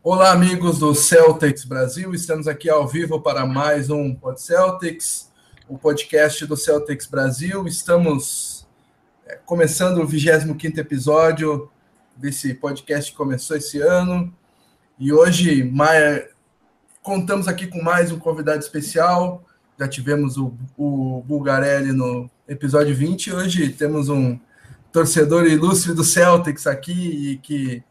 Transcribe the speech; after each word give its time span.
Olá, 0.00 0.30
amigos 0.30 0.78
do 0.78 0.94
Celtics 0.94 1.64
Brasil. 1.64 2.14
Estamos 2.14 2.46
aqui 2.46 2.70
ao 2.70 2.86
vivo 2.86 3.20
para 3.20 3.44
mais 3.44 3.90
um 3.90 4.14
Pod 4.14 4.40
Celtics, 4.40 5.28
o 5.68 5.76
podcast 5.76 6.46
do 6.46 6.56
Celtics 6.56 7.04
Brasil. 7.04 7.66
Estamos 7.66 8.64
é, 9.26 9.34
começando 9.44 9.98
o 9.98 10.06
25 10.06 10.56
episódio 10.78 11.68
desse 12.16 12.54
podcast 12.54 13.10
que 13.10 13.16
começou 13.16 13.56
esse 13.56 13.80
ano. 13.80 14.32
E 15.00 15.12
hoje 15.12 15.64
mais, 15.64 16.28
contamos 17.02 17.48
aqui 17.48 17.66
com 17.66 17.82
mais 17.82 18.12
um 18.12 18.20
convidado 18.20 18.60
especial. 18.60 19.42
Já 19.76 19.88
tivemos 19.88 20.36
o, 20.36 20.54
o 20.76 21.24
Bulgarelli 21.26 21.90
no 21.90 22.30
episódio 22.46 22.94
20. 22.94 23.32
Hoje 23.32 23.68
temos 23.70 24.08
um 24.08 24.38
torcedor 24.92 25.44
ilustre 25.44 25.92
do 25.92 26.04
Celtics 26.04 26.68
aqui 26.68 26.92
e 27.32 27.38
que 27.38 27.82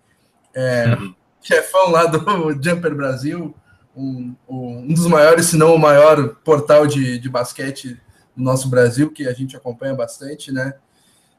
é, 0.56 0.98
chefão 1.48 1.90
lá 1.90 2.06
do 2.06 2.20
Jumper 2.62 2.94
Brasil, 2.94 3.56
um, 3.96 4.36
um, 4.50 4.88
dos 4.94 5.08
maiores, 5.08 5.46
se 5.46 5.56
não 5.56 5.74
o 5.74 5.80
maior 5.80 6.36
portal 6.44 6.86
de, 6.86 7.18
de 7.18 7.30
basquete 7.30 7.98
do 8.36 8.44
nosso 8.44 8.70
Brasil, 8.70 9.10
que 9.10 9.26
a 9.26 9.34
gente 9.34 9.56
acompanha 9.56 9.96
bastante, 9.96 10.52
né? 10.52 10.74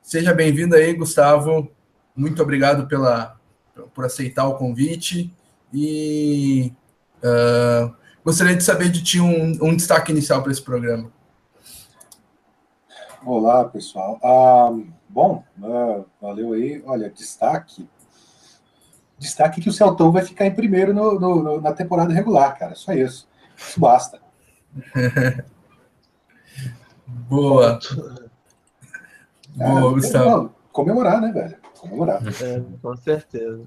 Seja 0.02 0.32
bem-vindo 0.32 0.74
aí, 0.74 0.94
Gustavo. 0.94 1.70
Muito 2.16 2.42
obrigado 2.42 2.88
pela, 2.88 3.38
por 3.94 4.06
aceitar 4.06 4.48
o 4.48 4.56
convite. 4.56 5.30
E 5.74 6.72
uh, 7.18 7.94
gostaria 8.24 8.56
de 8.56 8.64
saber 8.64 8.88
de 8.88 9.04
ti 9.04 9.20
um, 9.20 9.58
um 9.62 9.76
destaque 9.76 10.10
inicial 10.10 10.42
para 10.42 10.50
esse 10.50 10.62
programa. 10.62 11.12
Olá, 13.22 13.66
pessoal. 13.66 14.18
Ah, 14.24 14.70
bom, 15.06 15.44
uh, 15.60 16.06
valeu 16.18 16.54
aí. 16.54 16.82
Olha, 16.86 17.10
destaque 17.10 17.86
destaque 19.18 19.60
que 19.60 19.68
o 19.68 19.72
Celtão 19.72 20.12
vai 20.12 20.24
ficar 20.24 20.46
em 20.46 20.54
primeiro 20.54 20.94
no, 20.94 21.18
no, 21.18 21.42
no, 21.42 21.60
na 21.60 21.72
temporada 21.72 22.12
regular, 22.12 22.58
cara. 22.58 22.74
Só 22.74 22.92
isso. 22.92 23.28
Isso 23.56 23.80
basta. 23.80 24.20
Boa. 27.06 27.78
Boa, 29.54 29.90
é, 29.90 29.94
Gustavo. 29.94 30.30
Não, 30.30 30.54
comemorar, 30.72 31.20
né, 31.20 31.32
velho? 31.32 31.56
Comemorar. 31.78 32.22
É, 32.42 32.62
com 32.80 32.96
certeza. 32.96 33.62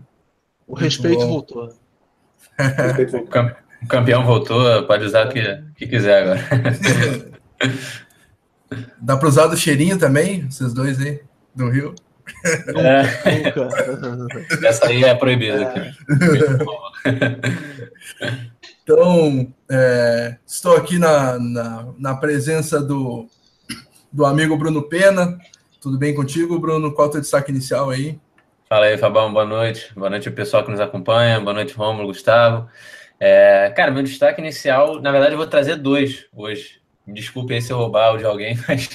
O 0.67 0.75
respeito 0.75 1.27
voltou. 1.27 1.65
O, 1.65 2.61
respeito 2.61 3.11
voltou. 3.17 3.51
o 3.81 3.87
campeão 3.87 4.25
voltou, 4.25 4.87
pode 4.87 5.05
usar 5.05 5.27
o 5.27 5.29
que, 5.29 5.63
que 5.75 5.87
quiser 5.87 6.23
agora. 6.23 6.41
Dá 9.01 9.17
para 9.17 9.27
usar 9.27 9.47
do 9.47 9.57
cheirinho 9.57 9.99
também, 9.99 10.45
esses 10.47 10.73
dois 10.73 10.99
aí, 11.01 11.21
do 11.53 11.69
Rio? 11.69 11.93
É. 12.75 14.67
Essa 14.67 14.87
aí 14.87 15.03
é 15.03 15.13
proibida 15.15 15.63
aqui. 15.63 15.79
Então, 18.83 19.53
é, 19.69 20.37
estou 20.45 20.75
aqui 20.75 20.97
na, 20.97 21.37
na, 21.39 21.93
na, 21.97 22.15
presença 22.15 22.81
do, 22.81 23.27
do 24.11 24.25
amigo 24.25 24.57
Bruno 24.57 24.81
Pena. 24.83 25.37
Tudo 25.79 25.97
bem 25.97 26.15
contigo, 26.15 26.59
Bruno? 26.59 26.91
Qual 26.91 27.05
é 27.05 27.09
o 27.09 27.11
teu 27.11 27.21
destaque 27.21 27.51
inicial 27.51 27.89
aí? 27.89 28.19
Fala 28.67 28.87
aí, 28.87 28.97
Fabão. 28.97 29.31
Boa 29.31 29.45
noite. 29.45 29.93
Boa 29.95 30.09
noite 30.09 30.27
ao 30.27 30.33
pessoal 30.33 30.63
que 30.63 30.71
nos 30.71 30.79
acompanha. 30.79 31.39
Boa 31.39 31.53
noite, 31.53 31.73
Romulo, 31.73 32.07
Gustavo. 32.07 32.67
É, 33.19 33.71
cara, 33.75 33.91
meu 33.91 34.01
destaque 34.01 34.41
inicial, 34.41 34.99
na 34.99 35.11
verdade, 35.11 35.33
eu 35.33 35.37
vou 35.37 35.47
trazer 35.47 35.75
dois 35.75 36.25
hoje. 36.35 36.80
Desculpe 37.13 37.53
aí 37.53 37.61
se 37.61 37.71
eu 37.71 37.77
roubar 37.77 38.13
o 38.13 38.17
de 38.17 38.25
alguém, 38.25 38.57
mas 38.67 38.89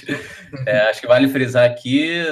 é, 0.67 0.81
acho 0.89 1.01
que 1.01 1.07
vale 1.07 1.29
frisar 1.29 1.65
aqui: 1.65 2.23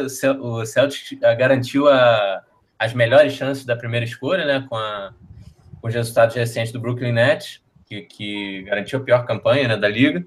o 0.40 0.64
Celtic 0.64 1.18
garantiu 1.20 1.88
a, 1.88 2.42
as 2.78 2.92
melhores 2.94 3.32
chances 3.32 3.64
da 3.64 3.76
primeira 3.76 4.04
escolha, 4.04 4.44
né? 4.44 4.66
Com, 4.68 4.76
a, 4.76 5.12
com 5.80 5.88
os 5.88 5.94
resultados 5.94 6.34
recentes 6.34 6.72
do 6.72 6.80
Brooklyn 6.80 7.12
Nets, 7.12 7.60
que, 7.86 8.02
que 8.02 8.62
garantiu 8.62 8.98
a 8.98 9.02
pior 9.02 9.24
campanha 9.24 9.68
né, 9.68 9.76
da 9.76 9.88
liga. 9.88 10.24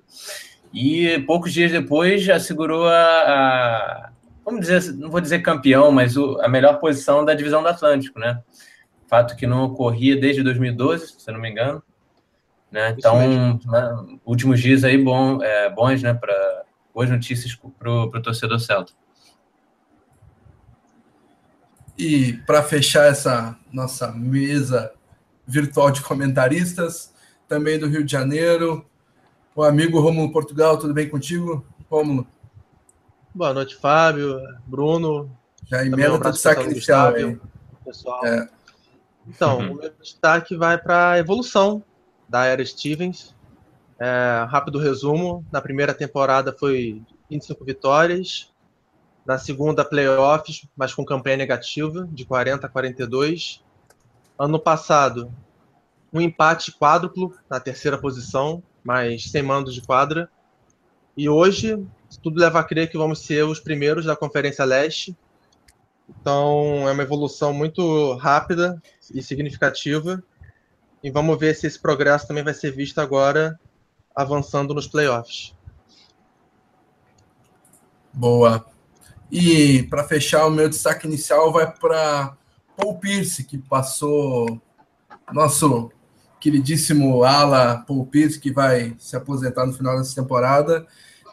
E 0.74 1.20
poucos 1.26 1.54
dias 1.54 1.72
depois 1.72 2.28
assegurou 2.30 2.88
a, 2.88 2.94
a 2.94 4.10
vamos 4.44 4.62
dizer, 4.62 4.94
não 4.94 5.10
vou 5.10 5.20
dizer 5.20 5.42
campeão, 5.42 5.92
mas 5.92 6.16
o, 6.16 6.40
a 6.42 6.48
melhor 6.48 6.80
posição 6.80 7.26
da 7.26 7.34
divisão 7.34 7.62
do 7.62 7.68
Atlântico, 7.68 8.18
né? 8.20 8.42
Fato 9.08 9.36
que 9.36 9.46
não 9.46 9.66
ocorria 9.66 10.20
desde 10.20 10.42
2012, 10.42 11.16
se 11.20 11.32
não 11.32 11.40
me 11.40 11.50
engano. 11.50 11.84
Né? 12.72 12.96
Então, 12.98 13.60
né, 13.66 14.18
últimos 14.26 14.60
dias 14.60 14.84
aí 14.84 15.02
bom, 15.02 15.42
é, 15.42 15.70
bons, 15.70 16.02
né, 16.04 16.14
para 16.14 16.64
boas 16.94 17.10
notícias 17.10 17.56
para 17.78 17.92
o 17.92 18.22
torcedor 18.22 18.60
celta. 18.60 18.92
E 21.98 22.34
para 22.46 22.62
fechar 22.62 23.06
essa 23.06 23.58
nossa 23.72 24.12
mesa 24.12 24.92
virtual 25.46 25.90
de 25.92 26.02
comentaristas, 26.02 27.14
também 27.48 27.80
do 27.80 27.88
Rio 27.88 28.04
de 28.04 28.12
Janeiro, 28.12 28.86
o 29.56 29.64
amigo 29.64 30.00
Rômulo 30.00 30.32
Portugal, 30.32 30.78
tudo 30.78 30.94
bem 30.94 31.10
contigo, 31.10 31.66
Rômulo? 31.90 32.28
Boa 33.34 33.54
noite, 33.54 33.76
Fábio, 33.76 34.40
Bruno. 34.66 35.32
Já 35.66 35.86
emenda 35.86 36.14
um 36.14 36.32
destaque 36.32 36.64
inicial 36.64 37.16
aí. 37.16 37.40
Pessoal. 37.84 38.26
É. 38.26 38.50
Então, 39.28 39.60
uhum. 39.60 39.72
o 39.72 39.76
meu 39.76 39.92
destaque 40.00 40.56
vai 40.56 40.78
para 40.78 41.12
a 41.12 41.20
evolução 41.20 41.84
da 42.28 42.46
era 42.46 42.66
Stevens. 42.66 43.36
É, 44.00 44.46
rápido 44.50 44.80
resumo: 44.80 45.46
na 45.52 45.62
primeira 45.62 45.94
temporada 45.94 46.54
foi 46.54 47.02
25 47.30 47.66
vitórias, 47.66 48.54
na 49.26 49.38
segunda, 49.38 49.84
playoffs, 49.84 50.66
mas 50.76 50.94
com 50.94 51.04
campanha 51.04 51.38
negativa, 51.38 52.08
de 52.12 52.26
40 52.26 52.66
a 52.66 52.70
42. 52.70 53.62
Ano 54.40 54.60
passado, 54.60 55.34
um 56.14 56.22
empate 56.22 56.72
quádruplo 56.72 57.34
na 57.50 57.60
terceira 57.60 57.98
posição, 57.98 58.64
mas 58.84 59.30
sem 59.30 59.44
mandos 59.44 59.74
de 59.74 59.82
quadra. 59.82 60.30
E 61.16 61.28
hoje, 61.28 61.84
tudo 62.22 62.40
leva 62.40 62.60
a 62.60 62.64
crer 62.64 62.90
que 62.90 62.98
vamos 62.98 63.20
ser 63.20 63.44
os 63.44 63.60
primeiros 63.60 64.06
da 64.06 64.16
Conferência 64.16 64.64
Leste. 64.64 65.18
Então, 66.10 66.88
é 66.88 66.92
uma 66.94 67.04
evolução 67.04 67.52
muito 67.52 68.14
rápida 68.14 68.82
e 69.14 69.22
significativa. 69.22 70.24
E 71.04 71.12
vamos 71.12 71.38
ver 71.38 71.56
se 71.56 71.68
esse 71.68 71.80
progresso 71.80 72.28
também 72.28 72.44
vai 72.44 72.54
ser 72.54 72.72
visto 72.72 73.00
agora 73.00 73.60
avançando 74.16 74.74
nos 74.74 74.88
playoffs. 74.88 75.56
Boa. 78.12 78.66
E 79.32 79.84
para 79.84 80.04
fechar, 80.04 80.48
o 80.48 80.52
meu 80.52 80.68
destaque 80.68 81.06
inicial 81.06 81.52
vai 81.52 81.72
para 81.72 82.36
Paul 82.76 82.98
Pierce, 82.98 83.44
que 83.44 83.58
passou 83.58 84.60
nosso 85.32 85.92
queridíssimo 86.40 87.24
ala 87.24 87.84
Paul 87.88 88.08
Pierce, 88.08 88.40
que 88.40 88.52
vai 88.52 88.96
se 88.98 89.16
aposentar 89.16 89.66
no 89.66 89.74
final 89.74 89.98
dessa 89.98 90.16
temporada, 90.16 90.88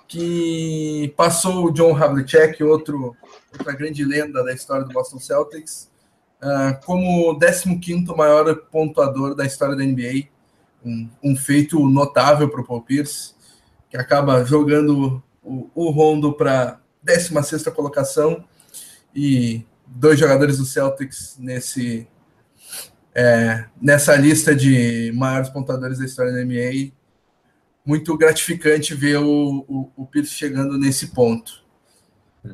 que 0.06 1.14
passou 1.16 1.66
o 1.66 1.70
John 1.70 1.96
Havlicek, 1.96 2.62
outro, 2.62 3.16
outra 3.56 3.72
grande 3.72 4.04
lenda 4.04 4.44
da 4.44 4.52
história 4.52 4.84
do 4.84 4.92
Boston 4.92 5.18
Celtics, 5.18 5.90
uh, 6.42 6.84
como 6.84 7.38
15 7.38 8.14
maior 8.16 8.54
pontuador 8.70 9.34
da 9.34 9.44
história 9.44 9.76
da 9.76 9.84
NBA. 9.84 10.28
Um, 10.84 11.08
um 11.22 11.36
feito 11.36 11.78
notável 11.88 12.48
para 12.48 12.60
o 12.60 12.64
Paul 12.64 12.82
Pierce, 12.82 13.34
que 13.88 13.96
acaba 13.96 14.44
jogando 14.44 15.22
o, 15.42 15.70
o 15.74 15.90
Rondo 15.90 16.32
para 16.34 16.78
16 17.02 17.64
colocação 17.68 18.44
e 19.14 19.64
dois 19.86 20.18
jogadores 20.18 20.58
do 20.58 20.64
Celtics 20.64 21.36
nesse 21.38 22.06
é, 23.14 23.64
nessa 23.80 24.16
lista 24.16 24.54
de 24.54 25.12
maiores 25.14 25.48
pontuadores 25.48 25.98
da 25.98 26.04
história 26.04 26.32
da 26.32 26.44
NBA. 26.44 26.92
Muito 27.86 28.16
gratificante 28.16 28.94
ver 28.94 29.18
o, 29.18 29.64
o, 29.68 29.90
o 29.96 30.06
Pierce 30.06 30.32
chegando 30.32 30.76
nesse 30.76 31.08
ponto. 31.08 31.62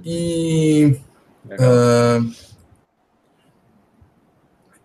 E 0.04 1.00
uh, 1.46 2.32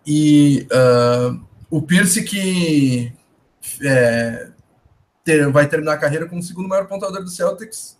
e 0.06 0.68
uh, 0.72 1.40
o 1.70 1.82
Pierce 1.82 2.24
que 2.24 3.12
é, 3.84 4.50
ter, 5.24 5.50
vai 5.50 5.68
terminar 5.68 5.94
a 5.94 5.97
carreira 5.97 6.28
como 6.28 6.41
o 6.41 6.44
segundo 6.44 6.70
maior 6.70 6.88
pontuador 6.88 7.24
do 7.24 7.29
Celtics 7.29 7.97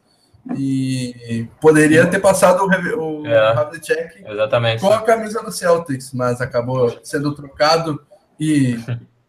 e 0.56 1.48
poderia 1.60 2.06
ter 2.06 2.20
passado 2.20 2.64
o, 2.64 3.22
o 3.22 3.26
é, 3.26 3.36
Havlicek 3.58 4.24
exatamente. 4.28 4.82
com 4.82 4.92
a 4.92 5.02
camisa 5.02 5.42
do 5.42 5.52
Celtics, 5.52 6.14
mas 6.14 6.40
acabou 6.40 7.00
sendo 7.04 7.34
trocado 7.34 8.00
e 8.40 8.78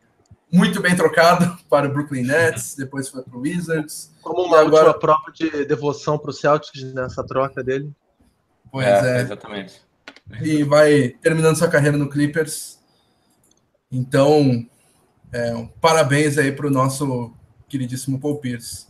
muito 0.53 0.83
bem 0.83 0.95
trocado 0.95 1.57
para 1.71 1.89
o 1.89 1.93
Brooklyn 1.93 2.25
Nets, 2.25 2.77
depois 2.77 3.09
foi 3.09 3.23
para 3.23 3.37
o 3.37 3.41
Wizards. 3.41 4.15
Como 4.21 4.43
uma 4.43 4.61
agora... 4.61 4.93
prova 4.93 5.33
de 5.33 5.65
devoção 5.65 6.19
para 6.19 6.31
o 6.31 6.35
Celtics 6.35 6.93
nessa 6.93 7.25
troca 7.25 7.65
dele. 7.65 7.91
Pois 8.71 8.87
é, 8.87 9.19
é. 9.19 9.21
Exatamente 9.23 9.87
e 10.43 10.63
vai 10.65 11.11
terminando 11.23 11.57
sua 11.57 11.69
carreira 11.69 11.97
no 11.97 12.09
Clippers. 12.09 12.76
Então, 13.97 14.69
é, 15.33 15.55
um 15.57 15.67
parabéns 15.67 16.37
aí 16.37 16.53
para 16.53 16.67
o 16.67 16.71
nosso 16.71 17.33
queridíssimo 17.67 18.21
Paul 18.21 18.37
Pierce. 18.37 18.87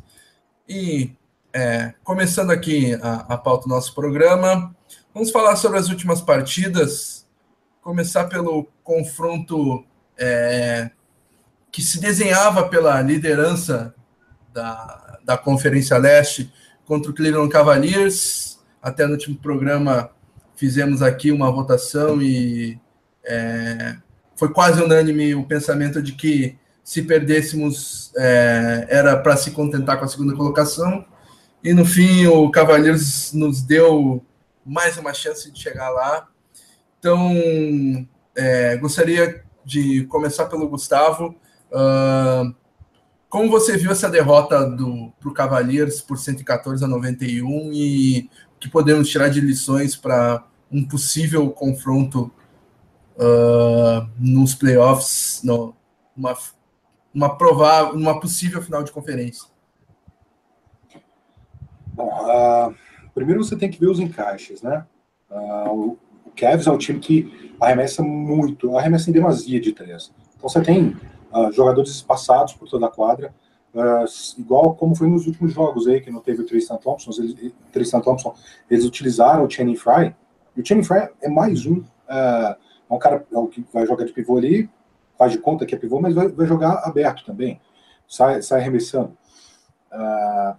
E 0.68 1.12
é, 1.52 1.94
começando 2.02 2.50
aqui 2.50 2.92
a, 2.94 3.34
a 3.34 3.38
pauta 3.38 3.68
do 3.68 3.74
nosso 3.74 3.94
programa, 3.94 4.74
vamos 5.14 5.30
falar 5.30 5.54
sobre 5.54 5.78
as 5.78 5.88
últimas 5.88 6.20
partidas. 6.20 7.24
Começar 7.80 8.24
pelo 8.24 8.66
confronto 8.82 9.84
é, 10.18 10.90
que 11.70 11.82
se 11.82 12.00
desenhava 12.00 12.68
pela 12.68 13.00
liderança 13.00 13.94
da, 14.52 15.20
da 15.24 15.38
Conferência 15.38 15.96
Leste 15.98 16.52
contra 16.84 17.12
o 17.12 17.14
Cleveland 17.14 17.52
Cavaliers. 17.52 18.58
Até 18.82 19.06
no 19.06 19.12
último 19.12 19.36
programa 19.36 20.10
fizemos 20.56 21.00
aqui 21.00 21.30
uma 21.30 21.48
votação 21.52 22.20
e 22.20 22.76
é, 23.24 23.98
foi 24.36 24.52
quase 24.52 24.82
unânime 24.82 25.34
o 25.34 25.44
pensamento 25.44 26.02
de 26.02 26.12
que 26.12 26.56
se 26.84 27.02
perdêssemos 27.02 28.12
é, 28.16 28.86
era 28.88 29.16
para 29.16 29.36
se 29.36 29.50
contentar 29.50 29.98
com 29.98 30.04
a 30.04 30.08
segunda 30.08 30.36
colocação. 30.36 31.04
E 31.64 31.72
no 31.72 31.84
fim 31.84 32.26
o 32.26 32.48
Cavaliers 32.50 33.32
nos 33.32 33.62
deu 33.62 34.24
mais 34.64 34.96
uma 34.96 35.12
chance 35.12 35.50
de 35.50 35.60
chegar 35.60 35.90
lá. 35.90 36.28
Então 36.98 37.34
é, 38.36 38.76
gostaria 38.76 39.42
de 39.64 40.04
começar 40.04 40.46
pelo 40.46 40.68
Gustavo. 40.68 41.34
Uh, 41.72 42.54
como 43.28 43.50
você 43.50 43.76
viu 43.76 43.90
essa 43.90 44.08
derrota 44.08 44.56
para 45.18 45.28
o 45.28 45.34
Cavaliers 45.34 46.00
por 46.00 46.18
114 46.18 46.84
a 46.84 46.88
91 46.88 47.72
e 47.72 48.30
o 48.54 48.60
que 48.60 48.68
podemos 48.68 49.08
tirar 49.08 49.28
de 49.28 49.40
lições 49.40 49.96
para 49.96 50.44
um 50.70 50.84
possível 50.84 51.50
confronto 51.50 52.30
uh, 53.16 54.08
nos 54.18 54.54
playoffs, 54.54 55.40
no, 55.42 55.74
uma, 56.16 56.36
uma, 57.14 57.36
provável, 57.36 57.94
uma 57.94 58.20
possível 58.20 58.62
final 58.62 58.82
de 58.82 58.92
conferência? 58.92 59.48
Bom, 61.86 62.08
uh, 62.08 62.74
primeiro 63.14 63.42
você 63.42 63.56
tem 63.56 63.70
que 63.70 63.80
ver 63.80 63.88
os 63.88 63.98
encaixes, 63.98 64.62
né? 64.62 64.86
Uh, 65.30 65.70
o, 65.70 65.98
Cavs 66.36 66.66
é 66.66 66.70
um 66.70 66.76
time 66.76 66.98
que 66.98 67.54
arremessa 67.58 68.02
muito, 68.02 68.76
arremessa 68.76 69.08
em 69.08 69.12
demasia 69.12 69.58
de 69.58 69.72
três. 69.72 70.12
Então 70.36 70.50
você 70.50 70.60
tem 70.60 70.94
uh, 71.32 71.50
jogadores 71.50 71.90
espaçados 71.90 72.52
por 72.52 72.68
toda 72.68 72.86
a 72.86 72.90
quadra, 72.90 73.34
igual 74.38 74.74
como 74.74 74.94
foi 74.94 75.06
nos 75.06 75.26
últimos 75.26 75.52
jogos 75.52 75.86
aí, 75.86 76.00
que 76.00 76.10
não 76.10 76.20
teve 76.20 76.42
o 76.42 76.46
Tristan 76.46 76.76
Thompson, 76.76 77.10
eles, 77.18 77.52
Tristan 77.72 78.00
Thompson, 78.00 78.34
eles 78.70 78.86
utilizaram 78.86 79.44
o 79.44 79.50
Channing 79.50 79.76
Fry, 79.76 80.14
e 80.54 80.60
o 80.60 80.66
Channing 80.66 80.82
Fry 80.82 81.08
é 81.20 81.28
mais 81.28 81.66
um 81.66 81.82
é 82.88 82.94
um 82.94 82.98
cara 82.98 83.26
é 83.32 83.38
o 83.38 83.46
que 83.46 83.64
vai 83.72 83.86
jogar 83.86 84.04
de 84.04 84.12
pivô 84.12 84.38
ali, 84.38 84.70
faz 85.18 85.32
de 85.32 85.38
conta 85.38 85.66
que 85.66 85.74
é 85.74 85.78
pivô, 85.78 86.00
mas 86.00 86.14
vai, 86.14 86.28
vai 86.28 86.46
jogar 86.46 86.82
aberto 86.84 87.24
também, 87.24 87.60
sai, 88.06 88.42
sai 88.42 88.60
arremessando. 88.60 89.16
Uh, 89.92 90.56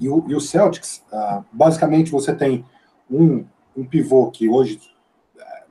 e, 0.00 0.08
o, 0.08 0.24
e 0.28 0.34
o 0.34 0.40
Celtics, 0.40 1.04
uh, 1.12 1.44
basicamente 1.52 2.10
você 2.10 2.34
tem 2.34 2.64
um, 3.10 3.44
um 3.76 3.84
pivô 3.84 4.30
que 4.30 4.48
hoje, 4.48 4.80
uh, 5.36 5.70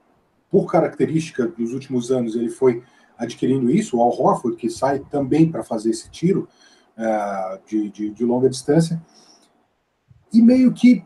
por 0.49 0.69
característica 0.69 1.47
dos 1.47 1.73
últimos 1.73 2.11
anos, 2.11 2.35
ele 2.35 2.49
foi 2.49 2.83
adquirindo 3.17 3.69
isso, 3.69 3.97
o 3.97 4.01
Al 4.01 4.09
Horford, 4.09 4.57
que 4.57 4.69
sai 4.69 4.99
também 4.99 5.49
para 5.49 5.63
fazer 5.63 5.91
esse 5.91 6.09
tiro 6.09 6.47
de, 7.67 7.89
de, 7.89 8.09
de, 8.11 8.25
longa 8.25 8.49
distância. 8.49 9.01
E 10.33 10.41
meio 10.41 10.73
que 10.73 11.03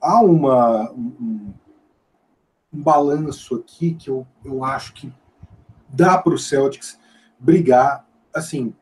há 0.00 0.20
uma, 0.20 0.90
um, 0.92 1.52
um 2.78 2.82
balanço 2.82 3.56
aqui 3.56 3.94
que 3.94 4.08
eu, 4.08 4.24
eu 4.44 4.64
acho 4.64 4.94
que 4.94 5.12
dá 5.88 6.16
para 6.16 6.32
o 6.32 6.38
Celtics 6.38 6.98
brigar, 7.38 8.06
assim. 8.32 8.72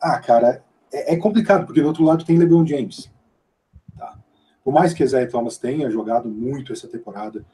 Ah, 0.00 0.18
cara, 0.20 0.64
é, 0.92 1.14
é, 1.14 1.16
complicado, 1.16 1.66
porque 1.66 1.80
do 1.80 1.88
outro 1.88 2.04
lado 2.04 2.24
tem 2.24 2.38
LeBron 2.38 2.64
James. 2.64 3.10
Tá? 3.98 4.16
Por 4.62 4.72
mais 4.72 4.94
que 4.94 5.02
Isaiah 5.02 5.28
Thomas 5.28 5.58
tenha 5.58 5.90
jogado 5.90 6.28
muito 6.28 6.72
essa 6.72 6.86
temporada, 6.86 7.44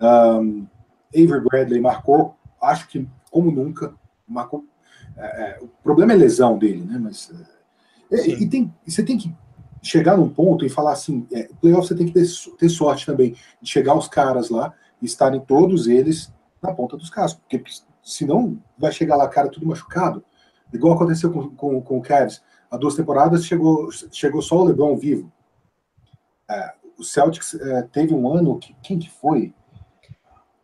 um, 0.00 0.66
Avery 1.14 1.44
Bradley 1.44 1.80
marcou, 1.80 2.36
acho 2.60 2.86
que 2.88 3.08
como 3.30 3.50
nunca, 3.50 3.94
marcou. 4.28 4.64
É, 5.16 5.24
é, 5.24 5.58
o 5.62 5.68
problema 5.68 6.12
é 6.12 6.16
lesão 6.16 6.58
dele, 6.58 6.84
né? 6.84 6.98
Mas. 6.98 7.32
É, 8.10 8.28
e, 8.28 8.48
tem, 8.48 8.72
você 8.86 9.02
tem 9.02 9.16
que 9.16 9.34
chegar 9.86 10.16
num 10.16 10.28
ponto 10.28 10.64
e 10.64 10.68
falar 10.68 10.92
assim, 10.92 11.26
é, 11.32 11.48
playoff 11.60 11.86
você 11.86 11.94
tem 11.94 12.06
que 12.06 12.12
ter, 12.12 12.26
ter 12.58 12.68
sorte 12.68 13.06
também 13.06 13.36
de 13.60 13.70
chegar 13.70 13.96
os 13.96 14.08
caras 14.08 14.50
lá 14.50 14.72
e 15.00 15.06
estarem 15.06 15.40
todos 15.40 15.86
eles 15.86 16.32
na 16.62 16.72
ponta 16.72 16.96
dos 16.96 17.10
cascos, 17.10 17.40
porque 17.40 17.62
senão 18.02 18.58
vai 18.78 18.90
chegar 18.90 19.16
lá 19.16 19.28
cara 19.28 19.48
tudo 19.48 19.66
machucado, 19.66 20.24
igual 20.72 20.94
aconteceu 20.94 21.32
com, 21.32 21.50
com, 21.50 21.80
com 21.80 21.98
o 21.98 22.02
Cavs, 22.02 22.42
há 22.70 22.76
duas 22.76 22.94
temporadas 22.94 23.44
chegou, 23.44 23.90
chegou 24.10 24.42
só 24.42 24.58
o 24.58 24.64
LeBron 24.64 24.96
vivo. 24.96 25.30
É, 26.48 26.74
o 26.98 27.04
Celtics 27.04 27.54
é, 27.54 27.82
teve 27.82 28.14
um 28.14 28.32
ano 28.32 28.58
que 28.58 28.74
quem 28.82 28.98
que 28.98 29.10
foi? 29.10 29.54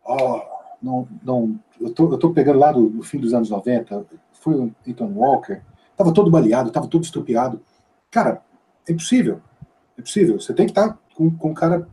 Oh, 0.05 0.41
não, 0.81 1.07
não, 1.23 1.59
eu 1.79 1.93
tô, 1.93 2.11
eu 2.11 2.17
tô 2.17 2.31
pegando 2.31 2.59
lá 2.59 2.71
do, 2.71 3.01
fim 3.03 3.19
dos 3.19 3.33
anos 3.33 3.49
90, 3.49 4.05
foi 4.33 4.55
o 4.55 4.75
Ethan 4.85 5.11
Walker, 5.15 5.61
tava 5.95 6.13
todo 6.13 6.29
baleado, 6.29 6.71
tava 6.71 6.87
todo 6.87 7.03
estupiado. 7.03 7.61
Cara, 8.11 8.41
é 8.87 8.91
impossível. 8.91 9.41
É 9.97 10.01
possível. 10.01 10.39
Você 10.39 10.53
tem 10.53 10.65
que 10.65 10.71
estar 10.71 10.97
com, 11.15 11.29
com 11.35 11.51
o 11.51 11.53
cara 11.53 11.87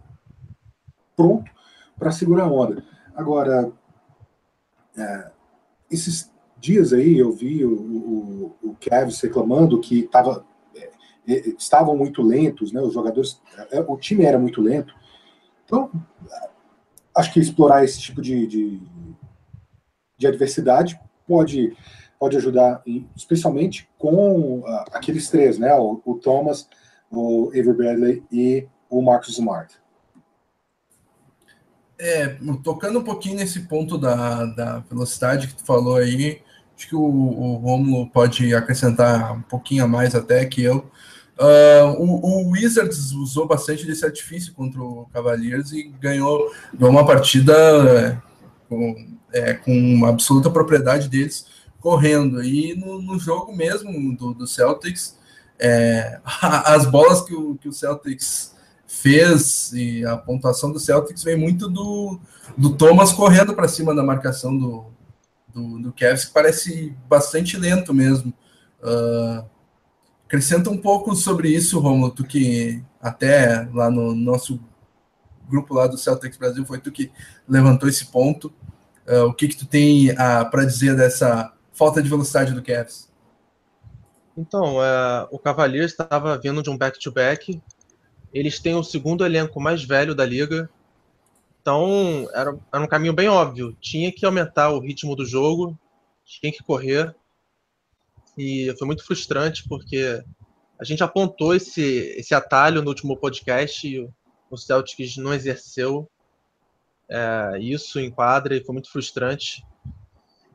pronto 1.17 1.51
para 1.99 2.11
segurar 2.11 2.45
a 2.45 2.51
onda. 2.51 2.85
Agora, 3.15 3.71
é, 4.97 5.31
esses 5.91 6.31
dias 6.59 6.93
aí 6.93 7.19
eu 7.19 7.33
vi 7.33 7.65
o, 7.65 7.73
o, 7.73 8.57
o 8.63 8.77
Cavs 8.81 9.21
reclamando 9.21 9.81
que 9.81 10.03
tava, 10.05 10.45
é, 10.75 10.91
é, 11.29 11.49
estavam 11.51 11.97
muito 11.97 12.23
lentos, 12.23 12.73
né? 12.73 12.81
Os 12.81 12.95
jogadores, 12.95 13.41
é, 13.71 13.81
o 13.81 13.97
time 13.97 14.25
era 14.25 14.39
muito 14.39 14.61
lento. 14.61 14.95
Então, 15.65 15.91
acho 17.15 17.33
que 17.33 17.41
explorar 17.41 17.85
esse 17.85 18.01
tipo 18.01 18.21
de, 18.21 18.47
de, 18.47 18.81
de 20.17 20.27
adversidade 20.27 20.99
pode, 21.27 21.77
pode 22.21 22.37
ajudar, 22.37 22.83
especialmente 23.17 23.89
com 23.99 24.59
uh, 24.59 24.85
aqueles 24.93 25.31
três, 25.31 25.59
né? 25.59 25.75
O, 25.75 26.03
o 26.05 26.15
Thomas, 26.17 26.69
o 27.11 27.49
Avery 27.49 27.73
Bradley 27.73 28.23
e 28.31 28.69
o 28.91 29.01
Marcus 29.01 29.31
Smart. 29.31 29.75
É, 31.99 32.37
tocando 32.63 32.99
um 32.99 33.03
pouquinho 33.03 33.37
nesse 33.37 33.61
ponto 33.61 33.97
da, 33.97 34.45
da 34.45 34.79
velocidade 34.81 35.49
que 35.49 35.55
tu 35.55 35.65
falou 35.65 35.97
aí, 35.97 36.43
acho 36.77 36.89
que 36.89 36.95
o, 36.95 37.03
o 37.03 37.55
Romulo 37.57 38.11
pode 38.11 38.55
acrescentar 38.55 39.33
um 39.33 39.43
pouquinho 39.43 39.85
a 39.85 39.89
mais 39.89 40.15
até 40.15 40.45
que 40.45 40.63
eu. 40.63 40.91
Uh, 41.39 41.89
o, 41.99 42.27
o, 42.27 42.51
Wizards 42.51 43.13
usou 43.13 43.47
bastante 43.47 43.87
desse 43.87 44.05
artifício 44.05 44.53
contra 44.53 44.83
o 44.83 45.07
Cavaliers 45.11 45.73
e 45.73 45.85
ganhou, 45.99 46.53
uma 46.79 47.07
partida 47.07 47.55
é, 47.55 48.19
com, 48.69 49.07
é, 49.33 49.55
com 49.55 50.05
absoluta 50.05 50.51
propriedade 50.51 51.09
deles 51.09 51.47
correndo. 51.81 52.43
E 52.43 52.75
no, 52.75 53.01
no 53.01 53.19
jogo 53.19 53.55
mesmo 53.55 54.17
do, 54.17 54.35
do 54.35 54.47
Celtics, 54.47 55.17
é, 55.59 56.21
as 56.43 56.87
bolas 56.87 57.23
que 57.23 57.35
o, 57.35 57.57
que 57.57 57.69
o 57.69 57.73
Celtics 57.73 58.55
fez 58.87 59.73
e 59.73 60.05
a 60.05 60.17
pontuação 60.17 60.73
do 60.73 60.81
Celtics 60.81 61.23
vem 61.23 61.37
muito 61.37 61.69
do, 61.69 62.19
do 62.57 62.77
Thomas 62.77 63.13
correndo 63.13 63.55
para 63.55 63.69
cima 63.69 63.95
da 63.95 64.03
marcação 64.03 64.57
do, 64.57 64.87
do, 65.55 65.79
do 65.79 65.93
que 65.93 66.05
parece 66.33 66.97
bastante 67.09 67.57
lento 67.57 67.95
mesmo. 67.95 68.35
Uh, 68.83 69.45
acrescenta 70.27 70.71
um 70.71 70.79
pouco 70.79 71.15
sobre 71.15 71.49
isso, 71.49 71.79
Romulo, 71.79 72.11
tu 72.11 72.25
que 72.25 72.83
até 73.01 73.69
lá 73.73 73.91
no 73.91 74.15
nosso 74.15 74.61
grupo 75.49 75.75
lá 75.75 75.87
do 75.87 75.99
Celtics 75.99 76.37
Brasil 76.39 76.65
foi 76.65 76.79
tu 76.79 76.91
que 76.91 77.11
levantou 77.49 77.89
esse 77.89 78.07
ponto. 78.07 78.53
Uh, 79.09 79.25
o 79.25 79.35
que, 79.35 79.49
que 79.49 79.57
tu 79.57 79.67
tem 79.67 80.11
uh, 80.11 80.51
para 80.51 80.65
dizer 80.65 80.97
dessa 80.97 81.53
falta 81.81 82.03
de 82.03 82.11
velocidade 82.11 82.53
do 82.53 82.63
Cavs? 82.63 83.11
Então, 84.37 84.85
é, 84.85 85.27
o 85.31 85.39
Cavaliers 85.39 85.93
estava 85.93 86.37
vindo 86.37 86.63
de 86.63 86.69
um 86.69 86.77
back-to-back. 86.77 87.59
Eles 88.35 88.61
têm 88.61 88.75
o 88.75 88.85
segundo 88.85 89.25
elenco 89.25 89.59
mais 89.59 89.83
velho 89.83 90.15
da 90.15 90.27
liga. 90.27 90.69
Então, 91.63 92.29
era, 92.35 92.55
era 92.71 92.85
um 92.85 92.87
caminho 92.87 93.15
bem 93.15 93.29
óbvio. 93.31 93.75
Tinha 93.81 94.13
que 94.13 94.27
aumentar 94.27 94.69
o 94.69 94.79
ritmo 94.79 95.17
do 95.17 95.25
jogo, 95.25 95.79
tinha 96.27 96.53
que 96.53 96.63
correr. 96.63 97.15
E 98.37 98.75
foi 98.79 98.87
muito 98.87 99.03
frustrante, 99.03 99.67
porque 99.67 100.23
a 100.79 100.85
gente 100.85 101.03
apontou 101.03 101.55
esse, 101.55 102.15
esse 102.15 102.35
atalho 102.35 102.83
no 102.83 102.89
último 102.89 103.17
podcast 103.17 103.89
e 103.89 104.07
o 104.51 104.57
Celtics 104.57 105.17
não 105.17 105.33
exerceu 105.33 106.07
é, 107.09 107.59
isso 107.59 107.99
em 107.99 108.11
quadra 108.11 108.55
e 108.55 108.63
foi 108.63 108.75
muito 108.75 108.93
frustrante. 108.93 109.65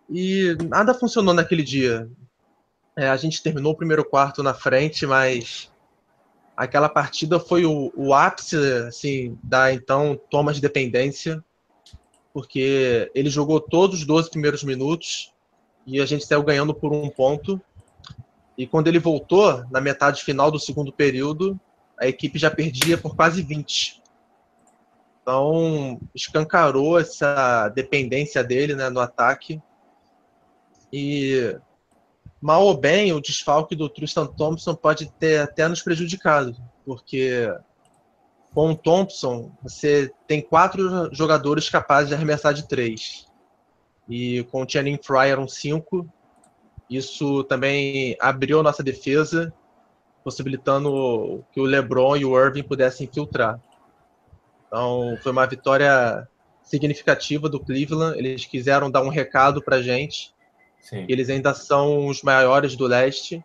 E 0.09 0.55
nada 0.69 0.93
funcionou 0.93 1.33
naquele 1.33 1.63
dia. 1.63 2.09
É, 2.97 3.09
a 3.09 3.17
gente 3.17 3.41
terminou 3.41 3.73
o 3.73 3.77
primeiro 3.77 4.05
quarto 4.05 4.41
na 4.41 4.53
frente, 4.53 5.05
mas 5.05 5.71
aquela 6.55 6.87
partida 6.87 7.39
foi 7.39 7.65
o, 7.65 7.91
o 7.95 8.13
ápice 8.13 8.55
assim, 8.87 9.37
da 9.43 9.73
então 9.73 10.19
toma 10.29 10.53
de 10.53 10.61
dependência, 10.61 11.43
porque 12.33 13.11
ele 13.13 13.29
jogou 13.29 13.59
todos 13.59 13.99
os 13.99 14.05
12 14.05 14.29
primeiros 14.29 14.63
minutos 14.63 15.33
e 15.85 15.99
a 15.99 16.05
gente 16.05 16.25
saiu 16.25 16.43
ganhando 16.43 16.73
por 16.73 16.93
um 16.93 17.09
ponto. 17.09 17.61
E 18.57 18.65
quando 18.65 18.87
ele 18.87 18.99
voltou, 18.99 19.65
na 19.69 19.81
metade 19.81 20.23
final 20.23 20.49
do 20.49 20.59
segundo 20.59 20.91
período, 20.91 21.59
a 21.99 22.07
equipe 22.07 22.39
já 22.39 22.49
perdia 22.49 22.97
por 22.97 23.15
quase 23.15 23.41
20. 23.41 24.01
Então, 25.21 25.99
escancarou 26.13 26.99
essa 26.99 27.67
dependência 27.69 28.43
dele 28.43 28.75
né, 28.75 28.89
no 28.89 28.99
ataque. 28.99 29.61
E, 30.97 31.59
mal 32.41 32.63
ou 32.63 32.77
bem, 32.77 33.11
o 33.11 33.19
desfalque 33.19 33.75
do 33.75 33.89
Tristan 33.89 34.27
Thompson 34.27 34.73
pode 34.73 35.11
ter 35.19 35.41
até 35.41 35.67
nos 35.67 35.81
prejudicado, 35.81 36.55
porque 36.85 37.53
com 38.53 38.71
o 38.71 38.77
Thompson, 38.77 39.51
você 39.61 40.09
tem 40.25 40.41
quatro 40.41 41.13
jogadores 41.13 41.67
capazes 41.67 42.07
de 42.07 42.15
arremessar 42.15 42.53
de 42.53 42.65
três. 42.65 43.27
E 44.07 44.43
com 44.45 44.63
o 44.63 44.69
Channing 44.69 44.97
Frye 45.03 45.31
eram 45.31 45.49
cinco. 45.49 46.09
Isso 46.89 47.43
também 47.43 48.15
abriu 48.17 48.63
nossa 48.63 48.81
defesa, 48.81 49.53
possibilitando 50.23 51.43
que 51.51 51.59
o 51.59 51.65
LeBron 51.65 52.15
e 52.15 52.23
o 52.23 52.39
Irving 52.39 52.63
pudessem 52.63 53.05
infiltrar. 53.05 53.59
Então, 54.67 55.17
foi 55.21 55.33
uma 55.33 55.45
vitória 55.45 56.25
significativa 56.63 57.49
do 57.49 57.59
Cleveland. 57.59 58.17
Eles 58.17 58.45
quiseram 58.45 58.89
dar 58.89 59.01
um 59.01 59.09
recado 59.09 59.61
para 59.61 59.81
gente. 59.81 60.33
Sim. 60.85 61.03
Eles 61.09 61.31
ainda 61.31 61.51
são 61.55 62.05
os 62.05 62.21
maiores 62.21 62.75
do 62.75 62.85
leste 62.85 63.43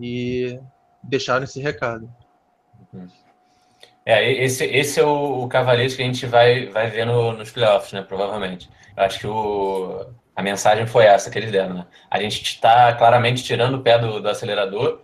e 0.00 0.58
deixaram 1.02 1.44
esse 1.44 1.60
recado. 1.60 2.10
É, 4.06 4.32
esse, 4.32 4.64
esse 4.64 4.98
é 4.98 5.04
o, 5.04 5.42
o 5.42 5.48
Cavaleiros 5.48 5.94
que 5.94 6.02
a 6.02 6.06
gente 6.06 6.24
vai, 6.24 6.66
vai 6.70 6.88
ver 6.88 7.04
no, 7.04 7.32
nos 7.32 7.50
playoffs, 7.50 7.92
né? 7.92 8.00
Provavelmente. 8.00 8.70
Eu 8.96 9.02
acho 9.02 9.18
que 9.18 9.26
o, 9.26 10.06
a 10.34 10.42
mensagem 10.42 10.86
foi 10.86 11.04
essa 11.04 11.30
que 11.30 11.38
eles 11.38 11.52
deram, 11.52 11.74
né? 11.74 11.86
A 12.10 12.18
gente 12.18 12.42
está 12.42 12.94
claramente 12.94 13.44
tirando 13.44 13.74
o 13.74 13.82
pé 13.82 13.98
do, 13.98 14.18
do, 14.20 14.28
acelerador, 14.28 15.02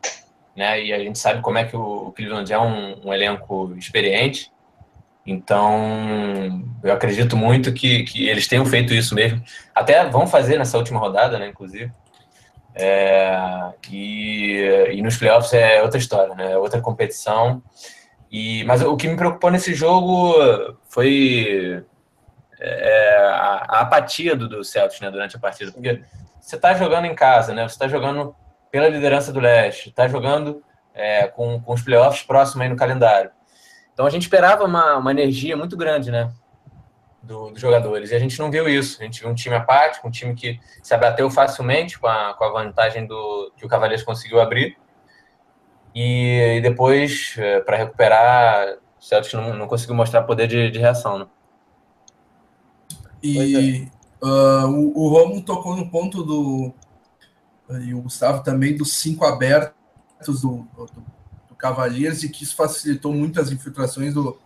né? 0.56 0.82
E 0.82 0.94
a 0.94 0.98
gente 0.98 1.18
sabe 1.18 1.42
como 1.42 1.58
é 1.58 1.64
que 1.64 1.76
o, 1.76 2.08
o 2.08 2.12
Cleveland 2.12 2.50
é 2.50 2.58
um, 2.58 3.06
um 3.06 3.12
elenco 3.12 3.74
experiente. 3.76 4.50
Então, 5.30 6.64
eu 6.82 6.92
acredito 6.92 7.36
muito 7.36 7.72
que, 7.72 8.02
que 8.02 8.28
eles 8.28 8.48
tenham 8.48 8.66
feito 8.66 8.92
isso 8.92 9.14
mesmo. 9.14 9.40
Até 9.72 10.04
vão 10.08 10.26
fazer 10.26 10.58
nessa 10.58 10.76
última 10.76 10.98
rodada, 10.98 11.38
né, 11.38 11.46
inclusive. 11.46 11.92
É, 12.74 13.38
e, 13.88 14.88
e 14.92 15.02
nos 15.02 15.16
playoffs 15.16 15.52
é 15.52 15.80
outra 15.82 15.98
história, 15.98 16.34
né? 16.34 16.52
É 16.52 16.58
outra 16.58 16.80
competição. 16.80 17.62
E, 18.28 18.64
mas 18.64 18.82
o 18.82 18.96
que 18.96 19.06
me 19.06 19.16
preocupou 19.16 19.52
nesse 19.52 19.72
jogo 19.72 20.34
foi 20.88 21.84
é, 22.58 23.16
a, 23.18 23.66
a, 23.68 23.80
apatia 23.82 24.34
do, 24.34 24.48
do 24.48 24.64
Celtics 24.64 25.00
né, 25.00 25.12
durante 25.12 25.36
a 25.36 25.40
partida. 25.40 25.70
Porque 25.70 26.02
você 26.40 26.56
está 26.56 26.74
jogando 26.74 27.04
em 27.04 27.14
casa, 27.14 27.54
né? 27.54 27.62
Você 27.68 27.74
está 27.74 27.86
jogando 27.86 28.34
pela 28.68 28.88
liderança 28.88 29.32
do 29.32 29.38
leste, 29.38 29.90
está 29.90 30.08
jogando 30.08 30.60
é, 30.92 31.28
com, 31.28 31.60
com 31.60 31.72
os 31.72 31.82
playoffs 31.82 32.24
próximos 32.24 32.62
aí 32.62 32.68
no 32.68 32.76
calendário. 32.76 33.30
Então 34.00 34.06
a 34.06 34.10
gente 34.10 34.22
esperava 34.22 34.64
uma, 34.64 34.96
uma 34.96 35.10
energia 35.10 35.54
muito 35.54 35.76
grande, 35.76 36.10
né? 36.10 36.32
Do, 37.22 37.50
dos 37.50 37.60
jogadores. 37.60 38.10
E 38.10 38.14
a 38.14 38.18
gente 38.18 38.38
não 38.38 38.50
viu 38.50 38.66
isso. 38.66 38.98
A 38.98 39.04
gente 39.04 39.20
viu 39.20 39.28
um 39.28 39.34
time 39.34 39.54
apático, 39.54 40.08
um 40.08 40.10
time 40.10 40.34
que 40.34 40.58
se 40.82 40.94
abateu 40.94 41.30
facilmente 41.30 41.98
com 41.98 42.06
a, 42.06 42.32
com 42.32 42.44
a 42.44 42.48
vantagem 42.50 43.06
do, 43.06 43.52
que 43.58 43.66
o 43.66 43.68
Cavaleiros 43.68 44.02
conseguiu 44.02 44.40
abrir. 44.40 44.78
E, 45.94 46.56
e 46.56 46.60
depois, 46.62 47.34
é, 47.36 47.60
para 47.60 47.76
recuperar, 47.76 48.78
o 48.98 49.04
Celtics 49.04 49.34
não, 49.34 49.52
não 49.52 49.68
conseguiu 49.68 49.94
mostrar 49.94 50.22
poder 50.22 50.46
de, 50.46 50.70
de 50.70 50.78
reação. 50.78 51.18
Né? 51.18 51.26
E 53.22 53.86
é. 54.22 54.26
uh, 54.26 54.66
o, 54.66 54.98
o 54.98 55.08
Romulo 55.10 55.42
tocou 55.42 55.76
no 55.76 55.90
ponto 55.90 56.22
do. 56.22 56.72
E 57.82 57.92
o 57.92 58.00
Gustavo 58.00 58.42
também, 58.42 58.74
dos 58.74 58.94
cinco 58.94 59.26
abertos 59.26 60.40
do, 60.40 60.66
do 60.74 61.19
Cavaliers 61.60 62.22
e 62.22 62.28
que 62.28 62.42
isso 62.42 62.56
facilitou 62.56 63.12
muitas 63.12 63.52
infiltrações 63.52 64.14
do, 64.14 64.38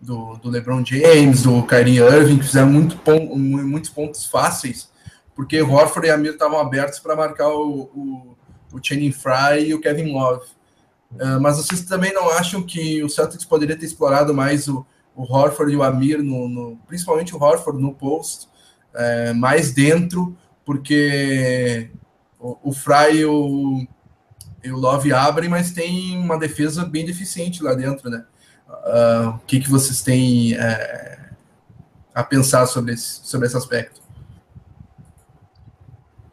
do, 0.00 0.36
do, 0.36 0.48
LeBron 0.48 0.84
James, 0.84 1.42
do 1.42 1.62
Kyrie 1.64 1.98
Irving, 1.98 2.38
que 2.38 2.44
fizeram 2.44 2.70
muito 2.70 2.96
pon 2.98 3.36
muitos 3.36 3.90
pontos 3.90 4.26
fáceis, 4.26 4.90
porque 5.34 5.60
Horford 5.60 6.08
e 6.08 6.10
Amir 6.10 6.32
estavam 6.32 6.58
abertos 6.58 6.98
para 6.98 7.14
marcar 7.14 7.48
o, 7.48 7.82
o, 7.94 8.36
o 8.72 8.80
Channing 8.82 9.12
Frye 9.12 9.68
e 9.68 9.74
o 9.74 9.80
Kevin 9.80 10.12
Love. 10.12 10.46
Uh, 11.12 11.40
mas 11.40 11.56
vocês 11.56 11.82
também 11.82 12.12
não 12.12 12.28
acham 12.30 12.62
que 12.62 13.02
o 13.02 13.08
Celtics 13.08 13.44
poderia 13.44 13.76
ter 13.76 13.86
explorado 13.86 14.34
mais 14.34 14.66
o, 14.66 14.84
o 15.14 15.22
Horford 15.22 15.72
e 15.72 15.76
o 15.76 15.82
Amir, 15.82 16.22
no, 16.22 16.48
no 16.48 16.78
principalmente 16.86 17.34
o 17.34 17.42
Horford 17.42 17.80
no 17.80 17.94
post, 17.94 18.48
uh, 18.94 19.34
mais 19.34 19.72
dentro, 19.72 20.36
porque 20.64 21.90
o, 22.40 22.70
o 22.70 22.72
Frye 22.72 23.18
e 23.18 23.24
o, 23.24 23.86
e 24.66 24.72
o 24.72 24.76
Love 24.76 25.12
abrem, 25.12 25.48
mas 25.48 25.70
tem 25.70 26.18
uma 26.18 26.38
defesa 26.38 26.84
bem 26.84 27.04
deficiente 27.04 27.62
lá 27.62 27.74
dentro, 27.74 28.10
né? 28.10 28.24
Uh, 28.68 29.28
o 29.30 29.38
que, 29.46 29.60
que 29.60 29.70
vocês 29.70 30.02
têm 30.02 30.54
é, 30.54 31.30
a 32.12 32.24
pensar 32.24 32.66
sobre 32.66 32.94
esse, 32.94 33.20
sobre 33.26 33.46
esse 33.46 33.56
aspecto? 33.56 34.00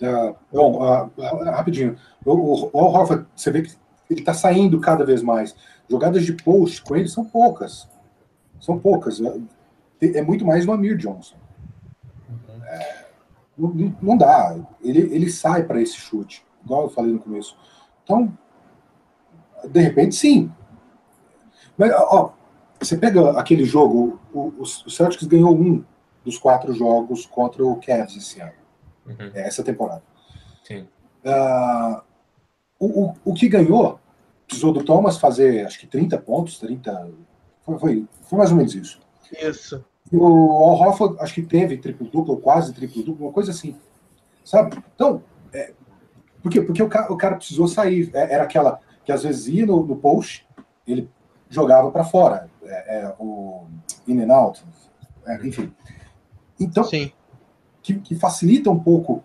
Uh, 0.01 0.35
bom, 0.51 0.81
uh, 0.81 1.43
rapidinho. 1.45 1.95
O, 2.25 2.33
o, 2.33 2.69
o 2.73 2.77
Horford, 2.77 3.25
você 3.35 3.51
vê 3.51 3.61
que 3.61 3.73
ele 4.09 4.21
está 4.21 4.33
saindo 4.33 4.79
cada 4.79 5.05
vez 5.05 5.21
mais. 5.21 5.55
Jogadas 5.89 6.25
de 6.25 6.33
post 6.33 6.81
com 6.81 6.95
ele 6.95 7.07
são 7.07 7.23
poucas. 7.23 7.87
São 8.59 8.79
poucas. 8.79 9.21
É, 10.01 10.21
muito 10.21 10.45
mais 10.45 10.65
no 10.65 10.73
Amir 10.73 10.97
Johnson. 10.97 11.35
É, 12.65 13.05
não, 13.57 13.95
não, 14.01 14.17
dá. 14.17 14.57
Ele, 14.81 14.99
ele 15.13 15.29
sai 15.29 15.63
para 15.63 15.81
esse 15.81 15.95
chute, 15.95 16.43
igual 16.63 16.83
eu 16.83 16.89
falei 16.89 17.11
no 17.11 17.19
começo. 17.19 17.55
Então, 18.03 18.37
de 19.69 19.79
repente, 19.79 20.15
sim. 20.15 20.51
Mas, 21.77 21.91
ó, 21.93 22.33
você 22.79 22.97
pega 22.97 23.31
aquele 23.39 23.65
jogo, 23.65 24.19
o, 24.33 24.53
o, 24.59 24.65
Celtics 24.65 25.25
ganhou 25.27 25.55
um 25.55 25.83
dos 26.23 26.37
quatro 26.37 26.73
jogos 26.73 27.25
contra 27.25 27.65
o 27.65 27.79
Cavs 27.79 28.15
esse 28.15 28.39
ano, 28.39 28.53
uhum. 29.05 29.31
É, 29.33 29.47
essa 29.47 29.63
temporada. 29.63 30.03
Sim. 30.63 30.87
Uh, 31.25 32.01
o, 32.79 33.05
o, 33.05 33.15
o 33.25 33.33
que 33.33 33.47
ganhou, 33.47 33.99
precisou 34.45 34.73
do 34.73 34.83
Thomas 34.83 35.17
fazer, 35.17 35.65
acho 35.65 35.79
que 35.79 35.87
30 35.87 36.17
pontos, 36.19 36.59
30. 36.59 37.11
Foi, 37.61 37.79
foi, 37.79 38.07
foi 38.23 38.37
mais 38.37 38.51
ou 38.51 38.57
menos 38.57 38.75
isso. 38.75 38.99
Isso. 39.41 39.83
O 40.11 40.25
Al 40.25 40.89
Hoffman, 40.89 41.15
acho 41.19 41.33
que 41.33 41.41
teve 41.41 41.77
triplo-duplo, 41.77 42.35
ou 42.35 42.39
quase 42.39 42.73
triplo-duplo, 42.73 43.25
uma 43.25 43.33
coisa 43.33 43.51
assim. 43.51 43.75
Sabe? 44.43 44.77
Então, 44.93 45.23
é, 45.51 45.73
por 46.43 46.51
quê? 46.51 46.61
Porque 46.61 46.83
o 46.83 46.89
cara, 46.89 47.11
o 47.11 47.17
cara 47.17 47.37
precisou 47.37 47.69
sair. 47.69 48.11
É, 48.13 48.33
era 48.33 48.43
aquela 48.43 48.81
que 49.05 49.11
às 49.11 49.23
vezes 49.23 49.47
ia 49.47 49.65
no, 49.65 49.85
no 49.85 49.95
post, 49.95 50.45
ele 50.85 51.09
jogava 51.49 51.89
para 51.89 52.03
fora. 52.03 52.49
É, 52.63 52.99
é, 52.99 53.15
o 53.17 53.65
in 54.05 54.21
and 54.21 54.33
out, 54.33 54.61
é, 55.25 55.47
enfim. 55.47 55.73
Então. 56.59 56.83
Que, 57.81 57.95
que 57.95 58.15
facilita 58.15 58.69
um 58.69 58.79
pouco 58.79 59.21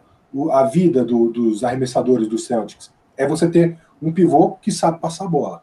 a 0.51 0.65
vida 0.65 1.05
do, 1.05 1.31
dos 1.31 1.63
arremessadores 1.63 2.27
do 2.27 2.37
Celtics 2.37 2.93
é 3.17 3.27
você 3.27 3.49
ter 3.49 3.79
um 4.03 4.13
pivô 4.13 4.57
que 4.57 4.73
sabe 4.73 5.01
passar 5.01 5.27
a 5.27 5.29
bola. 5.29 5.63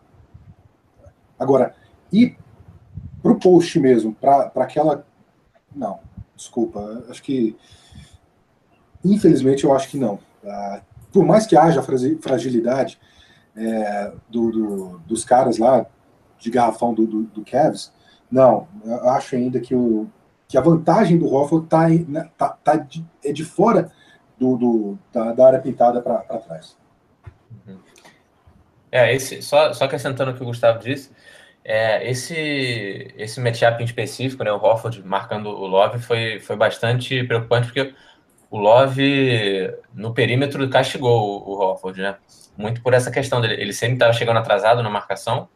Agora, 1.37 1.75
e 2.11 2.35
para 3.21 3.31
o 3.31 3.39
post 3.39 3.79
mesmo, 3.79 4.13
para 4.13 4.51
aquela. 4.55 5.05
Não, 5.75 5.99
desculpa, 6.35 7.05
acho 7.09 7.23
que. 7.23 7.55
Infelizmente, 9.03 9.63
eu 9.63 9.73
acho 9.73 9.89
que 9.89 9.97
não. 9.97 10.19
Ah, 10.45 10.81
por 11.15 11.23
mais 11.23 11.47
que 11.47 11.55
haja 11.55 11.81
fragilidade 11.81 12.99
é, 13.55 14.11
do, 14.29 14.51
do, 14.51 14.99
dos 15.07 15.23
caras 15.23 15.57
lá 15.57 15.85
de 16.37 16.51
garrafão 16.51 16.93
do, 16.93 17.07
do, 17.07 17.23
do 17.23 17.45
Cavs, 17.45 17.93
não, 18.29 18.67
eu 18.83 19.09
acho 19.11 19.33
ainda 19.33 19.61
que, 19.61 19.73
o, 19.73 20.09
que 20.45 20.57
a 20.57 20.61
vantagem 20.61 21.17
do 21.17 21.33
Hoffman 21.33 21.65
tá, 21.67 21.87
né, 21.87 22.29
tá, 22.37 22.49
tá 22.49 22.75
de, 22.75 23.05
é 23.23 23.31
de 23.31 23.45
fora 23.45 23.89
do, 24.37 24.57
do 24.57 24.99
da, 25.13 25.31
da, 25.31 25.47
área 25.47 25.59
pintada 25.59 26.01
para 26.01 26.19
trás. 26.39 26.77
Uhum. 27.65 27.77
É, 28.91 29.15
esse, 29.15 29.41
só, 29.41 29.71
só 29.71 29.85
acrescentando 29.85 30.31
o 30.31 30.33
que 30.35 30.43
o 30.43 30.47
Gustavo 30.47 30.79
disse, 30.79 31.11
é, 31.63 32.11
esse, 32.11 33.13
esse 33.15 33.39
matchup 33.39 33.81
em 33.81 33.85
específico, 33.85 34.43
né, 34.43 34.51
o 34.51 34.61
Hofford 34.61 35.01
marcando 35.01 35.47
o 35.47 35.65
Love, 35.65 35.97
foi, 35.99 36.41
foi 36.41 36.57
bastante 36.57 37.23
preocupante, 37.23 37.67
porque 37.67 37.95
o 38.49 38.57
Love 38.57 39.73
no 39.93 40.13
perímetro 40.13 40.67
castigou 40.69 41.43
o, 41.47 41.59
Hofford, 41.59 42.01
né? 42.01 42.15
Muito 42.57 42.81
por 42.81 42.93
essa 42.93 43.11
questão 43.11 43.41
dele. 43.41 43.55
Ele 43.55 43.73
sempre 43.73 43.95
estava 43.95 44.13
chegando 44.13 44.37
atrasado 44.37 44.81
na 44.81 44.89
marcação, 44.89 45.49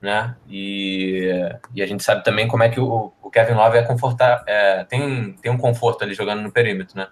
né? 0.00 0.36
E, 0.48 1.28
e 1.74 1.82
a 1.82 1.86
gente 1.86 2.02
sabe 2.02 2.24
também 2.24 2.48
como 2.48 2.62
é 2.62 2.68
que 2.68 2.80
o, 2.80 3.12
o 3.22 3.30
Kevin 3.30 3.54
Love 3.54 3.78
é 3.78 3.82
confortar, 3.82 4.44
é, 4.46 4.84
tem, 4.84 5.32
tem 5.34 5.50
um 5.50 5.58
conforto 5.58 6.02
ali 6.02 6.14
jogando 6.14 6.42
no 6.42 6.52
perímetro, 6.52 6.96
né? 6.96 7.08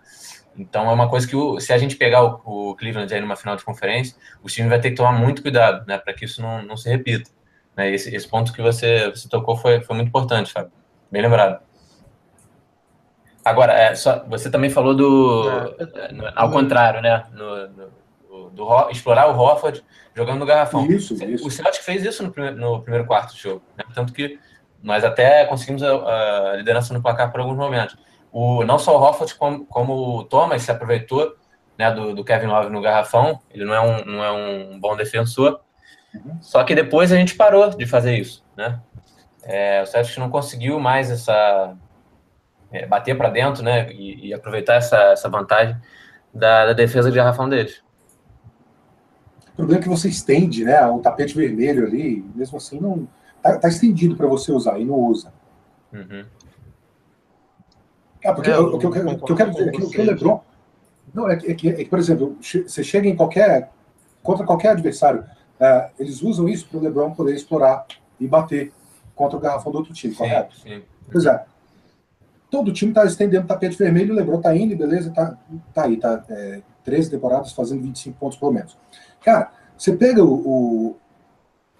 Então 0.56 0.90
é 0.90 0.92
uma 0.92 1.08
coisa 1.08 1.26
que 1.26 1.34
o, 1.34 1.58
se 1.60 1.72
a 1.72 1.78
gente 1.78 1.96
pegar 1.96 2.22
o, 2.22 2.70
o, 2.70 2.74
Cleveland 2.76 3.12
aí 3.12 3.20
numa 3.20 3.36
final 3.36 3.56
de 3.56 3.64
conferência, 3.64 4.16
o 4.42 4.48
time 4.48 4.68
vai 4.68 4.80
ter 4.80 4.90
que 4.90 4.96
tomar 4.96 5.12
muito 5.12 5.42
cuidado, 5.42 5.86
né? 5.86 5.98
Para 5.98 6.12
que 6.12 6.24
isso 6.24 6.42
não, 6.42 6.62
não 6.62 6.76
se 6.76 6.88
repita. 6.88 7.30
Né? 7.76 7.90
Esse, 7.90 8.14
esse 8.14 8.28
ponto 8.28 8.52
que 8.52 8.60
você, 8.60 9.10
você 9.10 9.28
tocou 9.28 9.56
foi, 9.56 9.80
foi 9.80 9.96
muito 9.96 10.08
importante, 10.08 10.52
Fábio. 10.52 10.72
Bem 11.10 11.22
lembrado. 11.22 11.71
Agora, 13.44 13.72
é, 13.72 13.94
só, 13.94 14.24
você 14.28 14.50
também 14.50 14.70
falou 14.70 14.94
do. 14.94 15.48
É, 15.78 16.12
no, 16.12 16.24
ao 16.34 16.50
contrário, 16.50 17.00
né? 17.00 17.24
No, 17.32 17.68
no, 17.68 18.50
do, 18.50 18.90
explorar 18.90 19.28
o 19.28 19.38
Hofford 19.38 19.82
jogando 20.14 20.38
no 20.38 20.46
garrafão. 20.46 20.86
Isso, 20.86 21.14
isso. 21.24 21.46
O 21.46 21.50
Celtic 21.50 21.82
fez 21.82 22.04
isso 22.04 22.22
no 22.22 22.30
primeiro, 22.30 22.56
no 22.56 22.80
primeiro 22.80 23.06
quarto 23.06 23.32
do 23.32 23.38
jogo. 23.38 23.62
Né? 23.76 23.84
Tanto 23.94 24.12
que 24.12 24.38
nós 24.82 25.04
até 25.04 25.44
conseguimos 25.46 25.82
a, 25.82 26.52
a, 26.52 26.56
liderança 26.56 26.92
no 26.94 27.02
placar 27.02 27.30
por 27.30 27.40
alguns 27.40 27.56
momentos. 27.56 27.96
O, 28.30 28.64
não 28.64 28.78
só 28.78 28.96
o 28.96 29.02
Hofford, 29.02 29.34
como, 29.34 29.66
como 29.66 30.18
o 30.18 30.24
Thomas 30.24 30.62
se 30.62 30.70
aproveitou 30.70 31.36
né, 31.78 31.90
do, 31.90 32.14
do, 32.14 32.24
Kevin 32.24 32.46
Love 32.46 32.70
no 32.70 32.80
garrafão, 32.80 33.40
ele 33.50 33.64
não 33.64 33.74
é 33.74 33.80
um, 33.80 34.04
não 34.04 34.24
é 34.24 34.32
um 34.32 34.80
bom 34.80 34.96
defensor, 34.96 35.60
uhum. 36.14 36.38
só 36.40 36.64
que 36.64 36.74
depois 36.74 37.12
a 37.12 37.16
gente 37.16 37.34
parou 37.34 37.68
de 37.70 37.86
fazer 37.86 38.16
isso, 38.16 38.44
né? 38.56 38.80
É, 39.42 39.82
o 39.82 39.86
Celtics 39.86 40.16
não 40.18 40.30
conseguiu 40.30 40.78
mais 40.78 41.10
essa 41.10 41.76
é, 42.72 42.86
bater 42.86 43.16
para 43.16 43.28
dentro, 43.30 43.62
né, 43.62 43.92
e, 43.92 44.28
e, 44.28 44.34
aproveitar 44.34 44.74
essa, 44.74 44.96
essa 45.12 45.28
vantagem 45.28 45.76
da, 46.32 46.66
da 46.66 46.72
defesa 46.72 47.10
de 47.10 47.16
garrafão 47.16 47.48
deles. 47.48 47.82
O 49.52 49.56
problema 49.56 49.80
é 49.80 49.82
que 49.82 49.88
você 49.88 50.08
estende, 50.08 50.64
né, 50.64 50.84
o 50.86 50.98
tapete 51.00 51.36
vermelho 51.36 51.86
ali, 51.86 52.24
mesmo 52.34 52.56
assim 52.56 52.80
não 52.80 53.06
tá, 53.42 53.58
tá 53.58 53.68
estendido 53.68 54.16
para 54.16 54.26
você 54.26 54.50
usar 54.50 54.78
e 54.78 54.84
não 54.84 54.94
usa. 54.94 55.32
Uhum. 55.92 56.24
Ah, 58.24 58.32
porque 58.32 58.50
é, 58.50 58.58
o, 58.58 58.78
que 58.78 58.86
eu, 58.86 58.90
o 58.90 59.24
que 59.24 59.32
eu 59.32 59.36
quero 59.36 59.50
dizer 59.50 59.68
é 59.68 59.72
que, 59.72 59.90
que 59.90 60.00
o 60.00 60.04
LeBron 60.04 60.40
não 61.12 61.28
é 61.28 61.36
que, 61.36 61.50
é 61.50 61.54
que, 61.54 61.68
é 61.68 61.74
que, 61.74 61.84
por 61.86 61.98
exemplo, 61.98 62.36
você 62.40 62.82
chega 62.82 63.08
em 63.08 63.16
qualquer 63.16 63.70
contra 64.22 64.46
qualquer 64.46 64.70
adversário, 64.70 65.24
é, 65.58 65.90
eles 65.98 66.22
usam 66.22 66.48
isso 66.48 66.66
para 66.68 66.78
o 66.78 66.82
LeBron 66.82 67.12
poder 67.12 67.34
explorar 67.34 67.86
e 68.18 68.26
bater 68.26 68.72
contra 69.14 69.36
o 69.36 69.40
garrafão 69.40 69.72
do 69.72 69.78
outro 69.78 69.92
time, 69.92 70.14
sim, 70.14 70.18
correto? 70.18 70.56
Sim. 70.56 70.82
Pois 71.10 71.26
é. 71.26 71.44
Todo 72.52 72.70
time 72.70 72.90
está 72.90 73.06
estendendo 73.06 73.46
tapete 73.46 73.78
vermelho, 73.78 74.12
o 74.12 74.16
LeBron 74.16 74.36
está 74.36 74.54
indo, 74.54 74.76
beleza, 74.76 75.10
tá, 75.10 75.38
tá 75.72 75.84
aí, 75.86 75.96
tá 75.96 76.22
é, 76.28 76.60
13 76.84 77.10
temporadas 77.10 77.52
fazendo 77.52 77.80
25 77.80 78.18
pontos 78.18 78.36
pelo 78.36 78.52
menos. 78.52 78.76
Cara, 79.24 79.50
você 79.74 79.96
pega 79.96 80.22
o. 80.22 80.34
o 80.34 80.96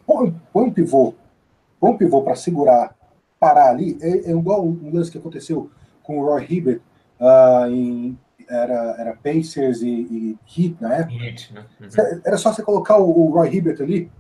põe, 0.07 0.35
põe 0.51 0.65
um 0.65 0.73
pivô, 0.73 1.15
põe 1.79 1.91
um 1.91 1.97
pivô 1.99 2.23
para 2.23 2.35
segurar, 2.35 2.97
parar 3.39 3.69
ali, 3.69 3.99
é, 4.01 4.31
é 4.31 4.31
igual 4.31 4.65
um 4.67 4.91
lance 4.91 5.11
que 5.11 5.19
aconteceu 5.19 5.71
com 6.03 6.19
o 6.19 6.25
Roy 6.25 6.47
Hibbert 6.49 6.81
uh, 7.21 7.67
em 7.71 8.19
era, 8.49 8.97
era 8.99 9.17
Pacers 9.17 9.83
e, 9.83 9.89
e 9.91 10.39
Heat 10.49 10.77
na 10.81 10.95
época. 10.95 11.23
Heat, 11.23 11.53
né? 11.53 11.65
uhum. 11.81 12.21
Era 12.25 12.39
só 12.39 12.51
você 12.51 12.63
colocar 12.63 12.97
o, 12.97 13.11
o 13.11 13.31
Roy 13.31 13.55
Hibbert 13.55 13.81
ali. 13.81 14.11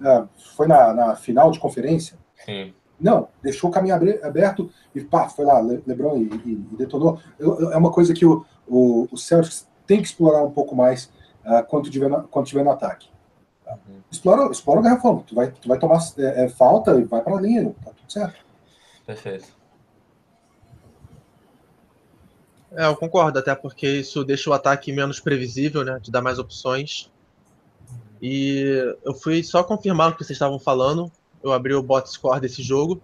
Uh, 0.00 0.28
foi 0.56 0.68
na, 0.68 0.92
na, 0.94 1.16
final 1.16 1.50
de 1.50 1.58
conferência. 1.58 2.16
Sim. 2.44 2.72
Não, 3.02 3.28
deixou 3.42 3.68
o 3.68 3.72
caminho 3.72 3.96
aberto 4.22 4.70
e 4.94 5.00
pá, 5.00 5.28
foi 5.28 5.44
lá, 5.44 5.58
LeBron 5.60 6.18
e, 6.18 6.22
e, 6.44 6.52
e 6.52 6.76
detonou. 6.76 7.18
É 7.38 7.76
uma 7.76 7.90
coisa 7.90 8.14
que 8.14 8.24
o, 8.24 8.46
o, 8.66 9.08
o 9.10 9.16
Celtics 9.16 9.68
tem 9.86 10.00
que 10.00 10.06
explorar 10.06 10.42
um 10.44 10.50
pouco 10.50 10.76
mais 10.76 11.10
uh, 11.44 11.64
quando, 11.68 11.90
tiver 11.90 12.08
no, 12.08 12.22
quando 12.28 12.46
tiver 12.46 12.62
no 12.64 12.70
ataque. 12.70 13.08
Uhum. 13.66 14.00
Explora, 14.10 14.50
explora 14.50 14.80
o 14.80 14.82
garrafão. 14.82 15.24
Tu 15.26 15.34
vai, 15.34 15.50
tu 15.50 15.68
vai 15.68 15.78
tomar 15.78 15.98
é, 16.18 16.44
é, 16.44 16.48
falta 16.48 16.92
e 16.98 17.04
vai 17.04 17.20
para 17.22 17.36
a 17.36 17.40
linha, 17.40 17.74
tá 17.84 17.90
tudo 17.90 18.12
certo. 18.12 18.38
Perfeito. 19.04 19.48
É, 22.70 22.86
eu 22.86 22.96
concordo, 22.96 23.38
até 23.38 23.54
porque 23.54 23.86
isso 23.86 24.24
deixa 24.24 24.48
o 24.48 24.52
ataque 24.52 24.92
menos 24.92 25.20
previsível, 25.20 25.84
né? 25.84 25.98
Te 26.00 26.10
dá 26.10 26.22
mais 26.22 26.38
opções. 26.38 27.10
E 28.20 28.96
eu 29.04 29.12
fui 29.12 29.42
só 29.42 29.64
confirmar 29.64 30.10
o 30.10 30.12
que 30.12 30.24
vocês 30.24 30.36
estavam 30.36 30.58
falando. 30.58 31.10
Eu 31.42 31.52
abri 31.52 31.74
o 31.74 31.82
bot 31.82 32.08
score 32.10 32.40
desse 32.40 32.62
jogo. 32.62 33.00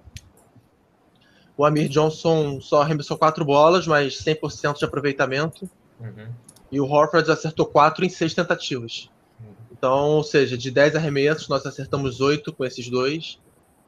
O 1.57 1.65
Amir 1.65 1.89
Johnson 1.89 2.61
só 2.61 2.83
arremessou 2.83 3.19
quatro 3.19 3.45
bolas, 3.45 3.87
mas 3.87 4.15
100% 4.23 4.79
de 4.79 4.85
aproveitamento. 4.85 5.69
Uhum. 6.01 6.29
E 6.71 6.81
o 6.81 6.85
Horford 6.85 7.29
acertou 7.31 7.67
quatro 7.67 8.05
em 8.05 8.09
seis 8.09 8.33
tentativas. 8.33 9.11
Uhum. 9.41 9.47
Então, 9.73 10.05
ou 10.11 10.23
seja, 10.23 10.57
de 10.57 10.71
10 10.71 10.95
arremessos, 10.95 11.49
nós 11.49 11.67
acertamos 11.67 12.21
oito 12.21 12.53
com 12.53 12.65
esses 12.65 12.89
dois. 12.89 13.41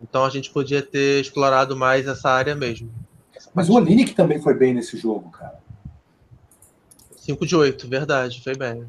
Então 0.03 0.25
a 0.25 0.31
gente 0.31 0.51
podia 0.51 0.83
ter 0.83 1.21
explorado 1.21 1.77
mais 1.77 2.09
essa 2.09 2.31
área 2.31 2.55
mesmo. 2.55 2.91
Mas 3.55 3.69
o 3.69 3.75
Olinick 3.75 4.15
também 4.15 4.41
foi 4.41 4.55
bem 4.55 4.75
nesse 4.75 4.97
jogo, 4.97 5.31
cara. 5.31 5.61
5 7.17 7.47
de 7.47 7.55
8, 7.55 7.89
verdade, 7.89 8.43
foi 8.43 8.57
bem. 8.57 8.87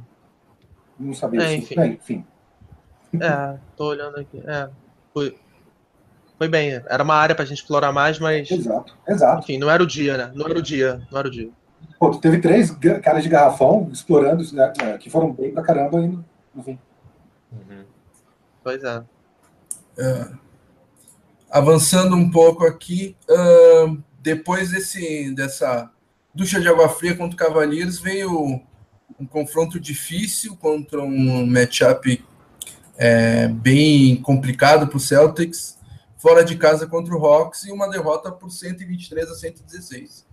Não 1.00 1.14
sabia 1.14 1.42
é, 1.44 1.56
enfim. 1.56 1.76
Bem, 1.76 1.94
enfim. 1.94 2.26
É, 3.20 3.58
tô 3.76 3.88
olhando 3.88 4.18
aqui. 4.18 4.42
É, 4.46 4.70
foi, 5.14 5.38
foi 6.42 6.48
bem. 6.48 6.82
Era 6.90 7.04
uma 7.04 7.14
área 7.14 7.36
pra 7.36 7.46
gente 7.46 7.60
explorar 7.60 7.92
mais, 7.92 8.18
mas. 8.18 8.50
Exato, 8.50 8.98
exato. 9.08 9.44
Enfim, 9.44 9.60
não 9.60 9.70
era 9.70 9.84
o 9.84 9.86
dia, 9.86 10.18
né? 10.18 10.32
Não 10.34 10.48
era 10.48 10.58
o 10.58 10.62
dia, 10.62 11.00
não 11.12 11.20
era 11.20 11.28
o 11.28 11.32
dia. 11.32 11.52
Pô, 12.00 12.10
tu 12.10 12.18
teve 12.18 12.40
três 12.40 12.72
caras 13.04 13.22
de 13.22 13.30
garrafão 13.30 13.88
explorando, 13.94 14.44
né, 14.52 14.74
é, 14.82 14.98
que 14.98 15.08
foram 15.08 15.32
bem 15.32 15.52
pra 15.52 15.62
caramba 15.62 16.00
ainda, 16.00 16.26
enfim. 16.56 16.80
Uhum. 17.52 17.84
Pois 18.64 18.84
é. 18.84 19.04
é. 20.00 20.28
Avançando 21.52 22.16
um 22.16 22.32
pouco 22.32 22.66
aqui, 22.66 23.16
uh, 23.30 24.02
depois 24.20 24.72
desse, 24.72 25.36
dessa 25.36 25.92
ducha 26.34 26.60
de 26.60 26.68
água 26.68 26.90
fria 26.90 27.16
contra 27.16 27.36
o 27.36 27.38
Cavaliers 27.38 28.00
veio 28.00 28.64
um 29.20 29.28
confronto 29.28 29.80
difícil 29.80 30.56
contra 30.56 31.04
um 31.04 31.46
matchup 31.46 32.26
é, 32.98 33.48
bem 33.48 34.16
complicado 34.16 34.88
para 34.88 34.98
o 34.98 35.00
Celtics, 35.00 35.80
fora 36.22 36.46
de 36.46 36.56
casa 36.56 36.86
contra 36.86 37.16
o 37.16 37.26
Hawks 37.26 37.66
e 37.66 37.72
uma 37.72 37.90
derrota 37.90 38.32
por 38.32 38.52
123 38.52 39.28
a 39.28 39.34
116. 39.34 40.28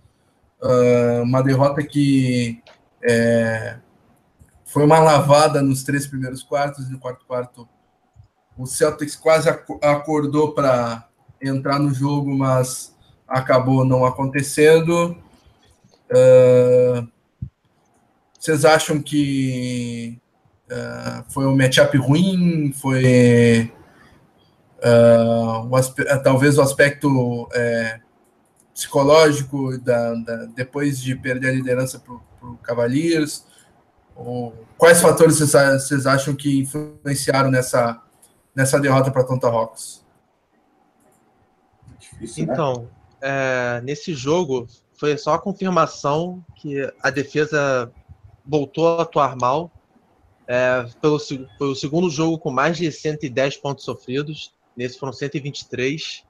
Uh, 0.61 1.23
uma 1.23 1.41
derrota 1.41 1.81
que 1.81 2.61
é, 3.03 3.77
foi 4.65 4.85
uma 4.85 4.99
lavada 4.99 5.63
nos 5.63 5.83
três 5.83 6.05
primeiros 6.05 6.43
quartos 6.43 6.87
e 6.87 6.91
no 6.91 6.99
quarto 6.99 7.25
quarto 7.25 7.67
o 8.55 8.67
Celtics 8.67 9.15
quase 9.15 9.49
acordou 9.49 10.53
para 10.53 11.07
entrar 11.41 11.79
no 11.79 11.91
jogo, 11.91 12.37
mas 12.37 12.95
acabou 13.27 13.83
não 13.83 14.05
acontecendo. 14.05 15.17
Uh, 16.11 17.07
vocês 18.37 18.63
acham 18.63 19.01
que 19.01 20.19
uh, 20.69 21.23
foi 21.29 21.47
um 21.47 21.55
matchup 21.55 21.97
ruim? 21.97 22.73
Foi 22.73 23.71
uh, 24.83 25.65
o 25.65 26.23
talvez 26.23 26.57
o 26.57 26.61
aspecto 26.61 27.47
é, 27.53 27.99
psicológico 28.73 29.77
da, 29.79 30.13
da, 30.15 30.45
depois 30.55 30.99
de 31.01 31.15
perder 31.15 31.49
a 31.49 31.53
liderança 31.53 31.99
para 31.99 32.13
o 32.13 32.57
Cavaliers? 32.57 33.45
Ou, 34.15 34.53
quais 34.77 35.01
fatores 35.01 35.39
vocês 35.39 36.05
acham 36.05 36.35
que 36.35 36.59
influenciaram 36.59 37.49
nessa, 37.49 38.01
nessa 38.55 38.79
derrota 38.79 39.11
para 39.11 39.21
Atlanta 39.21 39.47
Hawks? 39.47 40.03
Difícil, 41.99 42.45
né? 42.45 42.53
então, 42.53 42.89
é, 43.21 43.81
nesse 43.83 44.13
jogo 44.13 44.67
foi 44.97 45.17
só 45.17 45.33
a 45.33 45.39
confirmação 45.39 46.43
que 46.55 46.81
a 47.01 47.09
defesa 47.09 47.91
voltou 48.45 48.99
a 48.99 49.03
atuar 49.03 49.35
mal. 49.37 49.71
É, 50.47 50.85
pelo, 50.99 51.19
foi 51.19 51.67
o 51.67 51.75
segundo 51.75 52.09
jogo 52.09 52.37
com 52.39 52.49
mais 52.49 52.75
de 52.77 52.91
110 52.91 53.57
pontos 53.57 53.85
sofridos. 53.85 54.53
Nesse 54.75 54.97
foram 54.97 55.13
123. 55.13 56.23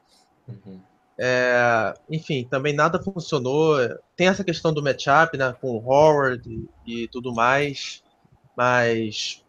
Uhum. 0.47 0.81
É, 1.21 1.93
enfim, 2.09 2.47
também 2.49 2.73
nada 2.73 3.01
funcionou. 3.01 3.77
Tem 4.15 4.27
essa 4.27 4.43
questão 4.43 4.73
do 4.73 4.81
matchup 4.81 5.37
né, 5.37 5.53
com 5.59 5.71
o 5.71 5.91
Howard 5.91 6.41
e, 6.47 7.03
e 7.03 7.07
tudo 7.09 7.33
mais. 7.33 8.01
Mas, 8.55 9.43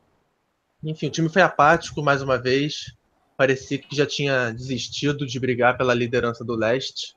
enfim, 0.83 1.07
o 1.07 1.11
time 1.11 1.29
foi 1.29 1.43
apático 1.43 2.03
mais 2.03 2.23
uma 2.23 2.37
vez. 2.37 2.95
Parecia 3.37 3.79
que 3.79 3.97
já 3.97 4.05
tinha 4.05 4.51
desistido 4.51 5.27
de 5.27 5.39
brigar 5.39 5.79
pela 5.79 5.95
liderança 5.95 6.45
do 6.45 6.55
leste. 6.55 7.15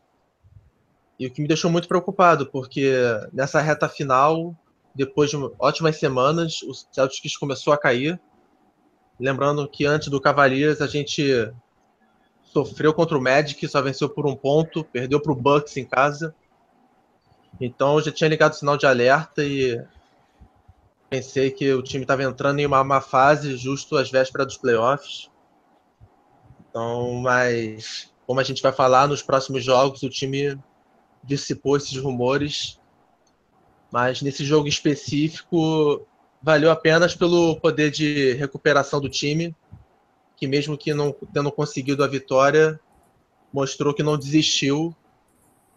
E 1.19 1.27
o 1.27 1.31
que 1.31 1.41
me 1.41 1.47
deixou 1.47 1.69
muito 1.69 1.87
preocupado, 1.87 2.47
porque 2.47 2.91
nessa 3.31 3.61
reta 3.61 3.89
final, 3.89 4.55
depois 4.95 5.29
de 5.29 5.37
ótimas 5.59 5.97
semanas, 5.97 6.61
o 6.63 6.73
Celtics 6.73 7.37
começou 7.37 7.73
a 7.73 7.77
cair. 7.77 8.19
Lembrando 9.19 9.67
que 9.67 9.85
antes 9.85 10.09
do 10.09 10.21
Cavaliers 10.21 10.81
a 10.81 10.87
gente 10.87 11.51
sofreu 12.53 12.93
contra 12.93 13.17
o 13.17 13.21
Magic, 13.21 13.67
só 13.67 13.81
venceu 13.81 14.07
por 14.07 14.27
um 14.27 14.35
ponto, 14.35 14.83
perdeu 14.83 15.19
para 15.19 15.31
o 15.31 15.35
Bucks 15.35 15.75
em 15.75 15.83
casa. 15.83 16.35
Então 17.59 17.95
eu 17.95 18.01
já 18.01 18.11
tinha 18.11 18.29
ligado 18.29 18.53
o 18.53 18.55
sinal 18.55 18.77
de 18.77 18.85
alerta 18.85 19.43
e 19.43 19.83
pensei 21.09 21.49
que 21.49 21.73
o 21.73 21.81
time 21.81 22.03
estava 22.03 22.23
entrando 22.23 22.59
em 22.59 22.65
uma 22.65 22.83
má 22.83 23.01
fase 23.01 23.57
justo 23.57 23.97
às 23.97 24.11
vésperas 24.11 24.47
dos 24.47 24.57
playoffs. 24.57 25.31
Então, 26.69 27.13
mas 27.15 28.11
como 28.27 28.39
a 28.39 28.43
gente 28.43 28.61
vai 28.61 28.71
falar 28.71 29.07
nos 29.07 29.21
próximos 29.21 29.63
jogos, 29.63 30.03
o 30.03 30.09
time 30.09 30.57
dissipou 31.23 31.77
esses 31.77 31.97
rumores, 31.97 32.79
mas 33.91 34.21
nesse 34.21 34.45
jogo 34.45 34.67
específico 34.67 36.05
valeu 36.41 36.69
apenas 36.69 37.15
pelo 37.15 37.55
poder 37.59 37.89
de 37.89 38.33
recuperação 38.33 38.99
do 38.99 39.09
time, 39.09 39.55
que 40.35 40.47
mesmo 40.47 40.77
que 40.77 40.93
não 40.93 41.15
tendo 41.33 41.51
conseguido 41.51 42.03
a 42.03 42.07
vitória, 42.07 42.79
mostrou 43.51 43.93
que 43.93 44.03
não 44.03 44.17
desistiu 44.17 44.95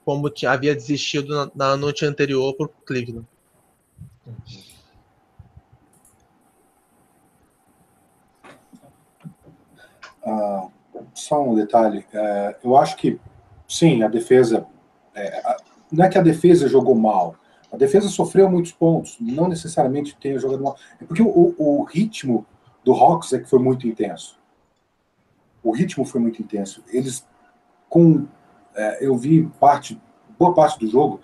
como 0.04 0.32
havia 0.46 0.74
desistido 0.74 1.34
na, 1.34 1.50
na 1.54 1.76
noite 1.76 2.04
anterior 2.04 2.54
por 2.54 2.68
Cleveland. 2.84 3.26
Ah, 10.24 10.68
só 11.12 11.42
um 11.42 11.54
detalhe. 11.54 12.04
É, 12.12 12.56
eu 12.62 12.76
acho 12.76 12.96
que, 12.96 13.18
sim, 13.68 14.02
a 14.02 14.08
defesa. 14.08 14.66
É, 15.14 15.56
não 15.90 16.04
é 16.04 16.08
que 16.08 16.18
a 16.18 16.22
defesa 16.22 16.68
jogou 16.68 16.94
mal. 16.94 17.36
A 17.72 17.76
defesa 17.76 18.08
sofreu 18.08 18.50
muitos 18.50 18.72
pontos. 18.72 19.16
Não 19.20 19.48
necessariamente 19.48 20.16
tenha 20.16 20.38
jogado 20.38 20.62
mal. 20.62 20.76
É 21.00 21.04
porque 21.04 21.22
o, 21.22 21.54
o 21.58 21.84
ritmo 21.84 22.46
do 22.84 22.92
Hawks 22.92 23.32
é 23.32 23.38
que 23.38 23.48
foi 23.48 23.58
muito 23.58 23.86
intenso. 23.86 24.38
O 25.66 25.72
ritmo 25.72 26.04
foi 26.04 26.20
muito 26.20 26.40
intenso. 26.40 26.82
Eles, 26.88 27.26
com. 27.88 28.26
É, 28.74 29.04
eu 29.04 29.16
vi 29.16 29.46
parte, 29.58 30.00
boa 30.38 30.54
parte 30.54 30.78
do 30.78 30.86
jogo. 30.86 31.20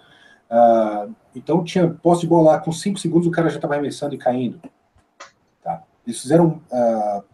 Uh, 0.50 1.14
então 1.34 1.62
tinha 1.62 1.88
posse 1.88 2.22
de 2.22 2.26
bola 2.26 2.52
lá, 2.52 2.58
com 2.58 2.72
5 2.72 2.98
segundos 2.98 3.26
o 3.26 3.30
cara 3.30 3.48
já 3.48 3.56
estava 3.56 3.74
arremessando 3.74 4.14
e 4.14 4.18
caindo. 4.18 4.60
Tá? 5.62 5.82
Eles 6.04 6.20
fizeram. 6.20 6.60
Uh, 6.70 7.24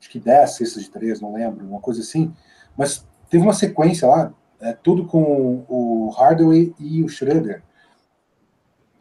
acho 0.00 0.10
que 0.10 0.18
10 0.18 0.50
cestas 0.50 0.82
de 0.82 0.90
3, 0.90 1.20
não 1.20 1.34
lembro, 1.34 1.66
uma 1.66 1.80
coisa 1.80 2.00
assim. 2.00 2.34
Mas 2.76 3.06
teve 3.28 3.44
uma 3.44 3.52
sequência 3.52 4.08
lá, 4.08 4.32
é, 4.60 4.72
tudo 4.72 5.04
com 5.04 5.64
o 5.68 6.10
Hardaway 6.16 6.74
e 6.78 7.04
o 7.04 7.08
Schroeder. 7.08 7.62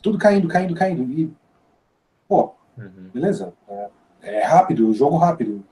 Tudo 0.02 0.18
caindo, 0.18 0.48
caindo, 0.48 0.76
caindo. 0.76 1.04
E, 1.04 1.34
pô, 2.28 2.54
uhum. 2.78 3.10
beleza. 3.14 3.54
É, 3.70 3.90
é, 4.22 4.44
rápido, 4.44 4.94
jogo 4.94 5.18
rápido. 5.18 5.64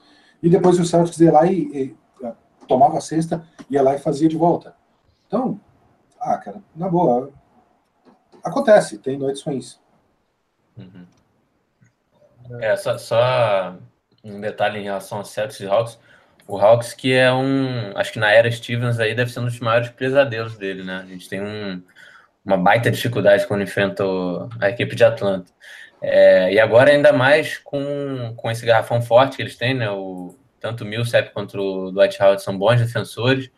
E 0.42 0.50
depois 0.50 0.80
o 0.80 0.86
Celtics 0.86 1.20
ia 1.20 1.32
lá 1.32 1.46
e, 1.46 1.62
e, 1.62 1.96
tomava 2.68 2.98
a 2.98 3.02
cesta, 3.02 3.46
ia 3.70 3.82
lá 3.82 3.96
e 3.96 4.00
fazia 4.00 4.30
de 4.30 4.38
volta. 4.38 4.76
Então, 5.28 5.60
ah, 6.20 6.38
cara, 6.38 6.62
na 6.76 6.88
boa. 6.88 7.32
Acontece, 8.44 8.98
tem 9.00 9.18
noites 9.18 9.42
ruins. 9.42 9.80
Uhum. 10.78 11.06
É, 12.62 12.76
só, 12.76 12.98
só 12.98 13.76
um 14.24 14.40
detalhe 14.40 14.80
em 14.80 14.84
relação 14.84 15.18
ao 15.18 15.26
Celtics 15.26 15.60
e 15.60 15.68
Hawks. 15.68 16.00
O 16.48 16.58
Hawks 16.58 16.94
que 16.94 17.14
é 17.14 17.32
um, 17.32 17.96
acho 17.96 18.12
que 18.12 18.20
na 18.20 18.32
era 18.32 18.50
Stevens 18.52 19.00
aí 19.00 19.14
deve 19.14 19.32
ser 19.32 19.40
um 19.40 19.46
dos 19.46 19.60
maiores 19.60 19.90
pesadelos 19.90 20.58
dele, 20.58 20.84
né? 20.84 21.02
A 21.04 21.06
gente 21.06 21.30
tem 21.30 21.42
um, 21.42 21.82
uma 22.44 22.58
baita 22.58 22.90
dificuldade 22.90 23.46
quando 23.46 23.62
enfrenta 23.62 24.04
a 24.60 24.70
equipe 24.70 24.96
de 24.96 25.04
Atlanta. 25.04 25.52
É, 26.02 26.54
e 26.54 26.60
agora 26.60 26.92
ainda 26.92 27.12
mais 27.12 27.58
com, 27.58 28.34
com 28.36 28.50
esse 28.50 28.66
garrafão 28.66 29.02
forte 29.02 29.36
que 29.36 29.42
eles 29.42 29.56
têm, 29.56 29.74
né? 29.74 29.90
O, 29.90 30.36
tanto 30.60 30.84
o 30.84 30.88
Millsap 30.88 31.32
quanto 31.34 31.58
o 31.60 31.92
Dwight 31.92 32.22
Howard 32.22 32.42
são 32.42 32.58
bons 32.58 32.80
defensores, 32.80 33.50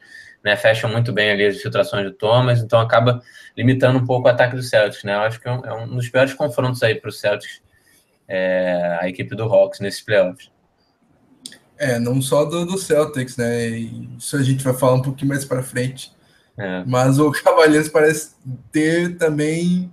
né? 0.43 0.55
Fecham 0.55 0.91
muito 0.91 1.13
bem 1.13 1.31
ali 1.31 1.45
as 1.45 1.55
infiltrações 1.55 2.05
do 2.05 2.11
Thomas, 2.11 2.59
então 2.59 2.79
acaba 2.79 3.21
limitando 3.55 3.99
um 3.99 4.05
pouco 4.05 4.27
o 4.27 4.31
ataque 4.31 4.55
do 4.55 4.63
Celtics, 4.63 5.03
né? 5.03 5.13
Eu 5.13 5.21
acho 5.21 5.39
que 5.39 5.47
é 5.47 5.51
um, 5.51 5.65
é 5.65 5.73
um 5.73 5.95
dos 5.95 6.09
piores 6.09 6.33
confrontos 6.33 6.81
aí 6.81 6.95
para 6.95 7.09
o 7.09 7.13
Celtics 7.13 7.61
é, 8.27 8.97
a 9.01 9.09
equipe 9.09 9.35
do 9.35 9.43
Hawks 9.43 9.79
nesses 9.79 10.01
playoffs. 10.01 10.49
É, 11.77 11.99
não 11.99 12.21
só 12.21 12.45
do, 12.45 12.65
do 12.65 12.77
Celtics, 12.77 13.37
né? 13.37 13.69
Isso 13.69 14.37
a 14.37 14.43
gente 14.43 14.63
vai 14.63 14.73
falar 14.73 14.93
um 14.93 15.01
pouquinho 15.01 15.29
mais 15.29 15.43
para 15.43 15.61
frente. 15.61 16.11
É. 16.57 16.83
Mas 16.85 17.19
o 17.19 17.31
Cavaleiros 17.43 17.89
parece 17.89 18.35
ter 18.71 19.17
também 19.17 19.91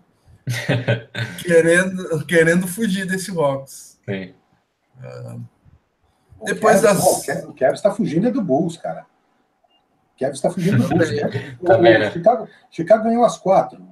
querendo, 1.42 2.26
querendo 2.26 2.66
fugir 2.66 3.06
desse 3.06 3.30
Hawks. 3.30 3.98
Sim. 4.04 4.34
Uh, 4.98 5.42
depois 6.44 6.82
das. 6.82 7.02
O 7.44 7.52
Kevin 7.52 7.74
está 7.74 7.90
fugindo 7.90 8.28
é 8.28 8.30
do 8.30 8.42
Bulls, 8.42 8.76
cara. 8.76 9.06
O 10.14 10.16
Kevin 10.16 10.32
está 10.32 10.50
fugindo 10.50 10.78
do 10.78 10.88
Bulls. 10.94 11.11
Também, 11.64 11.96
o, 11.96 11.98
né? 11.98 12.11
Chicago, 12.11 12.48
Chicago 12.70 13.04
ganhou 13.04 13.24
as 13.24 13.37
quatro. 13.37 13.87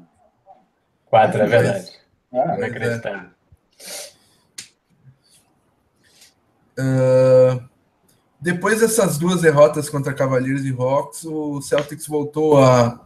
Quatro, 1.06 1.42
é 1.42 1.46
verdade. 1.46 1.92
Ah, 2.32 2.56
Inacreditável. 2.56 3.30
Uh, 6.78 7.64
depois 8.40 8.80
dessas 8.80 9.16
duas 9.16 9.40
derrotas 9.40 9.88
contra 9.88 10.12
Cavaliers 10.12 10.64
e 10.64 10.72
Hawks, 10.72 11.24
o 11.24 11.60
Celtics 11.62 12.06
voltou 12.06 12.62
a, 12.62 13.00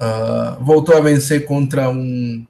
uh, 0.00 0.64
voltou 0.64 0.96
a 0.96 1.00
vencer 1.00 1.44
contra 1.44 1.90
um, 1.90 2.46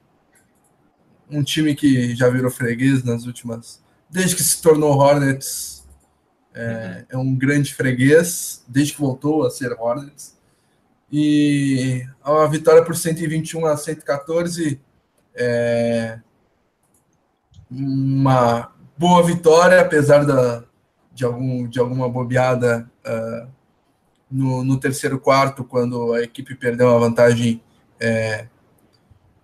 um 1.31 1.43
time 1.43 1.73
que 1.73 2.15
já 2.15 2.29
virou 2.29 2.51
freguês 2.51 3.03
nas 3.03 3.25
últimas. 3.25 3.81
Desde 4.09 4.35
que 4.35 4.43
se 4.43 4.61
tornou 4.61 4.97
Hornets, 4.97 5.87
é, 6.53 7.05
é 7.09 7.17
um 7.17 7.33
grande 7.35 7.73
freguês, 7.73 8.63
desde 8.67 8.93
que 8.93 8.99
voltou 8.99 9.45
a 9.45 9.49
ser 9.49 9.73
Hornets. 9.79 10.37
E 11.11 12.05
a 12.23 12.45
vitória 12.47 12.83
por 12.83 12.95
121 12.95 13.65
a 13.65 13.75
114 13.75 14.79
é 15.33 16.19
uma 17.69 18.71
boa 18.97 19.23
vitória, 19.23 19.81
apesar 19.81 20.25
da, 20.25 20.63
de, 21.13 21.23
algum, 21.23 21.67
de 21.67 21.79
alguma 21.79 22.09
bobeada 22.09 22.89
uh, 23.05 23.47
no, 24.29 24.63
no, 24.63 24.79
terceiro 24.79 25.19
quarto, 25.19 25.63
quando 25.63 26.13
a 26.13 26.21
equipe 26.21 26.55
perdeu 26.55 26.89
a 26.89 26.99
vantagem 26.99 27.61
é, 27.99 28.47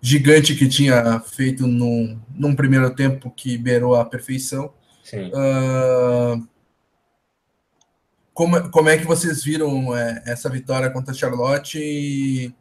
gigante 0.00 0.54
que 0.54 0.68
tinha 0.68 1.20
feito 1.20 1.66
num, 1.66 2.20
num 2.34 2.54
primeiro 2.54 2.94
tempo 2.94 3.30
que 3.30 3.58
beirou 3.58 3.94
a 3.94 4.04
perfeição. 4.04 4.72
Uh, 5.14 6.46
como, 8.32 8.70
como 8.70 8.88
é 8.88 8.96
que 8.96 9.04
vocês 9.04 9.42
viram 9.42 9.96
é, 9.96 10.22
essa 10.26 10.48
vitória 10.48 10.90
contra 10.90 11.12
a 11.12 11.16
Charlotte 11.16 11.78
e 11.78 12.54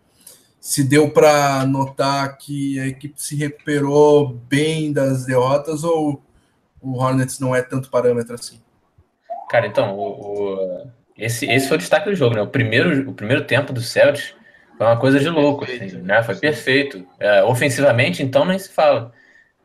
se 0.59 0.83
deu 0.83 1.11
para 1.11 1.65
notar 1.65 2.37
que 2.37 2.79
a 2.79 2.87
equipe 2.87 3.21
se 3.21 3.35
recuperou 3.35 4.29
bem 4.29 4.91
das 4.91 5.25
derrotas 5.25 5.83
ou 5.83 6.23
o 6.81 6.97
Hornets 6.97 7.39
não 7.39 7.55
é 7.55 7.61
tanto 7.61 7.89
parâmetro 7.89 8.33
assim. 8.33 8.59
Cara, 9.49 9.67
então, 9.67 9.95
o, 9.95 10.83
o, 10.83 10.87
esse, 11.17 11.45
esse 11.45 11.67
foi 11.67 11.77
o 11.77 11.79
destaque 11.79 12.09
do 12.09 12.15
jogo, 12.15 12.35
né? 12.35 12.41
O 12.41 12.47
primeiro, 12.47 13.09
o 13.09 13.13
primeiro 13.13 13.45
tempo 13.45 13.71
do 13.71 13.81
Celtics 13.81 14.36
foi 14.77 14.85
uma 14.85 14.99
coisa 14.99 15.19
de 15.19 15.27
louco, 15.27 15.65
assim, 15.65 15.97
né? 16.03 16.21
Foi 16.21 16.35
perfeito. 16.35 17.05
É, 17.19 17.43
ofensivamente, 17.43 18.21
então, 18.21 18.45
nem 18.45 18.59
se 18.59 18.69
fala. 18.69 19.11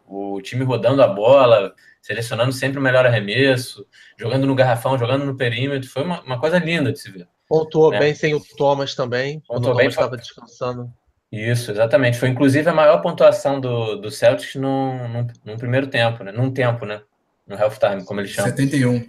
O 0.06 0.40
time 0.40 0.64
rodando 0.64 1.02
a 1.02 1.06
bola, 1.06 1.74
selecionando 2.00 2.52
sempre 2.52 2.78
o 2.78 2.82
melhor 2.82 3.04
arremesso, 3.04 3.86
jogando 4.18 4.46
no 4.46 4.54
garrafão, 4.54 4.98
jogando 4.98 5.24
no 5.26 5.36
perímetro. 5.36 5.88
Foi 5.88 6.02
uma, 6.02 6.22
uma 6.22 6.40
coisa 6.40 6.58
linda 6.58 6.90
de 6.90 6.98
se 6.98 7.10
ver. 7.10 7.28
Pontuou 7.46 7.90
né? 7.90 7.98
bem 7.98 8.14
sem 8.14 8.34
o 8.34 8.40
Thomas 8.56 8.94
também. 8.94 9.40
Pontuou 9.46 9.76
bem. 9.76 9.88
estava 9.88 10.16
descansando. 10.16 10.90
Isso, 11.30 11.70
exatamente. 11.70 12.18
Foi 12.18 12.28
inclusive 12.28 12.68
a 12.68 12.74
maior 12.74 13.02
pontuação 13.02 13.60
do, 13.60 13.96
do 13.96 14.10
Celtics 14.10 14.54
num, 14.54 15.08
num, 15.08 15.26
num 15.44 15.56
primeiro 15.58 15.86
tempo, 15.86 16.24
né? 16.24 16.32
Num 16.32 16.50
tempo, 16.50 16.86
né? 16.86 17.02
No 17.46 17.56
halftime, 17.56 18.04
como 18.04 18.20
eles 18.20 18.30
chamam. 18.30 18.50
71. 18.50 19.06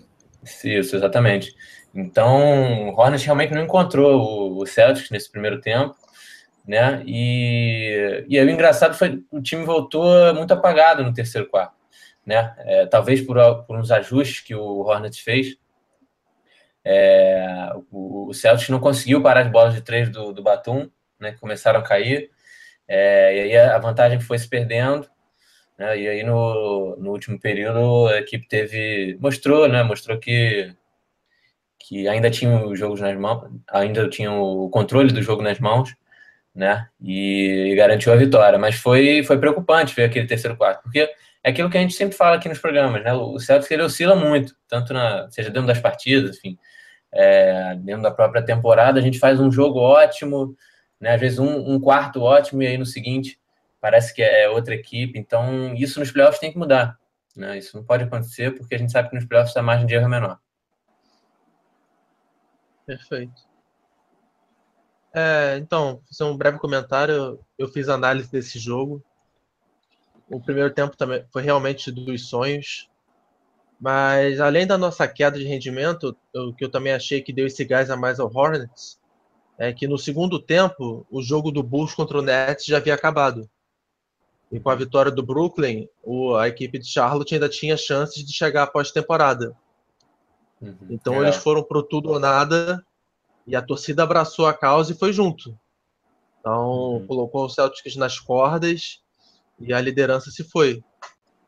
Isso, 0.63 0.95
exatamente. 0.95 1.53
Então, 1.93 2.89
o 2.89 2.99
Hornets 2.99 3.23
realmente 3.23 3.53
não 3.53 3.63
encontrou 3.63 4.57
o, 4.57 4.65
Celtics 4.65 5.11
nesse 5.11 5.31
primeiro 5.31 5.61
tempo, 5.61 5.95
né? 6.67 7.03
E, 7.05 8.25
e 8.27 8.39
aí, 8.39 8.45
o 8.45 8.49
engraçado 8.49 8.95
foi 8.95 9.23
o 9.31 9.41
time 9.41 9.63
voltou 9.63 10.33
muito 10.33 10.53
apagado 10.53 11.03
no 11.03 11.13
terceiro 11.13 11.47
quarto, 11.49 11.75
né? 12.25 12.55
É, 12.59 12.85
talvez 12.87 13.21
por, 13.21 13.37
por 13.65 13.77
uns 13.77 13.91
ajustes 13.91 14.41
que 14.41 14.55
o 14.55 14.79
Hornets 14.79 15.19
fez, 15.19 15.57
é, 16.85 17.71
o, 17.91 18.29
o 18.29 18.33
Celtics 18.33 18.69
não 18.69 18.79
conseguiu 18.79 19.21
parar 19.21 19.43
de 19.43 19.49
bolas 19.49 19.73
de 19.73 19.81
três 19.81 20.09
do, 20.09 20.33
do 20.33 20.43
Batum, 20.43 20.89
né, 21.19 21.31
que 21.31 21.39
começaram 21.39 21.79
a 21.79 21.83
cair, 21.83 22.29
é, 22.87 23.35
e 23.35 23.39
aí 23.41 23.57
a 23.57 23.77
vantagem 23.77 24.19
foi 24.19 24.37
se 24.37 24.47
perdendo, 24.47 25.07
né, 25.77 25.97
e 25.97 26.07
aí 26.07 26.23
no, 26.23 26.97
no 26.97 27.11
último 27.11 27.39
período 27.39 28.07
a 28.07 28.19
equipe 28.19 28.47
teve, 28.47 29.17
mostrou, 29.21 29.67
né, 29.69 29.81
mostrou 29.83 30.19
que, 30.19 30.75
que 31.93 32.07
ainda 32.07 32.29
tinha 32.29 32.65
os 32.65 32.79
jogos 32.79 32.99
nas 33.01 33.15
mãos, 33.17 33.49
ainda 33.69 34.09
tinha 34.09 34.31
o 34.31 34.69
controle 34.69 35.13
do 35.13 35.21
jogo 35.21 35.43
nas 35.43 35.59
mãos, 35.59 35.95
né, 36.55 36.87
e, 37.01 37.71
e 37.71 37.75
garantiu 37.75 38.13
a 38.13 38.15
vitória, 38.15 38.59
mas 38.59 38.75
foi, 38.75 39.23
foi 39.23 39.37
preocupante 39.37 39.95
ver 39.95 40.05
aquele 40.05 40.27
terceiro 40.27 40.55
quarto, 40.55 40.83
porque 40.83 41.09
é 41.43 41.49
aquilo 41.49 41.69
que 41.69 41.77
a 41.77 41.81
gente 41.81 41.93
sempre 41.93 42.15
fala 42.15 42.35
aqui 42.35 42.49
nos 42.49 42.59
programas, 42.59 43.03
né, 43.03 43.13
o 43.13 43.39
Celtics 43.39 43.71
ele 43.71 43.83
oscila 43.83 44.15
muito, 44.15 44.55
tanto 44.67 44.93
na, 44.93 45.29
seja 45.29 45.49
dentro 45.49 45.67
das 45.67 45.79
partidas, 45.79 46.37
enfim, 46.37 46.57
é, 47.11 47.75
dentro 47.75 48.01
da 48.01 48.11
própria 48.11 48.41
temporada, 48.43 48.99
a 48.99 49.03
gente 49.03 49.19
faz 49.19 49.39
um 49.39 49.51
jogo 49.51 49.79
ótimo, 49.79 50.55
né? 50.99 51.13
Às 51.13 51.21
vezes 51.21 51.37
um, 51.37 51.73
um 51.73 51.79
quarto 51.79 52.21
ótimo 52.21 52.63
e 52.63 52.67
aí 52.67 52.77
no 52.77 52.85
seguinte 52.85 53.37
parece 53.79 54.15
que 54.15 54.23
é 54.23 54.49
outra 54.49 54.73
equipe. 54.73 55.19
Então, 55.19 55.75
isso 55.75 55.99
nos 55.99 56.09
playoffs 56.09 56.39
tem 56.39 56.51
que 56.51 56.57
mudar. 56.57 56.97
Né? 57.35 57.57
Isso 57.57 57.75
não 57.75 57.83
pode 57.83 58.05
acontecer 58.05 58.51
porque 58.51 58.73
a 58.73 58.77
gente 58.77 58.91
sabe 58.91 59.09
que 59.09 59.15
nos 59.15 59.25
playoffs 59.25 59.55
a 59.57 59.61
margem 59.61 59.85
de 59.85 59.93
erro 59.93 60.05
é 60.05 60.09
menor. 60.09 60.39
Perfeito. 62.85 63.41
É, 65.13 65.57
então, 65.57 66.01
fazer 66.09 66.23
um 66.23 66.35
breve 66.35 66.57
comentário. 66.57 67.39
Eu 67.57 67.67
fiz 67.67 67.87
análise 67.87 68.31
desse 68.31 68.57
jogo. 68.57 69.03
O 70.29 70.41
primeiro 70.41 70.73
tempo 70.73 70.97
também 70.97 71.25
foi 71.31 71.43
realmente 71.43 71.91
dos 71.91 72.27
sonhos. 72.27 72.89
Mas 73.79 74.39
além 74.39 74.65
da 74.65 74.77
nossa 74.77 75.07
queda 75.07 75.37
de 75.37 75.45
rendimento, 75.45 76.15
o 76.33 76.53
que 76.53 76.65
eu 76.65 76.71
também 76.71 76.93
achei 76.93 77.21
que 77.21 77.33
deu 77.33 77.45
esse 77.45 77.63
gás 77.65 77.89
a 77.89 77.97
mais 77.97 78.19
ao 78.19 78.31
Hornets 78.33 78.99
é 79.57 79.71
que 79.71 79.87
no 79.87 79.97
segundo 79.97 80.39
tempo 80.39 81.05
o 81.11 81.21
jogo 81.21 81.51
do 81.51 81.61
Bulls 81.61 81.93
contra 81.93 82.17
o 82.17 82.21
Nets 82.21 82.65
já 82.65 82.77
havia 82.77 82.93
acabado. 82.93 83.49
E 84.51 84.59
com 84.59 84.69
a 84.69 84.75
vitória 84.75 85.11
do 85.11 85.23
Brooklyn, 85.23 85.87
a 86.39 86.47
equipe 86.47 86.79
de 86.79 86.87
Charlotte 86.87 87.33
ainda 87.33 87.49
tinha 87.49 87.77
chances 87.77 88.25
de 88.25 88.33
chegar 88.33 88.63
à 88.63 88.67
pós-temporada. 88.67 89.55
Uhum. 90.63 90.87
Então 90.89 91.21
eles 91.21 91.35
foram 91.35 91.61
pro 91.61 91.83
tudo 91.83 92.09
ou 92.09 92.19
nada 92.19 92.83
e 93.45 93.55
a 93.55 93.61
torcida 93.61 94.03
abraçou 94.03 94.47
a 94.47 94.53
causa 94.53 94.93
e 94.93 94.97
foi 94.97 95.11
junto. 95.11 95.57
Então 96.39 96.69
uhum. 96.69 97.07
colocou 97.07 97.45
o 97.45 97.49
Celtics 97.49 97.95
nas 97.97 98.17
cordas 98.17 99.01
e 99.59 99.73
a 99.73 99.81
liderança 99.81 100.31
se 100.31 100.43
foi. 100.43 100.81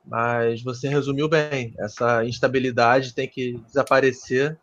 Mas 0.05 0.61
você 0.61 0.87
resumiu 0.87 1.27
bem. 1.27 1.73
Essa 1.79 2.25
instabilidade 2.25 3.13
tem 3.13 3.27
que 3.27 3.57
desaparecer, 3.65 4.59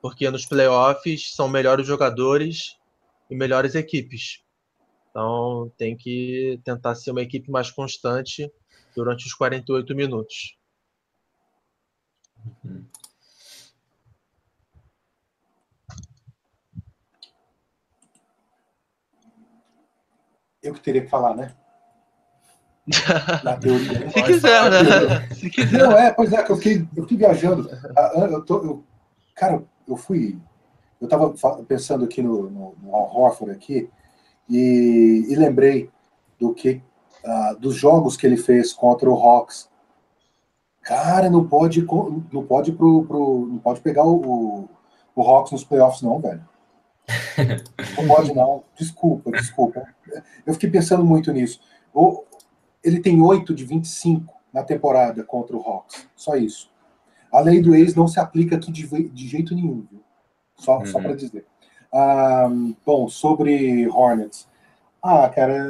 porque 0.00 0.30
nos 0.30 0.46
playoffs 0.46 1.34
são 1.34 1.48
melhores 1.48 1.86
jogadores 1.86 2.76
e 3.28 3.34
melhores 3.34 3.74
equipes. 3.74 4.42
Então 5.10 5.72
tem 5.76 5.96
que 5.96 6.60
tentar 6.64 6.94
ser 6.94 7.10
uma 7.10 7.22
equipe 7.22 7.50
mais 7.50 7.70
constante 7.70 8.50
durante 8.94 9.26
os 9.26 9.34
48 9.34 9.94
minutos. 9.94 10.56
Eu 20.62 20.74
que 20.74 20.80
teria 20.80 21.02
que 21.02 21.08
falar, 21.08 21.34
né? 21.34 21.52
Na 23.44 23.56
teoria. 23.56 24.00
Né? 24.00 24.10
Se 24.10 24.22
quiser, 24.22 24.70
né? 24.70 25.28
Se 25.34 25.50
quiser. 25.50 25.78
Não, 25.78 25.92
é, 25.92 26.12
pois 26.12 26.32
é, 26.32 26.42
que 26.42 26.50
eu 26.50 26.56
fiquei, 26.56 26.86
eu 26.96 27.02
fiquei 27.02 27.18
viajando. 27.18 27.68
Ah, 27.96 28.12
ah, 28.14 28.28
eu 28.30 28.44
tô, 28.44 28.58
eu, 28.58 28.84
cara, 29.34 29.62
eu 29.88 29.96
fui. 29.96 30.38
Eu 31.00 31.06
estava 31.06 31.32
pensando 31.64 32.04
aqui 32.04 32.22
no, 32.22 32.48
no, 32.48 32.74
no 32.80 32.94
Al 32.94 33.12
Horford 33.12 33.52
aqui 33.52 33.90
e, 34.48 35.26
e 35.28 35.34
lembrei 35.34 35.90
do 36.38 36.54
que 36.54 36.80
uh, 37.24 37.58
dos 37.58 37.74
jogos 37.74 38.16
que 38.16 38.26
ele 38.26 38.36
fez 38.36 38.72
contra 38.72 39.10
o 39.10 39.14
Hawks. 39.14 39.68
Cara, 40.82 41.30
não 41.30 41.46
pode 41.46 41.84
não 42.32 42.44
pode 42.44 42.72
pro, 42.72 43.04
pro 43.04 43.46
não 43.48 43.58
pode 43.58 43.80
pegar 43.80 44.04
o, 44.04 44.16
o, 44.16 44.68
o 45.14 45.22
Hawks 45.22 45.52
nos 45.52 45.64
playoffs 45.64 46.02
não, 46.02 46.20
velho. 46.20 46.51
Não 47.96 48.06
pode 48.06 48.34
não. 48.34 48.64
Desculpa, 48.78 49.30
desculpa. 49.30 49.86
Eu 50.46 50.54
fiquei 50.54 50.70
pensando 50.70 51.04
muito 51.04 51.32
nisso. 51.32 51.60
O, 51.92 52.24
ele 52.82 53.00
tem 53.00 53.20
8 53.20 53.54
de 53.54 53.64
25 53.64 54.34
na 54.52 54.62
temporada 54.62 55.22
contra 55.24 55.56
o 55.56 55.60
Hawks. 55.60 56.08
Só 56.14 56.36
isso. 56.36 56.70
A 57.32 57.40
lei 57.40 57.62
do 57.62 57.74
ex 57.74 57.94
não 57.94 58.06
se 58.06 58.20
aplica 58.20 58.56
aqui 58.56 58.70
de, 58.70 58.86
de 59.08 59.28
jeito 59.28 59.54
nenhum, 59.54 59.86
viu? 59.90 60.02
Só, 60.56 60.78
uhum. 60.78 60.86
só 60.86 61.00
para 61.00 61.14
dizer. 61.14 61.46
Ah, 61.92 62.48
bom, 62.84 63.08
sobre 63.08 63.88
Hornets. 63.88 64.48
Ah, 65.02 65.28
cara. 65.28 65.66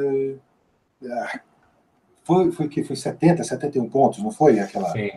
Ah, 1.05 1.41
foi, 2.25 2.53
foi 2.53 2.69
que 2.69 2.85
foi 2.85 2.97
70, 2.97 3.43
71 3.43 3.89
pontos, 3.89 4.23
não 4.23 4.31
foi? 4.31 4.61
Aquela, 4.61 4.91
Sim. 4.93 5.11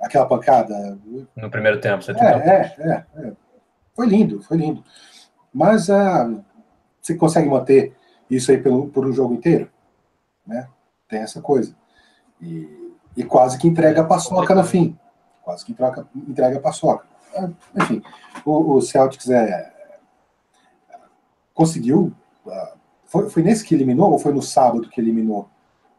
aquela 0.00 0.26
pancada. 0.26 0.98
No 1.36 1.50
primeiro 1.50 1.80
tempo, 1.80 2.02
70 2.02 2.24
é, 2.24 2.48
é, 2.48 2.76
é, 2.78 3.04
é, 3.16 3.32
Foi 3.94 4.06
lindo, 4.06 4.42
foi 4.42 4.56
lindo. 4.56 4.82
Mas 5.52 5.90
ah, 5.90 6.30
você 7.00 7.14
consegue 7.14 7.48
manter 7.48 7.96
isso 8.30 8.50
aí 8.50 8.58
pelo, 8.58 8.88
por 8.88 9.06
um 9.06 9.12
jogo 9.12 9.34
inteiro? 9.34 9.68
Né? 10.46 10.68
Tem 11.08 11.20
essa 11.20 11.40
coisa. 11.40 11.74
E, 12.40 12.94
e 13.16 13.24
quase 13.24 13.58
que 13.58 13.68
entrega 13.68 14.02
a 14.02 14.04
paçoca 14.04 14.54
no 14.54 14.64
fim. 14.64 14.98
Quase 15.42 15.64
que 15.64 15.72
entrega, 15.72 16.06
entrega 16.14 16.58
a 16.58 16.60
paçoca. 16.60 17.04
Ah, 17.36 17.48
enfim, 17.76 18.02
o, 18.44 18.76
o 18.76 18.82
Celtics 18.82 19.28
é, 19.30 19.72
conseguiu. 21.54 22.12
Uh, 22.46 22.78
foi, 23.04 23.28
foi 23.28 23.42
nesse 23.42 23.64
que 23.64 23.74
eliminou 23.74 24.12
ou 24.12 24.18
foi 24.18 24.32
no 24.32 24.42
sábado 24.42 24.88
que 24.88 25.00
eliminou? 25.00 25.48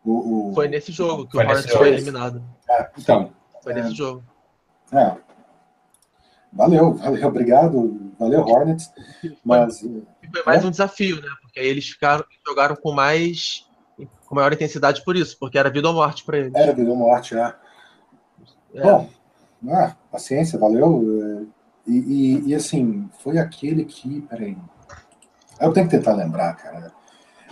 O, 0.04 0.50
o... 0.50 0.54
Foi 0.54 0.68
nesse 0.68 0.92
jogo 0.92 1.26
que 1.26 1.34
foi 1.34 1.46
o 1.46 1.48
Hornets 1.48 1.72
foi 1.72 1.90
eliminado. 1.90 2.42
É, 2.70 2.90
então. 2.98 3.32
Foi 3.62 3.74
nesse 3.74 3.92
é, 3.92 3.96
jogo. 3.96 4.24
É. 4.92 5.16
Valeu, 6.54 6.96
valeu, 6.96 7.28
obrigado, 7.28 8.11
valeu 8.22 8.42
Hornets. 8.42 8.92
Mas 9.44 9.80
foi 9.80 10.44
mais 10.46 10.64
é? 10.64 10.68
um 10.68 10.72
desafio, 10.72 11.22
né? 11.22 11.30
Porque 11.42 11.60
aí 11.60 11.68
eles 11.68 11.90
ficaram 11.90 12.24
jogaram 12.48 12.76
com 12.76 12.92
mais 12.92 13.66
com 14.26 14.36
maior 14.36 14.54
intensidade 14.54 15.04
por 15.04 15.18
isso, 15.18 15.38
porque 15.38 15.58
era 15.58 15.70
vida 15.70 15.90
ou 15.90 15.94
morte 15.94 16.24
para 16.24 16.38
eles. 16.38 16.54
Era 16.56 16.74
vida 16.74 16.90
ou 16.90 16.96
morte, 16.96 17.38
é. 17.38 17.54
é. 18.74 18.82
Bom, 18.82 19.10
ah, 19.70 19.94
paciência, 20.10 20.58
valeu. 20.58 21.48
E, 21.86 21.92
e, 21.92 22.48
e, 22.48 22.56
assim, 22.56 23.10
foi 23.20 23.38
aquele 23.38 23.84
que, 23.84 24.22
peraí, 24.22 24.58
eu 25.60 25.74
tenho 25.74 25.88
que 25.88 25.98
tentar 25.98 26.14
lembrar, 26.14 26.56
cara. 26.56 26.94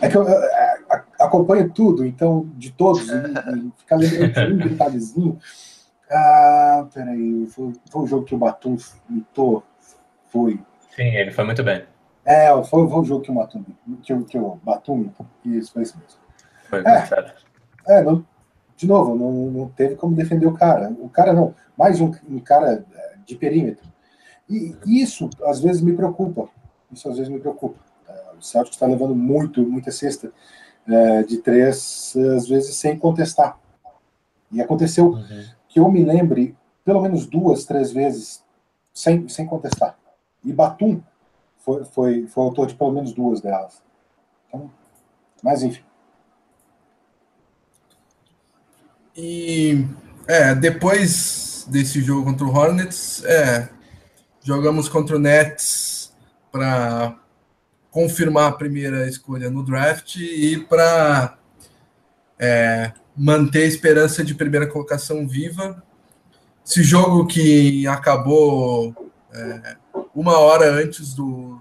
É 0.02 0.08
que 0.08 0.16
eu, 0.16 0.24
eu, 0.24 0.40
eu 0.40 1.02
acompanho 1.20 1.70
tudo, 1.70 2.06
então, 2.06 2.50
de 2.56 2.72
todos, 2.72 3.10
e, 3.10 3.12
e 3.12 3.72
ficar 3.78 3.98
lembrando 3.98 4.34
de 4.34 4.54
um 4.54 4.70
detalhezinho. 4.70 5.40
Ah, 6.10 6.88
peraí, 6.94 7.46
foi, 7.48 7.74
foi 7.92 8.02
um 8.02 8.08
jogo 8.08 8.26
que 8.26 8.34
o 8.34 8.38
Batum 8.38 8.78
imitou. 9.10 9.64
Foi. 10.30 10.60
Sim, 10.96 11.16
ele 11.16 11.32
foi 11.32 11.44
muito 11.44 11.64
bem. 11.64 11.84
É, 12.26 12.50
foi, 12.64 12.88
foi 12.88 13.00
um 13.00 13.06
jogo 13.06 13.24
que 13.24 13.32
o 13.32 13.34
Batum, 13.34 13.64
que, 14.04 14.24
que 14.26 14.38
o 14.38 14.56
Batum, 14.64 15.10
isso, 15.46 15.74
foi 15.74 15.84
isso 15.84 15.98
mesmo. 15.98 16.20
Foi 16.70 16.84
é, 16.86 17.98
é 18.00 18.04
não, 18.04 18.26
de 18.76 18.88
novo, 18.88 19.16
não, 19.16 19.32
não 19.52 19.70
teve 19.70 19.96
como 19.96 20.16
defender 20.16 20.46
o 20.46 20.54
cara. 20.54 20.90
O 21.00 21.10
cara 21.10 21.34
não, 21.34 21.56
mais 21.78 22.00
um, 22.00 22.12
um 22.30 22.40
cara 22.40 22.86
é, 22.94 23.16
de 23.26 23.36
perímetro. 23.36 23.88
E 24.50 24.76
isso, 24.86 25.30
às 25.44 25.60
vezes, 25.60 25.82
me 25.82 25.94
preocupa. 25.94 26.50
Isso, 26.92 27.08
às 27.10 27.18
vezes, 27.18 27.32
me 27.32 27.40
preocupa. 27.40 27.80
O 28.38 28.42
Celtic 28.42 28.74
está 28.74 28.88
levando 28.88 29.14
muito, 29.14 29.62
muita 29.62 29.92
cesta 29.92 30.32
é, 30.88 31.24
de 31.24 31.38
três, 31.38 32.16
às 32.36 32.48
vezes 32.48 32.76
sem 32.76 32.98
contestar. 32.98 33.60
E 34.52 34.62
aconteceu 34.62 35.10
uhum. 35.10 35.46
que 35.68 35.80
eu 35.80 35.92
me 35.92 36.04
lembre 36.04 36.56
pelo 36.84 37.02
menos 37.02 37.28
duas, 37.28 37.66
três 37.66 37.92
vezes 37.92 38.44
sem, 38.94 39.28
sem 39.28 39.46
contestar. 39.46 39.99
E 40.44 40.54
Batum 40.54 41.02
foi, 41.58 41.84
foi, 41.86 42.28
foi 42.28 42.44
autor 42.44 42.68
de 42.68 42.76
pelo 42.76 42.92
menos 42.92 43.14
duas 43.14 43.42
delas. 43.42 43.82
Então, 44.48 44.72
mas 45.44 45.64
enfim. 45.64 45.84
E 49.16 49.86
é, 50.28 50.56
depois 50.56 51.68
desse 51.70 52.02
jogo 52.02 52.24
contra 52.24 52.46
o 52.46 52.56
Hornets, 52.56 53.24
é, 53.26 53.70
jogamos 54.42 54.88
contra 54.88 55.16
o 55.16 55.20
Nets 55.20 56.14
para 56.52 57.18
confirmar 57.92 58.50
a 58.50 58.56
primeira 58.56 59.08
escolha 59.08 59.50
no 59.50 59.64
draft 59.64 60.16
e 60.16 60.58
para 60.70 61.38
é, 62.38 62.94
manter 63.16 63.64
a 63.64 63.68
esperança 63.68 64.24
de 64.24 64.34
primeira 64.34 64.68
colocação 64.68 65.28
viva. 65.28 65.84
Esse 66.66 66.84
jogo 66.84 67.28
que 67.28 67.86
acabou 67.88 69.12
é, 69.34 69.76
uma 70.14 70.38
hora 70.38 70.72
antes 70.72 71.14
do, 71.14 71.60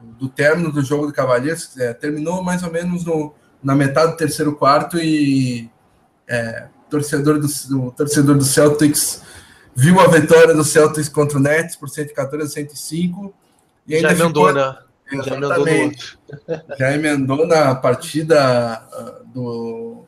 do 0.00 0.28
término 0.28 0.72
do 0.72 0.82
jogo 0.82 1.06
do 1.06 1.12
Cavaleiros, 1.12 1.76
é, 1.78 1.92
terminou 1.92 2.42
mais 2.42 2.62
ou 2.62 2.70
menos 2.70 3.04
no, 3.04 3.34
na 3.62 3.74
metade 3.74 4.12
do 4.12 4.16
terceiro 4.16 4.54
quarto 4.56 4.98
e 4.98 5.70
é, 6.28 6.68
torcedor, 6.88 7.38
do, 7.38 7.48
do, 7.68 7.90
torcedor 7.92 8.36
do 8.36 8.44
Celtics 8.44 9.22
viu 9.74 9.98
a 10.00 10.08
vitória 10.08 10.54
do 10.54 10.64
Celtics 10.64 11.08
contra 11.08 11.38
o 11.38 11.40
Nets 11.40 11.76
por 11.76 11.88
114 11.88 12.44
a 12.44 12.48
105 12.48 13.34
e 13.86 13.96
ainda 13.96 14.14
Já 14.14 14.26
ficou, 14.26 14.52
né? 14.52 14.76
Já 15.24 15.36
emendou. 15.36 15.92
Já 16.78 16.94
emendou 16.94 17.46
na 17.46 17.74
partida 17.74 18.86
uh, 18.92 19.24
do, 19.26 20.04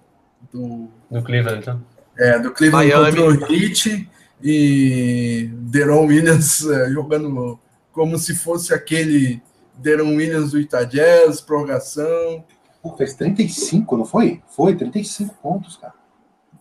do. 0.53 0.89
Do 1.11 1.23
Cleveland, 1.23 1.59
então. 1.61 1.83
É, 2.17 2.39
do 2.39 2.53
Cleveland 2.53 2.89
Miami. 2.89 3.17
contra 3.17 3.49
o 3.49 3.53
Heat 3.53 4.09
e 4.43 5.51
Deron 5.53 6.07
Williams 6.07 6.61
uh, 6.63 6.91
jogando 6.93 7.59
como 7.93 8.19
se 8.19 8.35
fosse 8.35 8.75
aquele 8.75 9.43
Deron 9.77 10.17
Williams 10.17 10.53
do 10.53 10.61
Jazz, 10.87 11.41
prorrogação. 11.41 12.45
Pô, 12.83 12.97
fez 12.97 13.15
35, 13.15 13.97
não 13.97 14.05
foi? 14.05 14.43
Foi, 14.49 14.75
35 14.75 15.35
pontos, 15.35 15.77
cara. 15.77 15.95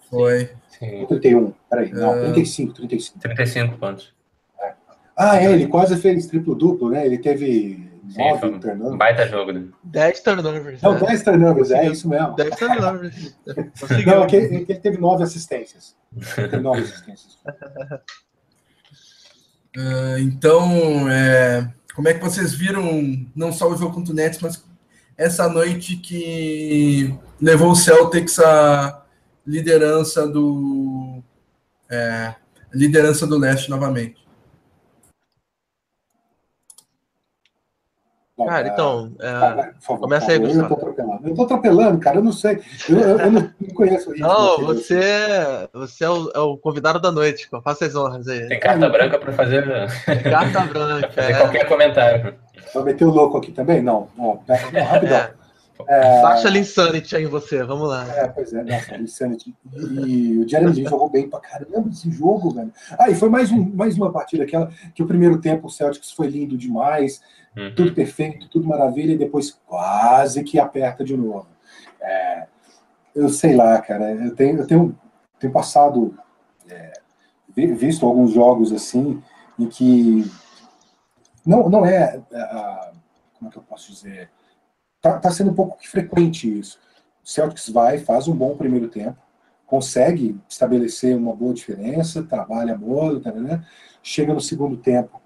Foi. 0.10 0.52
Sim. 0.68 1.06
31, 1.08 1.54
peraí, 1.70 1.92
não, 1.92 2.14
35, 2.20 2.74
35. 2.74 3.20
35 3.20 3.78
pontos. 3.78 4.14
É. 4.62 4.74
Ah, 5.16 5.38
é, 5.42 5.52
ele 5.52 5.68
quase 5.68 5.98
fez 5.98 6.28
triplo-duplo, 6.28 6.90
né? 6.90 7.06
Ele 7.06 7.18
teve 7.18 7.91
Sim, 8.12 8.24
um 8.34 8.60
turnovers. 8.60 8.98
baita 8.98 9.28
jogo, 9.28 9.54
né? 9.54 9.68
10 9.84 10.20
turnovers. 10.20 10.82
Não, 10.82 11.00
10 11.00 11.24
turnovers, 11.24 11.72
é 11.72 11.88
isso 11.88 12.10
mesmo. 12.10 12.36
10 12.36 12.56
turnovers. 12.58 13.36
Não, 14.06 14.24
é 14.26 14.36
ele 14.36 14.66
teve 14.66 14.98
9 14.98 15.24
assistências. 15.24 15.96
teve 16.36 16.58
9 16.58 16.82
assistências. 16.82 17.36
Uh, 19.76 20.20
então, 20.20 21.10
é, 21.10 21.72
como 21.96 22.10
é 22.10 22.14
que 22.14 22.24
vocês 22.24 22.54
viram 22.54 23.26
não 23.34 23.54
só 23.54 23.70
o 23.70 23.78
jogo 23.78 23.94
contra 23.94 24.12
o 24.12 24.16
Nets, 24.16 24.40
mas 24.42 24.62
essa 25.18 25.48
noite 25.48 25.96
que 25.96 27.18
levou 27.40 27.72
o 27.72 27.76
Celtics 27.76 28.40
à 28.40 29.06
liderança 29.48 30.28
do 30.28 31.24
é, 31.90 32.36
liderança 32.74 33.26
do 33.26 33.38
leste 33.38 33.70
novamente? 33.70 34.21
Cara, 38.46 38.68
então, 38.68 39.12
é... 39.20 39.72
favor, 39.80 40.02
começa 40.02 40.32
aí, 40.32 40.40
Gustavo. 40.40 40.64
Eu 40.64 40.68
tô 40.68 40.74
atropelando. 40.76 41.28
Eu 41.28 41.36
tô 41.36 41.44
atropelando, 41.44 42.00
cara, 42.00 42.18
eu 42.18 42.24
não 42.24 42.32
sei. 42.32 42.62
Eu, 42.90 43.00
eu, 43.00 43.20
eu 43.20 43.32
não, 43.32 43.52
conheço 43.74 44.10
o 44.10 44.14
ritmo. 44.14 44.28
Não, 44.28 44.66
você, 44.66 45.70
você 45.74 46.04
é 46.04 46.10
o, 46.10 46.32
é, 46.34 46.40
o, 46.40 46.58
convidado 46.58 47.00
da 47.00 47.12
noite, 47.12 47.50
faça 47.64 47.86
as 47.86 47.96
honras 47.96 48.28
aí. 48.28 48.48
Tem 48.48 48.60
carta 48.60 48.90
branca 48.90 49.20
para 49.20 49.34
fazer. 49.34 49.66
Tem 50.06 50.24
carta 50.24 50.62
branca. 50.62 51.10
fazer 51.14 51.32
é. 51.32 51.38
qualquer 51.38 51.68
comentário. 51.68 52.36
Vai 52.74 52.84
meter 52.84 53.06
o 53.06 53.10
louco 53.10 53.38
aqui 53.38 53.52
também? 53.52 53.82
Não, 53.82 54.08
não, 54.18 54.40
não 54.48 54.84
rapidão. 54.86 55.18
É. 55.18 55.42
É... 55.88 56.22
Baixa 56.22 56.50
a 56.50 56.58
Insanity 56.58 57.16
aí 57.16 57.24
em 57.24 57.28
você, 57.28 57.64
vamos 57.64 57.88
lá. 57.88 58.06
É, 58.16 58.28
pois 58.28 58.54
é, 58.54 58.64
nossa, 58.64 58.96
Insanity. 58.98 59.56
E 59.74 60.40
o 60.40 60.48
Jeremy 60.48 60.74
Lin 60.74 60.88
jogou 60.88 61.10
bem 61.10 61.30
pra 61.30 61.40
caramba 61.40 61.90
esse 61.90 62.12
jogo, 62.12 62.52
velho. 62.52 62.72
Ah, 62.98 63.10
e 63.10 63.16
foi 63.16 63.30
mais, 63.30 63.52
um, 63.52 63.64
mais 63.74 63.98
uma 63.98 64.12
partida 64.12 64.44
aquela 64.44 64.72
que 64.94 65.02
o 65.02 65.08
primeiro 65.08 65.40
tempo 65.40 65.68
o 65.68 65.70
Celtics 65.70 66.12
foi 66.12 66.28
lindo 66.28 66.58
demais, 66.58 67.22
uhum. 67.56 67.74
tudo 67.76 67.94
perfeito, 67.94 68.50
tudo 68.50 68.68
maravilha, 68.68 69.14
e 69.14 69.18
depois 69.18 69.52
quase 69.66 70.44
que 70.44 70.60
aperta 70.60 71.04
de 71.04 71.16
novo. 71.16 71.48
É, 72.00 72.48
eu 73.16 73.30
sei 73.30 73.56
lá, 73.56 73.80
cara, 73.82 74.12
eu 74.12 74.36
tenho, 74.36 74.60
eu 74.60 74.68
tenho, 74.68 75.00
tenho 75.40 75.54
passado, 75.54 76.18
é, 76.70 76.94
visto 77.56 78.06
alguns 78.06 78.32
jogos 78.32 78.72
assim, 78.72 79.22
em 79.60 79.68
que 79.68 80.30
não, 81.46 81.70
não 81.70 81.86
é, 81.86 82.22
é 82.32 82.92
como 83.38 83.50
é 83.50 83.52
que 83.52 83.58
eu 83.58 83.64
posso 83.64 83.92
dizer 83.92 84.30
tá, 85.02 85.18
tá 85.18 85.32
sendo 85.32 85.52
um 85.52 85.56
pouco 85.56 85.78
frequente 85.86 86.60
isso. 86.60 86.80
O 87.24 87.28
Celtics 87.28 87.70
vai, 87.70 87.98
faz 87.98 88.28
um 88.28 88.36
bom 88.36 88.56
primeiro 88.56 88.88
tempo, 88.88 89.18
consegue 89.66 90.40
estabelecer 90.48 91.18
uma 91.18 91.36
boa 91.36 91.54
diferença, 91.54 92.24
trabalha 92.24 92.74
a 92.74 92.78
bola, 92.78 93.20
tá, 93.20 93.32
né? 93.32 93.66
chega 94.04 94.34
no 94.34 94.42
segundo 94.42 94.78
tempo, 94.78 95.22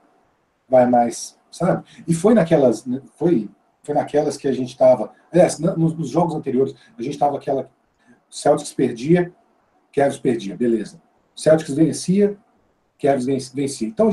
vai 0.67 0.85
mais, 0.89 1.37
sabe? 1.55 1.85
E 2.05 2.13
foi 2.13 2.33
naquelas, 2.33 2.85
né, 2.85 3.01
foi, 3.15 3.49
foi 3.81 3.95
naquelas 3.95 4.35
que 4.35 4.45
a 4.45 4.51
gente 4.51 4.69
estava, 4.69 5.11
aliás, 5.31 5.57
nos, 5.57 5.95
nos, 5.95 6.09
jogos 6.09 6.35
anteriores, 6.35 6.75
a 6.97 7.01
gente 7.01 7.13
estava 7.13 7.37
aquela, 7.37 7.69
Celtics 8.29 8.73
perdia, 8.73 9.31
Cavs 9.93 10.17
perdia, 10.17 10.57
beleza. 10.57 11.01
Celtics 11.33 11.73
vencia, 11.73 12.37
Cavs 13.01 13.25
vencia. 13.53 13.87
Então, 13.87 14.09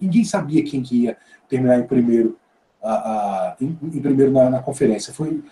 ninguém 0.00 0.24
sabia 0.24 0.64
quem 0.64 0.82
que 0.82 1.02
ia 1.02 1.18
terminar 1.48 1.78
em 1.78 1.86
primeiro 1.86 2.38
a, 2.82 2.92
a, 2.92 3.56
em, 3.60 3.78
em, 3.82 4.00
primeiro 4.00 4.32
na, 4.32 4.48
na, 4.48 4.62
conferência. 4.62 5.12
Foi, 5.12 5.44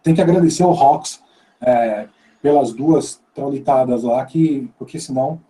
tem 0.00 0.14
que 0.14 0.20
agradecer 0.20 0.62
ao 0.62 0.72
Hawks 0.72 1.20
é, 1.60 2.06
pelas 2.40 2.72
duas 2.72 3.20
traulitadas 3.34 4.04
lá, 4.04 4.24
que, 4.24 4.70
porque 4.78 5.00
senão 5.00 5.40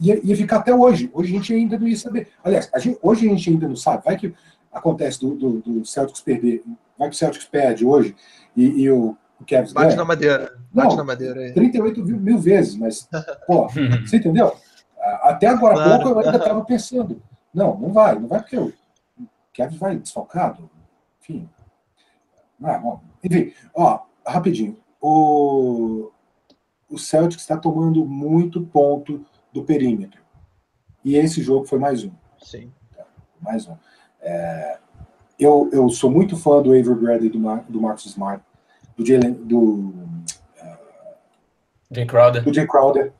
ia, 0.00 0.20
ia, 0.24 0.36
ficar 0.36 0.58
até 0.58 0.74
hoje. 0.74 1.10
Hoje 1.12 1.34
a 1.34 1.36
gente 1.36 1.54
ainda 1.54 1.78
não 1.78 1.88
ia 1.88 1.96
saber. 1.96 2.28
Aliás, 2.42 2.68
a 2.72 2.78
gente, 2.78 2.98
hoje 3.02 3.26
a 3.26 3.30
gente 3.30 3.50
ainda 3.50 3.68
não 3.68 3.76
sabe. 3.76 4.04
Vai 4.04 4.16
que 4.16 4.34
acontece 4.72 5.20
do, 5.20 5.34
do, 5.34 5.60
do 5.60 5.84
Celtics 5.84 6.20
perder, 6.20 6.62
vai 6.98 7.08
que 7.08 7.14
o 7.14 7.18
Celtics 7.18 7.46
perde 7.46 7.84
hoje 7.84 8.14
e, 8.56 8.82
e 8.82 8.90
o, 8.90 9.16
o 9.40 9.44
Cavs 9.44 9.72
Bate 9.72 9.88
ganha. 9.88 9.96
na 9.96 10.04
madeira. 10.04 10.58
Bate 10.72 10.90
não, 10.90 10.96
na 10.96 11.04
madeira 11.04 11.40
aí. 11.40 11.52
38 11.52 12.04
mil, 12.04 12.16
mil 12.18 12.38
vezes, 12.38 12.76
mas, 12.76 13.08
pô, 13.46 13.68
você 14.04 14.16
entendeu? 14.16 14.54
Até 15.22 15.46
agora 15.46 15.74
claro. 15.74 16.02
pouco 16.02 16.08
eu 16.08 16.24
ainda 16.24 16.38
estava 16.38 16.64
pensando. 16.64 17.22
Não, 17.52 17.78
não 17.78 17.92
vai, 17.92 18.18
não 18.18 18.28
vai 18.28 18.40
porque 18.40 18.56
eu 18.56 18.72
Kevin 19.58 19.76
vai 19.76 19.96
desfalcado, 19.96 20.70
enfim. 21.20 21.48
Ah, 22.62 22.78
bom. 22.78 23.00
Enfim, 23.24 23.52
ó, 23.74 24.02
rapidinho. 24.24 24.76
O, 25.00 26.12
o 26.88 26.96
Celtic 26.96 27.40
está 27.40 27.56
tomando 27.56 28.04
muito 28.04 28.64
ponto 28.66 29.26
do 29.52 29.64
perímetro. 29.64 30.20
E 31.04 31.16
esse 31.16 31.42
jogo 31.42 31.66
foi 31.66 31.78
mais 31.78 32.04
um. 32.04 32.10
Sim. 32.42 32.72
Mais 33.40 33.66
um. 33.66 33.76
É, 34.20 34.78
eu, 35.38 35.70
eu 35.72 35.88
sou 35.88 36.10
muito 36.10 36.36
fã 36.36 36.60
do 36.60 36.70
Avery 36.70 36.94
Bradley 36.94 37.30
do, 37.30 37.38
Mar, 37.38 37.64
do 37.68 37.80
Marcus 37.80 38.06
Smart, 38.06 38.42
do 38.96 39.06
Jalen, 39.06 39.32
do 39.32 39.60
uh, 39.60 40.16
Jay 41.92 42.06
Crowder. 42.06 42.42
Do 42.42 42.52
Jay 42.52 42.66
Crowder. 42.66 43.12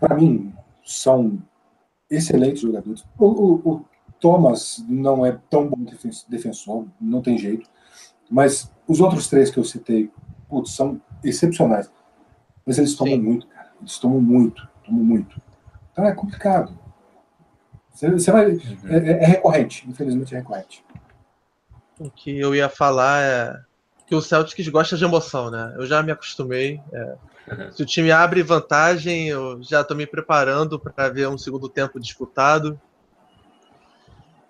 Para 0.00 0.16
mim, 0.16 0.52
são 0.84 1.38
excelentes 2.10 2.62
jogadores. 2.62 3.04
O, 3.18 3.26
o, 3.26 3.72
o 3.74 3.84
Thomas 4.18 4.84
não 4.88 5.24
é 5.24 5.38
tão 5.50 5.68
bom 5.68 5.84
defensor, 6.28 6.86
não 7.00 7.20
tem 7.20 7.36
jeito. 7.36 7.68
Mas 8.30 8.70
os 8.86 9.00
outros 9.00 9.28
três 9.28 9.50
que 9.50 9.58
eu 9.58 9.64
citei, 9.64 10.10
putz, 10.48 10.72
são 10.72 11.00
excepcionais. 11.22 11.90
Mas 12.64 12.78
eles 12.78 12.94
tomam 12.94 13.14
Sim. 13.14 13.22
muito, 13.22 13.46
cara. 13.46 13.70
Eles 13.80 13.98
tomam 13.98 14.20
muito, 14.20 14.68
tomam 14.88 15.04
muito. 15.04 15.40
Então 15.92 16.06
é 16.06 16.14
complicado. 16.14 16.76
Você, 17.90 18.10
você 18.10 18.30
vai, 18.30 18.52
uhum. 18.52 18.78
é, 18.88 18.96
é, 18.96 19.26
recorrente, 19.26 19.88
infelizmente 19.88 20.34
é 20.34 20.38
recorrente. 20.38 20.84
O 21.98 22.10
que 22.10 22.38
eu 22.38 22.54
ia 22.54 22.68
falar 22.68 23.22
é 23.22 23.60
que 24.06 24.14
o 24.14 24.22
Celtics 24.22 24.68
gosta 24.68 24.96
de 24.96 25.04
emoção, 25.04 25.50
né? 25.50 25.74
Eu 25.76 25.84
já 25.84 26.02
me 26.02 26.12
acostumei. 26.12 26.80
É, 26.92 27.16
uhum. 27.50 27.72
Se 27.72 27.82
o 27.82 27.86
time 27.86 28.10
abre 28.10 28.42
vantagem, 28.42 29.28
eu 29.28 29.60
já 29.62 29.80
estou 29.80 29.96
me 29.96 30.06
preparando 30.06 30.78
para 30.78 31.08
ver 31.08 31.28
um 31.28 31.36
segundo 31.36 31.68
tempo 31.68 32.00
disputado. 32.00 32.80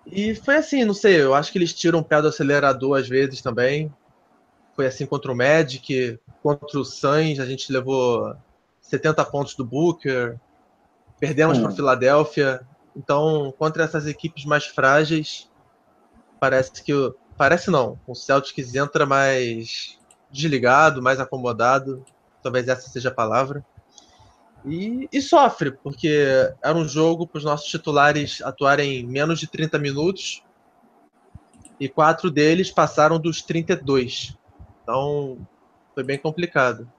E 0.05 0.33
foi 0.35 0.55
assim, 0.55 0.85
não 0.85 0.93
sei, 0.93 1.21
eu 1.21 1.35
acho 1.35 1.51
que 1.51 1.57
eles 1.57 1.73
tiram 1.73 1.99
o 1.99 2.03
pé 2.03 2.21
do 2.21 2.27
acelerador 2.27 2.97
às 2.97 3.07
vezes 3.07 3.41
também. 3.41 3.91
Foi 4.75 4.85
assim 4.85 5.05
contra 5.05 5.31
o 5.31 5.35
Magic, 5.35 6.19
contra 6.41 6.79
o 6.79 6.85
Suns, 6.85 7.39
a 7.39 7.45
gente 7.45 7.71
levou 7.71 8.35
70 8.89 9.23
pontos 9.25 9.55
do 9.55 9.63
Booker, 9.63 10.39
perdemos 11.19 11.57
hum. 11.57 11.63
para 11.63 11.71
Filadélfia. 11.71 12.61
Então, 12.95 13.53
contra 13.57 13.83
essas 13.83 14.07
equipes 14.07 14.45
mais 14.45 14.65
frágeis, 14.65 15.49
parece 16.39 16.83
que 16.83 16.93
parece 17.37 17.71
não, 17.71 17.97
o 18.05 18.13
Celtics 18.13 18.75
entra 18.75 19.05
mais 19.05 19.97
desligado, 20.29 21.01
mais 21.01 21.19
acomodado, 21.19 22.03
talvez 22.43 22.67
essa 22.67 22.89
seja 22.89 23.09
a 23.09 23.13
palavra. 23.13 23.65
E, 24.65 25.07
e, 25.11 25.21
sofre, 25.21 25.71
porque 25.71 26.27
era 26.61 26.77
um 26.77 26.85
jogo 26.85 27.25
para 27.25 27.37
os 27.37 27.45
nossos 27.45 27.69
titulares 27.69 28.41
atuarem 28.41 29.07
menos 29.07 29.39
de 29.39 29.47
30 29.47 29.79
minutos 29.79 30.43
e 31.79 31.87
quatro 31.87 32.29
deles 32.29 32.69
passaram 32.69 33.17
dos 33.17 33.41
32. 33.41 34.37
Então 34.83 35.37
foi 35.95 36.03
bem 36.03 36.17
complicado. 36.17 36.91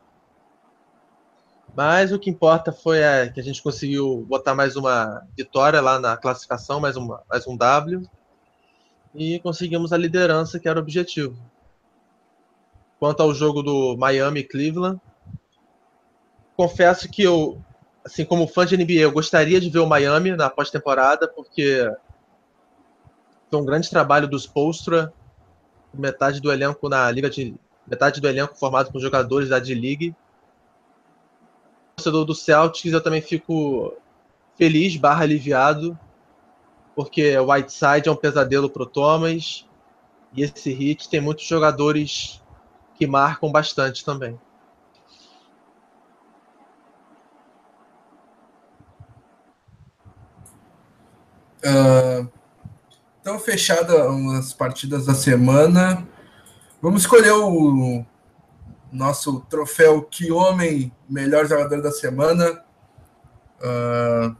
Mas 1.74 2.12
o 2.12 2.18
que 2.18 2.28
importa 2.28 2.72
foi 2.72 3.04
a, 3.04 3.30
que 3.30 3.40
a 3.40 3.42
gente 3.42 3.62
conseguiu 3.62 4.24
botar 4.28 4.54
mais 4.54 4.76
uma 4.76 5.26
vitória 5.36 5.80
lá 5.80 5.98
na 5.98 6.16
classificação, 6.16 6.80
mais, 6.80 6.96
uma, 6.96 7.22
mais 7.28 7.46
um 7.46 7.56
W, 7.56 8.02
e 9.14 9.38
conseguimos 9.40 9.92
a 9.92 9.96
liderança, 9.96 10.58
que 10.58 10.68
era 10.68 10.78
o 10.78 10.82
objetivo. 10.82 11.36
Quanto 12.98 13.22
ao 13.22 13.34
jogo 13.34 13.62
do 13.62 13.96
Miami 13.96 14.40
e 14.40 14.44
Cleveland, 14.44 15.00
confesso 16.56 17.08
que 17.08 17.22
eu, 17.22 17.58
assim, 18.04 18.24
como 18.24 18.46
fã 18.46 18.66
de 18.66 18.76
NBA, 18.76 19.00
eu 19.00 19.12
gostaria 19.12 19.60
de 19.60 19.70
ver 19.70 19.78
o 19.78 19.86
Miami 19.86 20.32
na 20.36 20.50
pós-temporada, 20.50 21.26
porque 21.26 21.90
foi 23.50 23.60
um 23.60 23.64
grande 23.64 23.88
trabalho 23.88 24.28
dos 24.28 24.46
Postra, 24.46 25.12
metade 25.92 26.40
do 26.40 26.52
elenco 26.52 26.88
na 26.88 27.10
Liga 27.10 27.28
de. 27.28 27.54
metade 27.86 28.20
do 28.20 28.28
elenco 28.28 28.56
formado 28.56 28.92
por 28.92 29.00
jogadores 29.00 29.48
da 29.48 29.58
D-League. 29.58 30.14
Torcedor 32.00 32.24
do 32.24 32.34
Celtics, 32.34 32.92
eu 32.92 33.02
também 33.02 33.20
fico 33.20 33.94
feliz 34.56 34.96
barra 34.96 35.22
aliviado, 35.22 35.98
porque 36.96 37.36
o 37.38 37.52
Whiteside 37.52 38.08
é 38.08 38.12
um 38.12 38.16
pesadelo 38.16 38.70
pro 38.70 38.86
Thomas, 38.86 39.66
e 40.32 40.42
esse 40.42 40.72
hit 40.72 41.08
tem 41.10 41.20
muitos 41.20 41.44
jogadores 41.44 42.42
que 42.94 43.06
marcam 43.06 43.52
bastante 43.52 44.02
também. 44.02 44.40
Uh, 51.62 52.26
então, 53.20 53.38
fechada 53.38 54.08
as 54.38 54.54
partidas 54.54 55.04
da 55.04 55.12
semana, 55.12 56.08
vamos 56.80 57.02
escolher 57.02 57.32
o 57.32 58.04
nosso 58.92 59.40
troféu 59.42 60.02
Que 60.02 60.30
Homem 60.32 60.92
Melhor 61.08 61.46
Jogador 61.46 61.82
da 61.82 61.90
Semana. 61.90 62.64
Uh, 63.60 64.36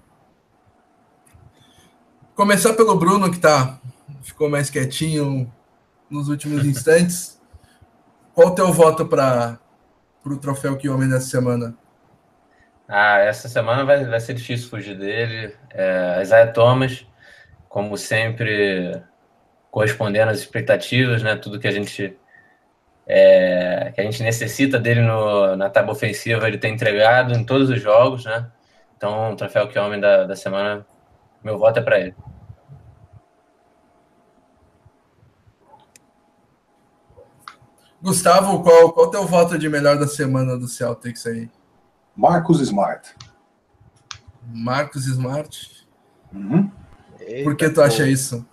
começar 2.35 2.73
pelo 2.75 2.97
Bruno, 2.97 3.31
que 3.31 3.39
tá, 3.39 3.79
ficou 4.23 4.49
mais 4.49 4.71
quietinho 4.71 5.53
nos 6.09 6.29
últimos 6.29 6.65
instantes. 6.67 7.41
Qual 8.35 8.49
o 8.49 8.55
teu 8.55 8.73
voto 8.73 9.07
para 9.07 9.59
o 10.25 10.37
troféu 10.37 10.77
Que 10.77 10.89
Homem 10.89 11.09
dessa 11.09 11.27
semana? 11.27 11.77
Ah, 12.89 13.19
essa 13.19 13.49
semana 13.49 13.85
vai, 13.85 14.05
vai 14.05 14.21
ser 14.21 14.35
difícil 14.35 14.69
fugir 14.69 14.99
dele. 14.99 15.55
É, 15.73 16.21
Isaiah 16.23 16.53
Thomas 16.53 17.07
como 17.71 17.97
sempre, 17.97 19.01
correspondendo 19.71 20.33
às 20.33 20.41
expectativas, 20.41 21.23
né? 21.23 21.37
Tudo 21.37 21.61
que 21.61 21.69
a 21.69 21.71
gente 21.71 22.19
é, 23.13 23.91
que 23.93 24.01
a 24.01 24.05
gente 24.05 24.23
necessita 24.23 24.79
dele 24.79 25.03
no, 25.03 25.57
na 25.57 25.69
tábua 25.69 25.95
ofensiva, 25.95 26.47
ele 26.47 26.59
tem 26.59 26.75
entregado 26.75 27.35
em 27.35 27.43
todos 27.43 27.69
os 27.69 27.83
jogos, 27.83 28.25
né? 28.25 28.49
Então, 28.97 29.33
o 29.33 29.37
troféu 29.37 29.67
que 29.67 29.77
é 29.77 29.83
homem 29.83 29.99
da, 29.99 30.25
da 30.25 30.37
semana, 30.37 30.87
meu 31.43 31.59
voto 31.59 31.81
é 31.81 31.83
para 31.83 31.99
ele. 31.99 32.15
Gustavo, 38.01 38.63
qual 38.63 38.93
qual 38.93 39.11
teu 39.11 39.27
voto 39.27 39.59
de 39.59 39.69
melhor 39.69 39.99
da 39.99 40.07
semana 40.07 40.57
do 40.57 40.69
Celtics 40.69 41.27
aí? 41.27 41.51
Marcos 42.17 42.61
Smart. 42.61 43.15
Marcos 44.47 45.07
Smart. 45.07 45.87
Uhum. 46.33 46.71
Por 47.43 47.57
que 47.57 47.69
tu 47.69 47.83
acha 47.83 48.07
isso? 48.07 48.47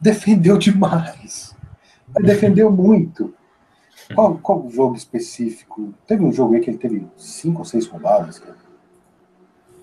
Defendeu 0.00 0.58
demais. 0.58 1.56
Defendeu 2.20 2.70
muito. 2.72 3.37
Qual, 4.14 4.38
qual 4.38 4.68
jogo 4.70 4.94
específico? 4.96 5.92
Teve 6.06 6.24
um 6.24 6.32
jogo 6.32 6.54
aí 6.54 6.60
que 6.60 6.70
ele 6.70 6.78
teve 6.78 7.06
cinco 7.16 7.58
ou 7.60 7.64
seis 7.64 7.86
roubadas. 7.86 8.38
Cara. 8.38 8.56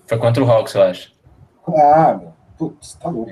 Foi 0.06 0.18
contra 0.18 0.42
o 0.42 0.50
Hawks, 0.50 0.74
eu 0.74 0.82
acho. 0.82 1.14
Ah, 1.68 2.14
meu. 2.18 2.32
Putz, 2.58 2.94
tá 2.94 3.08
louco. 3.08 3.30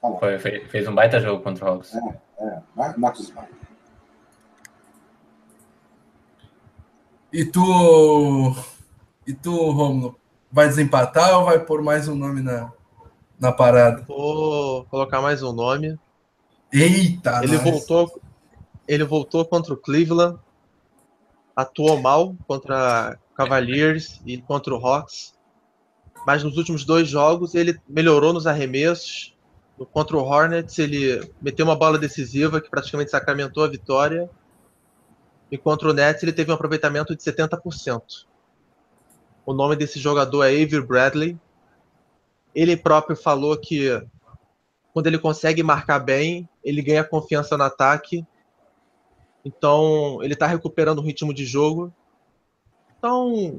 Tá 0.00 0.08
louco. 0.08 0.20
Foi, 0.20 0.38
foi- 0.38 0.64
fez 0.66 0.86
um 0.88 0.94
baita 0.94 1.20
jogo 1.20 1.42
contra 1.42 1.64
o 1.64 1.68
Hawks. 1.68 1.94
É, 2.38 2.58
Mar- 2.74 2.98
Marcos 2.98 3.20
Smart. 3.24 3.50
E 7.32 7.44
tu, 7.44 8.56
e 9.26 9.32
tu, 9.32 9.70
Romulo, 9.70 10.18
vai 10.50 10.66
desempatar 10.68 11.38
ou 11.38 11.44
vai 11.44 11.60
pôr 11.60 11.80
mais 11.82 12.08
um 12.08 12.14
nome 12.16 12.40
na, 12.42 12.72
na 13.38 13.52
parada? 13.52 14.02
Vou 14.02 14.84
colocar 14.86 15.20
mais 15.20 15.42
um 15.42 15.52
nome. 15.52 15.96
Eita! 16.72 17.40
Ele 17.44 17.54
nós. 17.56 17.62
voltou, 17.62 18.20
ele 18.90 19.04
voltou 19.04 19.44
contra 19.44 19.72
o 19.72 19.76
Cleveland, 19.76 20.36
atuou 21.54 22.00
mal 22.00 22.34
contra 22.48 23.16
Cavaliers 23.36 24.20
e 24.26 24.42
contra 24.42 24.74
o 24.74 24.84
Hawks, 24.84 25.32
mas 26.26 26.42
nos 26.42 26.56
últimos 26.56 26.84
dois 26.84 27.06
jogos 27.06 27.54
ele 27.54 27.80
melhorou 27.88 28.32
nos 28.32 28.48
arremessos. 28.48 29.36
Contra 29.92 30.16
o 30.16 30.24
Hornets 30.24 30.76
ele 30.80 31.22
meteu 31.40 31.64
uma 31.64 31.76
bola 31.76 31.98
decisiva 31.98 32.60
que 32.60 32.68
praticamente 32.68 33.12
sacramentou 33.12 33.62
a 33.62 33.68
vitória. 33.68 34.28
E 35.52 35.56
contra 35.56 35.88
o 35.88 35.92
Nets 35.92 36.24
ele 36.24 36.32
teve 36.32 36.50
um 36.50 36.54
aproveitamento 36.54 37.14
de 37.14 37.22
70%. 37.22 38.26
O 39.46 39.54
nome 39.54 39.76
desse 39.76 40.00
jogador 40.00 40.42
é 40.42 40.48
Avery 40.48 40.84
Bradley. 40.84 41.38
Ele 42.52 42.76
próprio 42.76 43.16
falou 43.16 43.56
que 43.56 43.88
quando 44.92 45.06
ele 45.06 45.18
consegue 45.18 45.62
marcar 45.62 46.00
bem, 46.00 46.48
ele 46.62 46.82
ganha 46.82 47.04
confiança 47.04 47.56
no 47.56 47.62
ataque. 47.62 48.26
Então, 49.44 50.18
ele 50.22 50.34
está 50.34 50.46
recuperando 50.46 50.98
o 50.98 51.02
ritmo 51.02 51.32
de 51.32 51.44
jogo. 51.44 51.92
Então, 52.98 53.58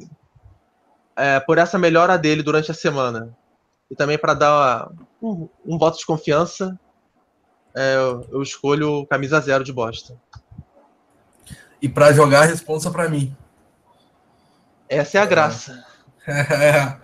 é, 1.15 1.39
por 1.39 1.57
essa 1.57 1.77
melhora 1.77 2.17
dele 2.17 2.43
durante 2.43 2.71
a 2.71 2.75
semana, 2.75 3.35
e 3.89 3.95
também 3.95 4.17
para 4.17 4.33
dar 4.33 4.91
um, 5.21 5.49
um 5.65 5.77
voto 5.77 5.97
de 5.97 6.05
confiança, 6.05 6.79
é, 7.75 7.95
eu, 7.95 8.27
eu 8.31 8.41
escolho 8.41 9.05
camisa 9.07 9.39
zero 9.39 9.63
de 9.63 9.73
Boston. 9.73 10.17
E 11.81 11.89
pra 11.89 12.13
jogar, 12.13 12.43
a 12.43 12.45
responsa 12.45 12.91
pra 12.91 13.09
mim. 13.09 13.35
Essa 14.87 15.17
é 15.17 15.21
a 15.21 15.25
graça. 15.25 15.83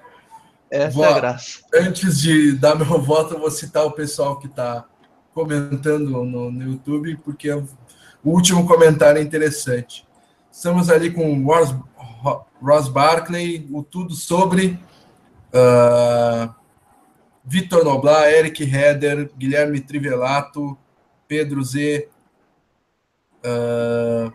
Essa 0.70 0.94
Vou- 0.94 1.06
é 1.06 1.14
a 1.14 1.16
graça. 1.16 1.62
Antes 1.74 2.20
de 2.20 2.52
dar 2.52 2.76
meu 2.76 3.02
voto, 3.02 3.34
eu 3.34 3.40
vou 3.40 3.50
citar 3.50 3.86
o 3.86 3.92
pessoal 3.92 4.38
que 4.38 4.48
está 4.48 4.86
comentando 5.34 6.10
no, 6.26 6.52
no 6.52 6.64
YouTube, 6.64 7.18
porque 7.24 7.50
o 8.28 8.32
último 8.32 8.68
comentário 8.68 9.20
é 9.20 9.24
interessante. 9.24 10.06
Estamos 10.52 10.90
ali 10.90 11.12
com 11.12 11.46
Ross, 11.46 11.74
Ro- 11.96 12.46
Ross 12.62 12.90
Barkley, 12.90 13.66
o 13.72 13.82
tudo 13.82 14.14
sobre 14.16 14.78
ah, 15.54 16.54
Vitor 17.46 17.86
Noblar, 17.86 18.28
Eric 18.28 18.64
Heder, 18.64 19.32
Guilherme 19.38 19.80
Trivelato, 19.80 20.78
Pedro 21.26 21.64
Z, 21.64 22.10
ah, 23.46 24.34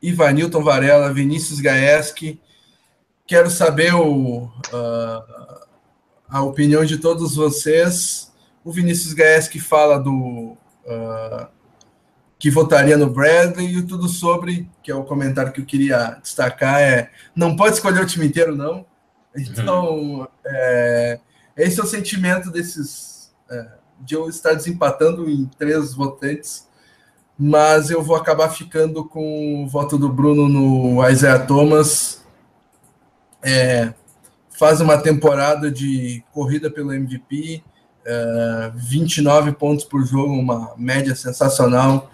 Ivanilton 0.00 0.62
Varela, 0.64 1.12
Vinícius 1.12 1.60
Gaeski. 1.60 2.40
Quero 3.26 3.50
saber 3.50 3.94
o, 3.94 4.50
ah, 4.72 5.66
a 6.30 6.42
opinião 6.42 6.82
de 6.82 6.96
todos 6.96 7.36
vocês. 7.36 8.32
O 8.64 8.72
Vinícius 8.72 9.12
Gaeski 9.12 9.60
fala 9.60 9.98
do 9.98 10.56
ah, 10.88 11.50
que 12.38 12.50
votaria 12.50 12.96
no 12.96 13.10
Bradley 13.10 13.66
e 13.66 13.78
o 13.78 13.86
tudo 13.86 14.08
sobre, 14.08 14.70
que 14.82 14.90
é 14.90 14.94
o 14.94 15.04
comentário 15.04 15.52
que 15.52 15.60
eu 15.60 15.66
queria 15.66 16.18
destacar, 16.22 16.80
é 16.80 17.10
não 17.34 17.56
pode 17.56 17.74
escolher 17.74 18.00
o 18.00 18.06
time 18.06 18.26
inteiro, 18.26 18.54
não. 18.56 18.86
Então, 19.36 20.28
é, 20.46 21.20
esse 21.56 21.80
é 21.80 21.82
o 21.82 21.86
sentimento 21.86 22.50
desses 22.50 23.32
é, 23.50 23.68
de 24.00 24.14
eu 24.14 24.28
estar 24.28 24.54
desempatando 24.54 25.28
em 25.28 25.46
três 25.58 25.92
votantes, 25.94 26.68
mas 27.36 27.90
eu 27.90 28.02
vou 28.02 28.16
acabar 28.16 28.50
ficando 28.50 29.04
com 29.04 29.64
o 29.64 29.68
voto 29.68 29.98
do 29.98 30.08
Bruno 30.08 30.48
no 30.48 31.08
Isaiah 31.08 31.44
Thomas. 31.44 32.24
É, 33.42 33.92
faz 34.50 34.80
uma 34.80 34.98
temporada 34.98 35.70
de 35.70 36.24
corrida 36.32 36.70
pelo 36.70 36.92
MVP, 36.92 37.62
é, 38.04 38.72
29 38.74 39.52
pontos 39.52 39.84
por 39.84 40.04
jogo, 40.04 40.32
uma 40.32 40.74
média 40.76 41.14
sensacional. 41.14 42.10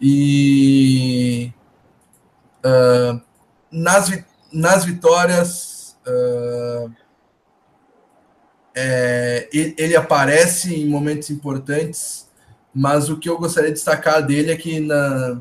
E 0.00 1.52
ah, 2.66 3.20
nas, 3.70 4.10
nas 4.52 4.84
vitórias, 4.84 5.96
ah, 6.06 6.90
é, 8.74 9.48
ele, 9.52 9.96
aparece 9.96 10.74
em 10.74 10.86
momentos 10.86 11.30
importantes, 11.30 12.28
mas 12.74 13.08
o 13.08 13.18
que 13.18 13.28
eu 13.28 13.38
gostaria 13.38 13.70
de 13.70 13.76
destacar 13.76 14.20
dele 14.26 14.52
é 14.52 14.56
que 14.56 14.80
na, 14.80 15.40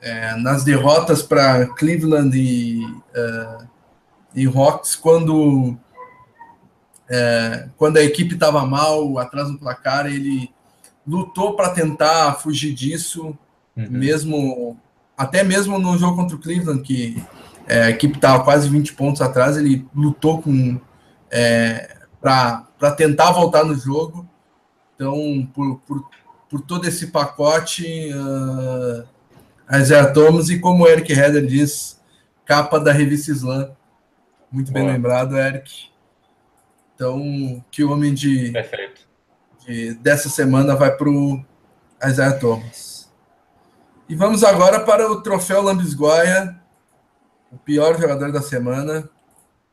é, 0.00 0.34
nas 0.36 0.64
derrotas 0.64 1.22
para 1.22 1.66
Cleveland 1.74 2.36
e, 2.36 2.82
ah, 3.14 3.66
e 4.34 4.46
Hawks, 4.46 4.96
quando 4.96 5.78
é, 7.08 7.68
quando 7.76 7.96
a 7.98 8.02
equipe 8.02 8.34
estava 8.34 8.64
mal, 8.66 9.18
atrás 9.18 9.50
do 9.50 9.58
placar, 9.58 10.06
ele 10.06 10.50
lutou 11.06 11.54
para 11.54 11.70
tentar 11.70 12.34
fugir 12.34 12.72
disso, 12.74 13.36
Uhum. 13.76 13.88
mesmo 13.90 14.80
até 15.16 15.44
mesmo 15.44 15.78
no 15.78 15.98
jogo 15.98 16.16
contra 16.16 16.34
o 16.34 16.40
Cleveland, 16.40 16.82
que 16.82 17.22
é, 17.66 17.84
a 17.84 17.90
equipe 17.90 18.16
estava 18.16 18.42
quase 18.42 18.68
20 18.68 18.94
pontos 18.94 19.20
atrás, 19.20 19.56
ele 19.56 19.86
lutou 19.94 20.40
com 20.40 20.80
é, 21.30 21.96
para 22.20 22.90
tentar 22.96 23.32
voltar 23.32 23.64
no 23.64 23.74
jogo. 23.74 24.26
Então, 24.94 25.48
por, 25.54 25.78
por, 25.80 26.08
por 26.48 26.60
todo 26.62 26.86
esse 26.86 27.08
pacote, 27.08 27.84
uh, 28.14 29.04
Isaiah 29.76 30.10
Thomas 30.10 30.48
e 30.48 30.58
como 30.58 30.84
o 30.84 30.88
Eric 30.88 31.12
Heder 31.12 31.46
diz, 31.46 32.00
capa 32.44 32.80
da 32.80 32.92
revista 32.92 33.30
Slam. 33.32 33.70
Muito 34.50 34.72
bem 34.72 34.84
Boa. 34.84 34.94
lembrado, 34.94 35.36
Eric. 35.36 35.90
Então, 36.96 37.62
que 37.70 37.84
o 37.84 37.92
homem 37.92 38.14
de, 38.14 38.52
Perfeito. 38.52 39.06
de- 39.66 39.92
dessa 39.96 40.30
semana 40.30 40.74
vai 40.74 40.96
para 40.96 41.10
o 41.10 41.44
Isaiah 42.02 42.32
Thomas. 42.38 43.12
E 44.08 44.14
vamos 44.14 44.42
agora 44.42 44.80
para 44.80 45.10
o 45.12 45.20
troféu 45.20 45.60
Lambisgoia, 45.60 46.58
o 47.52 47.58
pior 47.58 48.00
jogador 48.00 48.32
da 48.32 48.40
semana. 48.40 49.08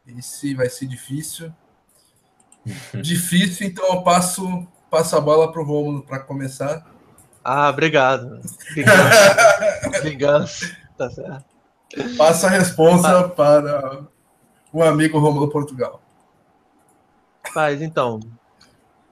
Esse 0.05 0.53
vai 0.53 0.69
ser 0.69 0.86
difícil. 0.86 1.51
difícil, 3.01 3.67
então 3.67 3.86
eu 3.88 4.01
passo, 4.03 4.67
passo 4.91 5.15
a 5.15 5.21
bola 5.21 5.49
para 5.49 5.61
o 5.61 5.65
Romulo 5.65 6.03
para 6.03 6.19
começar. 6.19 6.86
Ah, 7.41 7.69
obrigado. 7.69 8.41
Vingança. 8.76 9.99
Vingança. 10.03 10.78
Tá 10.97 11.09
certo. 11.09 11.45
Passa 12.17 12.47
a 12.47 12.49
responsa 12.49 13.30
para 13.30 14.01
o 14.74 14.84
amigo 14.84 15.19
Romulo 15.19 15.49
Portugal. 15.49 16.03
Faz, 17.54 17.82
então. 17.82 18.20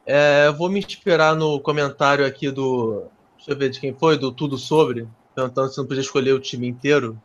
É, 0.06 0.48
eu 0.48 0.54
vou 0.54 0.68
me 0.68 0.80
inspirar 0.80 1.36
no 1.36 1.60
comentário 1.60 2.26
aqui 2.26 2.50
do. 2.50 3.06
Deixa 3.38 3.52
eu 3.52 3.58
ver 3.58 3.70
de 3.70 3.80
quem 3.80 3.94
foi, 3.94 4.18
do 4.18 4.32
Tudo 4.32 4.58
Sobre, 4.58 5.08
perguntando 5.36 5.70
se 5.70 5.78
não 5.78 5.86
podia 5.86 6.02
escolher 6.02 6.34
o 6.34 6.40
time 6.40 6.68
inteiro. 6.68 7.22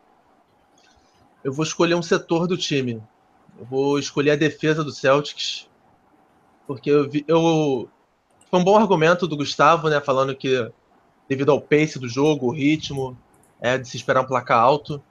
Eu 1.43 1.51
vou 1.51 1.63
escolher 1.63 1.95
um 1.95 2.03
setor 2.03 2.47
do 2.47 2.55
time. 2.55 3.01
Eu 3.57 3.65
vou 3.65 3.97
escolher 3.97 4.31
a 4.31 4.35
defesa 4.35 4.83
do 4.83 4.91
Celtics. 4.91 5.67
Porque 6.67 6.89
eu 6.91 7.09
vi. 7.09 7.25
Eu, 7.27 7.89
foi 8.51 8.59
um 8.59 8.63
bom 8.63 8.77
argumento 8.77 9.27
do 9.27 9.37
Gustavo, 9.37 9.89
né? 9.89 9.99
Falando 9.99 10.35
que 10.35 10.71
devido 11.27 11.51
ao 11.51 11.59
pace 11.59 11.97
do 11.97 12.07
jogo, 12.07 12.47
o 12.47 12.53
ritmo, 12.53 13.17
é 13.59 13.77
de 13.77 13.87
se 13.87 13.97
esperar 13.97 14.21
um 14.21 14.27
placar 14.27 14.59
alto. 14.59 15.01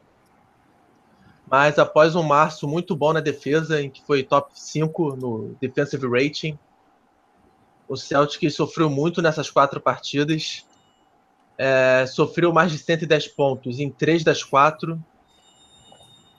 Mas 1.48 1.78
após 1.78 2.16
um 2.16 2.22
março 2.22 2.66
muito 2.66 2.96
bom 2.96 3.12
na 3.12 3.20
defesa, 3.20 3.80
em 3.80 3.88
que 3.88 4.02
foi 4.04 4.22
top 4.22 4.50
5 4.54 5.16
no 5.16 5.56
defensive 5.60 6.06
rating, 6.08 6.58
o 7.88 7.96
Celtic 7.96 8.50
sofreu 8.50 8.90
muito 8.90 9.22
nessas 9.22 9.48
quatro 9.50 9.80
partidas. 9.80 10.66
É, 11.56 12.04
sofreu 12.06 12.52
mais 12.52 12.72
de 12.72 12.78
110 12.78 13.28
pontos 13.28 13.78
em 13.78 13.88
três 13.88 14.24
das 14.24 14.42
quatro. 14.42 15.02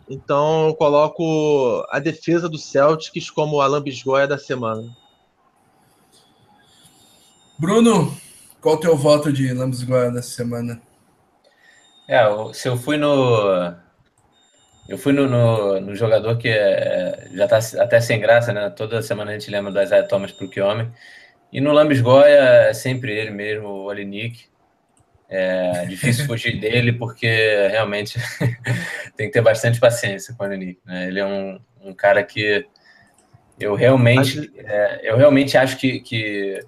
Então 0.09 0.67
eu 0.67 0.75
coloco 0.75 1.85
a 1.89 1.99
defesa 1.99 2.47
do 2.47 2.57
Celtics 2.57 3.29
como 3.29 3.61
a 3.61 3.67
lambisgoia 3.67 4.27
da 4.27 4.37
semana. 4.37 4.95
Bruno, 7.57 8.15
qual 8.61 8.75
o 8.75 8.79
teu 8.79 8.95
voto 8.95 9.33
de 9.33 9.51
Lambisgoia 9.53 10.11
dessa 10.11 10.29
semana? 10.29 10.81
É, 12.07 12.23
se 12.53 12.67
eu 12.67 12.77
fui 12.77 12.97
no. 12.97 13.75
Eu 14.88 14.97
fui 14.97 15.11
no, 15.11 15.27
no, 15.27 15.81
no 15.81 15.95
jogador 15.95 16.38
que 16.38 16.47
é, 16.47 17.27
já 17.33 17.47
tá 17.47 17.59
até 17.79 17.99
sem 17.99 18.19
graça, 18.19 18.53
né? 18.53 18.69
Toda 18.69 19.01
semana 19.01 19.31
a 19.31 19.33
gente 19.33 19.51
lembra 19.51 19.71
do 19.71 19.81
Isaiah 19.81 20.07
Thomas 20.07 20.31
pro 20.31 20.49
que 20.49 20.61
homem. 20.61 20.89
E 21.51 21.59
no 21.59 21.73
Lambisgoia 21.73 22.69
é 22.69 22.73
sempre 22.73 23.11
ele 23.11 23.31
mesmo, 23.31 23.67
o 23.67 23.85
Olinik. 23.85 24.45
É 25.29 25.85
difícil 25.85 26.25
fugir 26.27 26.59
dele, 26.59 26.93
porque 26.93 27.27
realmente 27.69 28.17
tem 29.17 29.27
que 29.27 29.33
ter 29.33 29.41
bastante 29.41 29.79
paciência 29.79 30.33
com 30.35 30.43
o 30.43 30.47
Olinik. 30.47 30.79
Né? 30.85 31.07
Ele 31.07 31.19
é 31.19 31.25
um, 31.25 31.59
um 31.81 31.93
cara 31.93 32.23
que 32.23 32.65
eu 33.59 33.75
realmente, 33.75 34.51
é, 34.57 35.01
eu 35.03 35.17
realmente 35.17 35.57
acho 35.57 35.77
que, 35.77 35.99
que 35.99 36.59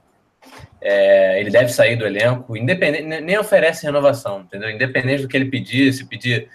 é, 0.82 1.40
ele 1.40 1.52
deve 1.52 1.70
sair 1.70 1.96
do 1.96 2.06
elenco, 2.06 2.58
independente, 2.58 3.22
nem 3.22 3.38
oferece 3.38 3.86
renovação, 3.86 4.42
entendeu? 4.42 4.70
Independente 4.70 5.22
do 5.22 5.28
que 5.28 5.38
ele 5.38 5.50
pedir, 5.50 5.94
se 5.94 6.06
pedir 6.06 6.50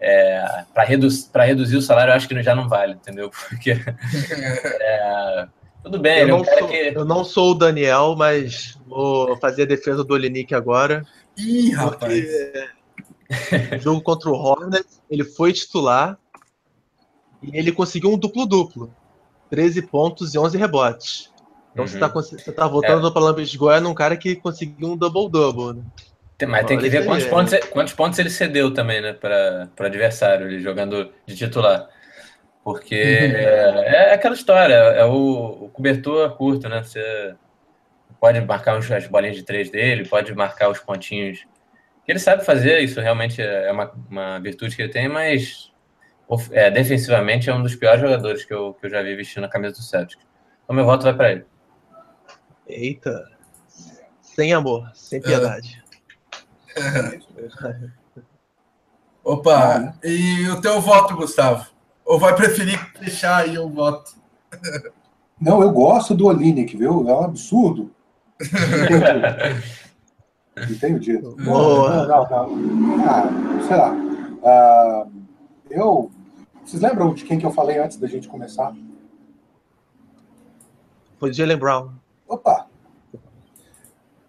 é, 0.00 0.64
para 0.74 0.84
redu 0.84 1.08
reduzir 1.34 1.76
o 1.76 1.82
salário, 1.82 2.12
eu 2.12 2.16
acho 2.16 2.28
que 2.28 2.42
já 2.42 2.54
não 2.54 2.68
vale, 2.68 2.94
entendeu? 2.94 3.30
Porque 3.30 3.72
é, 4.80 5.48
tudo 5.82 5.98
bem, 5.98 6.20
eu, 6.20 6.28
é 6.28 6.34
um 6.34 6.44
sou, 6.44 6.68
que... 6.68 6.92
eu 6.94 7.04
não 7.04 7.24
sou 7.24 7.50
o 7.52 7.54
Daniel, 7.54 8.14
mas 8.16 8.78
vou 8.86 9.36
fazer 9.38 9.62
a 9.62 9.66
defesa 9.66 10.04
do 10.04 10.14
Olinick 10.14 10.54
agora. 10.54 11.04
Ih, 11.36 11.70
rapaz! 11.70 12.26
jogo 13.80 14.00
contra 14.02 14.30
o 14.30 14.34
Hornets, 14.34 15.02
ele 15.10 15.24
foi 15.24 15.52
titular 15.52 16.18
e 17.42 17.56
ele 17.56 17.72
conseguiu 17.72 18.12
um 18.12 18.18
duplo-duplo. 18.18 18.92
13 19.50 19.82
pontos 19.82 20.34
e 20.34 20.38
11 20.38 20.58
rebotes. 20.58 21.30
Então 21.72 21.84
uhum. 21.84 21.90
você, 21.90 21.98
tá, 21.98 22.08
você 22.08 22.52
tá 22.52 22.66
voltando 22.66 23.06
é. 23.06 23.10
para 23.10 23.22
Lambisgoia 23.22 23.80
num 23.80 23.94
cara 23.94 24.16
que 24.16 24.34
conseguiu 24.36 24.88
um 24.88 24.96
double-double, 24.96 25.74
né? 25.74 25.84
Mas 26.46 26.66
tem 26.66 26.78
que 26.78 26.88
ver 26.90 27.06
quantos, 27.06 27.26
pontos, 27.26 27.58
quantos 27.70 27.92
pontos 27.94 28.18
ele 28.18 28.28
cedeu 28.28 28.74
também, 28.74 29.00
né, 29.00 29.14
para 29.14 29.70
o 29.80 29.82
adversário, 29.84 30.46
ele 30.46 30.60
jogando 30.60 31.10
de 31.24 31.34
titular. 31.34 31.88
Porque 32.62 32.94
uhum. 32.96 33.36
é, 33.36 34.10
é, 34.10 34.14
aquela 34.14 34.34
história, 34.34 34.74
é 34.74 35.04
o, 35.04 35.66
o, 35.66 35.68
cobertor 35.70 36.36
curto, 36.36 36.68
né? 36.68 36.82
Você 36.82 37.34
pode 38.20 38.40
marcar 38.40 38.76
as 38.76 39.06
bolinhas 39.06 39.36
de 39.36 39.44
três 39.44 39.70
dele, 39.70 40.06
pode 40.06 40.34
marcar 40.34 40.68
os 40.68 40.80
pontinhos. 40.80 41.46
Ele 42.06 42.18
sabe 42.18 42.44
fazer, 42.44 42.80
isso 42.80 43.00
realmente 43.00 43.40
é 43.40 43.70
uma, 43.70 43.92
uma 44.10 44.40
virtude 44.40 44.74
que 44.74 44.82
ele 44.82 44.92
tem, 44.92 45.08
mas 45.08 45.72
é, 46.50 46.70
defensivamente 46.70 47.48
é 47.48 47.54
um 47.54 47.62
dos 47.62 47.76
piores 47.76 48.00
jogadores 48.00 48.44
que 48.44 48.52
eu, 48.52 48.74
que 48.74 48.86
eu 48.86 48.90
já 48.90 49.00
vi 49.00 49.14
vestindo 49.14 49.44
a 49.44 49.48
camisa 49.48 49.74
do 49.74 49.82
Celtic. 49.82 50.18
Então 50.64 50.74
meu 50.74 50.84
voto 50.84 51.04
vai 51.04 51.14
para 51.14 51.32
ele. 51.32 51.46
Eita. 52.66 53.30
Sem 54.20 54.52
amor, 54.52 54.90
sem 54.92 55.20
piedade. 55.20 55.82
Opa, 59.24 59.94
e 60.04 60.48
o 60.48 60.60
teu 60.60 60.80
voto, 60.80 61.16
Gustavo? 61.16 61.66
Ou 62.04 62.18
vai 62.18 62.34
preferir 62.36 62.78
deixar 63.00 63.38
aí 63.38 63.58
o 63.58 63.68
voto? 63.68 64.14
Não, 65.40 65.62
eu 65.62 65.70
gosto 65.72 66.14
do 66.14 66.26
Olinick, 66.26 66.76
viu? 66.76 67.08
É 67.08 67.14
um 67.14 67.24
absurdo. 67.24 67.90
Entendi. 70.70 71.12
dito. 71.12 71.36
Boa. 71.44 72.06
Não, 72.06 72.28
não, 72.28 72.56
não. 72.56 73.04
Ah, 73.04 73.28
sei 73.66 73.76
lá. 73.76 73.94
Ah, 74.42 75.06
eu. 75.70 76.10
Vocês 76.64 76.82
lembram 76.82 77.12
de 77.12 77.24
quem 77.24 77.38
que 77.38 77.44
eu 77.44 77.52
falei 77.52 77.78
antes 77.78 77.98
da 77.98 78.06
gente 78.06 78.28
começar? 78.28 78.74
Foi 81.18 81.32
Jalen 81.32 81.58
Brown. 81.58 81.90
Opa! 82.26 82.66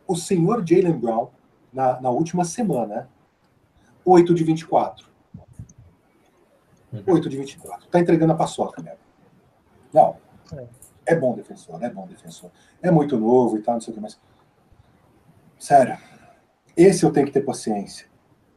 O 0.06 0.16
senhor 0.16 0.64
Jalen 0.66 0.98
Brown, 1.00 1.30
na, 1.78 2.02
na 2.02 2.10
última 2.10 2.44
semana, 2.44 3.08
8 4.04 4.34
de 4.34 4.44
24. 4.44 5.08
8 6.92 7.08
uhum. 7.08 7.20
de 7.30 7.38
24. 7.38 7.88
Tá 7.88 8.00
entregando 8.00 8.34
a 8.34 8.36
paçoca, 8.36 8.82
né? 8.82 8.96
Não. 9.94 10.18
É. 10.54 10.66
é 11.14 11.16
bom 11.16 11.36
defensor, 11.36 11.84
é 11.84 11.90
bom 11.90 12.08
defensor. 12.08 12.50
É 12.82 12.90
muito 12.90 13.16
novo 13.16 13.58
e 13.58 13.62
tal, 13.62 13.76
não 13.76 13.82
sei 13.82 13.92
o 13.92 13.96
que 13.96 14.02
mais. 14.02 14.20
Sério. 15.60 16.00
Esse 16.76 17.06
eu 17.06 17.12
tenho 17.12 17.28
que 17.28 17.34
ter 17.34 17.42
paciência. 17.42 18.08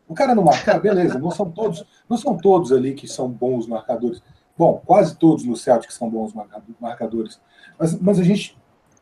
O 0.09 0.14
cara 0.14 0.35
não 0.35 0.43
marcar, 0.43 0.81
beleza, 0.81 1.18
não 1.18 1.31
são 1.31 1.51
todos, 1.51 1.85
não 2.09 2.16
são 2.16 2.39
todos 2.39 2.73
ali 2.73 2.95
que 2.95 3.07
são 3.07 3.29
bons 3.29 3.66
marcadores. 3.66 4.23
Bom, 4.57 4.81
quase 4.85 5.14
todos 5.14 5.45
no 5.45 5.57
Celtic 5.57 5.93
são 5.93 6.09
bons 6.09 6.33
marcadores. 6.81 7.39
Mas, 7.79 8.01
mas 8.01 8.18
a 8.18 8.25
gente 8.25 8.59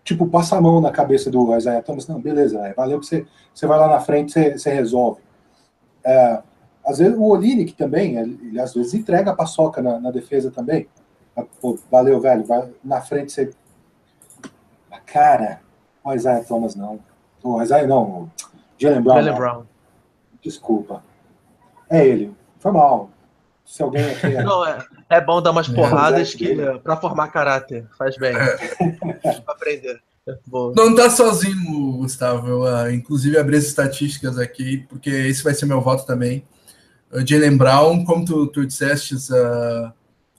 tipo, 0.09 0.27
passa 0.27 0.57
a 0.57 0.61
mão 0.61 0.81
na 0.81 0.91
cabeça 0.91 1.31
do 1.31 1.55
Isaiah 1.55 1.83
Thomas, 1.83 2.09
não, 2.09 2.19
beleza, 2.19 2.59
né? 2.59 2.73
valeu 2.75 2.99
que 2.99 3.05
você, 3.05 3.27
você 3.55 3.67
vai 3.67 3.79
lá 3.79 3.89
na 3.89 4.01
frente, 4.01 4.33
você, 4.33 4.57
você 4.57 4.73
resolve. 4.73 5.21
É, 6.03 6.43
às 6.83 6.99
vezes 6.99 7.15
o 7.15 7.25
Olinick 7.25 7.75
também, 7.75 8.17
ele, 8.17 8.59
às 8.59 8.73
vezes 8.73 8.95
entrega 8.95 9.31
a 9.31 9.37
paçoca 9.37 9.83
na, 9.83 10.01
na 10.01 10.11
defesa 10.11 10.51
também. 10.51 10.89
Ah, 11.37 11.45
pô, 11.61 11.79
valeu, 11.91 12.19
velho, 12.21 12.43
vai, 12.45 12.73
na 12.83 13.03
frente 13.03 13.33
você... 13.33 13.51
Cara, 15.05 15.61
o 16.03 16.13
Isaiah 16.15 16.45
Thomas 16.45 16.75
não. 16.75 17.01
O 17.43 17.63
Isaiah 17.63 17.87
não, 17.87 18.03
o 18.03 18.31
Jalen 18.79 19.03
Brown. 19.03 19.17
Jalen 19.17 19.35
Brown. 19.35 19.63
Desculpa. 20.43 21.03
É 21.91 22.07
ele. 22.07 22.35
Foi 22.59 22.73
mal. 22.73 23.11
Se 23.69 23.83
alguém 23.83 24.11
aqui... 24.11 24.27
É... 24.27 24.41
Não, 24.43 24.67
é, 24.67 24.85
é 25.11 25.21
bom 25.21 25.43
dar 25.43 25.51
umas 25.51 25.69
é, 25.69 25.75
porradas 25.75 26.35
que 26.35 26.57
para 26.83 26.97
formar 26.97 27.29
caráter. 27.29 27.87
Faz 27.99 28.17
bem. 28.17 28.35
É. 28.35 29.43
aprender. 29.47 30.01
Boa. 30.47 30.73
Não 30.75 30.95
tá 30.95 31.09
sozinho, 31.11 31.99
Gustavo. 31.99 32.49
Eu, 32.49 32.61
uh, 32.63 32.91
inclusive, 32.91 33.39
abri 33.39 33.57
as 33.57 33.65
estatísticas 33.65 34.39
aqui, 34.39 34.87
porque 34.89 35.11
esse 35.11 35.43
vai 35.43 35.55
ser 35.55 35.67
meu 35.67 35.81
voto 35.81 36.07
também. 36.07 36.45
Uh, 37.13 37.27
Jalen 37.27 37.57
Brown, 37.57 38.05
como 38.05 38.25
tu, 38.25 38.47
tu 38.47 38.67
disseste, 38.67 39.15
uh, 39.15 39.93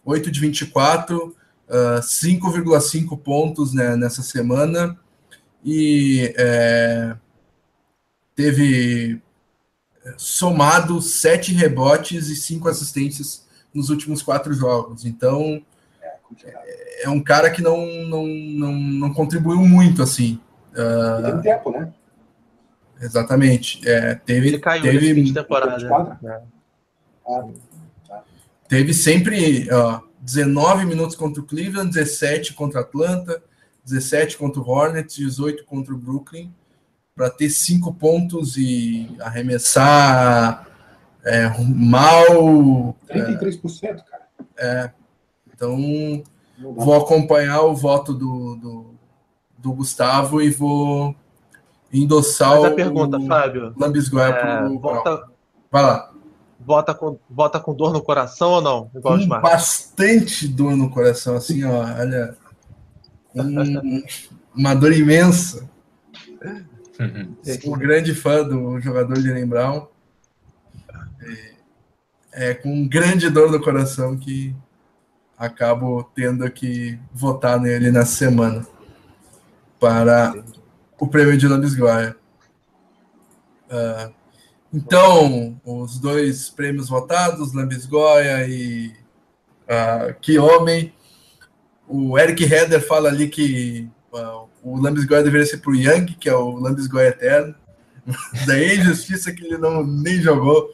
8 0.05 0.31
de 0.31 0.39
24, 0.39 1.27
uh, 1.27 1.99
5,5 2.01 3.17
pontos 3.19 3.73
né, 3.73 3.95
nessa 3.95 4.21
semana. 4.21 4.97
E 5.63 6.33
é, 6.37 7.15
teve 8.35 9.21
somado 10.17 11.01
7 11.01 11.53
rebotes 11.53 12.29
e 12.29 12.35
5 12.35 12.67
assistências 12.67 13.47
nos 13.73 13.89
últimos 13.89 14.21
quatro 14.21 14.53
jogos. 14.53 15.05
Então, 15.05 15.61
é, 16.43 17.05
é 17.05 17.09
um 17.09 17.21
cara 17.21 17.49
que 17.49 17.61
não, 17.61 17.85
não, 17.85 18.27
não, 18.27 18.73
não 18.73 19.13
contribuiu 19.13 19.59
muito, 19.59 20.01
assim. 20.01 20.39
Uh, 20.71 21.23
teve 21.23 21.41
tempo, 21.41 21.71
né? 21.71 21.93
Exatamente. 23.01 23.87
É, 23.87 24.15
teve, 24.15 24.49
Ele 24.49 24.59
caiu 24.59 24.83
teve, 24.83 25.13
nesse 25.13 25.33
temporada. 25.33 26.19
Né? 26.21 26.41
Ah, 27.27 27.47
tá. 28.07 28.23
Teve 28.67 28.93
sempre 28.93 29.69
uh, 29.69 30.01
19 30.21 30.85
minutos 30.85 31.15
contra 31.15 31.41
o 31.41 31.45
Cleveland, 31.45 31.91
17 31.93 32.53
contra 32.53 32.81
Atlanta, 32.81 33.41
17 33.85 34.37
contra 34.37 34.61
o 34.61 34.69
Hornets, 34.69 35.15
18 35.15 35.63
contra 35.65 35.93
o 35.93 35.97
Brooklyn, 35.97 36.53
para 37.19 37.29
ter 37.29 37.49
cinco 37.49 37.93
pontos 37.93 38.55
e 38.55 39.13
arremessar 39.19 40.65
é, 41.25 41.49
mal. 41.67 42.95
33%, 43.09 43.83
é, 43.83 43.93
cara. 43.95 44.27
É. 44.57 44.91
Então, 45.53 46.23
vou 46.57 46.95
acompanhar 46.95 47.63
o 47.63 47.75
voto 47.75 48.13
do, 48.13 48.55
do, 48.55 48.95
do 49.57 49.73
Gustavo 49.73 50.41
e 50.41 50.49
vou 50.49 51.13
endossar 51.91 52.61
Mas 52.61 52.71
a 52.71 52.75
pergunta, 52.75 53.17
o 53.17 53.27
Fábio. 53.27 53.73
Lambisgoia 53.77 54.29
é, 54.29 54.61
pro 54.61 54.79
vota, 54.79 55.27
Vai 55.69 55.83
lá. 55.83 56.13
Vota 56.57 56.93
com, 56.93 57.19
vota 57.29 57.59
com 57.59 57.73
dor 57.73 57.91
no 57.91 58.01
coração 58.01 58.51
ou 58.51 58.61
não? 58.61 58.89
Igual 58.95 59.19
com 59.19 59.27
bastante 59.27 60.47
dor 60.47 60.77
no 60.77 60.89
coração, 60.89 61.35
assim, 61.35 61.65
ó. 61.65 61.79
Olha. 61.79 62.37
Um, 63.35 64.03
uma 64.55 64.73
dor 64.73 64.93
imensa. 64.93 65.69
Sou 67.61 67.75
um 67.75 67.79
grande 67.79 68.13
fã 68.13 68.43
do 68.43 68.79
jogador 68.81 69.17
de 69.17 69.45
Brown. 69.45 69.87
É, 72.33 72.49
é 72.49 72.53
com 72.53 72.87
grande 72.87 73.29
dor 73.29 73.49
no 73.49 73.61
coração 73.61 74.17
que 74.17 74.53
acabo 75.37 76.03
tendo 76.13 76.49
que 76.51 76.99
votar 77.13 77.57
nele 77.57 77.89
na 77.89 78.05
semana 78.05 78.67
para 79.79 80.43
o 80.99 81.07
prêmio 81.07 81.37
de 81.37 81.47
Lambisgoia. 81.47 82.17
Uh, 83.69 84.13
então, 84.73 85.59
os 85.63 85.97
dois 85.99 86.49
prêmios 86.49 86.89
votados, 86.89 87.53
Lambisgoia 87.53 88.45
e 88.45 88.89
uh, 89.69 90.13
Que 90.19 90.37
Homem. 90.37 90.93
O 91.87 92.19
Eric 92.19 92.43
Heder 92.43 92.85
fala 92.85 93.07
ali 93.07 93.29
que 93.29 93.89
uh, 94.11 94.48
o 94.63 94.79
Lambisgoia 94.79 95.23
deveria 95.23 95.45
ser 95.45 95.57
para 95.57 95.71
o 95.71 95.75
Young, 95.75 96.05
que 96.19 96.29
é 96.29 96.35
o 96.35 96.55
Lambisgoia 96.55 97.09
Eterno. 97.09 97.55
Daí 98.45 98.71
a 98.71 98.75
injustiça 98.75 99.31
que 99.31 99.45
ele 99.45 99.57
não 99.57 99.85
nem 99.85 100.21
jogou. 100.21 100.71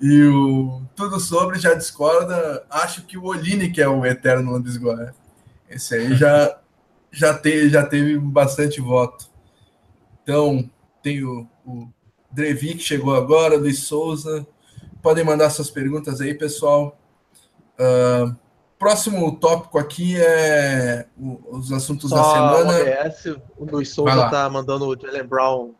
E 0.00 0.24
o 0.24 0.82
Tudo 0.94 1.18
Sobre 1.18 1.58
já 1.58 1.74
discorda. 1.74 2.64
Acho 2.68 3.02
que 3.02 3.16
o 3.16 3.24
Oline 3.24 3.70
que 3.70 3.80
é 3.80 3.88
o 3.88 4.04
eterno 4.04 4.52
Lambisgoia. 4.52 5.14
Esse 5.68 5.94
aí 5.94 6.14
já, 6.14 6.58
já, 7.10 7.34
te, 7.34 7.68
já 7.68 7.84
teve 7.84 8.18
bastante 8.18 8.80
voto. 8.80 9.26
Então, 10.22 10.68
tem 11.02 11.24
o, 11.24 11.48
o 11.64 11.88
Drevi, 12.30 12.74
que 12.74 12.82
chegou 12.82 13.14
agora, 13.14 13.56
Luiz 13.56 13.80
Souza, 13.80 14.46
podem 15.02 15.24
mandar 15.24 15.50
suas 15.50 15.70
perguntas 15.70 16.20
aí, 16.20 16.34
pessoal. 16.34 16.98
Uh, 17.78 18.36
próximo 18.78 19.36
tópico 19.38 19.78
aqui 19.78 20.16
é 20.18 21.06
os 21.18 21.72
assuntos 21.72 22.10
Só 22.10 22.16
da 22.16 22.24
semana. 22.24 22.72
O 22.72 22.80
OBS, 22.80 23.26
o 23.56 23.64
Luiz 23.64 23.90
Souza 23.90 24.30
tá 24.30 24.48
mandando 24.48 24.86
o 24.86 24.98
Jalen 24.98 25.24
Brown 25.24 25.70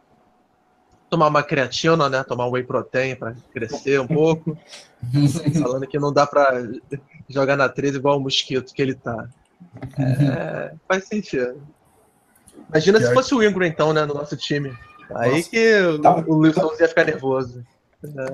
tomar 1.08 1.28
uma 1.28 1.42
creatina, 1.42 2.08
né? 2.08 2.24
Tomar 2.24 2.46
um 2.46 2.50
whey 2.50 2.64
protein 2.64 3.14
para 3.14 3.34
crescer 3.52 4.00
um 4.00 4.06
pouco. 4.06 4.56
Falando 5.60 5.86
que 5.86 5.98
não 5.98 6.12
dá 6.12 6.26
para 6.26 6.62
jogar 7.28 7.56
na 7.56 7.68
13 7.68 7.98
igual 7.98 8.18
o 8.18 8.20
mosquito 8.20 8.72
que 8.72 8.82
ele 8.82 8.94
tá. 8.94 9.28
É, 9.98 10.72
faz 10.88 11.04
sentido. 11.06 11.62
Imagina 12.68 13.00
se 13.00 13.12
fosse 13.14 13.34
o 13.34 13.42
Ingram, 13.42 13.66
então, 13.66 13.92
né, 13.92 14.04
no 14.04 14.14
nosso 14.14 14.36
time. 14.36 14.76
Aí 15.14 15.36
Nossa. 15.36 15.50
que 15.50 15.98
tava, 16.02 16.24
o 16.28 16.34
Luiz 16.34 16.54
Souza 16.54 16.82
ia 16.82 16.88
ficar 16.88 17.04
nervoso. 17.04 17.64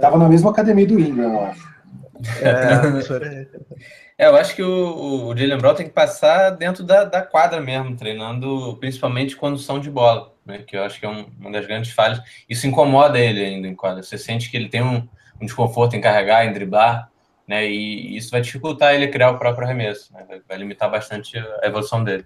Tava 0.01 0.17
na 0.17 0.29
mesma 0.29 0.51
academia 0.51 0.87
do 0.87 0.99
Ingram, 0.99 1.33
eu 1.33 1.45
acho. 1.45 1.73
É, 2.41 3.47
é, 4.23 4.27
eu 4.29 4.37
acho 4.37 4.55
que 4.55 4.63
o, 4.63 5.27
o 5.27 5.37
Jalen 5.37 5.59
Brown 5.59 5.75
tem 5.75 5.87
que 5.87 5.93
passar 5.93 6.51
dentro 6.51 6.85
da, 6.85 7.03
da 7.03 7.23
quadra 7.23 7.61
mesmo, 7.61 7.97
treinando 7.97 8.77
principalmente 8.79 9.35
condução 9.35 9.81
de 9.81 9.91
bola, 9.91 10.33
né, 10.47 10.59
que 10.59 10.77
eu 10.77 10.85
acho 10.85 11.01
que 11.01 11.07
é 11.07 11.09
um, 11.09 11.27
uma 11.41 11.51
das 11.51 11.67
grandes 11.67 11.91
falhas. 11.91 12.23
Isso 12.49 12.65
incomoda 12.65 13.19
ele 13.19 13.45
ainda 13.45 13.67
em 13.67 13.75
quadra. 13.75 14.01
Você 14.01 14.17
sente 14.17 14.49
que 14.49 14.57
ele 14.57 14.69
tem 14.69 14.81
um, 14.81 15.09
um 15.41 15.45
desconforto 15.45 15.97
em 15.97 16.01
carregar, 16.01 16.47
em 16.47 16.53
driblar, 16.53 17.11
né, 17.49 17.67
e 17.67 18.17
isso 18.17 18.31
vai 18.31 18.41
dificultar 18.41 18.95
ele 18.95 19.09
criar 19.09 19.33
o 19.33 19.39
próprio 19.39 19.67
arremesso, 19.67 20.13
né, 20.13 20.25
vai, 20.29 20.41
vai 20.49 20.57
limitar 20.57 20.89
bastante 20.89 21.37
a 21.37 21.67
evolução 21.67 22.05
dele. 22.05 22.25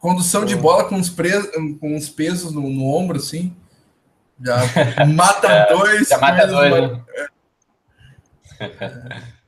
Condução 0.00 0.44
de 0.44 0.56
bola 0.56 0.88
com 0.88 0.96
os, 0.96 1.08
com 1.08 1.94
os 1.96 2.08
pesos 2.08 2.52
no, 2.52 2.62
no 2.68 2.92
ombro, 2.92 3.16
assim. 3.16 3.54
Já 4.44 4.58
mata 5.06 5.46
é, 5.46 5.72
dois. 5.72 6.08
Já 6.08 6.18
mata 6.18 6.46
dois. 6.48 6.90
Né? 6.90 7.04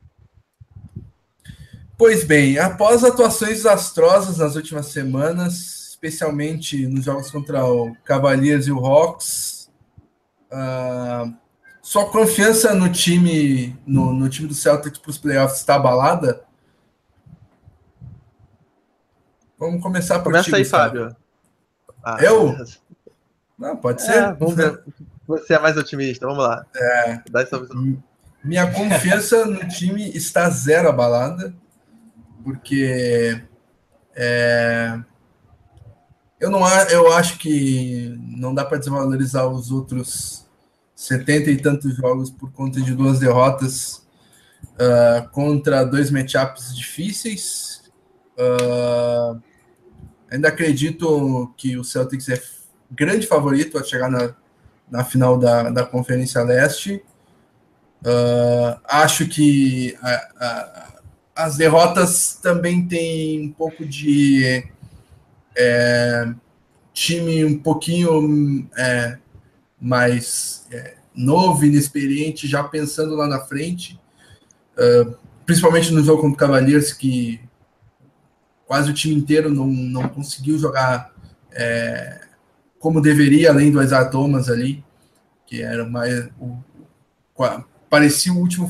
Pois 2.03 2.25
bem, 2.25 2.59
após 2.59 3.01
atuações 3.01 3.59
desastrosas 3.59 4.39
nas 4.39 4.57
últimas 4.57 4.87
semanas, 4.87 5.87
especialmente 5.91 6.85
nos 6.85 7.05
jogos 7.05 7.31
contra 7.31 7.63
o 7.63 7.95
Cavaliers 8.03 8.67
e 8.67 8.73
o 8.73 8.85
Hawks, 8.85 9.71
uh, 10.51 11.33
sua 11.81 12.11
confiança 12.11 12.75
no 12.75 12.91
time, 12.91 13.79
no, 13.87 14.11
no 14.11 14.27
time 14.27 14.49
do 14.49 14.53
Celtics 14.53 14.99
para 14.99 15.11
os 15.11 15.17
playoffs 15.17 15.61
está 15.61 15.75
abalada? 15.75 16.43
Vamos 19.57 19.81
começar 19.81 20.19
por 20.19 20.33
Começa 20.33 20.49
ti, 20.49 20.55
aí, 20.55 20.63
Gustavo. 20.63 20.83
Fábio. 20.83 21.15
Ah, 22.03 22.17
eu? 22.19 22.53
Não, 23.57 23.77
pode 23.77 24.01
é, 24.01 24.05
ser. 24.05 24.33
Vamos 24.33 24.55
ver. 24.55 24.83
Você 25.25 25.53
é 25.53 25.59
mais 25.59 25.77
otimista, 25.77 26.27
vamos 26.27 26.43
lá. 26.43 26.65
É, 26.75 27.23
minha 28.43 28.69
confiança 28.69 29.45
no 29.45 29.65
time 29.69 30.09
está 30.09 30.49
zero 30.49 30.89
abalada, 30.89 31.55
porque 32.43 33.41
é, 34.15 34.99
eu 36.39 36.49
não 36.49 36.67
eu 36.89 37.13
acho 37.13 37.39
que 37.39 38.15
não 38.19 38.53
dá 38.53 38.65
para 38.65 38.77
desvalorizar 38.77 39.47
os 39.47 39.71
outros 39.71 40.45
setenta 40.93 41.49
e 41.49 41.57
tantos 41.57 41.95
jogos 41.95 42.29
por 42.29 42.51
conta 42.51 42.81
de 42.81 42.93
duas 42.93 43.19
derrotas 43.19 44.05
uh, 44.73 45.27
contra 45.31 45.83
dois 45.83 46.11
matchups 46.11 46.75
difíceis. 46.75 47.83
Uh, 48.37 49.41
ainda 50.29 50.47
acredito 50.47 51.53
que 51.57 51.77
o 51.77 51.83
Celtics 51.83 52.29
é 52.29 52.41
grande 52.91 53.27
favorito 53.27 53.77
a 53.77 53.83
chegar 53.83 54.09
na, 54.09 54.35
na 54.89 55.03
final 55.03 55.37
da, 55.37 55.69
da 55.69 55.85
Conferência 55.85 56.41
Leste. 56.43 57.03
Uh, 58.01 58.79
acho 58.85 59.27
que 59.27 59.97
a, 60.01 60.13
a, 60.39 60.92
as 61.35 61.57
derrotas 61.57 62.39
também 62.41 62.87
têm 62.87 63.47
um 63.47 63.51
pouco 63.51 63.85
de 63.85 64.63
é, 65.55 66.33
time 66.93 67.43
um 67.43 67.57
pouquinho 67.57 68.69
é, 68.77 69.17
mais 69.79 70.67
é, 70.71 70.95
novo, 71.15 71.65
inexperiente, 71.65 72.47
já 72.47 72.63
pensando 72.63 73.15
lá 73.15 73.27
na 73.27 73.39
frente, 73.39 73.99
uh, 74.77 75.15
principalmente 75.45 75.91
no 75.91 76.03
jogo 76.03 76.21
contra 76.21 76.35
o 76.35 76.37
Cavaliers, 76.37 76.93
que 76.93 77.39
quase 78.65 78.89
o 78.89 78.93
time 78.93 79.13
inteiro 79.13 79.49
não, 79.49 79.67
não 79.67 80.07
conseguiu 80.09 80.57
jogar 80.57 81.13
é, 81.51 82.21
como 82.79 83.01
deveria, 83.01 83.49
além 83.49 83.71
do 83.71 83.81
Isaiah 83.81 84.09
Thomas 84.09 84.49
ali, 84.49 84.83
que 85.45 85.61
era 85.61 85.87
mais 85.87 86.29
o, 86.39 86.57
parecia 87.89 88.33
o 88.33 88.37
último 88.37 88.67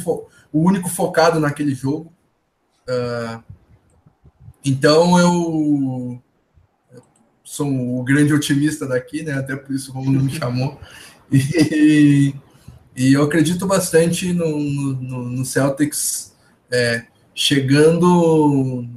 o 0.52 0.62
único 0.62 0.88
focado 0.90 1.40
naquele 1.40 1.74
jogo. 1.74 2.13
Uh, 2.88 3.44
então 4.66 5.20
eu, 5.20 6.22
sou 7.44 8.00
o 8.00 8.04
grande 8.04 8.34
otimista 8.34 8.88
daqui, 8.88 9.22
né? 9.22 9.34
Até 9.34 9.56
por 9.56 9.76
isso 9.76 9.92
o 9.92 9.94
Romulo 9.94 10.24
me 10.24 10.32
chamou. 10.32 10.80
E, 11.32 12.36
e 12.96 13.14
eu 13.14 13.24
acredito 13.24 13.66
bastante 13.66 14.32
no, 14.34 14.60
no, 14.60 15.24
no 15.30 15.46
Celtics 15.46 16.36
é, 16.70 17.06
chegando 17.34 18.88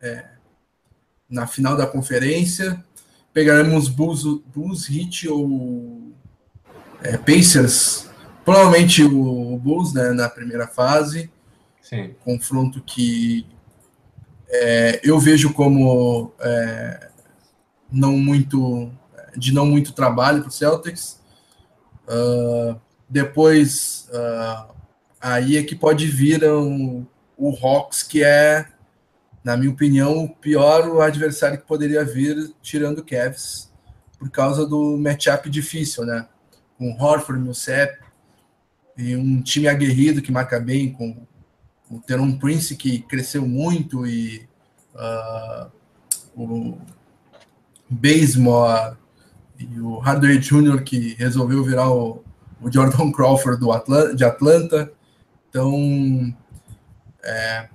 é, 0.00 0.24
na 1.28 1.46
final 1.46 1.76
da 1.76 1.86
conferência. 1.86 2.82
Pegaremos 3.34 3.88
Bulls, 3.88 4.22
Bulls 4.54 4.88
Heat 4.88 5.28
ou 5.28 6.12
é, 7.02 7.18
Pacers, 7.18 8.08
provavelmente 8.42 9.02
o, 9.02 9.58
Bulls 9.58 9.92
né, 9.92 10.12
na 10.12 10.28
primeira 10.28 10.66
fase. 10.66 11.30
Sim. 11.90 12.14
Confronto 12.24 12.80
que 12.80 13.44
é, 14.48 15.00
eu 15.02 15.18
vejo 15.18 15.52
como 15.52 16.32
é, 16.38 17.10
não 17.90 18.16
muito 18.16 18.92
de 19.36 19.52
não 19.52 19.66
muito 19.66 19.92
trabalho 19.92 20.40
para 20.40 20.48
o 20.48 20.52
Celtics. 20.52 21.20
Uh, 22.06 22.80
depois 23.08 24.08
uh, 24.10 24.72
aí 25.20 25.56
é 25.56 25.64
que 25.64 25.74
pode 25.74 26.06
vir 26.06 26.44
um, 26.44 27.04
o 27.36 27.50
Hawks, 27.50 28.04
que 28.04 28.22
é 28.22 28.66
na 29.42 29.56
minha 29.56 29.72
opinião, 29.72 30.24
o 30.24 30.28
pior 30.28 31.00
adversário 31.00 31.58
que 31.58 31.66
poderia 31.66 32.04
vir, 32.04 32.54
tirando 32.62 32.98
o 32.98 33.04
Cavs, 33.04 33.72
por 34.18 34.30
causa 34.30 34.66
do 34.66 34.96
matchup 34.96 35.48
difícil, 35.48 36.04
né? 36.04 36.28
Com 36.78 36.92
Horford, 36.92 37.42
Millsap, 37.42 37.98
e 38.96 39.16
um 39.16 39.40
time 39.40 39.66
aguerrido 39.66 40.20
que 40.20 40.30
marca 40.30 40.60
bem, 40.60 40.92
com 40.92 41.26
o 41.90 41.98
Teron 41.98 42.38
Prince, 42.38 42.76
que 42.76 43.00
cresceu 43.00 43.46
muito, 43.46 44.06
e 44.06 44.48
uh, 44.94 45.70
o 46.36 46.78
Bazemore, 47.88 48.96
e 49.58 49.80
o 49.80 49.98
Hardaway 49.98 50.38
Jr., 50.38 50.82
que 50.82 51.14
resolveu 51.14 51.64
virar 51.64 51.90
o, 51.90 52.22
o 52.60 52.72
Jordan 52.72 53.10
Crawford 53.10 53.60
do 53.60 53.72
Atlanta, 53.72 54.14
de 54.14 54.24
Atlanta. 54.24 54.92
Então, 55.48 56.34
é, 57.22 57.68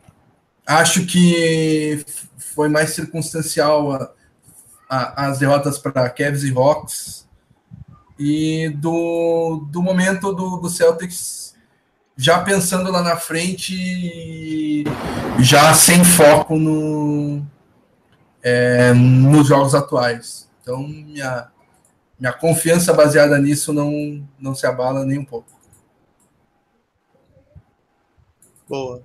Acho 0.65 1.05
que 1.05 2.03
foi 2.37 2.67
mais 2.67 2.89
circunstancial 2.89 3.91
a, 3.91 4.11
a, 4.89 5.27
as 5.27 5.37
derrotas 5.37 5.77
para 5.77 6.09
Cavs 6.09 6.43
e 6.43 6.51
Hawks 6.51 7.27
e 8.17 8.69
do, 8.69 9.67
do 9.69 9.83
momento 9.83 10.33
do, 10.33 10.57
do 10.57 10.67
Celtics 10.67 11.44
já 12.17 12.39
pensando 12.39 12.91
lá 12.91 13.01
na 13.01 13.17
frente 13.17 14.83
já 15.39 15.73
sem 15.73 16.03
foco 16.03 16.57
no, 16.57 17.45
é, 18.41 18.93
nos 18.93 19.47
jogos 19.47 19.75
atuais. 19.75 20.49
Então, 20.61 20.87
minha, 20.87 21.49
minha 22.19 22.33
confiança 22.33 22.93
baseada 22.93 23.37
nisso 23.37 23.73
não, 23.73 24.25
não 24.39 24.55
se 24.55 24.65
abala 24.65 25.03
nem 25.03 25.19
um 25.19 25.25
pouco. 25.25 25.47
Boa. 28.67 29.01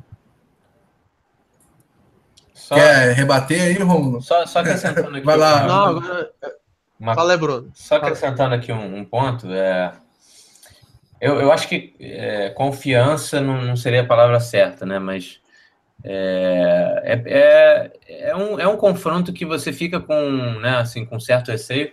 Só... 2.54 2.74
Quer 2.76 3.12
rebater 3.14 3.62
aí, 3.62 3.82
Romulo? 3.82 4.22
Só, 4.22 4.46
só 4.46 4.60
acrescentando 4.60 5.08
aqui. 5.16 5.26
Vai 5.26 5.36
lá. 5.36 5.66
Não, 5.66 5.86
agora... 5.86 6.32
Uma... 6.98 7.14
Fala, 7.14 7.36
Bruno. 7.36 7.70
Só 7.74 7.96
acrescentando 7.96 8.54
aqui 8.54 8.72
um, 8.72 8.98
um 8.98 9.04
ponto. 9.04 9.50
É... 9.52 9.92
Eu, 11.20 11.40
eu 11.40 11.52
acho 11.52 11.68
que 11.68 11.94
é, 12.00 12.50
confiança 12.50 13.40
não, 13.40 13.62
não, 13.62 13.76
seria 13.76 14.02
a 14.02 14.06
palavra 14.06 14.40
certa, 14.40 14.86
né? 14.86 14.98
Mas 14.98 15.40
é, 16.02 17.02
é, 17.04 17.22
é, 17.26 17.92
é, 18.30 18.36
um, 18.36 18.58
é 18.58 18.66
um 18.66 18.76
confronto 18.76 19.32
que 19.32 19.44
você 19.44 19.72
fica 19.72 20.00
com, 20.00 20.14
né, 20.60 20.78
assim, 20.78 21.04
com 21.04 21.20
certo 21.20 21.50
receio 21.50 21.92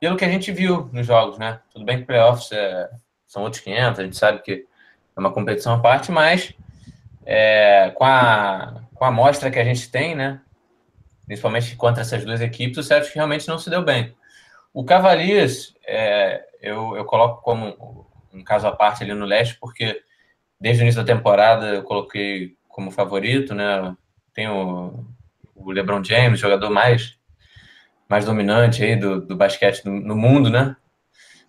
pelo 0.00 0.16
que 0.16 0.24
a 0.24 0.28
gente 0.28 0.50
viu 0.52 0.90
nos 0.92 1.06
jogos, 1.06 1.38
né? 1.38 1.60
Tudo 1.72 1.84
bem 1.84 1.98
que 1.98 2.04
playoffs 2.04 2.50
é, 2.52 2.90
são 3.26 3.42
outros 3.42 3.62
500, 3.62 4.00
a 4.00 4.02
gente 4.02 4.16
sabe 4.16 4.42
que 4.42 4.66
é 5.16 5.20
uma 5.20 5.32
competição 5.32 5.74
à 5.74 5.78
parte, 5.78 6.10
mas 6.10 6.52
é, 7.24 7.90
com 7.94 8.04
a 8.04 8.82
com 8.96 9.04
a 9.04 9.08
amostra 9.08 9.50
que 9.50 9.58
a 9.58 9.64
gente 9.64 9.90
tem, 9.90 10.14
né? 10.14 10.40
Principalmente 11.26 11.76
contra 11.76 12.00
essas 12.00 12.24
duas 12.24 12.40
equipes, 12.40 12.78
o 12.78 12.82
Celtics 12.82 13.14
realmente 13.14 13.46
não 13.46 13.58
se 13.58 13.70
deu 13.70 13.84
bem. 13.84 14.14
O 14.72 14.84
Cavaliers, 14.84 15.74
é, 15.86 16.44
eu, 16.60 16.96
eu 16.96 17.04
coloco 17.04 17.42
como 17.42 18.06
um 18.36 18.44
caso 18.44 18.66
à 18.66 18.72
parte 18.72 19.02
ali 19.02 19.14
no 19.14 19.24
leste, 19.24 19.56
porque 19.60 20.02
desde 20.60 20.82
o 20.82 20.84
início 20.84 21.02
da 21.02 21.14
temporada 21.14 21.66
eu 21.66 21.82
coloquei 21.82 22.56
como 22.68 22.90
favorito, 22.90 23.54
né? 23.54 23.96
Tem 24.34 24.48
o, 24.48 25.04
o 25.54 25.70
LeBron 25.72 26.02
James, 26.04 26.40
jogador 26.40 26.70
mais 26.70 27.16
mais 28.08 28.24
dominante 28.24 28.84
aí 28.84 28.96
do, 28.96 29.20
do 29.20 29.36
basquete 29.36 29.84
no, 29.84 30.00
no 30.00 30.16
mundo, 30.16 30.48
né? 30.48 30.76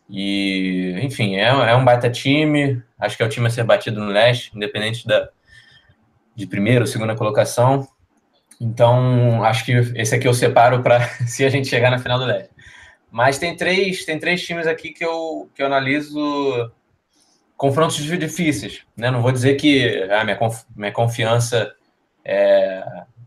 E, 0.10 0.98
enfim, 1.02 1.36
é, 1.36 1.48
é 1.50 1.76
um 1.76 1.86
baita 1.86 2.10
time. 2.10 2.82
Acho 2.98 3.18
que 3.18 3.24
é 3.24 3.26
o 3.26 3.30
time 3.30 3.48
a 3.48 3.50
ser 3.50 3.64
batido 3.64 4.00
no 4.00 4.12
leste, 4.12 4.52
independente 4.56 5.06
da, 5.06 5.30
de 6.36 6.48
primeira 6.48 6.82
ou 6.82 6.88
segunda 6.88 7.16
colocação. 7.16 7.88
Então, 8.60 9.44
acho 9.44 9.66
que 9.66 9.72
esse 9.72 10.16
aqui 10.16 10.28
eu 10.28 10.34
separo 10.34 10.82
para 10.82 11.02
se 11.28 11.46
a 11.46 11.50
gente 11.50 11.68
chegar 11.68 11.92
na 11.92 12.00
final 12.00 12.18
do 12.18 12.26
leste. 12.26 12.50
Mas 13.12 13.38
tem 13.38 13.56
três, 13.56 14.06
tem 14.06 14.20
três 14.20 14.44
times 14.44 14.68
aqui 14.68 14.92
que 14.92 15.04
eu, 15.04 15.50
que 15.54 15.62
eu 15.62 15.66
analiso 15.66 16.72
confrontos 17.58 17.98
difíceis. 17.98 18.86
Né? 18.96 19.10
Não 19.10 19.22
vou 19.22 19.32
dizer 19.32 19.56
que 19.56 20.04
a 20.04 20.22
ah, 20.22 20.24
minha, 20.24 20.38
conf, 20.38 20.64
minha 20.76 20.92
confiança 20.92 21.74
é, 22.24 22.84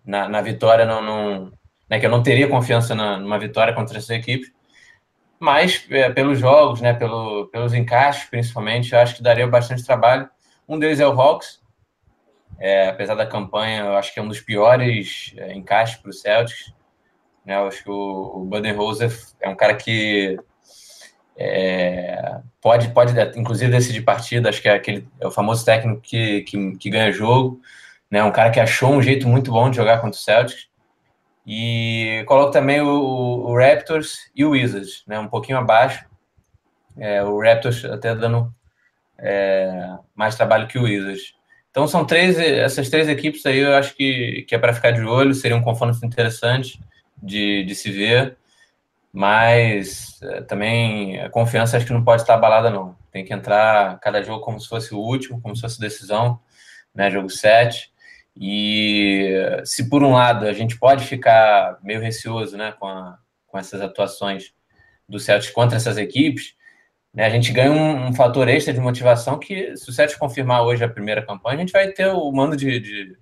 na, 0.06 0.28
na 0.28 0.40
vitória 0.40 0.86
não, 0.86 1.02
não 1.02 1.52
né, 1.88 1.98
que 1.98 2.06
eu 2.06 2.10
não 2.10 2.22
teria 2.22 2.48
confiança 2.48 2.94
na, 2.94 3.18
numa 3.18 3.38
vitória 3.38 3.74
contra 3.74 3.98
essa 3.98 4.14
equipe, 4.14 4.52
mas 5.38 5.84
é, 5.90 6.08
pelos 6.10 6.38
jogos, 6.38 6.80
né, 6.80 6.94
pelo, 6.94 7.48
pelos 7.48 7.74
encaixes 7.74 8.30
principalmente, 8.30 8.92
eu 8.92 9.00
acho 9.00 9.16
que 9.16 9.22
daria 9.22 9.46
bastante 9.46 9.84
trabalho. 9.84 10.30
Um 10.68 10.78
deles 10.78 11.00
é 11.00 11.06
o 11.06 11.20
Hawks, 11.20 11.60
é, 12.58 12.88
apesar 12.88 13.16
da 13.16 13.26
campanha, 13.26 13.82
eu 13.82 13.96
acho 13.96 14.14
que 14.14 14.20
é 14.20 14.22
um 14.22 14.28
dos 14.28 14.40
piores 14.40 15.34
é, 15.36 15.54
encaixes 15.54 15.96
para 15.96 16.10
o 16.10 16.12
Celtics. 16.12 16.72
Né, 17.44 17.56
eu 17.56 17.66
acho 17.66 17.82
que 17.82 17.90
o, 17.90 18.42
o 18.42 18.44
Budenholzer 18.44 19.10
é 19.40 19.48
um 19.48 19.56
cara 19.56 19.74
que 19.74 20.38
é, 21.42 22.38
pode, 22.60 22.88
pode, 22.90 23.14
inclusive, 23.34 23.70
decidir 23.70 24.02
partida. 24.02 24.50
Acho 24.50 24.60
que 24.60 24.68
é, 24.68 24.74
aquele, 24.74 25.08
é 25.18 25.26
o 25.26 25.30
famoso 25.30 25.64
técnico 25.64 26.02
que, 26.02 26.42
que, 26.42 26.76
que 26.76 26.90
ganha 26.90 27.10
jogo. 27.10 27.60
Né, 28.10 28.22
um 28.22 28.32
cara 28.32 28.50
que 28.50 28.60
achou 28.60 28.92
um 28.92 29.00
jeito 29.00 29.26
muito 29.26 29.50
bom 29.50 29.70
de 29.70 29.76
jogar 29.76 30.00
contra 30.00 30.18
o 30.18 30.22
Celtics. 30.22 30.68
E 31.46 32.22
coloco 32.26 32.50
também 32.50 32.82
o, 32.82 32.88
o 32.88 33.56
Raptors 33.56 34.30
e 34.36 34.44
o 34.44 34.50
Wizards, 34.50 35.02
né, 35.06 35.18
um 35.18 35.28
pouquinho 35.28 35.56
abaixo. 35.56 36.04
É, 36.98 37.22
o 37.22 37.40
Raptors 37.40 37.84
até 37.86 38.14
dando 38.14 38.52
é, 39.18 39.94
mais 40.14 40.34
trabalho 40.34 40.68
que 40.68 40.78
o 40.78 40.82
Wizards. 40.82 41.34
Então 41.70 41.86
são 41.88 42.04
três, 42.04 42.38
essas 42.38 42.90
três 42.90 43.08
equipes 43.08 43.46
aí 43.46 43.60
eu 43.60 43.74
acho 43.74 43.96
que, 43.96 44.44
que 44.46 44.54
é 44.54 44.58
para 44.58 44.74
ficar 44.74 44.90
de 44.90 45.02
olho, 45.02 45.32
seria 45.32 45.56
um 45.56 45.62
confronto 45.62 46.04
interessante 46.04 46.78
de, 47.22 47.64
de 47.64 47.74
se 47.74 47.90
ver, 47.90 48.36
mas 49.12 50.20
é, 50.22 50.42
também 50.42 51.20
a 51.20 51.28
confiança 51.28 51.76
acho 51.76 51.86
que 51.86 51.92
não 51.92 52.04
pode 52.04 52.22
estar 52.22 52.34
abalada 52.34 52.70
não. 52.70 52.96
Tem 53.10 53.24
que 53.24 53.34
entrar 53.34 53.98
cada 54.00 54.22
jogo 54.22 54.44
como 54.44 54.60
se 54.60 54.68
fosse 54.68 54.94
o 54.94 54.98
último, 54.98 55.40
como 55.40 55.54
se 55.54 55.62
fosse 55.62 55.80
decisão, 55.80 56.40
né, 56.94 57.10
jogo 57.10 57.28
7. 57.28 57.90
E 58.36 59.34
se 59.64 59.88
por 59.88 60.02
um 60.04 60.12
lado 60.12 60.46
a 60.46 60.52
gente 60.52 60.78
pode 60.78 61.04
ficar 61.04 61.78
meio 61.82 62.00
receoso 62.00 62.56
né, 62.56 62.72
com, 62.78 62.86
a, 62.86 63.18
com 63.46 63.58
essas 63.58 63.80
atuações 63.80 64.54
do 65.08 65.18
Celtics 65.18 65.52
contra 65.52 65.76
essas 65.76 65.98
equipes, 65.98 66.54
né, 67.12 67.26
a 67.26 67.30
gente 67.30 67.52
ganha 67.52 67.72
um, 67.72 68.06
um, 68.06 68.12
fator 68.14 68.48
extra 68.48 68.72
de 68.72 68.78
motivação 68.78 69.38
que, 69.38 69.76
se 69.76 69.90
o 69.90 69.92
Celtics 69.92 70.18
confirmar 70.18 70.62
hoje 70.62 70.84
a 70.84 70.88
primeira 70.88 71.26
campanha, 71.26 71.56
a 71.56 71.60
gente 71.60 71.72
vai 71.72 71.88
ter 71.88 72.06
o 72.06 72.30
mando 72.30 72.56
de, 72.56 72.78
de, 72.78 73.18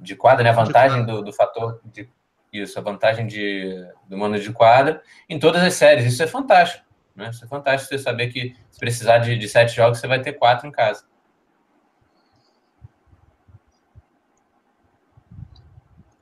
de 0.00 0.16
quadra, 0.16 0.42
né, 0.42 0.50
a 0.50 0.52
vantagem 0.52 1.06
do, 1.06 1.22
do 1.22 1.32
fator 1.32 1.80
de 1.84 2.08
isso, 2.52 2.78
a 2.78 2.82
vantagem 2.82 3.26
de, 3.26 3.86
do 4.08 4.16
mando 4.16 4.38
de 4.38 4.52
quadra 4.52 5.02
em 5.28 5.38
todas 5.38 5.62
as 5.62 5.74
séries. 5.74 6.04
Isso 6.04 6.22
é 6.22 6.26
fantástico. 6.26 6.84
Né? 7.14 7.30
Isso 7.30 7.44
é 7.44 7.48
fantástico 7.48 7.88
você 7.88 7.98
saber 7.98 8.28
que 8.28 8.56
se 8.70 8.78
precisar 8.78 9.18
de, 9.18 9.36
de 9.36 9.48
sete 9.48 9.74
jogos, 9.74 9.98
você 9.98 10.06
vai 10.06 10.20
ter 10.22 10.34
quatro 10.34 10.66
em 10.66 10.70
casa. 10.70 11.04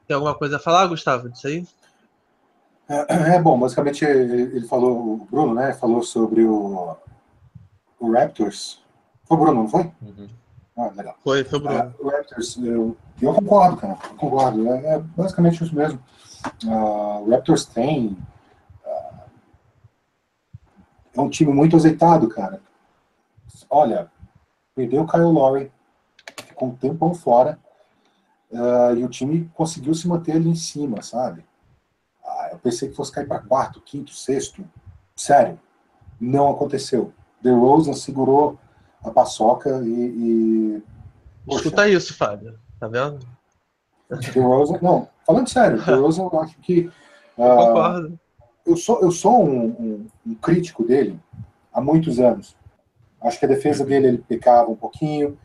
Tem 0.06 0.14
alguma 0.14 0.34
coisa 0.34 0.56
a 0.56 0.60
falar, 0.60 0.86
Gustavo, 0.86 1.28
disso 1.28 1.48
aí? 1.48 1.66
É, 2.88 3.34
é 3.34 3.42
bom, 3.42 3.58
basicamente 3.58 4.04
ele, 4.04 4.66
falou, 4.68 5.14
o 5.14 5.16
Bruno, 5.28 5.54
né, 5.54 5.72
falou 5.72 6.02
sobre 6.02 6.44
o, 6.44 6.96
o 7.98 8.12
Raptors. 8.12 8.80
Foi 9.24 9.36
o 9.36 9.40
Bruno, 9.40 9.62
não 9.62 9.68
foi? 9.68 9.90
Uhum. 10.00 10.28
Ah, 10.76 10.92
legal. 10.94 11.16
Foi, 11.24 11.42
foi 11.42 11.58
o 11.58 11.62
Bruno. 11.62 11.94
Uh, 11.98 12.06
o 12.06 12.10
Raptors, 12.10 12.56
eu, 12.58 12.96
eu 13.20 13.32
concordo, 13.32 13.76
cara, 13.76 13.98
eu 14.10 14.16
concordo. 14.16 14.68
É, 14.68 14.94
é, 14.94 14.98
basicamente 14.98 15.62
isso 15.62 15.74
mesmo. 15.74 15.98
Uh, 16.64 17.30
Raptors 17.30 17.64
tem. 17.64 18.16
Uh, 18.84 19.20
é 21.14 21.20
um 21.20 21.30
time 21.30 21.52
muito 21.52 21.76
azeitado, 21.76 22.28
cara. 22.28 22.60
Olha, 23.70 24.10
perdeu 24.74 25.02
o 25.02 25.06
Kyle 25.06 25.22
Lowry, 25.22 25.72
ficou 26.46 26.68
um 26.68 26.76
tempão 26.76 27.14
fora. 27.14 27.58
Uh, 28.50 28.96
e 28.96 29.04
o 29.04 29.08
time 29.08 29.50
conseguiu 29.54 29.94
se 29.94 30.06
manter 30.06 30.32
ali 30.32 30.48
em 30.48 30.54
cima, 30.54 31.02
sabe? 31.02 31.44
Ah, 32.24 32.50
eu 32.52 32.58
pensei 32.58 32.88
que 32.88 32.94
fosse 32.94 33.10
cair 33.10 33.26
para 33.26 33.40
quarto, 33.40 33.80
quinto, 33.80 34.12
sexto. 34.12 34.64
Sério, 35.16 35.58
não 36.20 36.50
aconteceu. 36.50 37.12
The 37.42 37.50
Rosen 37.50 37.94
segurou 37.94 38.58
a 39.02 39.10
paçoca 39.10 39.82
e. 39.82 39.88
e... 39.88 40.82
Escuta 41.48 41.88
isso, 41.88 42.14
Fábio. 42.14 42.58
Tá 42.88 43.08
vendo? 43.08 43.26
Rosen, 44.40 44.78
não, 44.80 45.08
falando 45.26 45.48
sério, 45.48 45.84
The 45.84 45.94
Rosen 45.94 46.28
eu 46.32 46.40
acho 46.40 46.58
que. 46.60 46.90
Uh, 47.36 47.42
eu 47.42 47.56
concordo. 47.56 48.20
Eu 48.64 48.76
sou, 48.76 49.00
eu 49.00 49.10
sou 49.10 49.44
um, 49.44 49.66
um, 49.66 50.06
um, 50.26 50.34
crítico 50.34 50.84
dele 50.84 51.20
há 51.72 51.80
muitos 51.80 52.18
anos. 52.18 52.56
Acho 53.20 53.38
que 53.38 53.44
a 53.44 53.48
defesa 53.48 53.84
dele 53.84 54.08
ele 54.08 54.18
pecava 54.18 54.70
um 54.70 54.76
pouquinho 54.76 55.38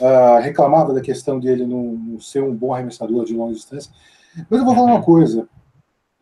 uh, 0.00 0.40
reclamava 0.40 0.92
da 0.92 1.00
questão 1.00 1.38
dele 1.38 1.66
não, 1.66 1.92
não, 1.92 2.20
ser 2.20 2.42
um 2.42 2.54
bom 2.54 2.74
arremessador 2.74 3.24
de 3.24 3.34
longa 3.34 3.54
distância. 3.54 3.90
Mas 4.48 4.60
eu 4.60 4.66
vou 4.66 4.74
falar 4.74 4.92
uma 4.92 5.02
coisa. 5.02 5.48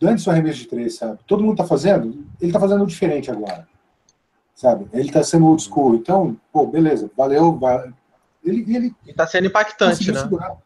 Dane 0.01 0.19
seu 0.19 0.33
arremesso 0.33 0.59
de 0.59 0.67
três, 0.67 0.97
sabe? 0.97 1.19
Todo 1.27 1.43
mundo 1.43 1.57
tá 1.57 1.65
fazendo, 1.65 2.25
ele 2.41 2.53
tá 2.53 2.61
fazendo 2.61 2.87
diferente 2.87 3.31
agora. 3.31 3.67
Sabe? 4.55 4.87
Ele 4.93 5.11
tá 5.11 5.23
sendo 5.23 5.47
old 5.47 5.63
school. 5.63 5.97
Então, 5.97 6.37
pô, 6.53 6.67
beleza, 6.67 7.11
valeu. 7.17 7.57
Vai. 7.59 7.93
Ele, 8.45 8.77
ele 8.77 8.97
e 9.07 9.13
tá 9.13 9.27
sendo 9.27 9.47
impactante, 9.47 10.13
né? 10.13 10.21
Segurar. 10.21 10.57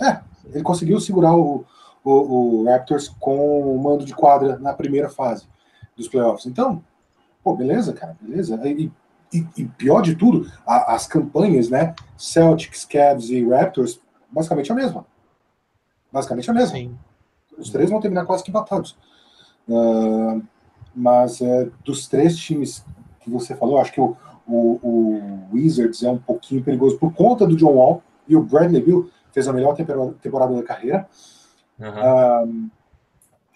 É, 0.00 0.20
ele 0.46 0.62
conseguiu 0.62 0.98
segurar 0.98 1.36
o, 1.36 1.64
o, 2.02 2.10
o, 2.10 2.64
Raptors 2.64 3.08
com 3.08 3.74
o 3.74 3.82
mando 3.82 4.04
de 4.04 4.14
quadra 4.14 4.58
na 4.58 4.72
primeira 4.72 5.08
fase 5.08 5.46
dos 5.96 6.08
playoffs. 6.08 6.46
Então, 6.46 6.82
pô, 7.44 7.54
beleza, 7.54 7.92
cara, 7.92 8.16
beleza. 8.20 8.58
E 8.66 8.90
e, 9.32 9.46
e 9.56 9.64
pior 9.64 10.02
de 10.02 10.14
tudo, 10.14 10.50
a, 10.66 10.94
as 10.94 11.06
campanhas, 11.06 11.70
né? 11.70 11.94
Celtics, 12.16 12.84
Cavs 12.84 13.30
e 13.30 13.44
Raptors, 13.48 13.98
basicamente 14.30 14.70
a 14.70 14.74
mesma. 14.74 15.06
Basicamente 16.12 16.50
a 16.50 16.54
mesma. 16.54 16.76
Sim. 16.76 16.98
Os 17.56 17.70
três 17.70 17.90
vão 17.90 18.00
terminar 18.00 18.26
quase 18.26 18.44
que 18.44 18.50
empatados. 18.50 18.96
Uh, 19.66 20.42
mas 20.94 21.40
é, 21.40 21.70
dos 21.84 22.06
três 22.06 22.36
times 22.36 22.84
que 23.20 23.30
você 23.30 23.56
falou, 23.56 23.78
acho 23.78 23.92
que 23.92 24.00
o, 24.00 24.16
o, 24.46 24.78
o, 24.82 25.48
Wizards 25.52 26.02
é 26.02 26.10
um 26.10 26.18
pouquinho 26.18 26.62
perigoso 26.62 26.98
por 26.98 27.12
conta 27.12 27.46
do 27.46 27.56
John 27.56 27.74
Wall 27.74 28.02
e 28.26 28.36
o 28.36 28.42
Bradley 28.42 28.82
Bill 28.82 29.10
fez 29.32 29.48
a 29.48 29.52
melhor 29.52 29.74
temporada 29.74 30.54
da 30.54 30.62
carreira. 30.62 31.08
Uhum. 31.78 32.68
Uh, 32.68 32.70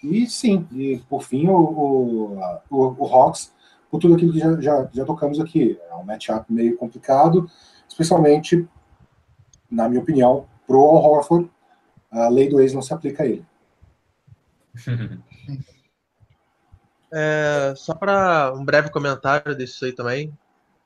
e 0.02 0.26
sim, 0.26 0.66
e 0.72 0.98
por 1.08 1.22
fim 1.22 1.48
o, 1.48 1.56
o, 1.58 2.38
o, 2.70 2.96
o 2.98 3.06
Hawks 3.06 3.52
por 3.90 4.00
tudo 4.00 4.14
aquilo 4.14 4.32
que 4.32 4.38
já, 4.38 4.60
já, 4.60 4.88
já 4.92 5.04
tocamos 5.04 5.40
aqui. 5.40 5.78
É 5.88 5.94
um 5.94 6.04
matchup 6.04 6.52
meio 6.52 6.76
complicado, 6.76 7.50
especialmente, 7.88 8.68
na 9.70 9.88
minha 9.88 10.00
opinião, 10.00 10.46
pro 10.66 10.78
Al 10.78 11.04
Horford, 11.04 11.50
a 12.10 12.28
lei 12.28 12.48
do 12.48 12.60
ex 12.60 12.72
não 12.72 12.82
se 12.82 12.92
aplica 12.92 13.22
a 13.22 13.26
ele. 13.26 13.44
É, 17.12 17.72
só 17.76 17.94
para 17.94 18.52
um 18.52 18.64
breve 18.64 18.90
comentário 18.90 19.56
disso 19.56 19.84
aí 19.84 19.92
também. 19.92 20.36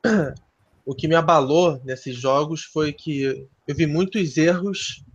O 0.83 0.95
que 0.95 1.07
me 1.07 1.15
abalou 1.15 1.79
nesses 1.83 2.15
jogos 2.15 2.63
foi 2.63 2.91
que 2.91 3.47
eu 3.67 3.75
vi 3.75 3.85
muitos 3.85 4.35
erros 4.35 5.05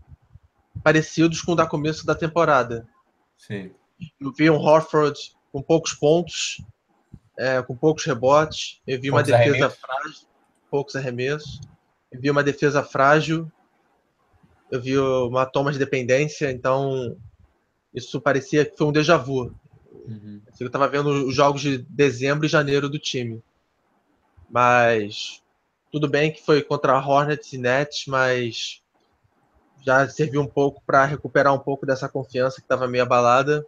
parecidos 0.83 1.43
com 1.43 1.53
o 1.53 1.57
da 1.57 1.67
começo 1.67 2.07
da 2.07 2.15
temporada. 2.15 2.87
Sim. 3.37 3.73
Eu 4.21 4.33
vi 4.33 4.49
um 4.49 4.57
Horford 4.57 5.35
com 5.51 5.61
poucos 5.61 5.93
pontos, 5.93 6.63
é, 7.37 7.61
com 7.63 7.77
poucos 7.77 8.05
rebotes. 8.05 8.81
Eu 8.87 9.01
vi 9.01 9.11
poucos 9.11 9.29
uma 9.29 9.39
defesa 9.39 9.51
arremessos. 9.51 9.79
frágil, 9.79 10.29
poucos 10.71 10.97
arremessos. 10.97 11.61
Eu 12.13 12.21
vi 12.21 12.31
uma 12.31 12.45
defesa 12.45 12.83
frágil. 12.83 13.51
Eu 14.71 14.81
vi 14.81 14.97
uma 14.97 15.47
toma 15.47 15.73
de 15.73 15.79
dependência. 15.79 16.51
Então, 16.51 17.17
isso 17.93 18.21
parecia 18.21 18.65
que 18.65 18.77
foi 18.77 18.87
um 18.87 18.93
déjà 18.93 19.17
vu. 19.17 19.55
Uhum. 20.07 20.41
Eu 20.61 20.69
estava 20.69 20.89
vendo 20.89 21.09
os 21.27 21.35
jogos 21.35 21.61
de 21.61 21.79
dezembro 21.79 22.47
e 22.47 22.49
janeiro 22.49 22.89
do 22.89 22.99
time. 22.99 23.43
Mas 24.51 25.43
tudo 25.91 26.09
bem 26.09 26.33
que 26.33 26.45
foi 26.45 26.63
contra 26.63 26.99
Hornets 26.99 27.53
e 27.53 27.59
Nets, 27.59 28.05
mas 28.07 28.83
já 29.85 30.09
serviu 30.09 30.41
um 30.41 30.47
pouco 30.47 30.83
para 30.85 31.05
recuperar 31.05 31.55
um 31.55 31.59
pouco 31.59 31.87
dessa 31.87 32.09
confiança 32.09 32.57
que 32.57 32.63
estava 32.63 32.89
meio 32.89 33.05
abalada. 33.05 33.65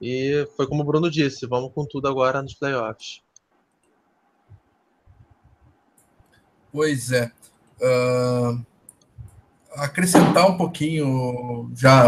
E 0.00 0.48
foi 0.56 0.66
como 0.66 0.82
o 0.82 0.84
Bruno 0.84 1.10
disse, 1.10 1.46
vamos 1.46 1.72
com 1.74 1.84
tudo 1.84 2.08
agora 2.08 2.40
nos 2.40 2.54
playoffs. 2.54 3.22
Pois 6.72 7.10
é. 7.10 7.30
Uh, 7.80 8.64
acrescentar 9.72 10.48
um 10.48 10.56
pouquinho, 10.56 11.70
já 11.74 12.06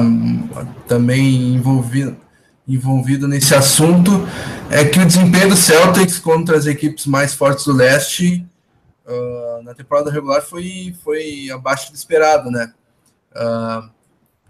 também 0.86 1.54
envolvido, 1.54 2.16
envolvido 2.74 3.28
nesse 3.28 3.54
assunto, 3.54 4.10
é 4.70 4.84
que 4.84 4.98
o 4.98 5.06
desempenho 5.06 5.50
do 5.50 5.56
Celtics 5.56 6.18
contra 6.18 6.56
as 6.56 6.66
equipes 6.66 7.06
mais 7.06 7.34
fortes 7.34 7.64
do 7.64 7.72
leste 7.72 8.46
uh, 9.06 9.62
na 9.62 9.74
temporada 9.74 10.10
regular 10.10 10.42
foi, 10.42 10.94
foi 11.02 11.50
abaixo 11.50 11.90
do 11.90 11.96
esperado, 11.96 12.50
né? 12.50 12.72
Uh, 13.32 13.90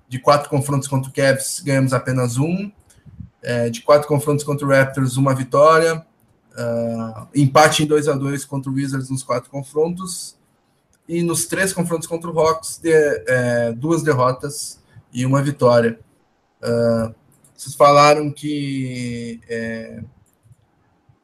de 0.08 0.18
quatro 0.18 0.48
confrontos 0.48 0.86
contra 0.86 1.10
o 1.10 1.12
Cavs, 1.12 1.60
ganhamos 1.64 1.92
apenas 1.92 2.36
um. 2.36 2.70
É, 3.42 3.68
de 3.70 3.80
quatro 3.80 4.06
confrontos 4.06 4.44
contra 4.44 4.64
o 4.64 4.70
Raptors, 4.70 5.16
uma 5.16 5.34
vitória. 5.34 6.04
Uh, 6.52 7.26
empate 7.34 7.82
em 7.82 7.86
2 7.86 8.08
a 8.08 8.12
2 8.12 8.44
contra 8.44 8.70
o 8.70 8.74
Wizards 8.74 9.08
nos 9.08 9.22
quatro 9.22 9.50
confrontos. 9.50 10.36
E 11.08 11.22
nos 11.22 11.46
três 11.46 11.72
confrontos 11.72 12.06
contra 12.06 12.30
o 12.30 12.38
Hawks, 12.38 12.78
de, 12.80 12.92
é, 12.92 13.72
duas 13.72 14.02
derrotas 14.02 14.80
e 15.12 15.26
uma 15.26 15.42
vitória. 15.42 15.98
Uh, 16.62 17.14
vocês 17.62 17.76
falaram 17.76 18.32
que 18.32 19.40
é, 19.48 20.02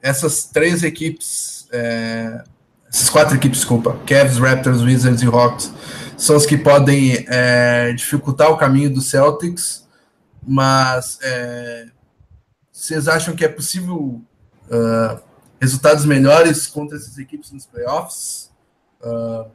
essas 0.01 0.45
três 0.45 0.85
equipes, 0.85 1.67
é, 1.73 2.45
essas 2.89 3.11
quatro 3.11 3.35
equipes, 3.35 3.59
desculpa, 3.59 3.99
Cavs, 4.07 4.39
Raptors, 4.39 4.83
Wizards 4.83 5.21
e 5.21 5.27
Hawks, 5.27 5.73
são 6.17 6.37
os 6.37 6.47
que 6.47 6.57
podem 6.57 7.27
é, 7.29 7.93
dificultar 7.93 8.53
o 8.53 8.57
caminho 8.57 8.89
do 8.89 9.01
Celtics, 9.01 9.85
mas 10.47 11.19
é, 11.23 11.89
vocês 12.71 13.09
acham 13.09 13.35
que 13.35 13.45
é 13.45 13.49
possível 13.49 14.23
uh, 14.71 15.21
resultados 15.61 16.05
melhores 16.05 16.69
contra 16.69 16.97
essas 16.97 17.19
equipes 17.19 17.51
nos 17.51 17.67
playoffs? 17.67 18.53
Uh, 19.01 19.51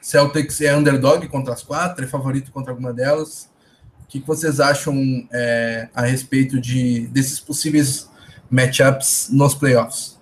Celtics 0.00 0.60
é 0.60 0.76
underdog 0.76 1.26
contra 1.28 1.54
as 1.54 1.62
quatro, 1.62 2.04
é 2.04 2.08
favorito 2.08 2.50
contra 2.50 2.72
alguma 2.72 2.92
delas. 2.92 3.48
O 4.08 4.10
que 4.10 4.20
vocês 4.20 4.58
acham 4.58 4.96
é, 5.30 5.90
a 5.94 6.00
respeito 6.00 6.58
de 6.58 7.06
desses 7.08 7.38
possíveis 7.38 8.10
matchups 8.50 9.28
nos 9.30 9.54
playoffs? 9.54 10.18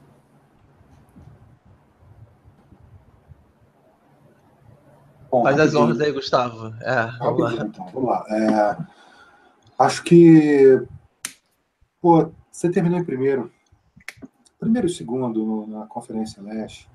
Bom, 5.30 5.44
Faz 5.44 5.60
as 5.60 5.74
honras 5.76 6.00
aí, 6.00 6.10
Gustavo. 6.10 6.74
É, 6.80 7.06
vamos 7.20 7.40
lá. 7.40 7.52
Então, 7.64 7.86
vamos 7.94 8.10
lá. 8.10 8.24
É, 8.28 8.76
acho 9.78 10.02
que 10.02 10.84
pô, 12.00 12.32
você 12.50 12.68
terminou 12.68 12.98
em 12.98 13.04
primeiro. 13.04 13.52
Primeiro 14.58 14.88
e 14.88 14.90
segundo 14.90 15.64
na 15.68 15.86
Conferência 15.86 16.42
Leste. 16.42 16.90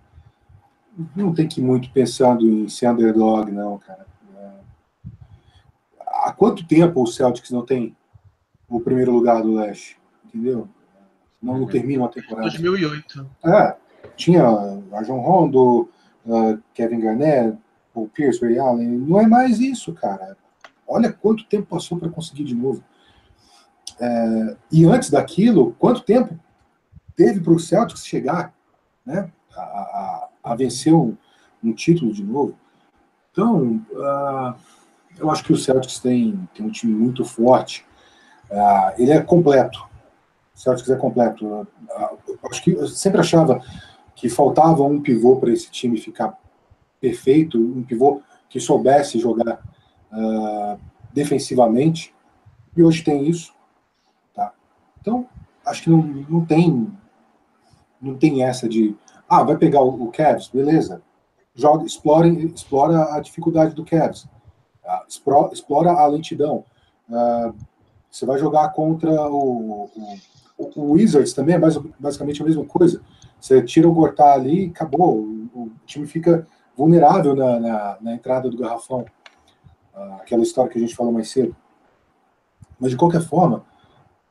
Não 1.15 1.33
tem 1.33 1.47
que 1.47 1.61
ir 1.61 1.63
muito 1.63 1.89
pensando 1.91 2.45
em 2.45 2.67
ser 2.67 2.89
underdog, 2.89 3.49
não, 3.49 3.77
cara. 3.77 4.10
Há 6.21 6.31
quanto 6.31 6.65
tempo 6.67 7.01
o 7.01 7.07
Celtics 7.07 7.49
não 7.49 7.65
tem 7.65 7.95
o 8.69 8.79
primeiro 8.79 9.11
lugar 9.11 9.41
do 9.41 9.53
Leste? 9.53 9.99
Entendeu? 10.25 10.67
Não, 11.41 11.57
não 11.57 11.67
termina 11.67 12.03
uma 12.03 12.09
temporada. 12.09 12.47
2008. 12.49 13.29
É, 13.43 13.75
tinha 14.15 14.43
a 14.45 15.01
John 15.01 15.19
Rondo, 15.19 15.89
uh, 16.25 16.61
Kevin 16.73 16.99
Garnett, 16.99 17.57
o 17.93 18.07
Pierce, 18.07 18.39
Ray 18.39 18.59
Allen, 18.59 18.87
não 18.87 19.19
é 19.19 19.27
mais 19.27 19.59
isso, 19.59 19.93
cara. 19.93 20.37
Olha 20.87 21.11
quanto 21.11 21.45
tempo 21.45 21.67
passou 21.67 21.97
para 21.97 22.09
conseguir 22.09 22.43
de 22.43 22.53
novo. 22.55 22.83
É, 23.99 24.57
e 24.71 24.85
antes 24.85 25.09
daquilo, 25.09 25.75
quanto 25.79 26.01
tempo 26.01 26.37
teve 27.15 27.39
para 27.39 27.53
o 27.53 27.59
Celtics 27.59 28.05
chegar 28.05 28.53
né, 29.05 29.31
a, 29.55 29.61
a, 29.61 30.29
a 30.43 30.55
vencer 30.55 30.93
um, 30.93 31.15
um, 31.63 31.73
título 31.73 32.13
de 32.13 32.23
novo? 32.23 32.55
Então, 33.31 33.83
uh, 33.91 34.55
eu 35.21 35.29
acho 35.29 35.43
que 35.43 35.53
o 35.53 35.57
Celtics 35.57 35.99
tem, 35.99 36.49
tem 36.53 36.65
um 36.65 36.71
time 36.71 36.93
muito 36.93 37.23
forte. 37.23 37.85
Uh, 38.49 39.01
ele 39.01 39.11
é 39.11 39.21
completo. 39.21 39.87
O 40.55 40.59
Celtics 40.59 40.89
é 40.89 40.95
completo. 40.95 41.45
Uh, 41.45 41.67
acho 42.49 42.63
que 42.63 42.71
eu 42.71 42.87
sempre 42.87 43.21
achava 43.21 43.61
que 44.15 44.27
faltava 44.29 44.83
um 44.83 45.01
pivô 45.01 45.37
para 45.37 45.51
esse 45.51 45.69
time 45.69 45.97
ficar 45.97 46.37
perfeito, 46.99 47.57
um 47.57 47.83
pivô 47.83 48.21
que 48.49 48.59
soubesse 48.59 49.19
jogar 49.19 49.61
uh, 50.11 50.79
defensivamente, 51.13 52.13
e 52.75 52.83
hoje 52.83 53.03
tem 53.03 53.27
isso. 53.27 53.53
Tá? 54.33 54.51
Então, 54.99 55.27
acho 55.65 55.83
que 55.83 55.89
não, 55.89 56.01
não 56.01 56.45
tem 56.45 56.91
não 58.01 58.17
tem 58.17 58.43
essa 58.43 58.67
de 58.67 58.95
ah, 59.29 59.43
vai 59.43 59.55
pegar 59.55 59.81
o, 59.81 60.03
o 60.03 60.11
Cavs, 60.11 60.47
beleza. 60.47 61.01
Joga, 61.53 61.85
explora, 61.85 62.27
explora 62.27 63.15
a 63.15 63.19
dificuldade 63.19 63.75
do 63.75 63.85
Cavs. 63.85 64.27
Uh, 64.99 65.53
explora, 65.53 65.91
a 65.91 66.07
lentidão. 66.07 66.65
Uh, 67.09 67.53
você 68.09 68.25
vai 68.25 68.37
jogar 68.37 68.69
contra 68.69 69.09
o, 69.29 69.89
o, 70.57 70.71
o 70.75 70.91
Wizards 70.91 71.33
também, 71.33 71.55
é 71.55 71.59
basicamente 71.99 72.41
a 72.41 72.45
mesma 72.45 72.65
coisa. 72.65 73.01
Você 73.39 73.61
tira 73.63 73.87
o 73.87 73.93
Gortá 73.93 74.33
ali 74.33 74.67
e 74.67 74.69
acabou. 74.69 75.17
O, 75.17 75.49
o 75.53 75.71
time 75.85 76.05
fica 76.05 76.47
vulnerável 76.77 77.35
na, 77.35 77.59
na, 77.59 77.97
na 78.01 78.13
entrada 78.13 78.49
do 78.49 78.57
garrafão. 78.57 79.05
Ah, 79.93 80.17
aquela 80.21 80.43
história 80.43 80.71
que 80.71 80.77
a 80.77 80.81
gente 80.81 80.95
falou 80.95 81.11
mais 81.11 81.29
cedo. 81.29 81.55
Mas 82.79 82.91
de 82.91 82.97
qualquer 82.97 83.21
forma, 83.21 83.63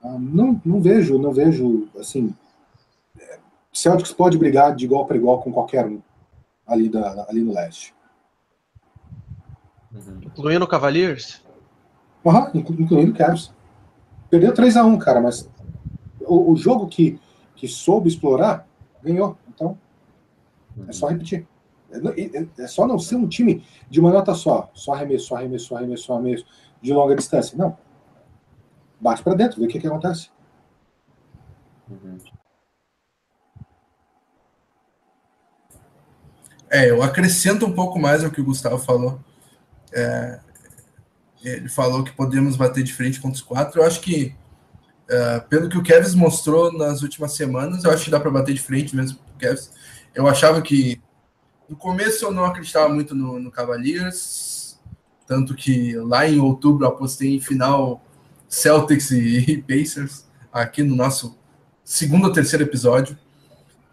ah, 0.02 0.16
não, 0.18 0.60
não 0.64 0.80
vejo, 0.80 1.18
não 1.18 1.32
vejo 1.32 1.88
assim. 1.98 2.34
É, 3.18 3.38
Celtics 3.72 4.12
pode 4.12 4.38
brigar 4.38 4.74
de 4.74 4.84
igual 4.84 5.06
para 5.06 5.16
igual 5.16 5.40
com 5.40 5.52
qualquer 5.52 5.86
um 5.86 6.00
ali, 6.66 6.88
da, 6.88 7.26
ali 7.28 7.42
no 7.42 7.52
leste. 7.52 7.94
Uhum. 9.92 10.20
Incluindo 10.22 10.64
o 10.64 10.68
Cavaliers? 10.68 11.42
Uhum, 12.24 12.50
incluindo 12.54 13.12
o 13.12 13.14
Cavs. 13.14 13.52
Perdeu 14.28 14.54
3 14.54 14.76
a 14.76 14.84
1 14.84 14.98
cara, 14.98 15.20
mas 15.20 15.48
o, 16.20 16.52
o, 16.52 16.56
jogo 16.56 16.86
que, 16.86 17.18
que 17.56 17.66
soube 17.66 18.08
explorar, 18.08 18.66
ganhou. 19.02 19.36
Então, 19.48 19.76
é 20.86 20.92
só 20.92 21.08
repetir. 21.08 21.46
É, 21.90 22.62
é 22.62 22.66
só 22.68 22.86
não 22.86 22.98
ser 22.98 23.16
um 23.16 23.26
time 23.26 23.64
de 23.88 23.98
uma 23.98 24.12
nota 24.12 24.32
só, 24.34 24.70
só 24.72 24.92
arremesso, 24.92 25.26
só 25.26 25.36
arremesso, 25.36 25.66
só 25.66 25.76
arremesso, 25.76 26.04
só 26.04 26.14
arremesso, 26.14 26.46
de 26.80 26.92
longa 26.92 27.16
distância. 27.16 27.58
Não. 27.58 27.76
Bate 29.00 29.22
para 29.24 29.34
dentro, 29.34 29.58
vê 29.58 29.66
o 29.66 29.68
que, 29.68 29.80
que 29.80 29.86
acontece. 29.86 30.30
Uhum. 31.90 32.18
É, 36.70 36.88
eu 36.88 37.02
acrescento 37.02 37.66
um 37.66 37.72
pouco 37.72 37.98
mais 37.98 38.22
ao 38.22 38.30
que 38.30 38.40
o 38.40 38.44
Gustavo 38.44 38.78
falou. 38.78 39.18
É, 39.92 40.38
ele 41.42 41.68
falou 41.68 42.04
que 42.04 42.12
podemos 42.12 42.56
bater 42.56 42.84
de 42.84 42.92
frente 42.92 43.20
contra 43.20 43.36
os 43.36 43.42
quatro. 43.42 43.80
Eu 43.80 43.86
acho 43.86 44.00
que, 44.00 44.34
é, 45.08 45.40
pelo 45.40 45.68
que 45.68 45.78
o 45.78 45.82
Kevs 45.82 46.14
mostrou 46.14 46.72
nas 46.72 47.02
últimas 47.02 47.32
semanas, 47.34 47.84
eu 47.84 47.90
acho 47.90 48.04
que 48.04 48.10
dá 48.10 48.20
para 48.20 48.30
bater 48.30 48.54
de 48.54 48.60
frente 48.60 48.94
mesmo 48.94 49.18
com 49.18 49.30
o 49.30 49.38
Kevs. 49.38 49.70
Eu 50.14 50.26
achava 50.26 50.60
que 50.60 51.00
no 51.68 51.76
começo 51.76 52.24
eu 52.24 52.32
não 52.32 52.44
acreditava 52.44 52.92
muito 52.92 53.14
no, 53.14 53.38
no 53.38 53.50
Cavaliers, 53.50 54.78
tanto 55.26 55.54
que 55.54 55.94
lá 55.94 56.28
em 56.28 56.40
outubro 56.40 56.86
apostei 56.86 57.36
em 57.36 57.40
final 57.40 58.04
Celtics 58.48 59.12
e, 59.12 59.64
Pacers, 59.66 60.24
aqui 60.52 60.82
no 60.82 60.96
nosso 60.96 61.38
segundo 61.84 62.26
ou 62.26 62.32
terceiro 62.32 62.64
episódio. 62.64 63.16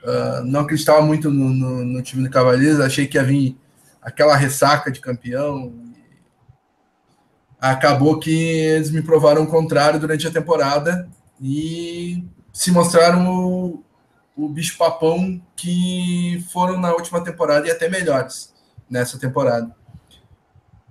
Uh, 0.03 0.43
não 0.43 0.61
acreditava 0.61 1.01
muito 1.01 1.29
no, 1.29 1.49
no, 1.49 1.85
no, 1.85 2.01
time 2.01 2.23
do 2.23 2.29
Cavaliers, 2.29 2.79
achei 2.79 3.05
que 3.05 3.17
ia 3.17 3.23
vir 3.23 3.57
aquela 4.01 4.35
ressaca 4.35 4.91
de 4.91 4.99
campeão. 4.99 5.86
Acabou 7.59 8.19
que 8.19 8.31
eles 8.31 8.91
me 8.91 9.01
provaram 9.01 9.43
o 9.43 9.47
contrário 9.47 9.99
durante 9.99 10.27
a 10.27 10.31
temporada 10.31 11.09
e 11.41 12.23
se 12.53 12.71
mostraram 12.71 13.27
o, 13.27 13.83
o 14.35 14.47
bicho 14.47 14.77
papão 14.77 15.41
que 15.55 16.45
foram 16.51 16.79
na 16.79 16.93
última 16.93 17.23
temporada 17.23 17.67
e 17.67 17.71
até 17.71 17.89
melhores 17.89 18.53
nessa 18.89 19.17
temporada. 19.17 19.75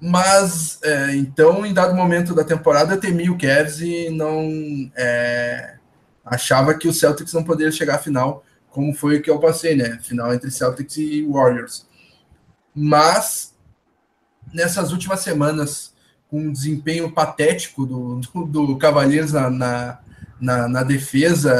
Mas 0.01 0.79
é, 0.83 1.17
então, 1.17 1.65
em 1.65 1.73
dado 1.73 1.95
momento 1.95 2.35
da 2.35 2.45
temporada, 2.45 2.95
eu 2.95 3.01
temi 3.01 3.31
o 3.31 3.39
Cavs 3.39 3.81
e 3.81 4.11
não 4.11 4.91
é, 4.95 5.77
achava 6.25 6.75
que 6.75 6.87
o 6.87 6.93
Celtics 6.93 7.33
não 7.33 7.43
poderia 7.43 7.73
chegar 7.73 7.95
à 7.95 7.99
final, 7.99 8.45
como 8.69 8.93
foi 8.93 9.17
o 9.17 9.23
que 9.23 9.31
eu 9.31 9.39
passei, 9.39 9.75
né? 9.75 9.99
Final 10.03 10.35
entre 10.35 10.51
Celtics 10.51 10.99
e 10.99 11.25
Warriors. 11.25 11.87
Mas 12.75 13.55
nessas 14.53 14.93
últimas 14.93 15.21
semanas, 15.21 15.95
com 16.31 16.41
um 16.41 16.53
desempenho 16.53 17.11
patético 17.11 17.87
do, 17.87 18.21
do, 18.47 18.67
do 18.67 18.77
Cavaliers 18.77 19.33
na, 19.33 19.51
na, 19.51 19.99
na, 20.41 20.69
na 20.69 20.83
defesa 20.83 21.55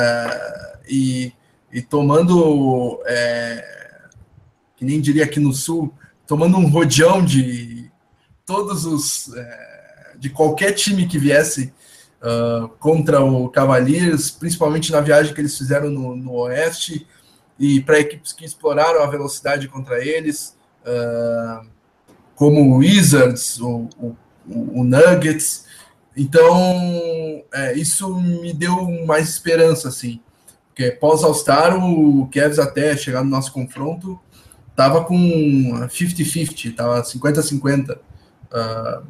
e 0.89 1.33
e 1.77 1.83
tomando, 1.83 3.03
é, 3.05 3.63
que 4.77 4.85
nem 4.85 4.99
diria 4.99 5.25
aqui 5.25 5.39
no 5.39 5.53
Sul, 5.53 5.93
tomando 6.27 6.57
um 6.57 6.71
rodeão 6.71 7.23
de 7.25 7.91
todos 8.47 8.87
os, 8.87 9.35
é, 9.35 10.13
de 10.19 10.31
qualquer 10.31 10.73
time 10.73 11.07
que 11.07 11.19
viesse 11.19 11.73
uh, 12.23 12.69
contra 12.79 13.23
o 13.23 13.51
Cavaliers, 13.51 14.31
principalmente 14.31 14.91
na 14.91 15.03
viagem 15.03 15.35
que 15.35 15.41
eles 15.43 15.59
fizeram 15.59 15.91
no, 15.91 16.17
no 16.17 16.33
Oeste, 16.33 17.07
e 17.59 17.81
para 17.83 18.01
equipes 18.01 18.33
que 18.33 18.47
exploraram 18.47 19.03
a 19.03 19.07
velocidade 19.07 19.69
contra 19.69 20.03
eles, 20.03 20.57
uh, 20.83 21.67
como 22.35 22.61
o 22.61 22.77
Wizards, 22.79 23.61
o, 23.61 23.89
o, 23.99 24.17
o 24.49 24.85
Nuggets. 24.85 25.67
Então, 26.17 26.57
é, 27.53 27.75
isso 27.75 28.19
me 28.21 28.53
deu 28.53 28.89
mais 29.07 29.29
esperança, 29.29 29.89
assim. 29.89 30.21
Porque 30.69 30.91
pós 30.91 31.25
All-Star, 31.25 31.77
o 31.77 32.29
Cavs 32.29 32.59
até 32.59 32.97
chegar 32.97 33.25
no 33.25 33.31
nosso 33.31 33.53
confronto, 33.53 34.21
tava 34.75 35.05
com 35.05 35.17
50-50, 35.17 36.75
tava 36.75 37.03
50-50. 37.03 37.99
Uh, 38.53 39.07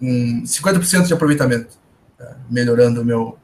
um 0.00 0.42
50% 0.42 1.06
de 1.06 1.14
aproveitamento, 1.14 1.78
uh, 2.18 2.34
melhorando 2.50 3.02
o 3.02 3.04
meu, 3.04 3.38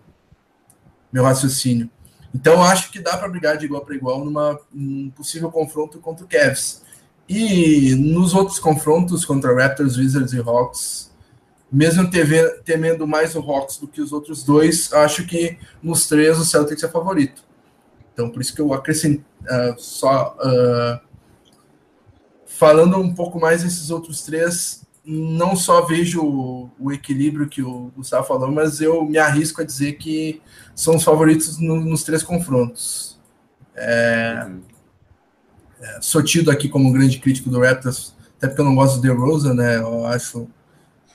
meu 1.13 1.23
raciocínio. 1.23 1.91
Então, 2.35 2.63
acho 2.63 2.91
que 2.91 3.01
dá 3.01 3.17
para 3.17 3.29
brigar 3.29 3.57
de 3.57 3.65
igual 3.67 3.85
para 3.85 3.95
igual 3.95 4.25
numa, 4.25 4.59
num 4.73 5.11
possível 5.11 5.51
confronto 5.51 5.99
contra 5.99 6.25
o 6.25 6.29
Cavs. 6.29 6.83
E 7.29 7.95
nos 7.95 8.35
outros 8.35 8.59
confrontos 8.59 9.25
contra 9.25 9.55
Raptors, 9.55 9.97
Wizards 9.97 10.33
e 10.33 10.41
Hawks, 10.41 11.13
mesmo 11.71 12.09
temendo 12.65 13.07
mais 13.07 13.35
o 13.35 13.41
Hawks 13.41 13.77
do 13.77 13.87
que 13.87 14.01
os 14.01 14.13
outros 14.13 14.43
dois, 14.43 14.93
acho 14.93 15.27
que 15.27 15.59
nos 15.83 16.09
três 16.09 16.39
o 16.39 16.45
Celtics 16.45 16.83
é 16.83 16.89
favorito. 16.89 17.45
Então, 18.13 18.31
por 18.31 18.41
isso 18.41 18.55
que 18.55 18.61
eu 18.61 18.73
acrescento 18.73 19.23
uh, 19.43 19.79
só 19.79 20.37
uh, 20.41 21.09
falando 22.47 22.99
um 22.99 23.15
pouco 23.15 23.39
mais 23.39 23.63
desses 23.63 23.91
outros 23.91 24.23
três, 24.23 24.85
não 25.05 25.55
só 25.55 25.83
vejo 25.83 26.23
o, 26.23 26.71
o, 26.79 26.93
equilíbrio 26.93 27.49
que 27.49 27.63
o 27.63 27.93
Gustavo 27.97 28.27
falou, 28.27 28.51
mas 28.51 28.81
eu 28.81 29.05
me 29.05 29.19
arrisco 29.19 29.61
a 29.61 29.65
dizer 29.65 29.93
que 29.93 30.43
são 30.75 30.97
os 30.97 31.05
favoritos 31.05 31.59
no, 31.59 31.77
nos 31.77 32.03
três 32.03 32.23
confrontos. 32.23 33.19
É, 33.77 34.45
uhum. 34.47 34.61
Sou 36.01 36.23
tido 36.23 36.51
aqui 36.51 36.69
como 36.69 36.89
um 36.89 36.93
grande 36.93 37.19
crítico 37.19 37.51
do 37.51 37.61
Raptors, 37.61 38.15
até 38.37 38.47
porque 38.49 38.61
eu 38.61 38.65
não 38.65 38.75
gosto 38.75 39.01
do 39.01 39.15
Rosa, 39.15 39.55
né? 39.55 39.77
Eu 39.77 40.07
acho 40.07 40.49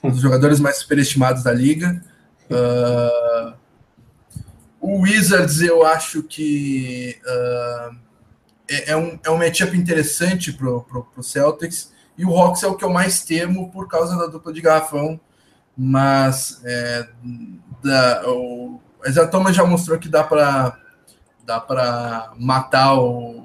um 0.03 0.09
dos 0.09 0.20
jogadores 0.22 0.59
mais 0.59 0.78
superestimados 0.78 1.43
da 1.43 1.53
liga. 1.53 2.01
Uh, 2.49 3.53
o 4.80 5.01
Wizards, 5.01 5.61
eu 5.61 5.86
acho 5.86 6.24
que 6.24 7.18
uh, 7.26 7.95
é, 8.70 8.91
é, 8.91 8.97
um, 8.97 9.20
é 9.24 9.30
um 9.30 9.38
matchup 9.38 9.78
interessante 9.78 10.51
para 10.51 10.70
o 10.70 11.24
Celtics 11.24 11.91
e 12.18 12.26
o 12.26 12.36
Hawks 12.38 12.64
é 12.64 12.68
o 12.68 12.76
que 12.76 12.84
eu 12.84 12.89
mais 12.89 13.24
temo 13.24 13.72
por 13.72 13.88
causa 13.88 14.18
da 14.18 14.28
dupla 14.28 14.53
de 14.53 14.61
garrafão, 14.61 15.20
mas 15.76 16.61
é, 16.64 17.07
da, 17.84 18.24
o 18.28 18.80
Isaiah 19.05 19.30
Thomas 19.30 19.55
já 19.55 19.66
mostrou 19.66 19.97
que 19.97 20.09
dá 20.09 20.24
para 20.24 20.78
dá 21.45 21.59
para 21.59 22.32
matar 22.38 22.95
o, 22.95 23.42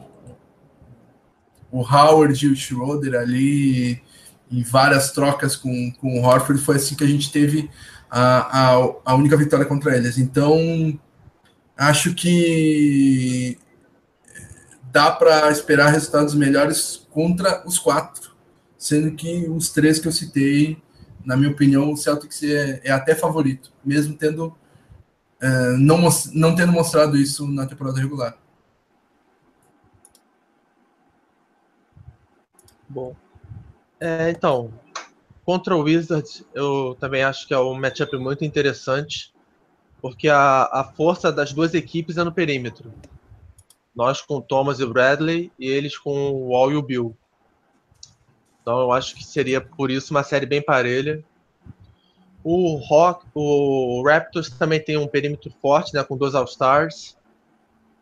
o 1.71 1.81
Howard 1.81 2.45
e 2.45 2.51
o 2.51 2.57
Schroeder 2.57 3.15
ali 3.15 4.03
em 4.51 4.63
várias 4.63 5.13
trocas 5.13 5.57
com, 5.57 5.93
com 5.93 6.21
o 6.21 6.25
Horford. 6.25 6.63
Foi 6.63 6.77
assim 6.77 6.95
que 6.95 7.05
a 7.05 7.09
gente 7.09 7.31
teve 7.31 7.71
a, 8.11 8.77
a, 8.77 8.95
a 9.05 9.15
única 9.15 9.37
vitória 9.37 9.67
contra 9.67 9.97
eles. 9.97 10.19
Então, 10.19 10.99
acho 11.77 12.15
que 12.15 13.59
dá 14.91 15.11
para 15.11 15.51
esperar 15.51 15.91
resultados 15.91 16.35
melhores 16.35 17.07
contra 17.11 17.63
os 17.67 17.79
quatro 17.79 18.29
sendo 18.79 19.11
que 19.11 19.49
os 19.49 19.71
três 19.71 19.99
que 19.99 20.07
eu 20.07 20.13
citei, 20.13 20.81
na 21.25 21.37
minha 21.37 21.51
opinião, 21.51 21.93
o 21.93 21.97
Celtics 21.97 22.45
é, 22.45 22.81
é 22.85 22.93
até 22.93 23.15
favorito, 23.15 23.73
mesmo 23.85 24.15
tendo 24.15 24.57
é, 25.41 25.77
não, 25.77 26.09
não 26.33 26.55
tendo 26.55 26.73
mostrado 26.73 27.17
isso 27.17 27.47
na 27.49 27.67
temporada 27.67 28.01
regular. 28.01 28.39
Bom, 32.89 33.15
é, 34.01 34.31
então, 34.31 34.73
contra 35.45 35.77
o 35.77 35.83
Wizards, 35.83 36.45
eu 36.55 36.97
também 37.01 37.23
acho 37.23 37.47
que 37.47 37.55
é 37.55 37.59
um 37.59 37.75
matchup 37.75 38.17
muito 38.17 38.45
interessante, 38.45 39.33
porque 40.01 40.29
a, 40.29 40.63
a 40.65 40.85
força 40.85 41.33
das 41.33 41.53
duas 41.53 41.75
equipes 41.75 42.17
é 42.17 42.25
no 42.25 42.33
perímetro. 42.33 42.93
Nós 43.95 44.21
com 44.21 44.41
Thomas 44.41 44.79
e 44.79 44.87
Bradley 44.87 45.51
e 45.59 45.67
eles 45.67 45.99
com 45.99 46.31
o 46.31 46.51
Wall 46.51 46.71
e 46.73 46.77
o 46.77 46.83
Bill. 46.83 47.17
Então 48.63 48.79
eu 48.81 48.93
acho 48.93 49.17
que 49.17 49.25
seria 49.25 49.61
por 49.61 49.91
isso 49.91 50.15
uma 50.15 50.23
série 50.23 50.47
bem 50.47 50.63
parelha. 50.63 51.25
O 52.45 52.77
Rock, 52.77 53.27
o 53.35 54.03
Raptors 54.07 54.49
também 54.51 54.79
tem 54.79 54.97
um 54.97 55.09
perímetro 55.09 55.53
forte, 55.61 55.93
né, 55.93 56.05
com 56.05 56.17
dois 56.17 56.35
All-Stars. 56.35 57.17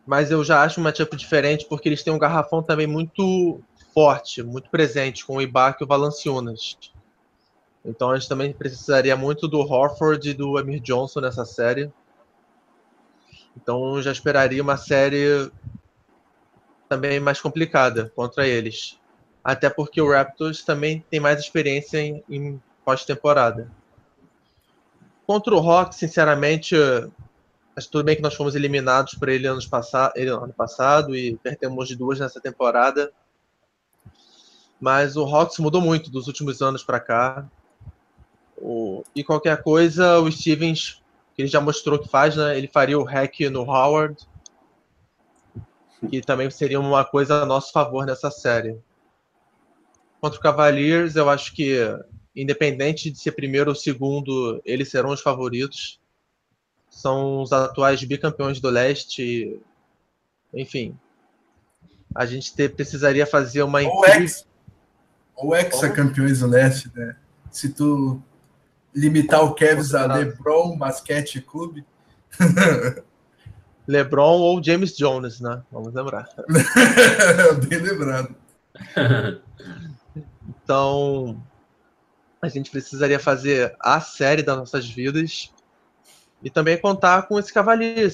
Mas 0.07 0.31
eu 0.31 0.45
já 0.45 0.63
acho 0.63 0.81
um 0.81 0.85
matchup 0.85 1.17
diferente 1.17 1.65
porque 1.67 1.89
eles 1.89 2.03
têm 2.03 2.13
um 2.13 2.19
garrafão 2.19 2.63
também 2.63 2.87
muito 2.87 3.61
forte, 3.97 4.43
muito 4.43 4.69
presente, 4.69 5.25
com 5.25 5.37
o 5.37 5.43
Ibaka 5.43 5.79
e 5.81 5.85
o 5.85 5.89
Valanciunas. 5.89 6.77
Então 7.85 8.11
a 8.11 8.19
gente 8.19 8.29
também 8.29 8.53
precisaria 8.53 9.17
muito 9.17 9.49
do 9.49 9.61
Horford 9.61 10.29
e 10.29 10.35
do 10.35 10.59
Amir 10.59 10.81
Johnson 10.81 11.21
nessa 11.21 11.45
série. 11.45 11.91
Então 13.57 14.03
já 14.03 14.13
esperaria 14.13 14.63
uma 14.63 14.77
série 14.77 15.51
também 16.89 17.21
mais 17.21 17.41
complicada 17.41 18.13
contra 18.15 18.47
eles 18.47 18.99
até 19.47 19.71
porque 19.71 20.01
o 20.01 20.11
Raptors 20.11 20.65
também 20.65 21.05
tem 21.09 21.21
mais 21.21 21.39
experiência 21.39 21.99
em, 22.01 22.21
em 22.29 22.61
pós-temporada. 22.85 23.71
Contra 25.25 25.55
o 25.55 25.61
Rock, 25.61 25.95
sinceramente, 25.95 26.75
acho 27.77 27.89
tudo 27.89 28.03
bem 28.03 28.17
que 28.17 28.23
nós 28.23 28.35
fomos 28.35 28.57
eliminados 28.57 29.15
por 29.15 29.29
ele, 29.29 29.47
anos 29.47 29.65
passa 29.65 30.13
ele 30.17 30.31
ano 30.31 30.53
passado 30.53 31.15
e 31.15 31.37
perdemos 31.37 31.87
de 31.87 31.95
duas 31.95 32.19
nessa 32.19 32.41
temporada. 32.41 33.13
Mas 34.81 35.17
o 35.17 35.25
Hawks 35.25 35.59
mudou 35.59 35.81
muito 35.81 36.11
dos 36.11 36.27
últimos 36.27 36.61
anos 36.61 36.83
para 36.83 37.01
cá. 37.01 37.49
O, 38.57 39.03
e 39.15 39.25
qualquer 39.25 39.63
coisa, 39.63 40.19
o 40.19 40.31
Stevens, 40.31 41.03
que 41.35 41.43
ele 41.43 41.49
já 41.49 41.61
mostrou 41.61 41.99
que 41.99 42.09
faz, 42.09 42.37
né? 42.37 42.57
Ele 42.57 42.69
faria 42.69 42.99
o 42.99 43.05
hack 43.05 43.41
no 43.51 43.63
Howard, 43.63 44.17
que 46.11 46.21
também 46.21 46.51
seria 46.51 46.81
uma 46.81 47.05
coisa 47.05 47.43
a 47.43 47.47
nosso 47.47 47.73
favor 47.73 48.07
nessa 48.07 48.31
série. 48.31 48.79
Contra 50.21 50.39
o 50.39 50.43
Cavaliers, 50.43 51.17
eu 51.17 51.29
acho 51.29 51.55
que, 51.55 51.79
independente 52.35 53.11
de 53.11 53.19
ser 53.19 53.33
primeiro 53.33 53.71
ou 53.71 53.77
segundo, 53.77 54.61
eles 54.65 54.91
serão 54.91 55.11
os 55.11 55.21
favoritos. 55.21 56.01
São 56.89 57.43
os 57.43 57.53
atuais 57.53 58.03
bicampeões 58.03 58.61
do 58.61 58.71
leste. 58.71 59.61
Enfim, 60.55 60.99
a 62.15 62.25
gente 62.25 62.55
ter, 62.55 62.75
precisaria 62.75 63.27
fazer 63.27 63.63
uma. 63.63 63.83
Ou 63.83 64.07
ex, 64.07 64.47
ou 65.37 65.55
ex-campeões 65.55 66.41
do 66.41 66.47
leste, 66.47 66.91
né? 66.95 67.17
Se 67.51 67.69
tu 67.69 68.21
limitar 68.95 69.45
o 69.45 69.55
Cavs 69.55 69.95
a 69.95 70.07
LeBron 70.07 70.77
Basquete 70.79 71.41
Clube. 71.41 71.85
LeBron 73.87 74.39
ou 74.41 74.63
James 74.63 74.97
Jones, 74.97 75.41
né? 75.41 75.63
Vamos 75.71 75.95
lembrar. 75.95 76.29
Bem 77.69 77.79
lembrado. 77.79 78.35
Então, 80.63 81.41
a 82.43 82.49
gente 82.49 82.73
precisaria 82.73 83.21
fazer 83.21 83.77
a 83.79 84.01
série 84.01 84.43
das 84.43 84.57
nossas 84.57 84.89
vidas 84.89 85.53
e 86.43 86.51
também 86.51 86.77
contar 86.77 87.23
com 87.23 87.39
esse 87.39 87.53
cavaleiro. 87.53 88.13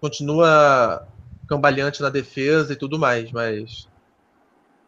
Continua 0.00 1.06
cambaleante 1.48 2.00
na 2.00 2.10
defesa 2.10 2.72
e 2.72 2.76
tudo 2.76 2.96
mais, 2.96 3.32
mas 3.32 3.88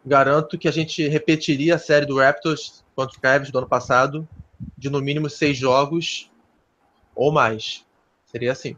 garanto 0.04 0.58
que 0.58 0.68
a 0.68 0.72
gente 0.72 1.06
repetiria 1.08 1.76
a 1.76 1.78
série 1.78 2.06
do 2.06 2.18
Raptors 2.18 2.84
contra 2.94 3.16
o 3.16 3.20
Cavs 3.20 3.50
do 3.50 3.58
ano 3.58 3.68
passado, 3.68 4.28
de 4.76 4.90
no 4.90 5.00
mínimo 5.00 5.30
seis 5.30 5.56
jogos 5.56 6.30
ou 7.14 7.32
mais. 7.32 7.84
Seria 8.26 8.52
assim. 8.52 8.76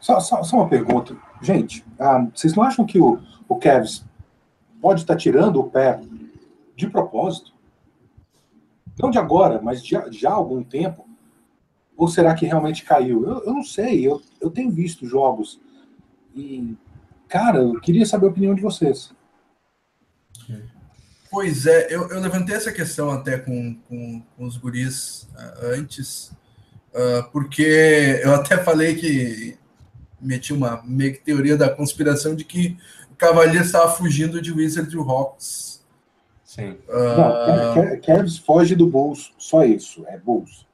Só, 0.00 0.20
só, 0.20 0.42
só 0.42 0.56
uma 0.56 0.68
pergunta. 0.68 1.16
Gente, 1.40 1.84
ah, 1.98 2.26
vocês 2.32 2.54
não 2.54 2.62
acham 2.62 2.86
que 2.86 2.98
o, 2.98 3.20
o 3.48 3.56
Cavs 3.56 4.04
pode 4.80 5.00
estar 5.00 5.16
tirando 5.16 5.58
o 5.58 5.70
pé 5.70 6.00
de 6.76 6.88
propósito? 6.88 7.52
Não 8.98 9.10
de 9.10 9.18
agora, 9.18 9.60
mas 9.60 9.84
já, 9.84 10.08
já 10.10 10.30
há 10.30 10.34
algum 10.34 10.62
tempo? 10.62 11.06
Ou 11.96 12.08
será 12.08 12.34
que 12.34 12.46
realmente 12.46 12.84
caiu? 12.84 13.26
Eu, 13.26 13.44
eu 13.44 13.54
não 13.54 13.64
sei, 13.64 14.06
eu, 14.06 14.20
eu 14.40 14.50
tenho 14.50 14.70
visto 14.70 15.06
jogos 15.06 15.60
e, 16.34 16.76
cara, 17.28 17.58
eu 17.58 17.80
queria 17.80 18.06
saber 18.06 18.26
a 18.26 18.30
opinião 18.30 18.54
de 18.54 18.62
vocês. 18.62 19.14
Pois 21.30 21.66
é, 21.66 21.94
eu, 21.94 22.08
eu 22.08 22.20
levantei 22.20 22.54
essa 22.54 22.72
questão 22.72 23.10
até 23.10 23.36
com, 23.36 23.74
com, 23.88 24.22
com 24.36 24.44
os 24.44 24.56
guris 24.56 25.28
uh, 25.34 25.74
antes, 25.74 26.32
uh, 26.94 27.28
porque 27.30 28.20
eu 28.22 28.34
até 28.34 28.56
falei 28.56 28.94
que 28.94 29.58
meti 30.20 30.52
uma 30.52 30.82
meio 30.84 31.12
que 31.12 31.20
teoria 31.20 31.56
da 31.56 31.68
conspiração 31.68 32.34
de 32.34 32.44
que 32.44 32.76
Cavalier 33.18 33.62
estava 33.62 33.92
fugindo 33.92 34.40
de 34.40 34.52
Wizard 34.52 34.94
e 34.94 34.98
Hawks. 34.98 35.84
Sim. 36.44 36.76
Uh... 36.88 37.76
Não, 37.76 38.00
Cavs 38.00 38.38
foge 38.38 38.74
do 38.74 38.86
Bulls, 38.86 39.34
só 39.36 39.64
isso, 39.64 40.06
é. 40.06 40.18
Pode 40.24 40.64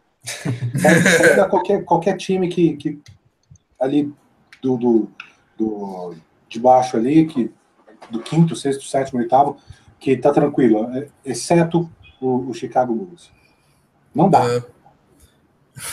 qualquer, 1.51 1.85
qualquer 1.85 2.17
time 2.17 2.49
que, 2.49 2.77
que 2.77 3.01
ali 3.81 4.15
do, 4.63 4.77
do, 4.77 5.11
do 5.59 6.15
de 6.53 6.61
baixo 6.61 6.97
ali, 6.97 7.27
que, 7.27 7.51
do 8.11 8.21
quinto, 8.21 8.55
sexto, 8.55 8.85
sétimo, 8.85 9.21
oitavo, 9.21 9.57
que 9.99 10.17
tá 10.17 10.33
tranquilo, 10.33 10.91
é, 10.95 11.09
exceto 11.25 11.91
o, 12.21 12.51
o 12.51 12.55
Chicago 12.55 12.95
Bulls. 12.95 13.31
Não 14.15 14.29
dá. 14.29 14.45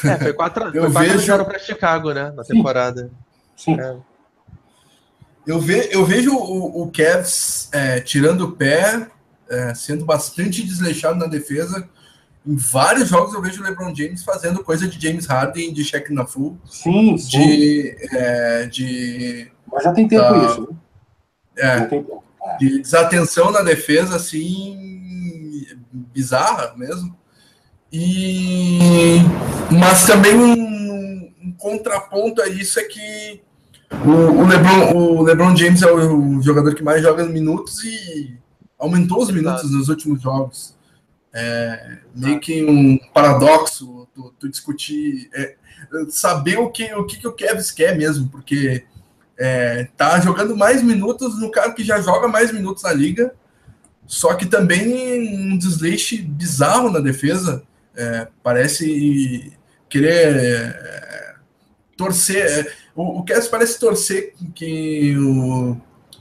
É, 0.03 0.17
foi 0.19 0.33
4 0.33 0.75
Eu 0.75 0.91
foi 0.91 1.07
vejo- 1.07 1.45
para 1.45 1.59
Chicago, 1.59 2.11
né? 2.13 2.31
Na 2.35 2.43
Sim. 2.43 2.53
temporada. 2.53 3.09
Sim. 3.55 3.79
É. 3.79 3.95
Eu, 5.47 5.59
ve, 5.59 5.87
eu 5.91 6.05
vejo 6.05 6.35
o, 6.35 6.83
o 6.83 6.91
Cavs 6.91 7.69
é, 7.71 8.01
tirando 8.01 8.41
o 8.41 8.51
pé, 8.51 9.07
é, 9.49 9.73
sendo 9.73 10.05
bastante 10.05 10.63
desleixado 10.63 11.17
na 11.17 11.25
defesa. 11.27 11.87
Em 12.45 12.55
vários 12.55 13.09
jogos 13.09 13.33
eu 13.33 13.41
vejo 13.41 13.61
o 13.61 13.65
LeBron 13.65 13.93
James 13.93 14.23
fazendo 14.23 14.63
coisa 14.63 14.87
de 14.87 14.99
James 14.99 15.25
Harden, 15.25 15.73
de 15.73 15.83
Shaq 15.83 16.13
Nafu, 16.13 16.57
Sim, 16.65 17.17
sim. 17.17 17.29
de, 17.37 17.97
é, 18.11 18.65
de, 18.65 19.51
Mas 19.71 19.83
já 19.83 19.91
tem 19.93 20.07
tempo 20.07 20.21
Tá. 20.23 20.45
isso. 20.45 20.61
Né? 20.61 20.77
é, 21.57 21.77
Já 21.79 21.85
tem 21.85 22.03
tempo. 22.03 22.23
É. 22.41 22.57
de 22.57 22.81
desatenção 22.81 23.51
na 23.51 23.61
defesa, 23.61 24.15
assim, 24.15 25.67
bizarra 25.91 26.73
mesmo. 26.77 27.15
E 27.91 29.19
mas 29.71 30.05
também 30.05 30.35
um, 30.35 31.31
um 31.43 31.51
contraponto 31.57 32.41
a 32.41 32.47
isso 32.47 32.79
é 32.79 32.83
que 32.83 33.41
o, 34.05 34.09
o 34.41 34.47
LeBron, 34.47 34.93
o 34.95 35.21
LeBron 35.23 35.55
James 35.55 35.81
é 35.81 35.91
o 35.91 36.41
jogador 36.41 36.75
que 36.75 36.83
mais 36.83 37.01
joga 37.01 37.25
minutos 37.25 37.83
e 37.83 38.37
aumentou 38.77 39.21
os 39.21 39.31
minutos 39.31 39.71
nos 39.71 39.89
últimos 39.89 40.21
jogos. 40.21 40.75
É 41.33 41.97
meio 42.15 42.39
que 42.39 42.63
um 42.65 42.97
paradoxo 43.13 44.07
tu, 44.15 44.33
tu 44.39 44.49
discutir, 44.49 45.29
é, 45.33 45.55
saber 46.09 46.57
o 46.57 46.69
que 46.71 46.91
o 46.93 47.05
que, 47.05 47.17
que 47.17 47.27
o 47.27 47.33
Kevs 47.33 47.69
quer 47.71 47.95
mesmo, 47.95 48.27
porque 48.29 48.83
é, 49.37 49.87
tá 49.95 50.19
jogando 50.19 50.57
mais 50.57 50.81
minutos 50.81 51.39
no 51.39 51.51
cara 51.51 51.71
que 51.73 51.83
já 51.83 52.01
joga 52.01 52.27
mais 52.27 52.51
minutos 52.51 52.83
na 52.83 52.91
liga, 52.91 53.33
só 54.07 54.33
que 54.33 54.45
também 54.47 55.51
um 55.53 55.57
desleixo 55.57 56.17
bizarro 56.23 56.89
na 56.91 56.99
defesa. 56.99 57.63
É, 57.95 58.27
parece 58.41 59.53
querer 59.87 60.35
é, 60.35 61.35
torcer. 61.97 62.45
é, 62.67 62.71
o, 62.95 63.19
o 63.19 63.23
Cavs 63.23 63.47
parece 63.47 63.79
torcer 63.79 64.33
que 64.55 65.15
o- 65.17 65.77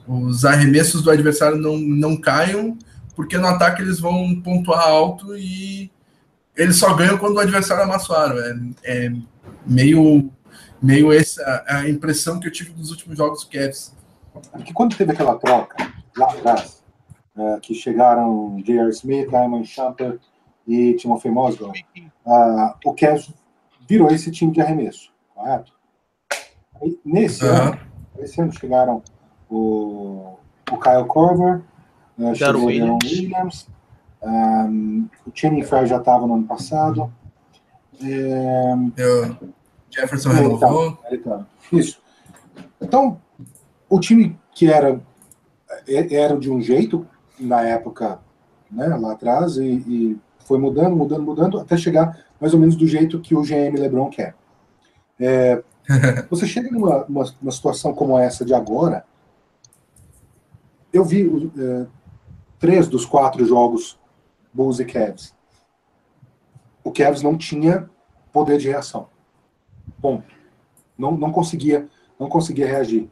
os 0.07 0.45
arremessos 0.45 1.03
do 1.03 1.11
adversário 1.11 1.57
não, 1.59 1.77
não 1.79 2.17
caiam, 2.17 2.77
porque 3.19 3.37
no 3.37 3.49
ataque 3.49 3.83
eles 3.83 3.99
vão 3.99 4.41
pontuar 4.41 4.87
alto 4.87 5.37
e 5.37 5.91
eles 6.57 6.79
só 6.79 6.95
ganham 6.95 7.19
quando 7.19 7.35
o 7.35 7.41
adversário 7.41 7.83
amassa 7.83 8.13
o 8.13 8.17
aro. 8.17 8.39
É, 8.39 8.55
é 8.85 9.13
meio, 9.67 10.31
meio 10.81 11.13
essa 11.13 11.65
a 11.67 11.89
impressão 11.89 12.39
que 12.39 12.47
eu 12.47 12.53
tive 12.53 12.71
dos 12.71 12.93
últimos 12.93 13.19
jogos 13.19 13.43
do 13.43 13.51
Cavs. 13.51 13.93
Porque 14.53 14.73
quando 14.73 14.97
teve 14.97 15.11
aquela 15.11 15.37
troca 15.37 15.93
lá 16.17 16.27
atrás, 16.27 16.81
é, 17.37 17.59
que 17.61 17.75
chegaram 17.75 18.57
J.R. 18.65 18.89
Smith, 18.91 19.35
Ayman 19.35 19.65
Shumpert 19.65 20.21
e 20.65 20.95
Timothy 20.95 21.29
ah, 22.25 22.77
o 22.85 22.95
Cavs 22.95 23.33
virou 23.89 24.13
esse 24.13 24.31
time 24.31 24.53
de 24.53 24.61
arremesso, 24.61 25.11
correto? 25.35 25.73
Aí, 26.81 26.97
nesse 27.05 27.45
Aham. 27.45 27.71
ano, 27.71 27.81
esse 28.21 28.41
ano 28.41 28.53
chegaram 28.53 29.03
o, 29.51 30.37
o 30.71 30.79
Kyle 30.79 31.05
Korver, 31.09 31.65
chegou 32.35 32.63
o 32.63 32.67
Williams. 32.67 33.05
Williams, 33.05 33.69
um, 34.23 35.09
o 35.27 35.31
Channing 35.33 35.63
Frye 35.63 35.87
já 35.87 35.99
estava 35.99 36.27
no 36.27 36.35
ano 36.35 36.45
passado. 36.47 37.13
É, 38.03 38.75
Eu, 38.97 39.37
Jefferson 39.91 40.31
renovou. 40.31 40.99
Ele 41.11 41.19
tá. 41.19 41.47
Isso. 41.73 42.01
Então, 42.81 43.21
o 43.89 43.99
time 43.99 44.39
que 44.53 44.71
era 44.71 45.01
é- 45.87 46.15
era 46.15 46.37
de 46.39 46.51
um 46.51 46.61
jeito 46.61 47.07
na 47.39 47.63
época, 47.63 48.19
né, 48.71 48.87
lá 48.89 49.13
atrás, 49.13 49.57
e, 49.57 49.65
e 49.65 50.21
foi 50.41 50.59
mudando, 50.59 50.97
mudando, 50.97 51.23
mudando, 51.23 51.61
até 51.61 51.77
chegar 51.77 52.25
mais 52.41 52.55
ou 52.55 52.61
menos 52.61 52.77
do 52.77 52.87
jeito 52.87 53.21
que 53.21 53.35
o 53.35 53.43
GM 53.43 53.77
LeBron 53.79 54.09
quer. 54.11 54.35
É, 55.21 55.63
você 56.31 56.47
chega 56.47 56.71
numa, 56.71 57.05
numa, 57.09 57.25
numa 57.41 57.53
situação 57.53 57.93
como 57.93 58.19
essa 58.19 58.45
de 58.45 58.55
agora, 58.55 59.05
eu 60.93 61.05
vi 61.05 61.31
é, 61.59 61.87
três 62.59 62.89
dos 62.89 63.05
quatro 63.05 63.45
jogos 63.45 63.99
Bulls 64.53 64.81
e 64.81 64.85
Cavs. 64.85 65.35
O 66.83 66.93
Cavs 66.93 67.23
não 67.23 67.37
tinha 67.37 67.89
poder 68.33 68.59
de 68.59 68.69
reação. 68.69 69.09
Ponto. 70.01 70.27
Não, 70.97 71.17
não 71.17 71.31
conseguia 71.31 71.89
não 72.19 72.29
conseguia 72.29 72.67
reagir. 72.67 73.09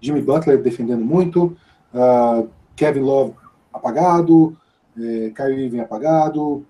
Jimmy 0.00 0.20
Butler 0.20 0.60
defendendo 0.60 1.04
muito, 1.04 1.56
ah, 1.94 2.44
Kevin 2.74 3.00
Love 3.00 3.34
apagado, 3.72 4.56
eh, 4.96 5.30
Kyrie 5.30 5.80
apagado, 5.80 6.66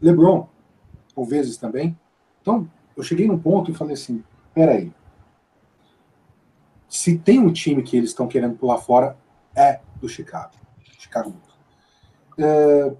LeBron 0.00 0.46
por 1.14 1.26
vezes 1.26 1.56
também. 1.56 1.98
Então 2.40 2.68
eu 2.96 3.02
cheguei 3.02 3.26
num 3.26 3.38
ponto 3.38 3.70
e 3.70 3.74
falei 3.74 3.94
assim, 3.94 4.22
peraí, 4.54 4.92
se 6.88 7.18
tem 7.18 7.40
um 7.40 7.52
time 7.52 7.82
que 7.82 7.96
eles 7.96 8.10
estão 8.10 8.28
querendo 8.28 8.56
pular 8.56 8.78
fora 8.78 9.16
é 9.54 9.80
do 10.00 10.08
Chicago, 10.08 10.52
Chicago 10.98 11.34
Eh, 12.38 12.94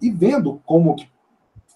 e 0.00 0.10
vendo 0.10 0.60
como 0.64 0.94
que 0.96 1.08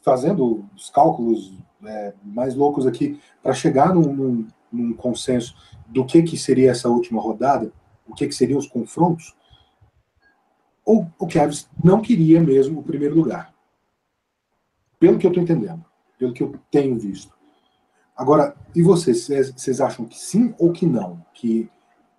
fazendo 0.02 0.64
os 0.74 0.90
cálculos 0.90 1.52
é, 1.84 2.14
mais 2.22 2.54
loucos 2.54 2.86
aqui 2.86 3.20
para 3.42 3.52
chegar 3.52 3.94
num, 3.94 4.12
num, 4.12 4.48
num 4.72 4.92
consenso 4.92 5.54
do 5.86 6.04
que, 6.04 6.22
que 6.22 6.36
seria 6.36 6.70
essa 6.70 6.88
última 6.88 7.20
rodada, 7.20 7.72
o 8.06 8.14
que, 8.14 8.26
que 8.26 8.34
seriam 8.34 8.58
os 8.58 8.66
confrontos, 8.66 9.34
o, 10.84 11.06
o 11.18 11.26
Cavs 11.26 11.68
não 11.82 12.00
queria 12.00 12.40
mesmo 12.40 12.80
o 12.80 12.82
primeiro 12.82 13.14
lugar. 13.14 13.54
Pelo 14.98 15.18
que 15.18 15.26
eu 15.26 15.30
estou 15.30 15.42
entendendo, 15.42 15.84
pelo 16.18 16.32
que 16.32 16.42
eu 16.42 16.54
tenho 16.70 16.98
visto. 16.98 17.32
Agora, 18.16 18.54
e 18.74 18.82
vocês? 18.82 19.24
Vocês 19.24 19.50
vocês 19.50 19.80
acham 19.80 20.04
que 20.04 20.18
sim 20.18 20.54
ou 20.58 20.72
que 20.72 20.84
não? 20.84 21.24
Que 21.32 21.70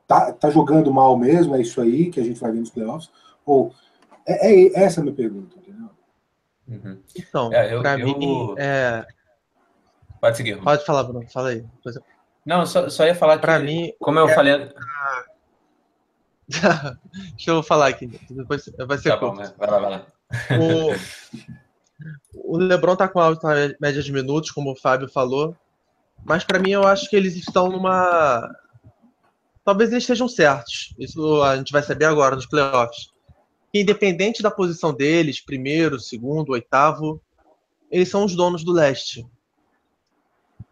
tá, 0.08 0.32
tá 0.32 0.50
jogando 0.50 0.92
mal 0.92 1.18
mesmo, 1.18 1.56
é 1.56 1.62
isso 1.62 1.80
aí 1.80 2.10
que 2.10 2.20
a 2.20 2.24
gente 2.24 2.40
vai 2.40 2.52
ver 2.52 2.60
nos 2.60 2.72
playoffs? 2.72 3.12
Ou 3.46 3.74
é, 4.32 4.68
é 4.68 4.84
essa 4.84 5.00
a 5.02 5.04
minha 5.04 5.16
pergunta, 5.16 5.56
entendeu? 5.58 5.90
Uhum. 6.68 7.02
Então, 7.18 7.54
É, 7.54 7.74
eu- 7.74 7.82
pra 7.82 8.00
eu- 8.00 8.06
mim, 8.06 8.56
é... 8.58 9.06
Pode 10.20 10.38
seguir. 10.38 10.52
Romulo. 10.52 10.66
pode 10.66 10.86
falar, 10.86 11.04
Bruno, 11.04 11.28
fala 11.30 11.50
aí. 11.50 11.66
Eu- 11.86 11.94
Não, 12.46 12.66
só, 12.66 12.90
só 12.90 13.06
ia 13.06 13.16
falar 13.16 13.36
que, 13.36 13.42
Pra 13.42 13.60
mim, 13.60 13.92
como 14.00 14.20
eu 14.20 14.28
falei. 14.30 14.72
deixa 16.48 17.52
eu 17.52 17.64
falar 17.64 17.88
aqui, 17.88 18.08
depois 18.30 18.70
vai 18.88 18.98
ser 18.98 19.10
Tá 19.12 19.18
bom, 19.18 19.34
curto. 19.36 19.42
né? 19.42 19.54
vai 19.58 19.70
lá, 19.70 19.80
vai 19.80 19.90
lá. 19.92 20.06
O, 20.60 20.92
o 22.56 22.58
LeBron 22.58 22.96
tá 22.96 23.08
com 23.08 23.20
alta 23.20 23.48
média 23.80 24.02
de 24.02 24.12
minutos, 24.12 24.52
como 24.52 24.72
o 24.72 24.76
Fábio 24.76 25.08
falou, 25.10 25.56
mas 26.26 26.44
pra 26.44 26.60
mim 26.60 26.72
eu 26.72 26.84
acho 26.86 27.10
que 27.10 27.16
eles 27.16 27.36
estão 27.36 27.70
numa. 27.70 28.50
Talvez 29.64 29.92
eles 29.92 30.04
estejam 30.04 30.28
certos. 30.28 30.94
Isso 30.98 31.42
a 31.44 31.56
gente 31.56 31.72
vai 31.72 31.84
saber 31.84 32.06
agora 32.06 32.36
nos 32.36 32.46
playoffs. 32.48 33.11
Que 33.72 33.82
independente 33.82 34.44
da 34.44 34.52
posição 34.52 34.94
deles, 34.94 35.40
primeiro, 35.40 36.00
segundo, 36.00 36.52
oitavo, 36.52 37.22
eles 37.90 38.10
são 38.10 38.26
os 38.26 38.36
donos 38.36 38.64
do 38.64 38.72
leste. 38.72 39.26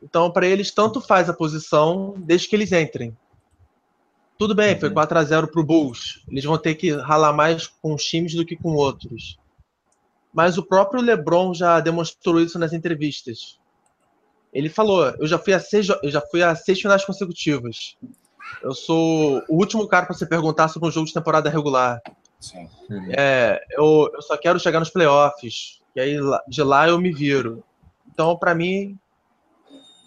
Então, 0.01 0.31
para 0.31 0.47
eles, 0.47 0.71
tanto 0.71 1.01
faz 1.01 1.29
a 1.29 1.33
posição 1.33 2.13
desde 2.17 2.47
que 2.47 2.55
eles 2.55 2.71
entrem. 2.71 3.15
Tudo 4.37 4.55
bem, 4.55 4.79
foi 4.79 4.87
Uhum. 4.87 4.93
4 4.93 5.17
a 5.17 5.23
0 5.23 5.47
pro 5.49 5.63
Bulls. 5.65 6.23
Eles 6.29 6.45
vão 6.45 6.57
ter 6.57 6.75
que 6.75 6.91
ralar 6.91 7.33
mais 7.33 7.67
com 7.67 7.93
os 7.93 8.03
times 8.03 8.33
do 8.33 8.45
que 8.45 8.55
com 8.55 8.73
outros. 8.73 9.37
Mas 10.33 10.57
o 10.57 10.63
próprio 10.63 11.01
LeBron 11.01 11.53
já 11.53 11.79
demonstrou 11.81 12.39
isso 12.39 12.57
nas 12.57 12.71
entrevistas. 12.71 13.59
Ele 14.53 14.69
falou: 14.69 15.05
"Eu 15.19 15.27
já 15.27 15.37
fui 15.37 15.53
a 15.53 15.59
seis, 15.59 15.89
eu 15.89 16.09
já 16.09 16.21
fui 16.21 16.41
a 16.41 16.55
seis 16.55 16.79
finais 16.79 17.03
consecutivas. 17.03 17.97
Eu 18.63 18.73
sou 18.73 19.43
o 19.49 19.57
último 19.57 19.87
cara 19.87 20.05
para 20.05 20.15
você 20.15 20.25
perguntar 20.25 20.69
sobre 20.69 20.87
um 20.87 20.91
jogo 20.91 21.07
de 21.07 21.13
temporada 21.13 21.49
regular. 21.49 22.01
Sim. 22.39 22.69
Uhum. 22.89 23.11
É, 23.11 23.61
eu, 23.71 24.09
eu 24.13 24.21
só 24.21 24.37
quero 24.37 24.59
chegar 24.59 24.79
nos 24.79 24.89
playoffs. 24.89 25.79
E 25.95 25.99
aí 25.99 26.19
lá- 26.19 26.43
de 26.47 26.63
lá 26.63 26.87
eu 26.87 26.99
me 26.99 27.11
viro. 27.11 27.63
Então, 28.11 28.37
para 28.37 28.55
mim, 28.55 28.97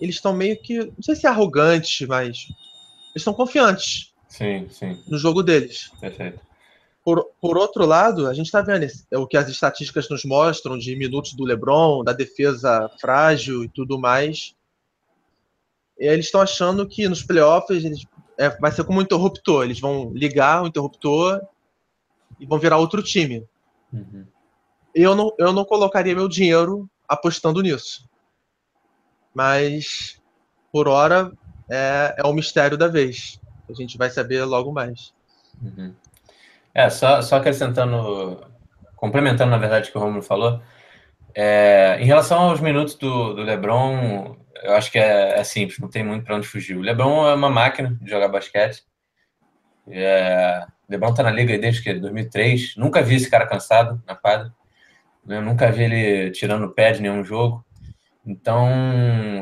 eles 0.01 0.17
estão 0.17 0.33
meio 0.35 0.61
que, 0.61 0.79
não 0.79 1.03
sei 1.03 1.15
se 1.15 1.27
é 1.27 1.31
arrogante, 1.31 2.07
mas 2.07 2.47
eles 2.49 3.17
estão 3.17 3.35
confiantes 3.35 4.13
Sim, 4.29 4.67
sim, 4.71 5.03
no 5.07 5.19
jogo 5.19 5.43
deles. 5.43 5.91
perfeito. 6.01 6.41
Por, 7.05 7.31
por 7.41 7.59
outro 7.59 7.85
lado, 7.85 8.29
a 8.29 8.35
gente 8.35 8.47
está 8.47 8.63
vendo 8.63 8.85
esse- 8.85 9.05
é 9.11 9.19
o 9.19 9.27
que 9.27 9.37
as 9.37 9.49
estatísticas 9.49 10.09
nos 10.09 10.25
mostram 10.25 10.79
de 10.79 10.95
minutos 10.97 11.35
do 11.35 11.45
LeBron, 11.45 12.03
da 12.05 12.13
defesa 12.13 12.89
frágil 13.01 13.65
e 13.65 13.69
tudo 13.69 13.99
mais. 13.99 14.55
E 15.99 16.07
eles 16.07 16.27
estão 16.27 16.41
achando 16.41 16.87
que 16.87 17.09
nos 17.09 17.23
playoffs 17.23 17.85
eles, 17.85 18.05
é, 18.39 18.49
vai 18.59 18.71
ser 18.71 18.85
como 18.85 18.99
um 19.01 19.03
interruptor. 19.03 19.65
Eles 19.65 19.81
vão 19.81 20.13
ligar 20.15 20.63
o 20.63 20.67
interruptor 20.69 21.41
e 22.43 22.47
vão 22.47 22.59
virar 22.59 22.77
outro 22.77 23.01
time. 23.01 23.47
Uhum. 23.93 24.27
Eu 24.93 25.15
não, 25.15 25.33
eu 25.39 25.53
não 25.53 25.65
colocaria 25.65 26.15
meu 26.15 26.29
dinheiro 26.29 26.91
apostando 27.09 27.63
nisso. 27.63 28.09
Mas, 29.33 30.21
por 30.73 30.89
hora, 30.89 31.33
é, 31.71 32.17
é 32.19 32.27
o 32.27 32.33
mistério 32.33 32.77
da 32.77 32.89
vez. 32.89 33.41
A 33.71 33.73
gente 33.73 33.97
vai 33.97 34.11
saber 34.11 34.45
logo 34.45 34.73
mais. 34.73 35.15
Uhum. 35.63 35.95
É, 36.75 36.91
só, 36.91 37.23
só 37.23 37.37
acrescentando, 37.37 38.45
complementando, 38.97 39.53
na 39.53 39.59
verdade, 39.59 39.89
o 39.89 39.93
que 39.93 39.99
o 39.99 40.01
Romulo 40.01 40.23
falou, 40.23 40.61
é, 41.35 41.97
em 42.01 42.05
relação 42.05 42.51
aos 42.51 42.61
minutos 42.61 42.97
do, 42.97 43.35
do 43.35 43.43
LeBron, 43.43 44.37
eu 44.63 44.75
acho 44.75 44.91
que 44.91 44.99
é, 44.99 45.39
é 45.39 45.45
simples, 45.45 45.79
não 45.79 45.89
tem 45.89 46.05
muito 46.05 46.25
para 46.25 46.37
onde 46.37 46.49
fugir. 46.49 46.77
O 46.77 46.83
LeBron 46.83 47.29
é 47.29 47.35
uma 47.35 47.49
máquina 47.51 47.97
de 48.01 48.11
jogar 48.11 48.29
basquete. 48.29 48.83
É, 49.89 50.67
LeBron 50.93 51.15
tá 51.15 51.23
na 51.23 51.31
liga 51.31 51.59
desde 51.59 51.83
que 51.83 51.95
2003. 51.95 52.77
Nunca 52.77 53.03
vi 53.03 53.17
esse 53.17 53.31
cara 53.31 53.47
cansado 53.47 54.01
na 54.07 54.15
quadra. 54.15 54.53
Eu 55.29 55.43
nunca 55.43 55.71
vi 55.71 55.85
ele 55.85 56.31
tirando 56.31 56.65
o 56.65 56.71
pé 56.71 56.93
de 56.93 57.03
nenhum 57.03 57.25
jogo. 57.25 57.65
Então, 58.27 58.69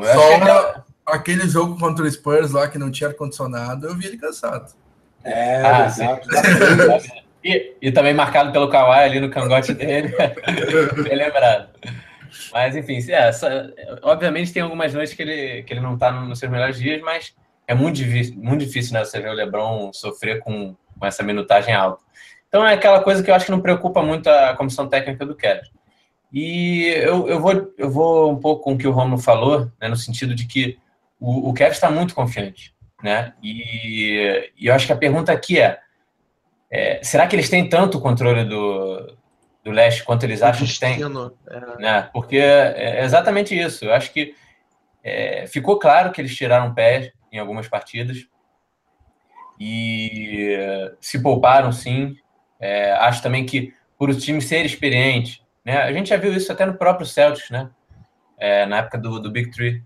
Só 0.03 0.37
aquela... 0.37 0.85
aquele 1.07 1.49
jogo 1.49 1.79
contra 1.79 2.05
o 2.05 2.11
Spurs 2.11 2.53
lá 2.53 2.69
que 2.69 2.79
não 2.79 2.91
tinha 2.91 3.09
ar-condicionado, 3.09 3.87
eu 3.87 3.97
vi 3.97 4.07
ele 4.07 4.17
cansado. 4.17 4.73
É, 5.25 5.63
ah, 5.63 5.87
exato. 5.87 6.29
E, 7.43 7.75
e, 7.81 7.91
também 7.91 8.13
marcado 8.13 8.53
pelo 8.53 8.69
Kawhi 8.69 9.03
ali 9.03 9.19
no 9.19 9.31
cangote 9.31 9.73
dele. 9.73 10.15
Bem 11.03 11.17
lembrado. 11.17 11.71
Mas, 12.53 12.77
enfim, 12.77 12.99
é, 13.11 13.29
essa, 13.29 13.73
obviamente 14.03 14.53
tem 14.53 14.63
algumas 14.63 14.93
noites 14.93 15.15
que 15.15 15.23
ele, 15.23 15.63
que 15.63 15.73
ele 15.73 15.81
não 15.81 15.95
está 15.95 16.13
nos 16.13 16.39
seus 16.39 16.53
melhores 16.53 16.79
dias, 16.79 17.01
mas 17.01 17.35
é 17.67 17.75
muito 17.75 17.97
difícil, 17.97 18.35
muito 18.37 18.65
difícil 18.65 18.93
né, 18.93 19.05
você 19.05 19.21
ver 19.21 19.31
o 19.31 19.33
LeBron 19.33 19.93
sofrer 19.93 20.41
com, 20.41 20.77
com 21.01 21.07
essa 21.07 21.23
minutagem 21.23 21.75
alta. 21.75 22.03
Então 22.47 22.67
é 22.67 22.75
aquela 22.75 23.01
coisa 23.03 23.23
que 23.23 23.31
eu 23.31 23.35
acho 23.35 23.47
que 23.47 23.51
não 23.51 23.61
preocupa 23.61 24.03
muito 24.03 24.29
a 24.29 24.55
comissão 24.55 24.89
técnica 24.89 25.25
do 25.25 25.35
Kevin. 25.35 25.71
E 26.33 26.85
eu, 26.89 27.29
eu, 27.29 27.41
vou, 27.41 27.75
eu 27.77 27.91
vou 27.91 28.31
um 28.31 28.37
pouco 28.37 28.63
com 28.63 28.75
o 28.75 28.79
que 28.79 28.87
o 28.87 28.93
Romulo 28.93 29.21
falou, 29.21 29.71
né, 29.81 29.89
no 29.89 29.97
sentido 29.97 30.35
de 30.35 30.47
que 30.47 30.79
o, 31.19 31.49
o 31.49 31.55
Kevin 31.55 31.73
está 31.73 31.91
muito 31.91 32.15
confiante. 32.15 32.75
Né? 33.03 33.33
E, 33.43 34.51
e, 34.59 34.67
eu 34.67 34.75
acho 34.75 34.87
que 34.87 34.93
a 34.93 34.97
pergunta 34.97 35.33
aqui 35.33 35.59
é, 35.59 35.81
é, 36.71 37.01
será 37.03 37.27
que 37.27 37.35
eles 37.35 37.49
têm 37.49 37.69
tanto 37.69 38.01
controle 38.01 38.45
do, 38.45 39.17
do 39.65 39.71
leste 39.71 40.05
quanto 40.05 40.25
eles 40.25 40.43
acham 40.43 40.67
que 40.67 40.79
têm? 40.79 40.99
É. 41.03 41.83
Né? 41.83 42.11
Porque 42.13 42.37
é 42.37 43.03
exatamente 43.03 43.59
isso. 43.59 43.87
Eu 43.87 43.95
acho 43.95 44.13
que 44.13 44.35
é, 45.03 45.47
ficou 45.47 45.79
claro 45.79 46.13
que 46.13 46.21
eles 46.21 46.37
tiraram 46.37 46.75
pé 46.75 47.13
em 47.33 47.39
algumas 47.39 47.67
partidas 47.69 48.27
e 49.61 50.57
se 50.99 51.23
pouparam, 51.23 51.71
sim. 51.71 52.17
É, 52.59 52.93
acho 52.93 53.23
também 53.23 53.45
que 53.45 53.75
por 53.99 54.09
o 54.09 54.17
time 54.17 54.41
ser 54.41 54.65
experiente, 54.65 55.43
né? 55.63 55.83
A 55.83 55.93
gente 55.93 56.09
já 56.09 56.17
viu 56.17 56.33
isso 56.33 56.51
até 56.51 56.65
no 56.65 56.75
próprio 56.75 57.07
Celtics, 57.07 57.51
né? 57.51 57.71
É, 58.39 58.65
na 58.65 58.79
época 58.79 58.97
do, 58.97 59.21
do 59.21 59.31
Big 59.31 59.51
Three. 59.51 59.85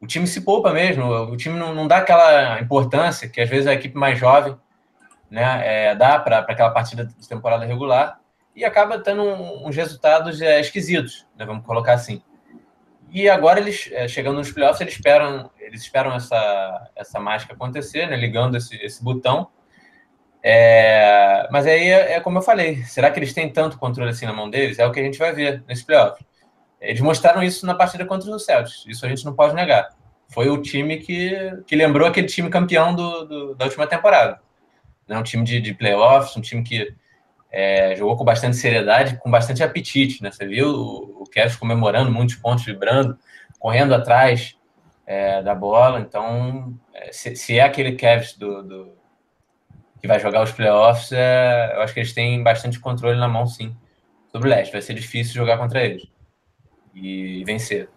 O 0.00 0.06
time 0.06 0.26
se 0.26 0.40
poupa 0.40 0.72
mesmo, 0.72 1.04
o 1.04 1.36
time 1.36 1.58
não, 1.58 1.74
não 1.74 1.86
dá 1.86 1.98
aquela 1.98 2.58
importância 2.58 3.28
que 3.28 3.38
às 3.38 3.50
vezes 3.50 3.66
a 3.66 3.74
equipe 3.74 3.98
mais 3.98 4.18
jovem 4.18 4.56
né, 5.30 5.60
é, 5.62 5.94
dá 5.94 6.18
para 6.18 6.38
aquela 6.38 6.70
partida 6.70 7.04
de 7.04 7.28
temporada 7.28 7.66
regular 7.66 8.18
e 8.56 8.64
acaba 8.64 8.98
tendo 8.98 9.22
uns 9.22 9.76
resultados 9.76 10.40
é, 10.40 10.58
esquisitos, 10.58 11.26
né, 11.36 11.44
vamos 11.44 11.66
colocar 11.66 11.92
assim. 11.92 12.22
E 13.12 13.28
agora 13.28 13.58
eles, 13.58 13.88
é, 13.92 14.06
chegando 14.06 14.36
nos 14.36 14.52
playoffs, 14.52 14.80
eles 14.80 14.94
esperam, 14.94 15.50
eles 15.58 15.82
esperam 15.82 16.14
essa, 16.14 16.90
essa 16.94 17.18
mágica 17.18 17.54
acontecer, 17.54 18.06
né, 18.06 18.16
ligando 18.16 18.56
esse, 18.56 18.76
esse 18.76 19.02
botão. 19.02 19.48
É, 20.42 21.48
mas 21.50 21.66
aí 21.66 21.88
é, 21.88 22.12
é, 22.14 22.20
como 22.20 22.38
eu 22.38 22.42
falei, 22.42 22.82
será 22.84 23.10
que 23.10 23.18
eles 23.18 23.34
têm 23.34 23.52
tanto 23.52 23.78
controle 23.78 24.10
assim 24.10 24.26
na 24.26 24.32
mão 24.32 24.48
deles? 24.48 24.78
É 24.78 24.86
o 24.86 24.92
que 24.92 25.00
a 25.00 25.02
gente 25.02 25.18
vai 25.18 25.32
ver 25.32 25.62
nesse 25.66 25.84
playoff. 25.84 26.24
Eles 26.80 27.00
mostraram 27.00 27.42
isso 27.42 27.66
na 27.66 27.74
partida 27.74 28.06
contra 28.06 28.30
os 28.30 28.44
Celtics, 28.44 28.84
isso 28.86 29.04
a 29.04 29.08
gente 29.08 29.24
não 29.24 29.34
pode 29.34 29.54
negar. 29.54 29.90
Foi 30.28 30.48
o 30.48 30.62
time 30.62 30.98
que, 30.98 31.34
que 31.66 31.74
lembrou 31.74 32.06
aquele 32.06 32.28
time 32.28 32.48
campeão 32.48 32.94
do, 32.94 33.24
do 33.24 33.54
da 33.56 33.64
última 33.64 33.86
temporada. 33.86 34.40
Né? 35.06 35.18
Um 35.18 35.22
time 35.22 35.44
de, 35.44 35.60
de 35.60 35.74
playoffs, 35.74 36.36
um 36.36 36.40
time 36.40 36.62
que 36.62 36.94
é, 37.50 37.96
jogou 37.96 38.16
com 38.16 38.24
bastante 38.24 38.56
seriedade, 38.56 39.18
com 39.18 39.30
bastante 39.30 39.62
apetite, 39.62 40.22
né? 40.22 40.30
Você 40.30 40.46
viu 40.46 40.68
o, 40.68 41.24
Kevin 41.30 41.56
comemorando 41.56 42.10
muitos 42.10 42.36
pontos, 42.36 42.64
vibrando, 42.64 43.18
correndo 43.58 43.94
atrás 43.94 44.56
é, 45.06 45.42
da 45.42 45.54
bola. 45.54 46.00
Então, 46.00 46.74
é, 46.94 47.12
se, 47.12 47.34
se, 47.34 47.58
é 47.58 47.62
aquele 47.62 47.92
Kevin 47.92 48.38
do, 48.38 48.62
do, 48.62 48.92
que 50.00 50.06
vai 50.06 50.20
jogar 50.20 50.42
os 50.42 50.52
playoffs, 50.52 51.12
é, 51.12 51.72
eu 51.74 51.82
acho 51.82 51.92
que 51.92 52.00
eles 52.00 52.12
têm 52.12 52.42
bastante 52.42 52.78
controle 52.78 53.18
na 53.18 53.28
mão, 53.28 53.46
sim, 53.46 53.76
sobre 54.30 54.48
o 54.48 54.50
leste. 54.50 54.72
Vai 54.72 54.82
ser 54.82 54.94
difícil 54.94 55.34
jogar 55.34 55.58
contra 55.58 55.84
eles 55.84 56.08
e 56.94 57.44
vencer. 57.44 57.88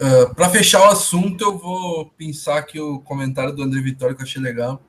Uh, 0.00 0.30
ah, 0.30 0.34
Para 0.34 0.48
fechar 0.48 0.82
o 0.82 0.92
assunto, 0.92 1.42
eu 1.42 1.58
vou 1.58 2.06
pensar 2.10 2.58
aqui 2.58 2.80
o 2.80 3.00
comentário 3.00 3.52
do 3.52 3.62
André 3.62 3.80
Vitória 3.80 4.14
que 4.14 4.22
eu 4.22 4.26
achei 4.26 4.40
legal. 4.40 4.80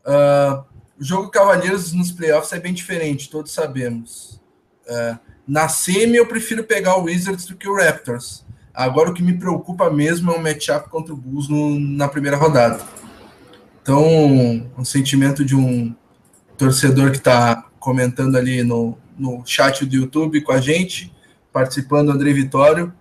Uh, 0.00 0.75
o 0.98 1.04
jogo 1.04 1.30
Cavaleiros 1.30 1.92
nos 1.92 2.10
playoffs 2.10 2.52
é 2.52 2.60
bem 2.60 2.72
diferente, 2.72 3.30
todos 3.30 3.52
sabemos. 3.52 4.40
É, 4.86 5.18
na 5.46 5.68
semi, 5.68 6.16
eu 6.16 6.26
prefiro 6.26 6.64
pegar 6.64 6.96
o 6.96 7.04
Wizards 7.04 7.46
do 7.46 7.56
que 7.56 7.68
o 7.68 7.76
Raptors. 7.76 8.44
Agora, 8.72 9.10
o 9.10 9.14
que 9.14 9.22
me 9.22 9.38
preocupa 9.38 9.90
mesmo 9.90 10.30
é 10.30 10.34
o 10.36 10.42
matchup 10.42 10.88
contra 10.88 11.12
o 11.12 11.16
Bulls 11.16 11.48
no, 11.48 11.78
na 11.78 12.08
primeira 12.08 12.36
rodada. 12.36 12.84
Então, 13.82 14.04
um 14.76 14.84
sentimento 14.84 15.44
de 15.44 15.54
um 15.54 15.94
torcedor 16.58 17.10
que 17.10 17.18
está 17.18 17.64
comentando 17.78 18.36
ali 18.36 18.62
no, 18.62 18.98
no 19.16 19.42
chat 19.46 19.84
do 19.86 19.94
YouTube 19.94 20.40
com 20.42 20.52
a 20.52 20.60
gente, 20.60 21.14
participando, 21.52 22.10
André 22.10 22.32
Vitório. 22.32 22.92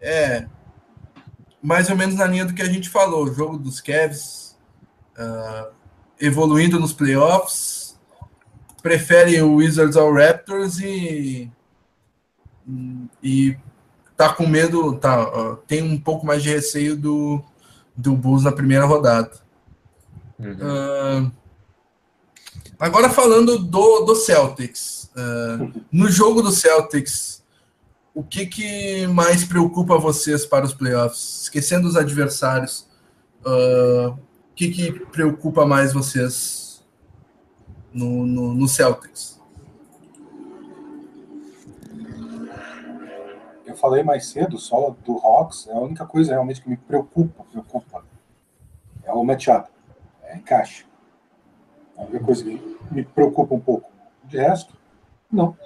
É 0.00 0.46
mais 1.64 1.88
ou 1.88 1.96
menos 1.96 2.16
na 2.16 2.26
linha 2.26 2.44
do 2.44 2.52
que 2.52 2.60
a 2.60 2.68
gente 2.68 2.90
falou, 2.90 3.24
o 3.24 3.32
jogo 3.32 3.56
dos 3.56 3.80
Cavs. 3.80 4.54
Uh, 5.16 5.72
evoluindo 6.20 6.78
nos 6.78 6.92
playoffs, 6.92 7.98
prefere 8.82 9.40
o 9.40 9.54
Wizards 9.54 9.96
ao 9.96 10.12
Raptors 10.12 10.78
e 10.78 11.50
e 13.22 13.56
tá 14.16 14.32
com 14.32 14.46
medo, 14.46 14.96
tá, 14.96 15.56
tem 15.66 15.82
um 15.82 16.00
pouco 16.00 16.24
mais 16.24 16.42
de 16.42 16.50
receio 16.50 16.96
do, 16.96 17.42
do 17.96 18.14
Bulls 18.16 18.44
na 18.44 18.52
primeira 18.52 18.86
rodada. 18.86 19.30
Uhum. 20.38 21.28
Uh, 21.28 21.32
agora 22.78 23.10
falando 23.10 23.58
do, 23.58 24.00
do 24.00 24.14
Celtics, 24.14 25.10
uh, 25.16 25.82
no 25.92 26.10
jogo 26.10 26.42
do 26.42 26.50
Celtics, 26.50 27.42
o 28.14 28.22
que, 28.22 28.46
que 28.46 29.06
mais 29.08 29.44
preocupa 29.44 29.98
vocês 29.98 30.46
para 30.46 30.64
os 30.64 30.72
playoffs? 30.72 31.42
Esquecendo 31.42 31.88
os 31.88 31.96
adversários, 31.96 32.86
uh, 33.44 34.16
que, 34.54 34.70
que 34.70 34.92
preocupa 35.06 35.66
mais 35.66 35.92
vocês 35.92 36.84
no, 37.92 38.26
no, 38.26 38.54
no 38.54 38.68
Celtics? 38.68 39.40
Eu 43.66 43.76
falei 43.76 44.02
mais 44.02 44.26
cedo 44.26 44.58
só 44.58 44.94
do 45.04 45.18
Hawks, 45.18 45.66
é 45.68 45.72
a 45.72 45.80
única 45.80 46.06
coisa 46.06 46.32
realmente 46.32 46.62
que 46.62 46.68
me 46.68 46.76
preocupa, 46.76 47.44
preocupa 47.50 48.04
é 49.04 49.12
o 49.12 49.24
matchup, 49.24 49.68
é 50.22 50.36
encaixe. 50.36 50.86
É 51.96 52.00
a 52.00 52.04
única 52.04 52.24
coisa 52.24 52.44
que 52.44 52.78
me 52.90 53.04
preocupa 53.04 53.54
um 53.54 53.60
pouco. 53.60 53.90
De 54.24 54.38
resto, 54.38 54.74
não. 55.30 55.56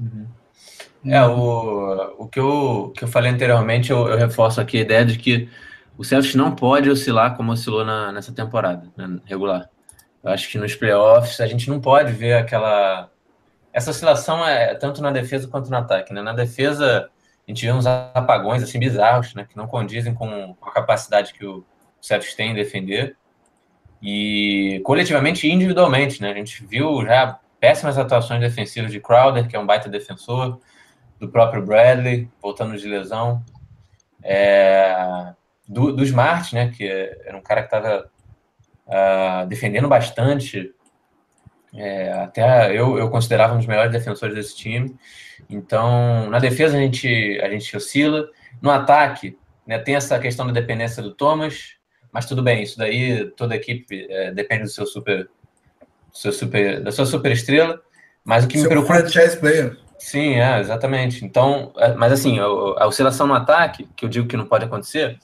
Uhum. 0.00 0.26
É, 1.04 1.22
o, 1.26 2.14
o, 2.18 2.28
que 2.28 2.40
eu, 2.40 2.92
que 2.96 3.04
eu 3.04 3.08
falei 3.08 3.30
anteriormente, 3.30 3.90
eu, 3.90 4.08
eu 4.08 4.16
reforço 4.16 4.60
aqui 4.60 4.78
a 4.78 4.80
ideia 4.80 5.04
de 5.04 5.18
que 5.18 5.50
o 5.96 6.04
Celtics 6.04 6.34
não 6.34 6.54
pode 6.54 6.90
oscilar 6.90 7.36
como 7.36 7.52
oscilou 7.52 7.84
na, 7.84 8.12
nessa 8.12 8.32
temporada 8.32 8.90
né, 8.96 9.18
regular. 9.24 9.68
Eu 10.22 10.30
acho 10.30 10.48
que 10.48 10.58
nos 10.58 10.74
playoffs 10.74 11.40
a 11.40 11.46
gente 11.46 11.68
não 11.68 11.80
pode 11.80 12.12
ver 12.12 12.34
aquela. 12.34 13.10
Essa 13.72 13.90
oscilação 13.90 14.46
é 14.46 14.74
tanto 14.74 15.02
na 15.02 15.10
defesa 15.10 15.48
quanto 15.48 15.70
no 15.70 15.76
ataque. 15.76 16.12
Né? 16.12 16.22
Na 16.22 16.32
defesa, 16.32 17.10
a 17.46 17.50
gente 17.50 17.64
vê 17.64 17.72
uns 17.72 17.86
apagões 17.86 18.62
assim 18.62 18.78
bizarros, 18.78 19.34
né, 19.34 19.44
que 19.48 19.56
não 19.56 19.66
condizem 19.66 20.14
com 20.14 20.56
a 20.62 20.70
capacidade 20.70 21.34
que 21.34 21.44
o 21.44 21.64
Celtics 22.00 22.34
tem 22.34 22.52
em 22.52 22.54
defender. 22.54 23.16
E 24.02 24.80
coletivamente 24.84 25.46
e 25.46 25.50
individualmente, 25.50 26.20
né? 26.20 26.30
A 26.30 26.34
gente 26.34 26.64
viu 26.64 27.04
já 27.06 27.38
péssimas 27.58 27.96
atuações 27.96 28.40
defensivas 28.40 28.92
de 28.92 29.00
Crowder, 29.00 29.48
que 29.48 29.56
é 29.56 29.58
um 29.58 29.64
baita 29.64 29.88
defensor, 29.88 30.60
do 31.18 31.28
próprio 31.30 31.64
Bradley, 31.64 32.28
voltando 32.42 32.76
de 32.76 32.86
lesão. 32.86 33.42
É, 34.22 35.32
do, 35.66 35.92
do 35.92 36.04
Smart, 36.04 36.54
né, 36.54 36.70
que 36.70 36.86
era 36.86 37.36
um 37.36 37.42
cara 37.42 37.62
que 37.62 37.74
estava 37.74 38.04
uh, 38.86 38.90
ah, 38.90 39.44
defendendo 39.48 39.88
bastante. 39.88 40.72
É, 41.74 42.12
até 42.12 42.70
eu, 42.70 42.96
eu 42.98 43.10
considerava 43.10 43.54
um 43.54 43.58
dos 43.58 43.66
melhores 43.66 43.90
defensores 43.90 44.34
desse 44.34 44.56
time. 44.56 44.94
Então, 45.48 46.30
na 46.30 46.38
defesa 46.38 46.76
a 46.76 46.80
gente, 46.80 47.40
a 47.42 47.48
gente 47.50 47.76
oscila. 47.76 48.28
No 48.62 48.70
ataque, 48.70 49.36
né, 49.66 49.78
tem 49.78 49.96
essa 49.96 50.18
questão 50.18 50.46
da 50.46 50.52
dependência 50.52 51.02
do 51.02 51.12
Thomas, 51.12 51.76
mas 52.12 52.26
tudo 52.26 52.42
bem, 52.42 52.62
isso 52.62 52.78
daí 52.78 53.28
toda 53.32 53.56
equipe 53.56 54.06
é, 54.08 54.30
depende 54.30 54.62
do 54.62 54.70
seu 54.70 54.86
super, 54.86 55.24
do 55.24 56.16
seu 56.16 56.32
super 56.32 56.80
da 56.80 56.92
sua 56.92 57.06
super 57.06 57.32
estrela. 57.32 57.80
Mas 58.24 58.44
o 58.44 58.48
que 58.48 58.56
Seu 58.56 58.64
me 58.64 58.70
preocupa. 58.70 58.94
franchise 58.94 59.36
player. 59.36 59.76
Sim, 59.98 60.34
é, 60.34 60.58
exatamente. 60.60 61.24
Então, 61.24 61.72
é, 61.76 61.92
mas 61.94 62.12
assim, 62.12 62.38
a, 62.38 62.86
oscilação 62.86 63.26
no 63.26 63.34
ataque, 63.34 63.88
que 63.94 64.04
eu 64.04 64.08
digo 64.08 64.26
que 64.26 64.36
não 64.36 64.46
pode 64.46 64.64
acontecer, 64.64 65.18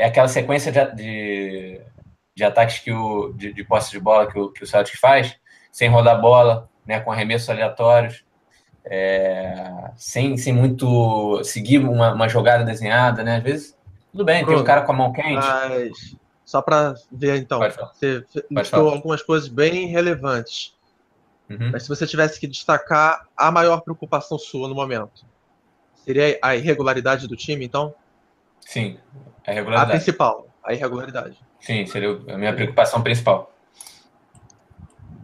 é 0.00 0.06
aquela 0.06 0.28
sequência 0.28 0.72
de, 0.72 0.94
de, 0.94 1.80
de 2.34 2.44
ataques 2.44 2.78
que 2.78 2.90
o, 2.90 3.32
de, 3.34 3.52
de, 3.52 3.64
posse 3.64 3.90
de 3.90 4.00
bola 4.00 4.30
que 4.30 4.38
o, 4.38 4.50
que 4.50 4.64
o 4.64 4.66
Celtics 4.66 4.98
faz, 4.98 5.36
sem 5.70 5.88
rodar 5.88 6.20
bola, 6.20 6.68
né, 6.86 7.00
com 7.00 7.12
arremessos 7.12 7.50
aleatórios, 7.50 8.24
é, 8.84 9.90
sem, 9.96 10.36
sem 10.36 10.52
muito 10.52 11.42
seguir 11.44 11.78
uma, 11.78 12.12
uma, 12.12 12.28
jogada 12.28 12.64
desenhada, 12.64 13.22
né? 13.22 13.36
Às 13.36 13.42
vezes, 13.42 13.78
tudo 14.10 14.24
bem, 14.24 14.42
Bruno, 14.42 14.56
tem 14.56 14.62
o 14.62 14.66
cara 14.66 14.82
com 14.82 14.92
a 14.92 14.96
mão 14.96 15.12
quente. 15.12 15.34
Mas, 15.34 16.16
só 16.44 16.62
para 16.62 16.94
ver 17.12 17.36
então, 17.36 17.60
você 17.60 18.24
listou 18.50 18.88
algumas 18.88 19.22
coisas 19.22 19.48
bem 19.48 19.86
relevantes. 19.86 20.74
Uhum. 21.48 21.70
Mas 21.72 21.82
se 21.82 21.88
você 21.88 22.06
tivesse 22.06 22.40
que 22.40 22.46
destacar 22.46 23.28
a 23.36 23.50
maior 23.50 23.82
preocupação 23.82 24.38
sua 24.38 24.66
no 24.66 24.74
momento, 24.74 25.26
seria 25.94 26.38
a 26.40 26.56
irregularidade 26.56 27.28
do 27.28 27.36
time, 27.36 27.64
então? 27.64 27.94
Sim, 28.60 28.98
a 29.46 29.52
irregularidade. 29.52 29.90
A 29.90 29.94
principal, 29.94 30.48
a 30.64 30.72
irregularidade. 30.72 31.38
Sim, 31.60 31.86
seria 31.86 32.10
a 32.28 32.38
minha 32.38 32.52
preocupação 32.54 33.02
principal. 33.02 33.52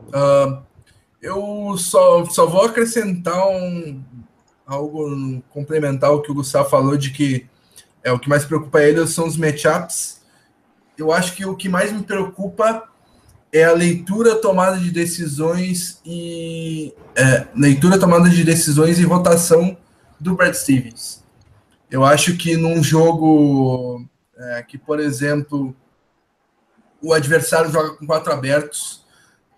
Uh, 0.09 0.63
eu 1.21 1.77
só, 1.79 2.25
só 2.27 2.47
vou 2.47 2.65
acrescentar 2.65 3.49
um, 3.49 4.03
algo 4.67 5.43
complementar 5.51 6.11
ao 6.11 6.23
que 6.23 6.31
o 6.31 6.35
Gustavo 6.35 6.69
falou 6.69 6.97
de 6.97 7.11
que 7.11 7.47
é 8.03 8.13
o 8.13 8.19
que 8.19 8.29
mais 8.29 8.45
preocupa 8.45 8.81
ele 8.81 9.07
são 9.07 9.27
os 9.27 9.37
matchups. 9.37 10.21
Eu 10.97 11.13
acho 11.13 11.35
que 11.35 11.45
o 11.45 11.57
que 11.57 11.69
mais 11.69 11.93
me 11.93 12.03
preocupa 12.03 12.89
é 13.53 13.65
a 13.65 13.73
leitura, 13.73 14.37
tomada 14.37 14.79
de 14.79 14.91
decisões 14.91 16.01
e 16.05 16.95
é, 17.15 17.47
leitura, 17.55 17.99
tomada 17.99 18.29
de 18.29 18.45
decisões 18.45 18.99
e 18.99 19.05
rotação 19.05 19.77
do 20.21 20.35
Brad 20.35 20.55
Stevens. 20.55 21.25
Eu 21.91 22.05
acho 22.05 22.37
que 22.37 22.57
num 22.57 22.83
jogo 22.83 24.05
é, 24.37 24.63
que, 24.63 24.77
por 24.77 25.01
exemplo, 25.01 25.75
o 27.03 27.13
adversário 27.13 27.71
joga 27.71 27.97
com 27.97 28.07
quatro 28.07 28.33
abertos, 28.33 29.05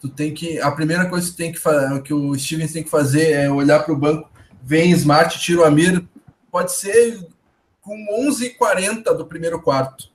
tu 0.00 0.08
tem 0.08 0.34
que 0.34 0.60
a 0.60 0.70
primeira 0.70 1.08
coisa 1.08 1.30
que 1.30 1.36
tem 1.36 1.52
que 1.52 1.60
que 2.04 2.14
o 2.14 2.38
Stevens 2.38 2.72
tem 2.72 2.82
que 2.82 2.90
fazer 2.90 3.32
é 3.32 3.50
olhar 3.50 3.82
para 3.82 3.94
o 3.94 3.98
banco, 3.98 4.30
vem 4.62 4.90
Smart, 4.92 5.38
tira 5.38 5.62
o 5.62 5.64
Amir, 5.64 6.04
pode 6.50 6.72
ser 6.72 7.26
com 7.80 7.96
11:40 8.28 9.14
do 9.14 9.26
primeiro 9.26 9.60
quarto 9.60 10.10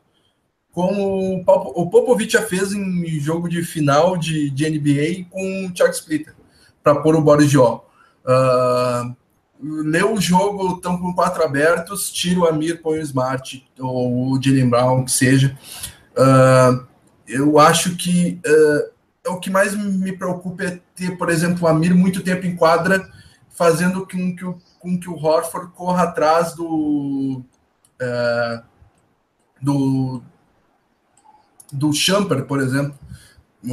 como 0.74 1.46
o 1.46 1.90
Popovich 1.90 2.34
já 2.34 2.42
fez 2.42 2.74
em 2.74 3.20
jogo 3.20 3.48
de 3.48 3.64
final 3.64 4.18
de, 4.18 4.50
de 4.50 4.68
NBA 4.68 5.30
com 5.30 5.68
o 5.68 5.78
Chuck 5.78 5.92
Splitter, 5.92 6.34
para 6.84 7.00
pôr 7.00 7.16
o 7.16 7.22
Boris 7.22 7.50
Diol. 7.50 7.88
Uh, 8.26 9.16
lê 9.64 10.04
o 10.04 10.20
jogo, 10.20 10.76
estão 10.76 10.98
com 10.98 11.14
quatro 11.14 11.44
abertos, 11.44 12.12
tira 12.12 12.42
o 12.42 12.48
Amir, 12.48 12.82
põe 12.82 13.00
o 13.00 13.02
Smart, 13.02 13.66
ou 13.80 14.34
o 14.34 14.42
Jalen 14.42 14.70
Brown, 14.70 15.06
que 15.06 15.12
seja. 15.12 15.58
Uh, 16.12 16.86
eu 17.28 17.58
acho 17.58 17.96
que 17.96 18.42
uh, 18.46 18.94
é 19.26 19.30
o 19.30 19.40
que 19.40 19.50
mais 19.50 19.74
me 19.74 20.12
preocupa 20.12 20.64
é 20.64 20.80
ter, 20.94 21.18
por 21.18 21.30
exemplo, 21.30 21.64
o 21.64 21.68
Amir 21.68 21.96
muito 21.96 22.22
tempo 22.22 22.46
em 22.46 22.56
quadra, 22.56 23.10
fazendo 23.50 24.06
com 24.06 24.36
que 24.36 24.46
o, 24.46 24.60
com 24.80 25.00
que 25.00 25.10
o 25.10 25.16
Horford 25.16 25.72
corra 25.74 26.04
atrás 26.04 26.54
do, 26.54 27.42
uh, 28.02 28.64
do, 29.62 30.22
do 31.72 31.94
Champer, 31.94 32.46
por 32.46 32.60
exemplo, 32.60 32.96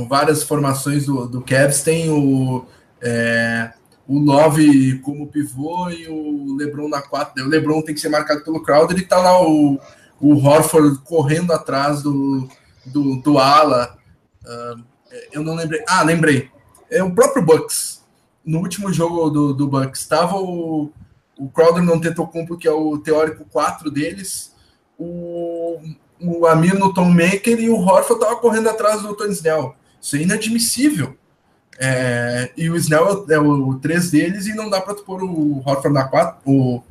várias 0.09 0.45
formações 0.45 1.07
do, 1.07 1.27
do 1.27 1.43
Cavs 1.43 1.83
tem 1.83 2.09
o, 2.11 2.65
é, 3.03 3.73
o 4.11 4.19
Love 4.19 4.99
como 5.05 5.29
pivô 5.29 5.89
e 5.89 6.09
o 6.09 6.57
LeBron 6.57 6.89
na 6.89 7.01
4. 7.01 7.45
O 7.45 7.49
LeBron 7.49 7.81
tem 7.81 7.95
que 7.95 8.01
ser 8.01 8.09
marcado 8.09 8.43
pelo 8.43 8.61
Crowder 8.61 8.99
e 8.99 9.07
tá 9.07 9.19
lá 9.19 9.41
o, 9.41 9.79
o 10.21 10.35
Horford 10.35 10.99
correndo 11.05 11.53
atrás 11.53 12.03
do, 12.03 12.49
do, 12.85 13.23
do 13.23 13.39
ala. 13.39 13.97
Uh, 14.45 14.83
eu 15.31 15.45
não 15.45 15.55
lembrei. 15.55 15.85
Ah, 15.87 16.03
lembrei. 16.03 16.51
É 16.91 17.01
o 17.05 17.15
próprio 17.15 17.45
Bucks. 17.45 18.05
No 18.45 18.59
último 18.59 18.93
jogo 18.93 19.31
do, 19.31 19.55
do 19.55 19.69
Bucks, 19.69 20.01
estava 20.01 20.35
o, 20.35 20.91
o 21.39 21.49
Crowder 21.49 21.85
não 21.85 22.01
tentou 22.01 22.27
cumprir, 22.27 22.59
que 22.59 22.67
é 22.67 22.73
o 22.73 22.99
teórico 22.99 23.45
4 23.45 23.93
deles. 23.93 24.57
O, 24.99 25.79
o 26.21 26.49
Amir 26.49 26.77
no 26.77 26.93
Tom 26.93 27.11
Maker 27.11 27.61
e 27.61 27.71
o 27.71 27.79
Horford 27.79 28.15
estava 28.15 28.41
correndo 28.41 28.69
atrás 28.69 29.03
do 29.03 29.15
Tony 29.15 29.35
Snell. 29.35 29.77
Isso 30.03 30.17
é 30.17 30.23
inadmissível. 30.23 31.17
É, 31.83 32.51
e 32.59 32.69
o 32.69 32.77
Snell 32.77 33.25
é 33.31 33.39
o, 33.39 33.75
3 33.77 34.11
deles 34.11 34.47
e 34.47 34.55
não 34.55 34.69
dá 34.69 34.83
para 34.83 34.95
pôr 34.97 35.23
o 35.23 35.63
Horford 35.65 35.95
na 35.95 36.05
4, 36.05 36.39
o, 36.45 36.83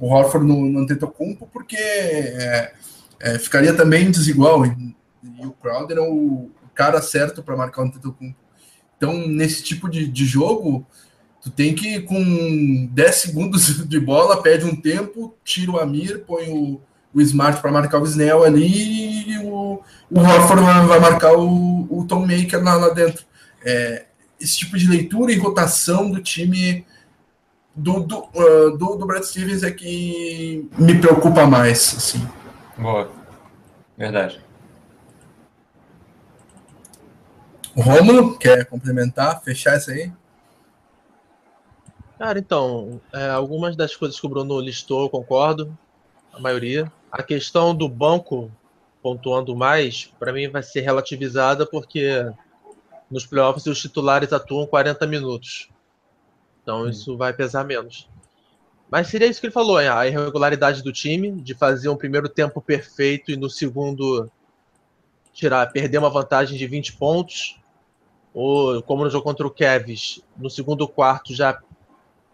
o 0.00 0.06
Horford 0.08 0.44
no, 0.44 0.66
no 0.66 0.80
Antetokounmpo, 0.80 1.48
porque 1.52 1.76
é, 1.76 2.72
é, 3.20 3.38
ficaria 3.38 3.72
também 3.72 4.10
desigual. 4.10 4.66
E, 4.66 4.96
e 5.22 5.46
o 5.46 5.52
Crowder 5.52 5.98
é 5.98 6.00
o 6.00 6.50
cara 6.74 7.00
certo 7.00 7.40
para 7.40 7.56
marcar 7.56 7.82
o 7.82 7.84
Antetokounmpo. 7.84 8.36
Então, 8.96 9.28
nesse 9.28 9.62
tipo 9.62 9.88
de, 9.88 10.08
de 10.08 10.24
jogo, 10.24 10.84
tu 11.40 11.48
tem 11.48 11.72
que, 11.72 12.00
com 12.00 12.88
10 12.90 13.14
segundos 13.14 13.86
de 13.88 14.00
bola, 14.00 14.42
pede 14.42 14.64
um 14.64 14.74
tempo, 14.74 15.36
tira 15.44 15.70
o 15.70 15.78
Amir, 15.78 16.24
põe 16.26 16.50
o 16.50 16.80
o 17.14 17.20
Smart 17.20 17.60
para 17.60 17.70
marcar 17.70 18.00
o 18.00 18.06
Snell 18.06 18.42
ali 18.42 19.32
e 19.32 19.38
o, 19.38 19.82
o 20.10 20.18
Horford 20.18 20.62
vai 20.88 20.98
marcar 20.98 21.34
o, 21.34 21.86
o 21.90 22.06
Tom 22.06 22.26
Maker 22.26 22.62
lá, 22.62 22.74
lá 22.76 22.88
dentro. 22.88 23.24
É, 23.64 24.06
esse 24.42 24.58
tipo 24.58 24.76
de 24.76 24.88
leitura 24.88 25.32
e 25.32 25.38
rotação 25.38 26.10
do 26.10 26.20
time 26.20 26.84
do, 27.74 28.00
do, 28.00 28.18
uh, 28.34 28.76
do, 28.76 28.96
do, 28.96 29.06
Brad 29.06 29.22
Stevens 29.22 29.62
é 29.62 29.70
que 29.70 30.68
me 30.76 30.98
preocupa 30.98 31.46
mais. 31.46 31.94
Assim. 31.96 32.28
Boa. 32.76 33.10
Verdade. 33.96 34.40
O 37.74 37.80
Romulo, 37.80 38.36
quer 38.36 38.66
complementar, 38.66 39.42
fechar 39.42 39.78
isso 39.78 39.90
aí? 39.90 40.12
Cara, 42.18 42.38
então, 42.38 43.00
é, 43.12 43.30
algumas 43.30 43.74
das 43.74 43.96
coisas 43.96 44.20
que 44.20 44.26
o 44.26 44.28
Bruno 44.28 44.60
listou, 44.60 45.02
eu 45.02 45.08
concordo, 45.08 45.76
a 46.32 46.38
maioria. 46.38 46.92
A 47.10 47.22
questão 47.22 47.74
do 47.74 47.88
banco 47.88 48.50
pontuando 49.02 49.56
mais, 49.56 50.12
para 50.18 50.32
mim 50.32 50.48
vai 50.48 50.62
ser 50.62 50.82
relativizada 50.82 51.66
porque 51.66 52.30
nos 53.12 53.26
playoffs 53.26 53.66
os 53.66 53.78
titulares 53.78 54.32
atuam 54.32 54.66
40 54.66 55.06
minutos. 55.06 55.68
Então 56.62 56.88
isso 56.88 57.16
vai 57.16 57.32
pesar 57.32 57.62
menos. 57.62 58.08
Mas 58.90 59.08
seria 59.08 59.26
isso 59.26 59.38
que 59.38 59.46
ele 59.46 59.52
falou, 59.52 59.76
a 59.76 60.06
irregularidade 60.06 60.82
do 60.82 60.92
time, 60.92 61.30
de 61.42 61.54
fazer 61.54 61.88
um 61.88 61.96
primeiro 61.96 62.28
tempo 62.28 62.60
perfeito 62.60 63.30
e 63.30 63.36
no 63.36 63.50
segundo 63.50 64.30
tirar, 65.32 65.70
perder 65.72 65.98
uma 65.98 66.10
vantagem 66.10 66.58
de 66.58 66.66
20 66.66 66.94
pontos, 66.94 67.58
ou 68.34 68.82
como 68.82 69.04
no 69.04 69.10
jogo 69.10 69.24
contra 69.24 69.46
o 69.46 69.50
Kevs, 69.50 70.22
no 70.36 70.50
segundo 70.50 70.88
quarto 70.88 71.34
já 71.34 71.58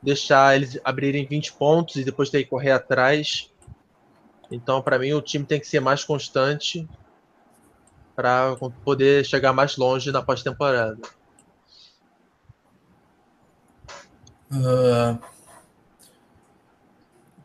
deixar 0.00 0.56
eles 0.56 0.80
abrirem 0.84 1.26
20 1.26 1.54
pontos 1.54 1.96
e 1.96 2.04
depois 2.04 2.30
ter 2.30 2.44
que 2.44 2.50
correr 2.50 2.70
atrás. 2.70 3.50
Então, 4.50 4.80
para 4.80 4.98
mim, 4.98 5.12
o 5.12 5.22
time 5.22 5.44
tem 5.44 5.58
que 5.58 5.66
ser 5.66 5.80
mais 5.80 6.04
constante 6.04 6.88
para 8.18 8.56
poder 8.84 9.24
chegar 9.24 9.52
mais 9.52 9.76
longe 9.76 10.10
na 10.10 10.20
pós-temporada. 10.20 10.98
Uh, 14.50 15.16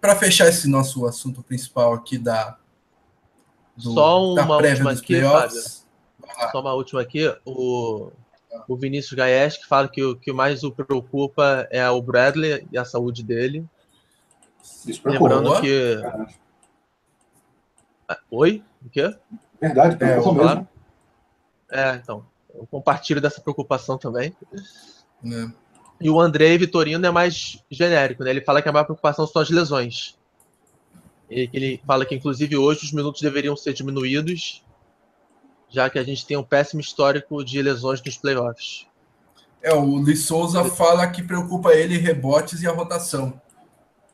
para 0.02 0.16
fechar 0.16 0.48
esse 0.48 0.68
nosso 0.68 1.06
assunto 1.06 1.44
principal 1.44 1.94
aqui 1.94 2.18
da 2.18 2.58
do, 3.78 3.94
só 3.94 4.34
uma 4.34 4.58
última 4.58 4.91
aqui, 4.94 5.22
Fábio. 5.22 5.62
Só 6.52 6.60
uma 6.60 6.74
última 6.74 7.02
aqui. 7.02 7.32
O, 7.45 8.12
o 8.68 8.76
Vinícius 8.76 9.14
Gaes 9.14 9.58
que 9.58 9.68
fala 9.68 9.88
que 9.88 10.04
o 10.04 10.16
que 10.16 10.34
mais 10.34 10.64
o 10.64 10.72
preocupa 10.72 11.68
é 11.70 11.88
o 11.88 12.02
Bradley 12.02 12.68
e 12.72 12.80
a 12.80 12.84
saúde 12.84 13.22
dele. 13.22 13.64
Isso 14.88 15.08
Lembrando 15.08 15.62
que 15.62 16.02
Oi? 18.32 18.64
O 18.84 18.90
quê? 18.90 19.16
Verdade, 19.64 19.98
é, 20.03 20.22
claro. 20.22 20.68
É, 21.72 21.95
então. 21.95 22.26
Eu 22.53 22.68
compartilho 22.68 23.22
dessa 23.22 23.40
preocupação 23.40 23.98
também. 23.98 24.35
É. 25.26 25.48
E 26.02 26.10
o 26.10 26.19
André 26.19 26.57
Vitorino 26.57 27.06
é 27.06 27.10
mais 27.10 27.64
genérico, 27.72 28.26
né? 28.26 28.30
Ele 28.30 28.41
fala 28.41 28.61
que 28.61 28.68
a 28.68 28.73
maior 28.73 28.84
preocupação 28.84 29.26
são 29.26 29.41
as 29.41 29.49
lesões. 29.49 30.19
Ele, 31.30 31.49
ele 31.53 31.81
fala 31.88 32.06
que, 32.06 32.14
inclusive, 32.14 32.57
hoje 32.57 32.84
os 32.84 32.91
minutos 32.91 33.22
deveriam 33.22 33.56
ser 33.56 33.73
diminuídos, 33.73 34.64
já 35.69 35.90
que 35.90 35.98
a 35.98 36.03
gente 36.03 36.27
tem 36.27 36.35
um 36.35 36.44
péssimo 36.44 36.81
histórico 36.81 37.41
de 37.44 37.61
lesões 37.61 38.03
nos 38.03 38.18
playoffs. 38.18 38.85
É, 39.61 39.73
o 39.73 39.80
Luiz 39.80 40.26
Souza 40.26 40.65
fala 40.65 41.07
que 41.07 41.23
preocupa 41.23 41.73
ele 41.73 41.98
rebotes 41.98 42.61
e 42.61 42.68
a 42.68 42.72
rotação. 42.72 43.41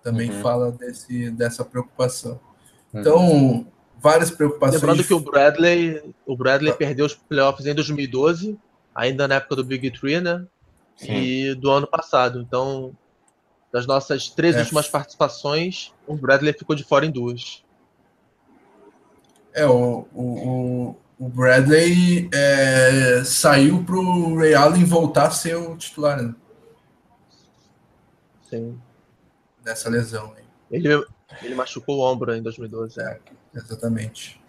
Também 0.03 0.29
uhum. 0.29 0.41
fala 0.41 0.71
desse, 0.71 1.31
dessa 1.31 1.65
preocupação. 1.65 2.39
Uhum. 2.93 3.65
Várias 4.01 4.31
preocupações. 4.31 4.81
Lembrando 4.81 5.03
que 5.03 5.13
o 5.13 5.19
Bradley, 5.19 6.13
o 6.25 6.35
Bradley 6.37 6.71
ah. 6.71 6.75
perdeu 6.75 7.05
os 7.05 7.13
playoffs 7.13 7.65
em 7.65 7.73
2012, 7.75 8.57
ainda 8.95 9.27
na 9.27 9.35
época 9.35 9.55
do 9.57 9.63
Big 9.63 9.91
Three, 9.91 10.21
né? 10.21 10.45
Sim. 10.95 11.11
E 11.13 11.55
do 11.55 11.69
ano 11.71 11.87
passado. 11.87 12.41
Então, 12.41 12.95
Das 13.71 13.85
nossas 13.85 14.29
três 14.29 14.55
É. 14.55 14.61
últimas 14.61 14.87
participações, 14.87 15.93
o 16.07 16.15
Bradley 16.15 16.53
ficou 16.53 16.75
de 16.75 16.83
fora 16.83 17.05
em 17.05 17.11
duas. 17.11 17.63
É, 19.53 19.63
o, 19.67 20.07
o, 20.11 20.23
o- 20.23 20.95
o 21.19 21.29
Bradley 21.29 22.27
é, 22.33 23.21
saiu 23.23 23.83
pro 23.83 24.35
Ray 24.37 24.55
Allen 24.55 24.85
voltar 24.85 25.27
a 25.27 25.31
ser 25.31 25.55
o 25.55 25.77
titular 25.77 26.19
né, 26.21 26.33
Sim. 28.49 28.79
dessa 29.63 29.89
lesão. 29.89 30.33
aí. 30.35 30.43
Ele, 30.71 31.05
ele 31.43 31.55
machucou 31.55 31.97
o 31.99 32.01
ombro 32.11 32.33
em 32.33 32.41
2012. 32.41 32.99
é. 33.01 33.19
Exatamente. 33.53 34.39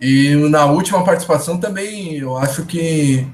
E 0.00 0.34
na 0.50 0.66
última 0.66 1.04
participação 1.04 1.58
também, 1.58 2.14
eu 2.18 2.36
acho 2.36 2.64
que 2.66 3.26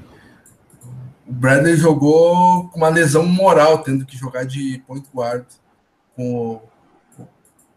o 1.27 1.31
Bradley 1.31 1.75
jogou 1.75 2.67
com 2.69 2.77
uma 2.77 2.89
lesão 2.89 3.25
moral, 3.25 3.79
tendo 3.79 4.05
que 4.05 4.17
jogar 4.17 4.45
de 4.45 4.81
point 4.87 5.07
guard 5.13 5.45
com 6.15 6.55
o 6.55 6.61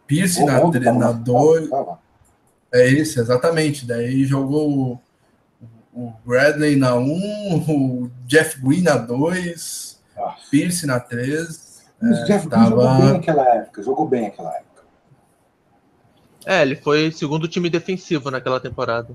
Pierce 0.06 0.44
tava 0.46 0.70
na 0.70 0.92
machucado, 0.92 1.24
dois. 1.24 1.68
tava. 1.68 1.98
É 2.72 2.86
isso, 2.88 3.18
exatamente. 3.20 3.86
Daí 3.86 4.24
jogou 4.24 4.70
o, 4.70 5.00
o 5.94 6.12
Bradley 6.24 6.76
na 6.76 6.94
1, 6.94 7.64
o 7.68 8.10
Jeff 8.26 8.60
Green 8.60 8.82
na 8.82 8.96
2, 8.96 10.00
Ah. 10.16 10.36
Pierce 10.50 10.86
na 10.86 11.00
3. 11.00 11.82
Mas 12.00 12.20
o 12.20 12.24
Jeff 12.26 12.48
tava- 12.48 12.68
jogou 12.70 12.94
bem 12.98 13.12
naquela 13.14 13.48
época, 13.54 13.82
jogou 13.82 14.06
bem 14.08 14.22
naquela 14.22 14.50
época. 14.50 14.65
É, 16.46 16.62
ele 16.62 16.76
foi 16.76 17.10
segundo 17.10 17.48
time 17.48 17.68
defensivo 17.68 18.30
naquela 18.30 18.60
temporada. 18.60 19.12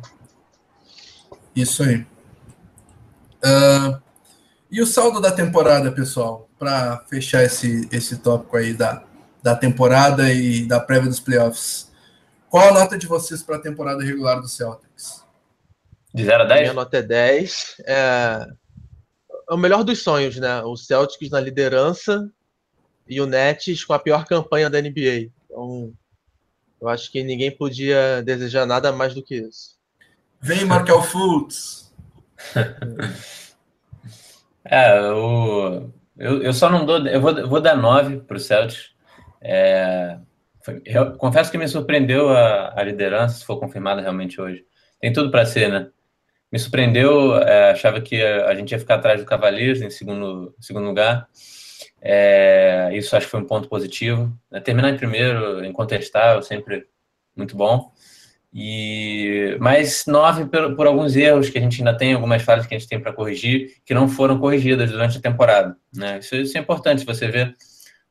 Isso 1.56 1.82
aí. 1.82 2.06
Ah, 3.42 4.02
e 4.70 4.82
o 4.82 4.86
saldo 4.86 5.22
da 5.22 5.32
temporada, 5.32 5.92
pessoal, 5.94 6.50
para 6.60 7.00
fechar 7.10 7.44
esse, 7.44 7.88
esse 7.90 8.18
tópico 8.18 8.58
aí 8.58 8.74
da, 8.74 9.04
da 9.42 9.56
temporada 9.56 10.32
e 10.32 10.66
da 10.66 10.80
prévia 10.80 11.10
dos 11.10 11.22
playoffs. 11.22 11.90
Qual 12.50 12.68
a 12.68 12.74
nota 12.74 12.98
de 12.98 13.08
vocês 13.08 13.42
para 13.42 13.56
a 13.56 13.62
temporada 13.62 14.04
regular 14.04 14.42
do 14.42 14.48
Celtics? 14.50 15.26
De 16.14 16.26
0 16.26 16.44
a 16.44 16.46
10? 16.46 16.62
Minha 16.62 16.74
nota 16.74 16.98
é 16.98 17.02
10. 17.02 17.76
É... 17.86 18.46
é 19.50 19.54
o 19.54 19.58
melhor 19.58 19.86
dos 19.86 20.04
sonhos, 20.04 20.36
né? 20.38 20.62
O 20.64 20.76
Celtics 20.76 21.30
na 21.30 21.40
liderança 21.40 22.30
e 23.08 23.22
o 23.22 23.26
Nets 23.26 23.86
com 23.86 23.94
a 23.94 24.00
pior 24.00 24.26
campanha 24.26 24.70
da 24.70 24.82
NBA. 24.82 25.32
Então, 25.46 25.94
eu 26.82 26.90
acho 26.90 27.12
que 27.12 27.24
ninguém 27.24 27.56
podia 27.56 28.24
desejar 28.24 28.66
nada 28.66 28.92
mais 28.92 29.14
do 29.14 29.24
que 29.24 29.36
isso. 29.36 29.78
Vem 30.42 30.66
o 30.66 31.02
Fultz. 31.04 31.94
É, 34.64 35.02
o, 35.12 35.90
eu, 36.18 36.44
eu 36.44 36.54
só 36.54 36.70
não 36.70 36.86
dou. 36.86 37.06
Eu 37.08 37.20
vou, 37.20 37.48
vou 37.48 37.60
dar 37.62 37.76
9 37.76 38.18
para 38.22 38.38
o 38.38 38.40
Celtics. 38.40 38.92
É, 39.42 40.18
foi- 40.64 40.82
eu 40.86 41.14
confesso 41.18 41.52
que 41.52 41.58
me 41.58 41.68
surpreendeu 41.68 42.30
a, 42.30 42.80
a 42.80 42.84
liderança, 42.84 43.40
se 43.40 43.46
for 43.46 43.60
confirmada 43.60 44.02
realmente 44.02 44.40
hoje. 44.40 44.64
Tem 45.00 45.12
tudo 45.12 45.32
para 45.32 45.46
ser, 45.46 45.70
né? 45.70 45.90
Me 46.52 46.60
surpreendeu, 46.60 47.38
é, 47.38 47.72
achava 47.72 48.02
que 48.02 48.22
a, 48.24 48.48
a 48.50 48.56
gente 48.56 48.72
ia 48.72 48.80
ficar 48.80 48.96
atrás 48.96 49.20
do 49.20 49.26
Cavaliers 49.26 49.82
em 49.82 49.90
segundo, 49.90 50.54
segundo 50.60 50.86
lugar. 50.86 51.28
É, 52.02 52.90
isso 52.94 53.16
acho 53.16 53.28
que 53.28 53.32
foi 53.32 53.40
um 53.40 53.46
ponto 53.46 53.70
positivo. 53.70 54.36
né? 54.50 54.60
Terminar 54.60 54.90
em 54.90 54.98
primeiro, 54.98 55.64
incontestável, 55.64 56.42
sempre 56.42 56.88
muito 57.36 57.56
bom. 57.56 57.92
E 58.54 59.56
mais 59.62 60.06
nove 60.06 60.46
por, 60.46 60.76
por 60.76 60.88
alguns 60.88 61.16
erros 61.16 61.50
que 61.50 61.58
a 61.58 61.62
gente 61.62 61.80
ainda 61.80 61.96
tem, 61.96 62.14
algumas 62.14 62.42
falhas 62.42 62.66
que 62.66 62.76
a 62.76 62.78
gente 62.78 62.90
tem 62.90 63.00
para 63.00 63.14
corrigir, 63.14 63.78
que 63.86 63.94
não 63.94 64.10
foram 64.10 64.40
corrigidas 64.40 64.92
durante 64.92 65.18
a 65.18 65.22
temporada. 65.22 65.78
Né? 65.96 66.20
Isso, 66.20 66.36
isso 66.36 66.58
é 66.58 66.62
importante, 66.62 67.06
você 67.06 67.28
vê 67.28 67.54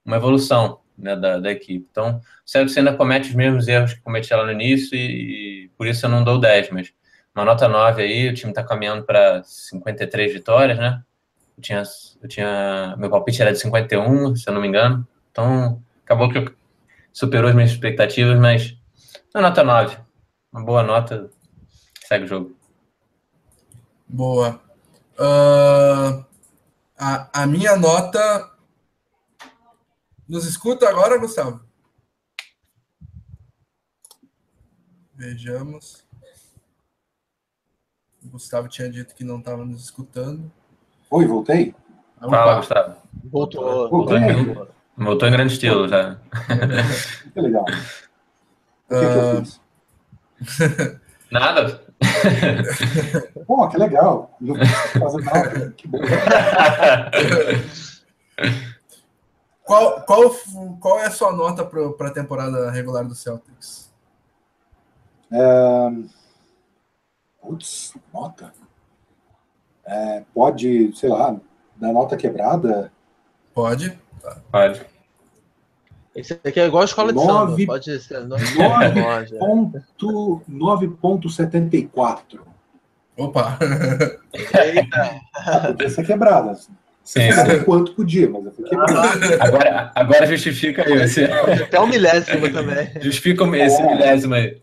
uma 0.04 0.16
evolução 0.16 0.80
né, 0.96 1.14
da, 1.14 1.38
da 1.38 1.50
equipe. 1.50 1.86
Então, 1.90 2.18
o 2.18 2.50
Celtics 2.50 2.76
ainda 2.78 2.94
comete 2.94 3.28
os 3.28 3.34
mesmos 3.34 3.68
erros 3.68 3.92
que 3.92 4.00
cometia 4.00 4.36
lá 4.36 4.46
no 4.46 4.52
início 4.52 4.96
e, 4.96 5.64
e 5.64 5.68
por 5.76 5.86
isso 5.86 6.06
eu 6.06 6.10
não 6.10 6.24
dou 6.24 6.38
10, 6.38 6.70
mas 6.70 6.92
uma 7.34 7.44
nota 7.44 7.68
9 7.68 8.02
aí, 8.02 8.28
o 8.28 8.34
time 8.34 8.50
está 8.50 8.64
caminhando 8.64 9.04
para 9.04 9.42
53 9.44 10.32
vitórias, 10.32 10.78
né? 10.78 11.02
Eu 11.60 11.62
tinha, 11.62 11.82
eu 12.22 12.28
tinha, 12.28 12.96
meu 12.96 13.10
palpite 13.10 13.42
era 13.42 13.52
de 13.52 13.58
51, 13.58 14.34
se 14.34 14.48
eu 14.48 14.54
não 14.54 14.62
me 14.62 14.68
engano. 14.68 15.06
Então, 15.30 15.82
acabou 16.02 16.30
que 16.32 16.50
superou 17.12 17.50
as 17.50 17.54
minhas 17.54 17.70
expectativas, 17.70 18.38
mas 18.38 18.78
uma 19.34 19.42
nota 19.42 19.62
9. 19.62 19.98
Uma 20.50 20.64
boa 20.64 20.82
nota, 20.82 21.30
segue 22.06 22.24
o 22.24 22.28
jogo. 22.28 22.56
Boa. 24.08 24.58
Ah, 25.18 26.24
a, 26.98 27.42
a 27.42 27.46
minha 27.46 27.76
nota. 27.76 28.50
Nos 30.26 30.46
escuta 30.46 30.88
agora, 30.88 31.18
Gustavo? 31.18 31.60
Vejamos. 35.14 36.06
O 38.24 38.28
Gustavo 38.30 38.66
tinha 38.68 38.88
dito 38.88 39.14
que 39.14 39.24
não 39.24 39.40
estava 39.40 39.62
nos 39.62 39.84
escutando. 39.84 40.50
Oi, 41.10 41.26
voltei? 41.26 41.74
Fala, 42.20 42.54
Gustavo. 42.56 42.94
Voltou. 43.24 43.90
Voltou 43.90 44.16
aí. 44.16 44.56
Voltou 44.96 45.28
em 45.28 45.32
grande 45.32 45.52
estilo 45.54 45.88
já. 45.88 46.16
Que 47.32 47.40
legal. 47.40 47.64
O 48.90 48.92
que, 48.92 49.06
que 49.06 49.06
eu 49.06 49.44
fiz? 49.44 49.60
Nada. 51.30 51.80
Pô, 53.46 53.68
que 53.68 53.78
legal. 53.78 54.36
Não 54.40 54.56
fazer 54.98 55.22
nada. 55.22 55.70
Que 55.76 55.86
bom. 55.86 56.00
Qual, 59.62 60.00
qual, 60.02 60.34
qual 60.80 60.98
é 60.98 61.06
a 61.06 61.10
sua 61.12 61.32
nota 61.32 61.64
para 61.64 62.08
a 62.08 62.12
temporada 62.12 62.72
regular 62.72 63.06
do 63.06 63.14
Celtics? 63.14 63.94
Putz, 67.40 67.94
nota. 68.12 68.52
É, 69.86 70.22
pode, 70.34 70.92
sei 70.96 71.08
lá, 71.08 71.36
dar 71.76 71.92
nota 71.92 72.16
quebrada. 72.16 72.92
Pode. 73.54 73.98
Pode. 74.52 74.80
Esse 76.14 76.32
aqui 76.44 76.58
é 76.60 76.66
igual 76.66 76.82
a 76.82 76.86
escola 76.86 77.12
de 77.12 77.18
Nove- 77.24 77.52
samba. 77.62 77.72
Pode 77.72 78.00
ser. 78.00 78.20
Nove. 78.26 78.44
Nove 78.58 79.00
Loja. 79.00 79.36
ponto- 79.38 80.42
9.74. 80.48 82.40
Opa! 83.16 83.58
Eita. 84.32 85.20
Ah, 85.34 85.60
podia 85.68 85.90
ser 85.90 86.04
quebrada. 86.06 86.54
Sim, 87.02 87.28
Não 87.30 87.44
sei 87.46 87.58
sim. 87.58 87.64
quanto 87.64 87.94
podia, 87.94 88.28
mas 88.30 88.44
eu 88.46 88.52
fui 88.52 88.64
quebrada. 88.64 89.44
Agora, 89.44 89.92
agora 89.94 90.26
justifica 90.26 90.86
aí. 90.86 91.06
Você, 91.08 91.24
Até 91.24 91.80
um 91.80 91.86
milésimo 91.86 92.50
também. 92.52 92.90
justifica 93.00 93.44
esse 93.58 93.82
milésimo 93.82 94.34
aí. 94.34 94.60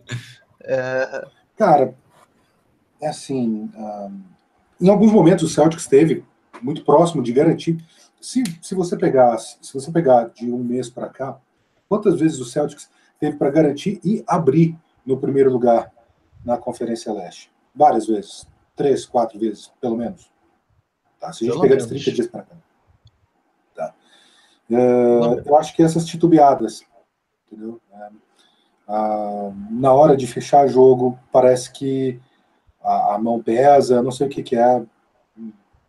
É, 0.64 1.26
Cara, 1.58 1.94
é 3.02 3.08
assim. 3.08 3.70
ah, 3.78 4.10
em 4.80 4.90
alguns 4.90 5.12
momentos 5.12 5.44
o 5.44 5.54
Celtics 5.54 5.84
esteve 5.84 6.24
muito 6.62 6.84
próximo 6.84 7.22
de 7.22 7.32
garantir. 7.32 7.78
Se, 8.22 8.44
se 8.62 8.76
você 8.76 8.98
pegar, 8.98 9.38
se 9.38 9.74
você 9.74 9.92
pegar 9.92 10.30
de 10.30 10.52
um 10.52 10.64
mês 10.64 10.90
para 10.90 11.10
cá, 11.10 11.40
quantas 11.88 12.20
vezes 12.20 12.40
o 12.40 12.46
Celtics 12.46 12.90
teve 13.20 13.38
para 13.38 13.50
garantir 13.50 14.00
e 14.04 14.24
abrir 14.28 14.78
no 15.06 15.18
primeiro 15.18 15.52
lugar 15.52 15.92
na 16.44 16.58
Conferência 16.58 17.14
Leste? 17.14 17.52
Várias 17.76 18.08
vezes, 18.08 18.48
três, 18.76 19.06
quatro 19.06 19.40
vezes, 19.40 19.72
pelo 19.80 19.96
menos. 19.96 20.30
Tá? 21.20 21.32
Se 21.32 21.44
a 21.44 21.48
gente 21.48 21.60
Pelo 21.60 21.62
pegar 21.62 21.76
de 21.76 21.88
menos. 21.88 22.04
30 22.04 22.16
dias 22.16 22.28
para 22.28 22.44
cá. 22.44 22.56
Tá. 23.76 23.94
É, 24.72 25.44
eu 25.46 25.56
acho 25.58 25.76
que 25.76 25.84
essas 25.84 26.06
titubeadas, 26.06 26.84
entendeu? 27.46 27.80
É, 27.92 28.10
ah, 28.88 29.52
na 29.70 29.94
hora 29.94 30.16
de 30.16 30.26
fechar 30.26 30.68
jogo, 30.68 31.20
parece 31.32 31.72
que 31.72 32.20
a, 32.84 33.16
a 33.16 33.18
mão 33.20 33.42
pesa, 33.42 34.02
não 34.02 34.12
sei 34.12 34.28
o 34.28 34.30
que, 34.30 34.44
que 34.44 34.56
é, 34.56 34.84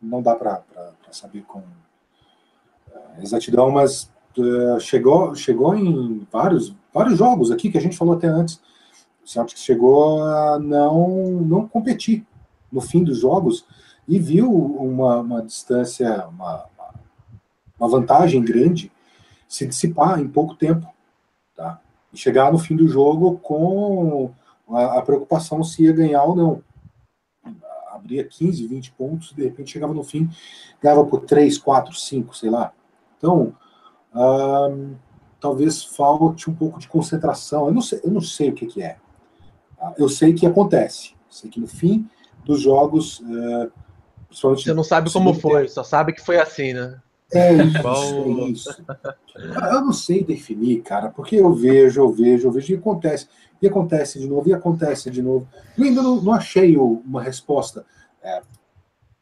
não 0.01 0.23
dá 0.23 0.35
para 0.35 0.63
saber 1.11 1.43
com 1.43 1.63
eh, 2.93 3.23
exatidão, 3.23 3.71
mas 3.71 4.11
eh, 4.39 4.79
chegou, 4.81 5.35
chegou 5.35 5.75
em 5.75 6.27
vários, 6.31 6.75
vários 6.93 7.19
jogos 7.19 7.51
aqui 7.51 7.71
que 7.71 7.79
a 7.79 7.81
gente 7.81 7.97
falou 7.97 8.15
até 8.15 8.29
antes. 8.29 8.61
O 9.25 9.29
Celtics 9.29 9.63
chegou 9.63 10.23
a 10.23 10.59
não, 10.59 11.09
não 11.43 11.69
competir 11.69 12.25
no 12.71 12.81
fim 12.81 13.03
dos 13.03 13.19
jogos 13.19 13.67
e 14.07 14.19
viu 14.19 14.51
uma, 14.51 15.17
uma 15.21 15.43
distância, 15.43 16.27
uma- 16.29 16.67
uma 17.79 17.89
vantagem 17.89 18.43
grande 18.45 18.91
se 19.47 19.67
dissipar 19.67 20.19
em 20.21 20.29
pouco 20.29 20.55
tempo. 20.55 20.87
Tá? 21.57 21.81
E 22.13 22.17
chegar 22.19 22.53
no 22.53 22.59
fim 22.59 22.75
do 22.77 22.89
jogo 22.89 23.39
com 23.39 24.31
a, 24.71 24.99
a 24.99 25.03
preocupação 25.03 25.63
se 25.63 25.85
ia 25.85 25.93
ganhar 25.93 26.25
ou 26.25 26.37
não. 26.37 26.63
Abria 28.09 28.25
15, 28.25 28.67
20 28.67 28.93
pontos, 28.93 29.33
de 29.35 29.45
repente 29.45 29.71
chegava 29.71 29.93
no 29.93 30.03
fim, 30.03 30.31
ganhava 30.83 31.05
por 31.05 31.21
3, 31.21 31.59
4, 31.59 31.95
5, 31.95 32.35
sei 32.35 32.49
lá. 32.49 32.73
Então, 33.19 33.55
ahn, 34.15 34.95
talvez 35.39 35.85
falte 35.85 36.49
um 36.49 36.55
pouco 36.55 36.79
de 36.79 36.89
concentração. 36.89 37.67
Eu 37.67 37.75
não 37.75 37.83
sei, 37.83 38.01
eu 38.03 38.11
não 38.11 38.23
sei 38.23 38.49
o 38.49 38.55
que, 38.55 38.67
que 38.67 38.83
é. 38.83 38.97
Eu 39.99 40.09
sei 40.09 40.33
que 40.33 40.47
acontece. 40.47 41.15
Sei 41.29 41.51
que 41.51 41.61
no 41.61 41.67
fim 41.67 42.09
dos 42.45 42.63
jogos, 42.63 43.23
principalmente 44.29 44.65
Você 44.65 44.75
não 44.75 44.85
sabe 44.85 45.13
como 45.13 45.35
foi, 45.35 45.69
só 45.69 45.85
sabe 45.85 46.15
que 46.15 46.25
foi 46.25 46.39
assim, 46.39 46.73
né? 46.73 46.99
É 47.31 47.53
isso, 47.63 47.87
é 47.87 48.49
isso. 48.49 48.85
Eu 49.37 49.83
não 49.83 49.93
sei 49.93 50.25
definir, 50.25 50.81
cara, 50.81 51.11
porque 51.11 51.37
eu 51.37 51.53
vejo, 51.53 52.01
eu 52.01 52.11
vejo, 52.11 52.49
eu 52.49 52.53
vejo 52.53 52.73
e 52.73 52.77
acontece. 52.77 53.29
E 53.61 53.67
acontece 53.67 54.19
de 54.19 54.27
novo, 54.27 54.49
e 54.49 54.55
acontece 54.55 55.11
de 55.11 55.21
novo. 55.21 55.47
Eu 55.77 55.85
ainda 55.85 56.01
não, 56.01 56.23
não 56.23 56.33
achei 56.33 56.77
uma 56.77 57.23
resposta 57.23 57.85
é, 58.29 58.43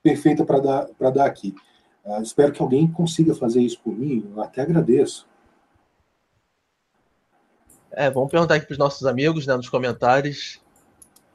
perfeita 0.03 0.45
para 0.45 0.59
dar, 0.59 0.89
dar 1.12 1.27
aqui. 1.27 1.55
Uh, 2.05 2.23
espero 2.23 2.53
que 2.53 2.62
alguém 2.62 2.91
consiga 2.91 3.35
fazer 3.35 3.61
isso 3.61 3.81
por 3.81 3.97
mim, 3.97 4.31
eu 4.35 4.43
até 4.43 4.62
agradeço. 4.62 5.27
É, 7.91 8.11
vamos 8.11 8.31
perguntar 8.31 8.57
aqui 8.57 8.66
para 8.66 8.74
os 8.74 8.78
nossos 8.78 9.07
amigos, 9.07 9.47
né, 9.47 9.57
nos 9.57 9.69
comentários, 9.69 10.61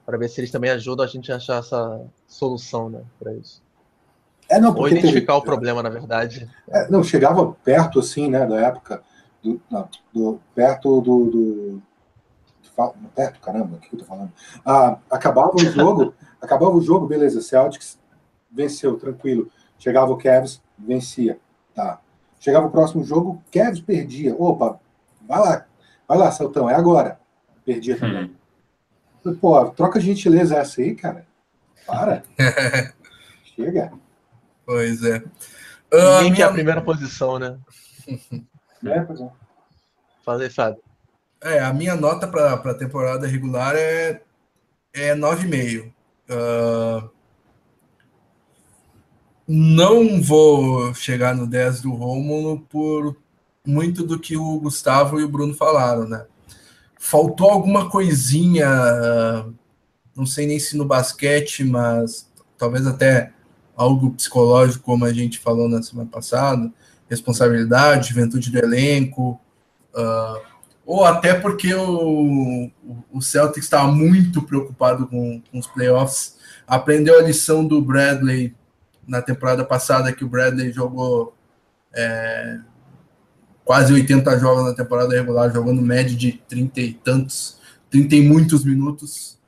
para 0.05 0.17
ver 0.17 0.29
se 0.29 0.39
eles 0.39 0.51
também 0.51 0.69
ajudam 0.69 1.05
a 1.05 1.07
gente 1.07 1.31
a 1.31 1.37
achar 1.37 1.59
essa 1.59 2.05
solução, 2.27 2.89
né, 2.89 3.01
para 3.19 3.33
isso. 3.33 3.61
É, 4.49 4.59
não, 4.59 4.75
Ou 4.75 4.87
identificar 4.87 5.35
o 5.37 5.41
problema, 5.41 5.81
na 5.81 5.89
verdade. 5.89 6.49
É, 6.69 6.89
não, 6.89 7.03
chegava 7.03 7.53
perto, 7.63 7.99
assim, 7.99 8.29
né, 8.29 8.45
da 8.45 8.59
época, 8.59 9.01
do, 9.41 9.61
não, 9.69 9.89
do 10.13 10.39
perto 10.53 11.01
do, 11.01 11.25
do, 11.25 11.81
perto, 13.15 13.39
caramba, 13.39 13.75
o 13.75 13.79
que 13.79 13.93
eu 13.93 13.99
tô 13.99 14.05
falando? 14.05 14.31
Ah, 14.65 14.97
acabava 15.09 15.55
o 15.55 15.59
jogo, 15.59 16.13
acabava 16.41 16.75
o 16.75 16.81
jogo, 16.81 17.07
beleza, 17.07 17.41
Celtics 17.41 17.99
venceu, 18.51 18.97
tranquilo. 18.97 19.49
Chegava 19.79 20.11
o 20.11 20.17
Cavs, 20.17 20.61
vencia, 20.77 21.39
tá. 21.73 21.99
Chegava 22.39 22.67
o 22.67 22.71
próximo 22.71 23.03
jogo, 23.03 23.41
Cavs 23.51 23.79
perdia. 23.79 24.35
Opa, 24.35 24.79
vai 25.27 25.39
lá, 25.39 25.65
vai 26.07 26.17
lá, 26.17 26.31
Celtão, 26.31 26.69
é 26.69 26.75
agora. 26.75 27.19
Perdia 27.65 27.97
também. 27.97 28.35
Hum. 29.25 29.35
Pô, 29.39 29.69
troca 29.69 29.99
de 29.99 30.07
gentileza 30.07 30.55
essa 30.57 30.81
aí, 30.81 30.95
cara. 30.95 31.25
Para. 31.85 32.23
Chega. 33.55 33.91
Pois 34.65 35.03
é. 35.03 35.17
Uh, 35.93 36.17
Ninguém 36.17 36.21
minha... 36.23 36.35
quer 36.35 36.43
a 36.43 36.53
primeira 36.53 36.81
posição, 36.81 37.39
né? 37.39 37.57
É, 38.83 38.99
pois 39.01 39.21
é. 39.21 39.29
Fala 40.25 40.41
aí, 40.41 40.49
Fábio. 40.49 40.81
É, 41.43 41.59
a 41.59 41.73
minha 41.73 41.95
nota 41.95 42.27
para 42.27 42.53
a 42.53 42.73
temporada 42.73 43.25
regular 43.25 43.75
é, 43.75 44.21
é 44.93 45.15
9,5. 45.15 45.91
Uh, 46.29 47.09
não 49.47 50.21
vou 50.21 50.93
chegar 50.93 51.35
no 51.35 51.47
10 51.47 51.81
do 51.81 51.91
Rômulo 51.91 52.59
por 52.69 53.17
muito 53.65 54.05
do 54.05 54.19
que 54.19 54.37
o 54.37 54.59
Gustavo 54.59 55.19
e 55.19 55.23
o 55.23 55.29
Bruno 55.29 55.53
falaram, 55.53 56.07
né? 56.07 56.25
Faltou 56.99 57.49
alguma 57.49 57.89
coisinha, 57.89 58.69
não 60.15 60.25
sei 60.25 60.45
nem 60.45 60.59
se 60.59 60.77
no 60.77 60.85
basquete, 60.85 61.63
mas 61.63 62.31
talvez 62.57 62.85
até 62.85 63.33
algo 63.75 64.11
psicológico, 64.11 64.83
como 64.83 65.05
a 65.05 65.11
gente 65.11 65.39
falou 65.39 65.67
na 65.67 65.81
semana 65.81 66.09
passada, 66.09 66.71
responsabilidade, 67.09 68.09
juventude 68.09 68.51
do 68.51 68.59
elenco, 68.59 69.39
uh, 69.95 70.50
ou 70.91 71.05
até 71.05 71.33
porque 71.33 71.73
o, 71.73 72.69
o 73.13 73.21
Celtics 73.21 73.63
estava 73.63 73.89
muito 73.89 74.41
preocupado 74.41 75.07
com, 75.07 75.41
com, 75.49 75.57
os 75.57 75.65
playoffs, 75.65 76.35
aprendeu 76.67 77.17
a 77.17 77.21
lição 77.21 77.65
do 77.65 77.81
Bradley 77.81 78.53
na 79.07 79.21
temporada 79.21 79.63
passada, 79.63 80.11
que 80.11 80.25
o 80.25 80.27
Bradley 80.27 80.73
jogou 80.73 81.33
é, 81.93 82.59
quase 83.63 83.93
80 83.93 84.37
jogos 84.37 84.65
na 84.65 84.73
temporada 84.73 85.15
regular, 85.15 85.49
jogando 85.53 85.81
média 85.81 86.13
de 86.13 86.33
30 86.49 86.81
e 86.81 86.93
tantos, 86.95 87.57
30 87.89 88.15
e 88.17 88.27
muitos 88.27 88.65
minutos, 88.65 89.39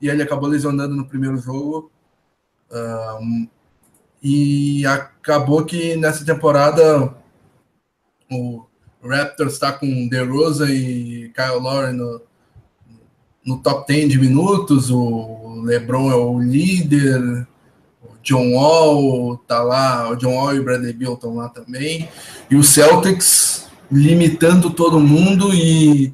e 0.00 0.08
ele 0.08 0.22
acabou 0.22 0.48
lesionando 0.48 0.96
no 0.96 1.06
primeiro 1.06 1.36
jogo. 1.36 1.92
Uh, 2.70 3.46
e 4.22 4.86
acabou 4.86 5.62
que 5.66 5.94
nessa 5.94 6.24
temporada 6.24 7.14
o 8.32 8.64
Raptors 9.06 9.54
está 9.54 9.72
com 9.72 10.08
DeRozan 10.08 10.70
e 10.70 11.32
Kyle 11.34 11.60
Lowry 11.60 11.92
no, 11.92 12.20
no 13.44 13.58
top 13.58 13.86
10 13.86 14.10
de 14.10 14.18
minutos, 14.18 14.90
o 14.90 15.62
LeBron 15.64 16.10
é 16.10 16.16
o 16.16 16.38
líder, 16.38 17.46
o 18.02 18.08
John 18.22 18.54
Wall 18.54 19.36
tá 19.38 19.62
lá, 19.62 20.10
o 20.10 20.16
John 20.16 20.34
Wall 20.34 20.56
e 20.56 20.60
o 20.60 20.64
Bradley 20.64 20.92
Beal 20.92 21.14
estão 21.14 21.36
lá 21.36 21.48
também, 21.48 22.08
e 22.50 22.56
o 22.56 22.62
Celtics 22.62 23.66
limitando 23.90 24.70
todo 24.70 24.98
mundo 24.98 25.54
e 25.54 26.12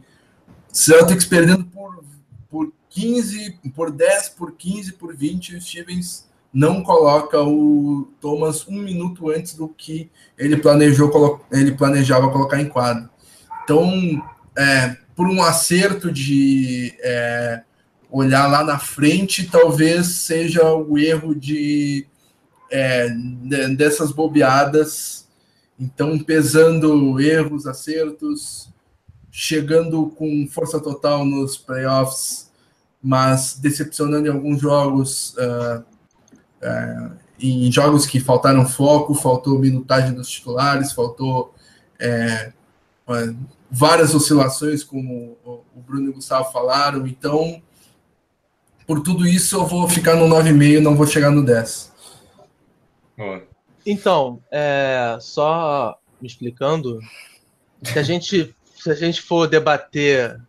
Celtics 0.71 1.25
perdendo 1.25 1.65
por, 1.65 2.05
por 2.51 2.73
15, 2.91 3.59
por 3.75 3.91
10, 3.91 4.29
por 4.31 4.53
15, 4.53 4.93
por 4.93 5.17
20, 5.17 5.57
o 5.57 5.61
Stevens 5.61 6.27
não 6.53 6.83
coloca 6.83 7.41
o 7.43 8.13
Thomas 8.21 8.67
um 8.69 8.79
minuto 8.79 9.31
antes 9.31 9.55
do 9.55 9.69
que 9.69 10.11
ele 10.37 10.57
planejou 10.57 11.41
ele 11.51 11.73
planejava 11.73 12.31
colocar 12.31 12.61
em 12.61 12.69
quadro. 12.69 13.09
Então, 13.65 14.23
é, 14.57 14.97
por 15.17 15.27
um 15.29 15.43
acerto 15.43 16.13
de 16.13 16.95
é, 17.01 17.63
olhar 18.11 18.47
lá 18.47 18.63
na 18.63 18.79
frente, 18.79 19.49
talvez 19.49 20.07
seja 20.07 20.75
o 20.75 20.99
erro 20.99 21.35
de, 21.35 22.07
é, 22.71 23.09
de 23.09 23.75
dessas 23.75 24.13
bobeadas. 24.13 25.27
Então, 25.81 26.19
pesando 26.19 27.19
erros, 27.19 27.67
acertos, 27.67 28.69
chegando 29.31 30.07
com 30.09 30.47
força 30.47 30.79
total 30.79 31.25
nos 31.25 31.57
playoffs, 31.57 32.51
mas 33.03 33.59
decepcionando 33.59 34.29
em 34.29 34.31
alguns 34.31 34.61
jogos. 34.61 35.35
Uh, 35.35 35.92
é, 36.63 37.11
em 37.41 37.71
jogos 37.73 38.07
que 38.07 38.21
faltaram 38.21 38.67
foco, 38.67 39.15
faltou 39.15 39.59
minutagem 39.59 40.15
dos 40.15 40.31
titulares, 40.31 40.93
faltou 40.93 41.55
é, 41.99 42.53
várias 43.71 44.15
oscilações, 44.15 44.85
como 44.85 45.37
o 45.45 45.81
Bruno 45.81 46.07
e 46.07 46.11
o 46.11 46.15
Gustavo 46.15 46.53
falaram. 46.53 47.07
Então, 47.07 47.61
por 48.87 49.03
tudo 49.03 49.27
isso, 49.27 49.57
eu 49.57 49.67
vou 49.67 49.89
ficar 49.89 50.15
no 50.15 50.27
9,5, 50.27 50.81
não 50.81 50.97
vou 50.97 51.07
chegar 51.07 51.31
no 51.31 51.45
10. 51.45 51.93
Então, 53.85 54.41
é, 54.51 55.17
só 55.21 55.99
me 56.21 56.29
explicando, 56.29 57.01
se 57.83 57.99
a 57.99 58.03
gente, 58.03 58.55
se 58.77 58.91
a 58.91 58.95
gente 58.95 59.21
for 59.21 59.49
debater 59.49 60.41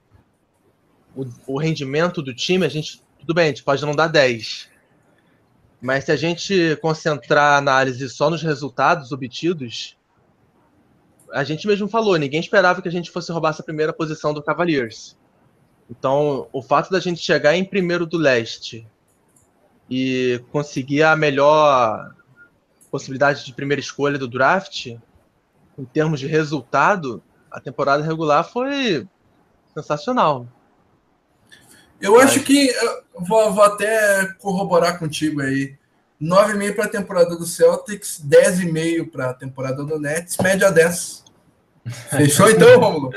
o, 1.15 1.25
o 1.47 1.57
rendimento 1.57 2.21
do 2.21 2.33
time, 2.33 2.65
a 2.65 2.69
gente, 2.69 3.01
tudo 3.19 3.33
bem, 3.33 3.45
a 3.45 3.47
gente 3.47 3.63
pode 3.63 3.83
não 3.83 3.95
dar 3.95 4.07
10. 4.07 4.69
Mas 5.83 6.05
se 6.05 6.13
a 6.13 6.15
gente 6.15 6.77
concentrar 6.77 7.55
a 7.55 7.57
análise 7.57 8.07
só 8.07 8.29
nos 8.29 8.41
resultados 8.41 9.11
obtidos, 9.11 9.97
a 11.33 11.43
gente 11.43 11.67
mesmo 11.67 11.89
falou, 11.89 12.15
ninguém 12.15 12.39
esperava 12.39 12.81
que 12.81 12.87
a 12.87 12.91
gente 12.91 13.11
fosse 13.11 13.33
roubar 13.33 13.49
essa 13.49 13.63
primeira 13.63 13.91
posição 13.91 14.33
do 14.33 14.41
Cavaliers. 14.41 15.17
Então, 15.89 16.47
o 16.53 16.61
fato 16.61 16.89
da 16.89 17.01
gente 17.01 17.19
chegar 17.19 17.53
em 17.57 17.65
primeiro 17.65 18.05
do 18.05 18.17
leste 18.17 18.87
e 19.89 20.41
conseguir 20.53 21.03
a 21.03 21.17
melhor 21.17 22.15
possibilidade 22.89 23.43
de 23.43 23.53
primeira 23.53 23.81
escolha 23.81 24.17
do 24.17 24.27
draft, 24.27 24.85
em 24.85 25.83
termos 25.91 26.21
de 26.21 26.27
resultado, 26.27 27.21
a 27.51 27.59
temporada 27.59 28.01
regular 28.01 28.45
foi 28.45 29.05
sensacional. 29.73 30.47
Eu 32.03 32.19
acho 32.19 32.41
que 32.41 32.69
vou, 33.15 33.53
vou, 33.53 33.63
até 33.63 34.25
corroborar 34.39 34.99
contigo 34.99 35.41
aí. 35.41 35.77
9,5 36.21 36.75
para 36.75 36.83
a 36.83 36.89
temporada 36.89 37.37
do 37.37 37.45
Celtics, 37.45 38.21
10,5 38.27 39.09
para 39.09 39.29
a 39.29 39.33
temporada 39.33 39.85
do 39.85 39.97
Nets, 39.97 40.35
média 40.37 40.69
10. 40.69 41.23
Fechou 42.11 42.49
então, 42.49 42.77
Romulo? 42.77 43.13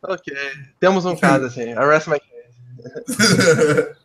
ok. 0.00 0.32
Temos 0.78 1.04
um 1.04 1.16
caso 1.16 1.46
assim. 1.46 1.72
Arrest 1.72 2.06
my 2.06 2.20
case. 2.22 3.96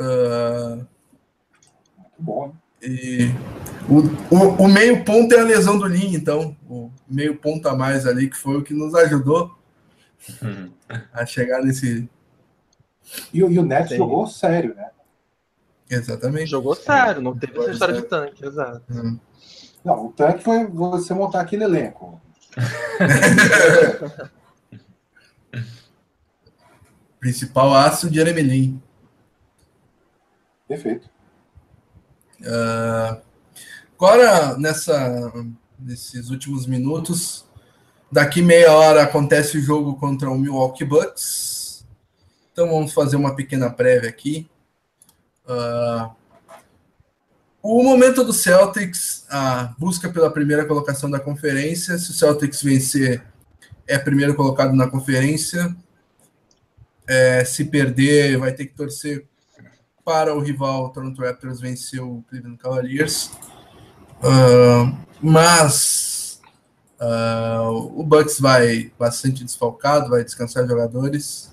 uh, 0.00 0.86
Bom. 2.18 2.54
E 2.80 3.30
o, 3.86 3.98
o, 4.34 4.64
o, 4.64 4.68
meio 4.68 5.04
ponto 5.04 5.34
é 5.34 5.40
a 5.40 5.44
lesão 5.44 5.78
do 5.78 5.86
Lin, 5.86 6.14
então. 6.14 6.56
O 6.66 6.90
meio 7.06 7.36
ponto 7.36 7.68
a 7.68 7.74
mais 7.74 8.06
ali, 8.06 8.30
que 8.30 8.36
foi 8.38 8.56
o 8.56 8.62
que 8.62 8.72
nos 8.72 8.94
ajudou 8.94 9.59
a 11.12 11.26
chegar 11.26 11.62
nesse. 11.62 12.08
E, 13.32 13.38
e 13.38 13.58
o 13.58 13.64
Neto 13.64 13.94
jogou 13.96 14.26
sério, 14.26 14.74
né? 14.74 14.90
Exatamente. 15.88 16.50
Jogou 16.50 16.74
sério, 16.74 17.20
não 17.20 17.36
teve 17.36 17.58
essa 17.58 17.70
história 17.72 17.94
de 17.94 18.02
tanque, 18.02 18.46
exato. 18.46 18.82
Hum. 18.90 19.18
Não, 19.84 20.06
o 20.06 20.12
tanque 20.12 20.44
foi 20.44 20.66
você 20.66 21.12
montar 21.14 21.40
aquele 21.40 21.64
elenco. 21.64 22.20
Principal 27.18 27.74
aço 27.74 28.08
de 28.08 28.16
Jeremy 28.16 28.80
Perfeito. 30.66 31.10
Uh, 32.40 33.20
agora, 33.96 34.56
nessa, 34.56 35.32
nesses 35.78 36.30
últimos 36.30 36.66
minutos, 36.66 37.44
Daqui 38.12 38.42
meia 38.42 38.72
hora 38.72 39.02
acontece 39.04 39.56
o 39.58 39.62
jogo 39.62 39.94
contra 39.96 40.28
o 40.30 40.36
Milwaukee 40.36 40.84
Bucks. 40.84 41.86
Então 42.52 42.68
vamos 42.68 42.92
fazer 42.92 43.16
uma 43.16 43.36
pequena 43.36 43.70
prévia 43.70 44.08
aqui. 44.08 44.50
Uh, 45.46 46.10
o 47.62 47.82
momento 47.84 48.24
do 48.24 48.32
Celtics, 48.32 49.26
a 49.30 49.74
busca 49.78 50.08
pela 50.08 50.30
primeira 50.30 50.64
colocação 50.64 51.10
da 51.10 51.20
conferência. 51.20 51.98
Se 51.98 52.10
o 52.10 52.14
Celtics 52.14 52.62
vencer, 52.62 53.22
é 53.86 53.98
primeiro 53.98 54.34
colocado 54.34 54.74
na 54.74 54.88
conferência. 54.88 55.74
É, 57.06 57.44
se 57.44 57.64
perder, 57.64 58.38
vai 58.38 58.52
ter 58.52 58.66
que 58.66 58.74
torcer 58.74 59.26
para 60.04 60.34
o 60.34 60.40
rival 60.40 60.90
Toronto 60.90 61.20
Raptors 61.22 61.60
vencer 61.60 62.02
o 62.02 62.24
Cleveland 62.28 62.58
Cavaliers. 62.58 63.30
Uh, 64.22 64.96
mas 65.20 66.09
uh, 67.00 67.98
o 67.98 68.02
Bucks 68.02 68.38
vai 68.38 68.92
bastante 68.98 69.44
desfalcado, 69.44 70.10
vai 70.10 70.22
descansar 70.22 70.66
jogadores. 70.66 71.52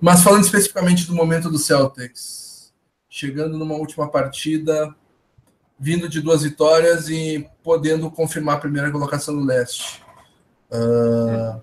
Mas 0.00 0.22
falando 0.22 0.44
especificamente 0.44 1.06
do 1.06 1.14
momento 1.14 1.50
do 1.50 1.58
Celtics, 1.58 2.72
chegando 3.08 3.56
numa 3.56 3.74
última 3.74 4.08
partida, 4.08 4.94
vindo 5.78 6.08
de 6.08 6.20
duas 6.20 6.42
vitórias 6.42 7.08
e 7.08 7.48
podendo 7.62 8.10
confirmar 8.10 8.56
a 8.56 8.60
primeira 8.60 8.90
colocação 8.90 9.34
no 9.34 9.44
leste. 9.44 10.02
Uh, 10.70 11.60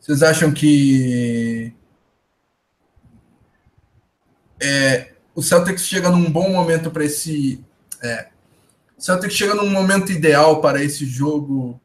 vocês 0.00 0.22
acham 0.22 0.52
que 0.52 1.74
é, 4.60 5.12
o 5.34 5.42
Celtics 5.42 5.86
chega 5.86 6.10
num 6.10 6.30
bom 6.30 6.50
momento 6.50 6.90
para 6.90 7.04
esse. 7.04 7.64
É, 8.02 8.28
o 8.96 9.02
Celtics 9.02 9.34
chega 9.34 9.54
num 9.54 9.70
momento 9.70 10.12
ideal 10.12 10.60
para 10.60 10.82
esse 10.82 11.06
jogo 11.06 11.80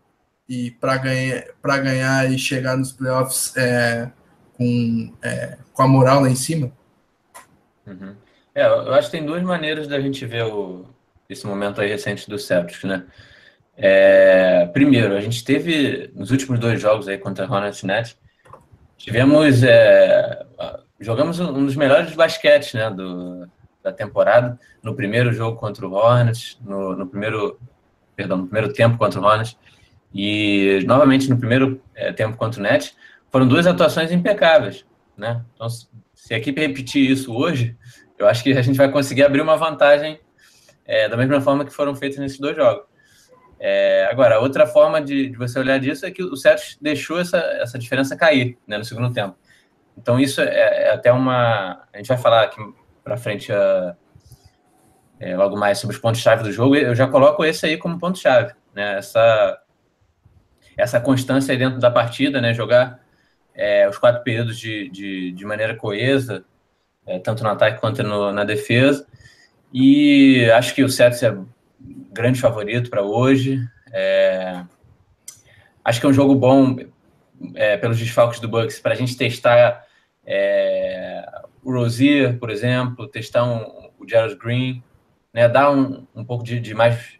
e 0.47 0.71
para 0.71 0.97
ganhar, 0.97 1.43
para 1.61 1.77
ganhar 1.77 2.31
e 2.31 2.37
chegar 2.37 2.77
nos 2.77 2.91
playoffs 2.91 3.55
é, 3.57 4.11
com, 4.57 5.13
é, 5.21 5.57
com 5.73 5.81
a 5.81 5.87
moral 5.87 6.21
lá 6.21 6.29
em 6.29 6.35
cima? 6.35 6.71
Uhum. 7.85 8.15
É, 8.53 8.65
eu 8.65 8.93
acho 8.93 9.09
que 9.09 9.17
tem 9.17 9.25
duas 9.25 9.43
maneiras 9.43 9.87
da 9.87 9.99
gente 9.99 10.25
ver 10.25 10.45
o, 10.45 10.85
esse 11.29 11.45
momento 11.45 11.81
aí 11.81 11.89
recente 11.89 12.29
do 12.29 12.39
Celtics, 12.39 12.83
né? 12.83 13.05
É, 13.77 14.67
primeiro, 14.67 15.17
a 15.17 15.21
gente 15.21 15.43
teve 15.43 16.09
nos 16.15 16.31
últimos 16.31 16.59
dois 16.59 16.81
jogos 16.81 17.07
aí 17.07 17.17
contra 17.17 17.45
a 17.45 17.51
Hornets 17.51 17.83
Net, 17.83 18.17
tivemos 18.97 19.63
é, 19.63 20.45
jogamos 20.99 21.39
um 21.39 21.65
dos 21.65 21.75
melhores 21.75 22.13
basquetes, 22.13 22.73
né, 22.73 22.89
do, 22.89 23.47
da 23.83 23.91
temporada. 23.91 24.59
No 24.81 24.95
primeiro 24.95 25.31
jogo 25.33 25.57
contra 25.57 25.85
o 25.85 25.93
Hornets, 25.93 26.57
no, 26.63 26.95
no 26.95 27.07
primeiro, 27.07 27.59
perdão, 28.15 28.37
no 28.37 28.47
primeiro 28.47 28.73
tempo 28.73 28.97
contra 28.97 29.19
o 29.19 29.23
Hornets 29.23 29.57
e 30.15 30.79
novamente 30.87 31.29
no 31.29 31.37
primeiro 31.37 31.81
é, 31.93 32.13
tempo 32.13 32.37
contra 32.37 32.61
o 32.61 32.63
Net, 32.63 32.95
foram 33.29 33.45
duas 33.45 33.67
atuações 33.67 34.13
impecáveis, 34.13 34.85
né? 35.17 35.43
Então, 35.53 35.67
se 35.69 36.33
a 36.33 36.37
equipe 36.37 36.61
repetir 36.61 37.11
isso 37.11 37.35
hoje, 37.35 37.75
eu 38.17 38.25
acho 38.25 38.41
que 38.41 38.53
a 38.53 38.61
gente 38.61 38.77
vai 38.77 38.89
conseguir 38.89 39.23
abrir 39.23 39.41
uma 39.41 39.57
vantagem 39.57 40.17
é, 40.85 41.09
da 41.09 41.17
mesma 41.17 41.41
forma 41.41 41.65
que 41.65 41.73
foram 41.73 41.93
feitos 41.93 42.17
nesses 42.17 42.39
dois 42.39 42.55
jogos. 42.55 42.85
É, 43.59 44.07
agora, 44.09 44.39
outra 44.39 44.65
forma 44.65 45.01
de, 45.01 45.31
de, 45.31 45.37
você 45.37 45.59
olhar 45.59 45.79
disso 45.79 46.05
é 46.05 46.11
que 46.11 46.23
o 46.23 46.37
Celtics 46.37 46.77
deixou 46.81 47.19
essa, 47.19 47.37
essa 47.37 47.77
diferença 47.77 48.15
cair 48.15 48.57
né, 48.65 48.77
no 48.77 48.85
segundo 48.85 49.11
tempo. 49.13 49.35
Então, 49.97 50.17
isso 50.17 50.39
é, 50.39 50.87
é 50.87 50.93
até 50.93 51.11
uma. 51.11 51.83
A 51.93 51.97
gente 51.97 52.07
vai 52.07 52.17
falar 52.17 52.43
aqui 52.43 52.61
para 53.03 53.17
frente 53.17 53.51
é, 55.19 55.35
logo 55.35 55.57
mais 55.57 55.77
sobre 55.77 55.95
os 55.95 56.01
pontos-chave 56.01 56.43
do 56.43 56.53
jogo. 56.53 56.75
Eu 56.75 56.95
já 56.95 57.07
coloco 57.07 57.43
esse 57.43 57.65
aí 57.65 57.77
como 57.77 57.99
ponto-chave. 57.99 58.53
Né, 58.73 58.97
essa, 58.97 59.59
essa 60.77 60.99
constância 60.99 61.57
dentro 61.57 61.79
da 61.79 61.89
partida, 61.89 62.41
né, 62.41 62.53
jogar 62.53 62.99
é, 63.53 63.87
os 63.87 63.97
quatro 63.97 64.23
períodos 64.23 64.57
de, 64.57 64.89
de, 64.89 65.31
de 65.31 65.45
maneira 65.45 65.75
coesa, 65.75 66.43
é, 67.05 67.19
tanto 67.19 67.43
no 67.43 67.49
ataque 67.49 67.79
quanto 67.79 68.03
no, 68.03 68.31
na 68.31 68.43
defesa. 68.43 69.07
E 69.73 70.49
acho 70.51 70.73
que 70.75 70.83
o 70.83 70.89
Celtics 70.89 71.23
é 71.23 71.37
grande 72.11 72.39
favorito 72.39 72.89
para 72.89 73.03
hoje. 73.03 73.59
É, 73.91 74.63
acho 75.83 75.99
que 75.99 76.05
é 76.05 76.09
um 76.09 76.13
jogo 76.13 76.35
bom 76.35 76.77
é, 77.53 77.77
pelos 77.77 77.97
desfalques 77.97 78.39
do 78.39 78.47
Bucks 78.47 78.79
para 78.79 78.93
a 78.93 78.95
gente 78.95 79.17
testar 79.17 79.85
é, 80.25 81.25
o 81.63 81.71
Rozier, 81.71 82.37
por 82.37 82.49
exemplo, 82.49 83.07
testar 83.07 83.43
um, 83.43 83.89
o 83.99 84.07
Jared 84.07 84.35
Green, 84.35 84.83
né, 85.33 85.47
dar 85.47 85.71
um, 85.71 86.05
um 86.15 86.23
pouco 86.23 86.43
de, 86.43 86.59
de 86.59 86.73
mais 86.73 87.14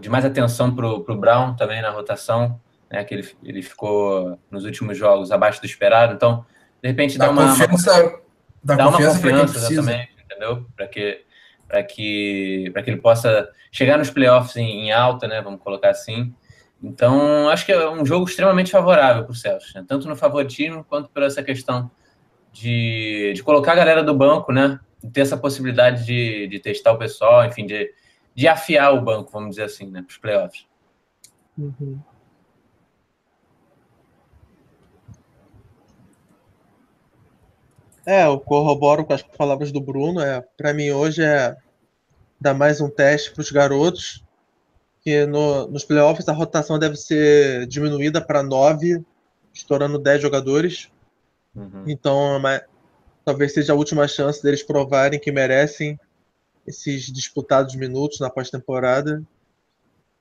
de 0.00 0.08
mais 0.08 0.24
atenção 0.24 0.74
para 0.74 0.86
o 0.86 1.16
Brown 1.16 1.54
também 1.54 1.80
na 1.80 1.90
rotação, 1.90 2.60
né, 2.90 3.04
que 3.04 3.14
ele, 3.14 3.28
ele 3.42 3.62
ficou 3.62 4.38
nos 4.50 4.64
últimos 4.64 4.98
jogos 4.98 5.30
abaixo 5.30 5.60
do 5.60 5.66
esperado. 5.66 6.14
Então, 6.14 6.44
de 6.82 6.88
repente, 6.88 7.16
dá, 7.16 7.26
dá 7.26 7.30
uma, 7.32 7.48
confiança, 7.48 8.04
uma 8.04 8.22
Dá, 8.64 8.76
Dá 8.76 8.84
confiança 8.84 9.18
uma 9.18 9.30
confiança 9.30 9.58
exatamente, 9.58 10.12
entendeu? 10.24 10.66
Para 10.76 10.86
que 10.86 11.24
para 11.66 11.82
que 11.82 12.70
que 12.70 12.90
ele 12.90 12.98
possa 12.98 13.48
chegar 13.72 13.96
nos 13.96 14.10
playoffs 14.10 14.56
em, 14.56 14.86
em, 14.86 14.92
alta, 14.92 15.26
né? 15.26 15.40
Vamos 15.40 15.60
colocar 15.60 15.90
assim. 15.90 16.34
Então, 16.82 17.48
acho 17.48 17.64
que 17.64 17.72
é 17.72 17.90
um 17.90 18.04
jogo 18.04 18.28
extremamente 18.28 18.70
favorável 18.70 19.24
para 19.24 19.32
o 19.32 19.34
Celtics, 19.34 19.72
né? 19.74 19.84
tanto 19.86 20.08
no 20.08 20.16
favoritismo 20.16 20.84
quanto 20.84 21.08
por 21.08 21.22
essa 21.22 21.42
questão 21.42 21.88
de, 22.52 23.32
de 23.34 23.42
colocar 23.42 23.72
a 23.72 23.76
galera 23.76 24.02
do 24.02 24.14
banco, 24.14 24.52
né? 24.52 24.78
Ter 25.12 25.22
essa 25.22 25.36
possibilidade 25.36 26.04
de, 26.04 26.48
de 26.48 26.58
testar 26.58 26.92
o 26.92 26.98
pessoal, 26.98 27.44
enfim, 27.46 27.66
de, 27.66 27.90
de 28.34 28.48
afiar 28.48 28.94
o 28.94 29.02
banco, 29.02 29.30
vamos 29.32 29.50
dizer 29.50 29.64
assim, 29.64 29.86
né? 29.90 30.02
Para 30.02 30.10
os 30.10 30.18
playoffs. 30.18 30.66
Uhum. 31.56 31.98
É, 38.04 38.26
eu 38.26 38.40
corroboro 38.40 39.04
com 39.04 39.12
as 39.12 39.22
palavras 39.22 39.70
do 39.70 39.80
Bruno. 39.80 40.20
É, 40.20 40.40
para 40.56 40.74
mim 40.74 40.90
hoje 40.90 41.22
é 41.22 41.56
dar 42.40 42.54
mais 42.54 42.80
um 42.80 42.90
teste 42.90 43.30
para 43.30 43.40
os 43.40 43.50
garotos, 43.50 44.24
que 45.02 45.24
no, 45.26 45.68
nos 45.68 45.84
playoffs 45.84 46.28
a 46.28 46.32
rotação 46.32 46.78
deve 46.78 46.96
ser 46.96 47.66
diminuída 47.66 48.20
para 48.20 48.42
nove, 48.42 49.04
estourando 49.54 49.98
dez 49.98 50.20
jogadores. 50.20 50.90
Uhum. 51.54 51.84
Então, 51.86 52.40
mas, 52.40 52.62
talvez 53.24 53.52
seja 53.54 53.72
a 53.72 53.76
última 53.76 54.08
chance 54.08 54.42
deles 54.42 54.62
provarem 54.62 55.20
que 55.20 55.30
merecem 55.30 55.98
esses 56.66 57.06
disputados 57.12 57.74
minutos 57.74 58.20
na 58.20 58.30
pós-temporada 58.30 59.22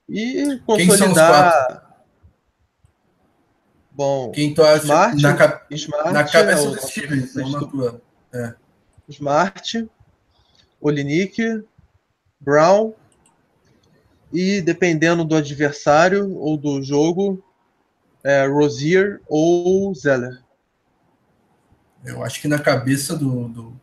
e 0.09 0.59
consolidar 0.65 1.91
Bom, 3.91 4.31
quem 4.31 4.53
tu 4.53 4.63
acha 4.63 4.83
Smart, 4.83 5.21
na, 5.21 5.35
cap... 5.35 5.75
Smart 5.75 6.13
na 6.13 6.23
cabeça 6.23 6.63
é 6.63 6.69
do 6.69 6.87
Stevens, 6.87 7.35
não 7.35 7.49
na 7.49 7.59
tua. 7.59 8.01
É. 8.33 8.55
Smart, 9.09 9.87
Olinick, 10.79 11.63
Brown 12.39 12.93
e 14.31 14.61
dependendo 14.61 15.25
do 15.25 15.35
adversário 15.35 16.33
ou 16.37 16.55
do 16.55 16.81
jogo, 16.81 17.43
é, 18.23 18.47
Rozier 18.47 19.21
ou 19.27 19.93
Zeller. 19.93 20.41
Eu 22.05 22.23
acho 22.23 22.41
que 22.41 22.47
na 22.47 22.57
cabeça 22.57 23.15
do, 23.15 23.49
do, 23.49 23.81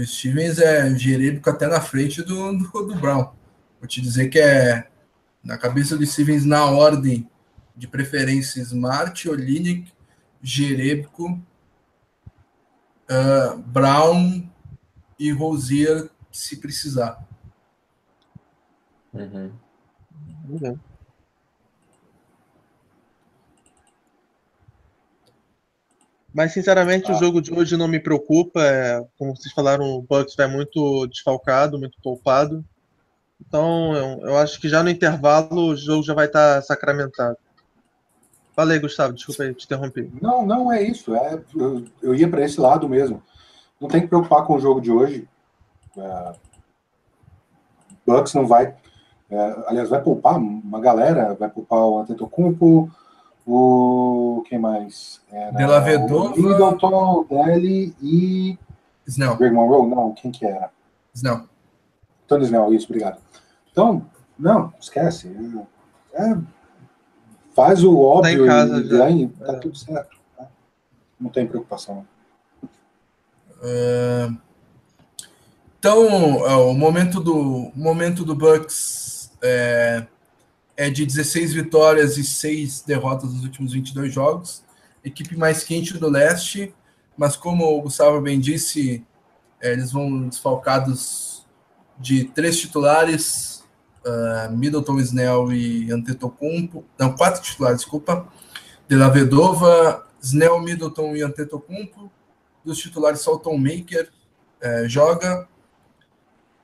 do 0.00 0.06
Stevens 0.06 0.58
é 0.58 0.94
Jerebico 0.96 1.50
até 1.50 1.66
na 1.66 1.80
frente 1.80 2.22
do, 2.22 2.56
do, 2.56 2.86
do 2.86 2.94
Brown. 2.94 3.32
Vou 3.78 3.86
te 3.86 4.00
dizer 4.00 4.28
que 4.28 4.38
é 4.38 4.88
na 5.44 5.58
cabeça 5.58 5.96
do 5.96 6.06
Stevens 6.06 6.46
na 6.46 6.64
ordem 6.64 7.28
de 7.76 7.86
preferência 7.86 8.62
Smart, 8.62 9.28
Olinick, 9.28 9.92
Jerebko, 10.42 11.38
uh, 13.10 13.58
Brown 13.66 14.48
e 15.18 15.30
Rosier, 15.30 16.08
se 16.32 16.56
precisar. 16.56 17.22
Uhum. 19.12 19.52
Uhum. 20.48 20.78
Mas, 26.32 26.52
sinceramente, 26.52 27.10
ah. 27.10 27.14
o 27.14 27.18
jogo 27.18 27.40
de 27.40 27.52
hoje 27.52 27.76
não 27.76 27.88
me 27.88 27.98
preocupa. 27.98 28.62
É, 28.62 29.04
como 29.18 29.36
vocês 29.36 29.52
falaram, 29.52 29.84
o 29.84 30.02
Bucks 30.02 30.36
vai 30.36 30.46
muito 30.46 31.06
desfalcado, 31.06 31.78
muito 31.78 31.98
poupado. 32.02 32.64
Então, 33.46 33.94
eu, 33.94 34.28
eu, 34.28 34.36
acho 34.36 34.60
que 34.60 34.68
já 34.68 34.82
no 34.82 34.90
intervalo 34.90 35.70
o 35.70 35.76
jogo 35.76 36.02
já 36.02 36.14
vai 36.14 36.26
estar 36.26 36.62
sacramentado. 36.62 37.36
Fala 38.54 38.72
aí, 38.72 38.78
Gustavo, 38.78 39.14
desculpa 39.14 39.42
aí, 39.42 39.54
te 39.54 39.64
interrompi. 39.64 40.10
Não, 40.20 40.44
não 40.44 40.72
é 40.72 40.82
isso. 40.82 41.14
É, 41.14 41.40
eu, 41.56 41.84
eu 42.02 42.14
ia 42.14 42.28
para 42.28 42.44
esse 42.44 42.60
lado 42.60 42.88
mesmo. 42.88 43.22
Não 43.80 43.88
tem 43.88 44.02
que 44.02 44.08
preocupar 44.08 44.44
com 44.44 44.54
o 44.54 44.60
jogo 44.60 44.80
de 44.80 44.90
hoje. 44.92 45.26
É, 45.96 46.32
Bucks 48.06 48.34
não 48.34 48.46
vai. 48.46 48.74
É, 49.30 49.56
aliás, 49.66 49.88
vai 49.88 50.02
poupar 50.02 50.36
uma 50.36 50.80
galera. 50.80 51.34
Vai 51.34 51.48
poupar 51.48 51.78
o 51.78 51.98
Antetokounmpo, 52.00 52.90
o. 53.50 54.42
Quem 54.48 54.58
mais? 54.58 55.20
Era, 55.30 55.52
Della 55.52 55.80
Vedova. 55.80 56.34
O 56.34 56.36
Middleton, 56.36 57.26
Deli 57.28 57.94
e. 58.00 58.58
Snell. 59.06 59.36
Greg 59.36 59.54
Monroe? 59.54 59.88
Não, 59.88 60.12
quem 60.12 60.30
que 60.30 60.46
era? 60.46 60.70
Snell. 61.14 61.42
Tony 62.26 62.44
Snell, 62.44 62.72
isso, 62.72 62.86
obrigado. 62.86 63.18
Então, 63.72 64.06
não, 64.38 64.72
esquece. 64.80 65.34
É, 66.12 66.30
é 66.30 66.38
faz 67.54 67.82
o 67.82 67.98
óbvio 67.98 68.46
tá 68.46 68.52
casa, 68.52 68.76
e 68.78 68.88
ganha, 68.88 69.30
tá 69.38 69.52
é. 69.52 69.56
tudo 69.58 69.76
certo. 69.76 70.16
Tá? 70.36 70.46
Não 71.20 71.30
tem 71.30 71.46
preocupação. 71.46 72.06
Uh, 73.62 74.36
Então, 75.80 76.46
é, 76.46 76.54
o 76.56 76.74
momento 76.74 77.20
do, 77.20 77.72
momento 77.74 78.22
do 78.22 78.34
Bucks 78.34 79.32
é, 79.42 80.06
é 80.80 80.88
de 80.88 81.04
16 81.04 81.52
vitórias 81.52 82.16
e 82.16 82.24
6 82.24 82.84
derrotas 82.86 83.34
nos 83.34 83.44
últimos 83.44 83.74
22 83.74 84.14
jogos. 84.14 84.64
Equipe 85.04 85.36
mais 85.36 85.62
quente 85.62 85.98
do 85.98 86.08
leste, 86.08 86.74
mas 87.18 87.36
como 87.36 87.66
o 87.66 87.82
Gustavo 87.82 88.18
bem 88.22 88.40
disse, 88.40 89.04
é, 89.60 89.72
eles 89.72 89.92
vão 89.92 90.26
desfalcados 90.26 91.46
de 91.98 92.24
três 92.24 92.58
titulares, 92.58 93.62
uh, 94.06 94.50
Middleton, 94.56 94.98
Snell 95.00 95.52
e 95.52 95.92
Antetokounmpo, 95.92 96.82
não, 96.98 97.14
quatro 97.14 97.42
titulares, 97.42 97.80
desculpa, 97.80 98.26
De 98.88 98.96
La 98.96 99.10
Vedova, 99.10 100.06
Snell, 100.22 100.58
Middleton 100.60 101.14
e 101.14 101.20
Antetokounmpo, 101.20 102.10
dos 102.64 102.78
titulares 102.78 103.20
só 103.20 103.34
o 103.34 103.38
Tom 103.38 103.58
Maker 103.58 104.10
é, 104.62 104.88
joga, 104.88 105.46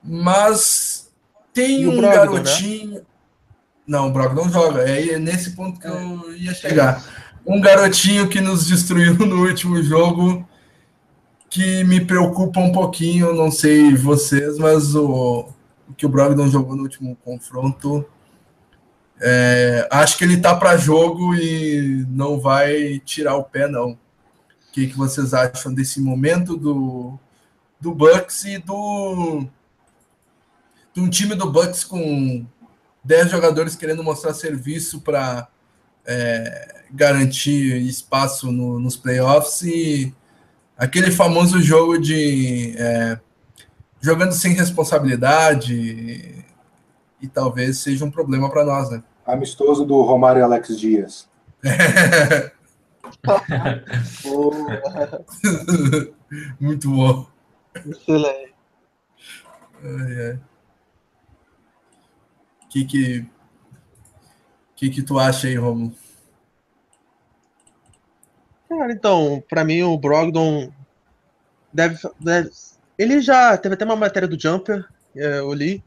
mas 0.03 1.13
tem 1.53 1.85
um 1.85 1.97
Brogdon, 1.97 2.07
né? 2.09 2.15
garotinho. 2.15 2.95
Né? 2.95 3.01
Não, 3.87 4.09
o 4.09 4.11
Brogdon 4.11 4.49
joga. 4.49 4.81
É 4.81 5.17
nesse 5.17 5.51
ponto 5.51 5.79
que 5.79 5.87
eu 5.87 6.35
ia 6.35 6.53
chegar. 6.53 7.01
Um 7.45 7.61
garotinho 7.61 8.27
que 8.27 8.41
nos 8.41 8.67
destruiu 8.67 9.13
no 9.25 9.47
último 9.47 9.81
jogo, 9.81 10.45
que 11.49 11.85
me 11.85 12.03
preocupa 12.03 12.59
um 12.59 12.73
pouquinho. 12.73 13.33
Não 13.33 13.49
sei 13.49 13.95
vocês, 13.95 14.57
mas 14.57 14.93
o, 14.93 15.47
o 15.87 15.93
que 15.93 16.05
o 16.05 16.09
Brogdon 16.09 16.49
jogou 16.49 16.75
no 16.75 16.83
último 16.83 17.15
confronto. 17.23 18.05
É, 19.19 19.87
acho 19.89 20.17
que 20.17 20.25
ele 20.25 20.37
tá 20.37 20.53
para 20.53 20.77
jogo 20.77 21.33
e 21.33 22.05
não 22.09 22.39
vai 22.39 22.99
tirar 23.05 23.35
o 23.37 23.43
pé, 23.43 23.67
não. 23.67 23.91
O 23.91 23.97
que, 24.73 24.87
que 24.87 24.97
vocês 24.97 25.33
acham 25.33 25.73
desse 25.73 26.01
momento 26.01 26.57
do, 26.57 27.17
do 27.79 27.95
Bucks 27.95 28.43
e 28.43 28.57
do 28.59 29.47
de 30.93 31.01
um 31.01 31.09
time 31.09 31.35
do 31.35 31.51
Bucks 31.51 31.83
com 31.83 32.45
10 33.07 33.31
jogadores 33.31 33.75
querendo 33.75 34.03
mostrar 34.03 34.33
serviço 34.33 34.99
para 34.99 35.47
é, 36.05 36.83
garantir 36.91 37.77
espaço 37.87 38.51
no, 38.51 38.81
nos 38.81 38.97
playoffs 38.97 39.61
e 39.61 40.13
aquele 40.77 41.09
famoso 41.09 41.61
jogo 41.61 41.97
de 41.97 42.75
é, 42.77 43.17
jogando 44.01 44.33
sem 44.33 44.53
responsabilidade 44.53 45.73
e, 45.73 46.43
e 47.21 47.27
talvez 47.29 47.79
seja 47.79 48.03
um 48.03 48.11
problema 48.11 48.49
para 48.49 48.65
nós, 48.65 48.89
né? 48.89 49.01
Amistoso 49.25 49.85
do 49.85 50.01
Romário 50.01 50.43
Alex 50.43 50.77
Dias. 50.77 51.29
Muito 56.59 56.89
bom. 56.89 57.25
Excelente. 57.73 58.53
Ai, 59.81 60.31
ai 60.31 60.39
que 62.69 62.85
que 62.85 63.25
que 64.75 64.89
que 64.89 65.01
tu 65.01 65.17
acha 65.17 65.47
aí, 65.47 65.55
Romulo? 65.55 65.93
Cara, 68.69 68.91
então, 68.91 69.43
para 69.49 69.63
mim 69.63 69.81
o 69.81 69.97
Brogdon 69.97 70.71
deve, 71.73 71.97
deve, 72.19 72.51
ele 72.97 73.21
já 73.21 73.57
teve 73.57 73.75
até 73.75 73.85
uma 73.85 73.95
matéria 73.95 74.27
do 74.27 74.39
Jumper, 74.39 74.85
é, 75.15 75.39
eu 75.39 75.53
li, 75.53 75.83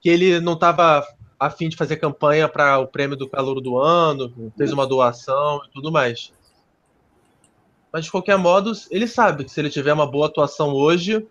que 0.00 0.08
ele 0.08 0.40
não 0.40 0.54
estava 0.54 1.06
a 1.38 1.50
fim 1.50 1.68
de 1.68 1.76
fazer 1.76 1.96
campanha 1.96 2.48
para 2.48 2.78
o 2.78 2.88
prêmio 2.88 3.16
do 3.16 3.28
calor 3.28 3.60
do 3.60 3.78
ano, 3.78 4.52
fez 4.56 4.72
uma 4.72 4.86
doação 4.86 5.60
e 5.66 5.70
tudo 5.70 5.92
mais. 5.92 6.32
Mas 7.92 8.06
de 8.06 8.10
qualquer 8.10 8.36
modo, 8.36 8.72
ele 8.90 9.06
sabe 9.06 9.44
que 9.44 9.50
se 9.50 9.60
ele 9.60 9.70
tiver 9.70 9.92
uma 9.92 10.10
boa 10.10 10.26
atuação 10.26 10.72
hoje, 10.72 11.24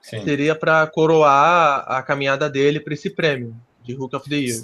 Sim. 0.00 0.22
seria 0.22 0.54
para 0.54 0.86
coroar 0.86 1.84
a 1.88 2.02
caminhada 2.02 2.48
dele 2.48 2.78
para 2.78 2.94
esse 2.94 3.10
prêmio 3.10 3.56
de 3.82 3.94
Hook 3.94 4.14
of 4.14 4.28
the 4.28 4.36
Year. 4.36 4.62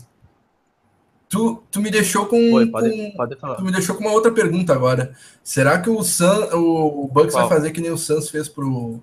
Tu, 1.28 1.62
tu 1.70 1.80
me 1.80 1.90
deixou 1.90 2.26
com, 2.26 2.52
Oi, 2.52 2.66
pode, 2.66 2.90
com 2.90 3.16
pode 3.16 3.36
falar. 3.36 3.56
tu 3.56 3.64
me 3.64 3.72
deixou 3.72 3.96
com 3.96 4.04
uma 4.04 4.12
outra 4.12 4.30
pergunta 4.30 4.72
agora. 4.72 5.14
Será 5.42 5.80
que 5.80 5.90
o 5.90 6.02
Sun, 6.02 6.48
o 6.54 7.08
Bucks 7.08 7.34
Qual? 7.34 7.48
vai 7.48 7.56
fazer 7.56 7.72
que 7.72 7.80
nem 7.80 7.90
o 7.90 7.98
Suns 7.98 8.30
fez 8.30 8.48
pro 8.48 9.02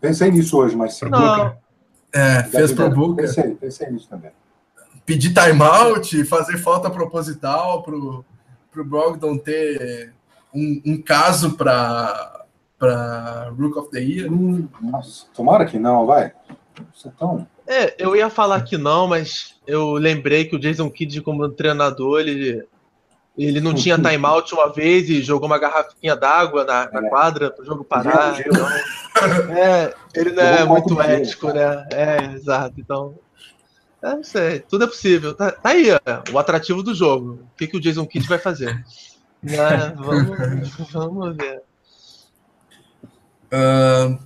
Pensei 0.00 0.30
nisso 0.30 0.56
hoje, 0.56 0.76
mas 0.76 1.00
não. 1.02 1.56
É, 2.12 2.42
fez 2.44 2.72
pro 2.72 2.90
Booker. 2.90 3.26
Pensei, 3.26 3.54
pensei 3.54 3.90
nisso 3.90 4.08
também. 4.08 4.30
Pedir 5.04 5.34
timeout, 5.34 6.24
fazer 6.24 6.58
falta 6.58 6.90
proposital 6.90 7.82
pro 7.82 8.24
pro 8.70 8.84
Brogdon 8.84 9.36
ter 9.38 10.12
um, 10.54 10.80
um 10.84 11.02
caso 11.02 11.56
para 11.56 12.44
para 12.78 13.50
Rook 13.58 13.76
of 13.78 13.90
the 13.90 13.98
Year. 13.98 14.32
Hum, 14.32 14.68
nossa, 14.80 15.26
tomara 15.34 15.66
que 15.66 15.78
não, 15.78 16.06
vai. 16.06 16.32
Você 16.94 17.08
é 17.08 17.12
tão 17.18 17.46
é, 17.68 17.94
eu 17.98 18.16
ia 18.16 18.30
falar 18.30 18.62
que 18.62 18.78
não, 18.78 19.06
mas 19.06 19.54
eu 19.66 19.92
lembrei 19.92 20.46
que 20.46 20.56
o 20.56 20.58
Jason 20.58 20.88
Kidd, 20.90 21.20
como 21.20 21.46
treinador, 21.50 22.20
ele, 22.20 22.66
ele 23.36 23.60
não 23.60 23.74
tinha 23.74 23.98
timeout 23.98 24.54
uma 24.54 24.72
vez 24.72 25.10
e 25.10 25.22
jogou 25.22 25.46
uma 25.46 25.58
garrafinha 25.58 26.16
d'água 26.16 26.64
na, 26.64 26.90
na 26.90 27.06
é. 27.06 27.10
quadra 27.10 27.50
para 27.50 27.62
o 27.62 27.66
jogo 27.66 27.84
parar. 27.84 28.40
Então, 28.40 28.66
é, 29.54 29.94
ele 30.14 30.32
não 30.32 30.42
é 30.42 30.64
muito 30.64 30.98
ético, 30.98 31.52
né? 31.52 31.86
É, 31.92 32.34
exato. 32.34 32.80
Então, 32.80 33.14
é, 34.02 34.14
não 34.14 34.24
sei, 34.24 34.60
tudo 34.60 34.84
é 34.84 34.86
possível. 34.86 35.34
Tá, 35.34 35.52
tá 35.52 35.68
aí 35.68 35.88
o 36.32 36.38
atrativo 36.38 36.82
do 36.82 36.94
jogo. 36.94 37.40
O 37.52 37.56
que, 37.58 37.66
que 37.66 37.76
o 37.76 37.80
Jason 37.80 38.06
Kidd 38.06 38.26
vai 38.26 38.38
fazer? 38.38 38.82
Né? 39.40 39.94
Vamos, 39.96 40.90
vamos 40.90 41.36
ver. 41.36 41.62
Uh, 43.52 44.18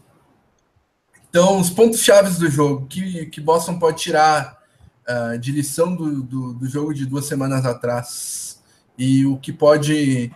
então, 1.33 1.59
os 1.59 1.71
pontos 1.71 2.01
chaves 2.01 2.37
do 2.37 2.47
jogo 2.51 2.87
que, 2.87 3.25
que 3.25 3.41
Boston 3.41 3.79
pode 3.79 4.03
tirar 4.03 4.61
uh, 5.09 5.39
de 5.39 5.51
lição 5.51 5.97
do, 5.97 6.23
do, 6.23 6.53
do, 6.53 6.69
jogo 6.69 6.93
de 6.93 7.07
duas 7.07 7.25
semanas 7.25 7.65
atrás 7.65 8.63
e 8.99 9.25
o 9.25 9.39
que 9.39 9.51
pode. 9.51 10.31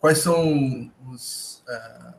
Quais 0.00 0.18
são 0.18 0.90
os, 1.08 1.62
uh, 1.68 2.14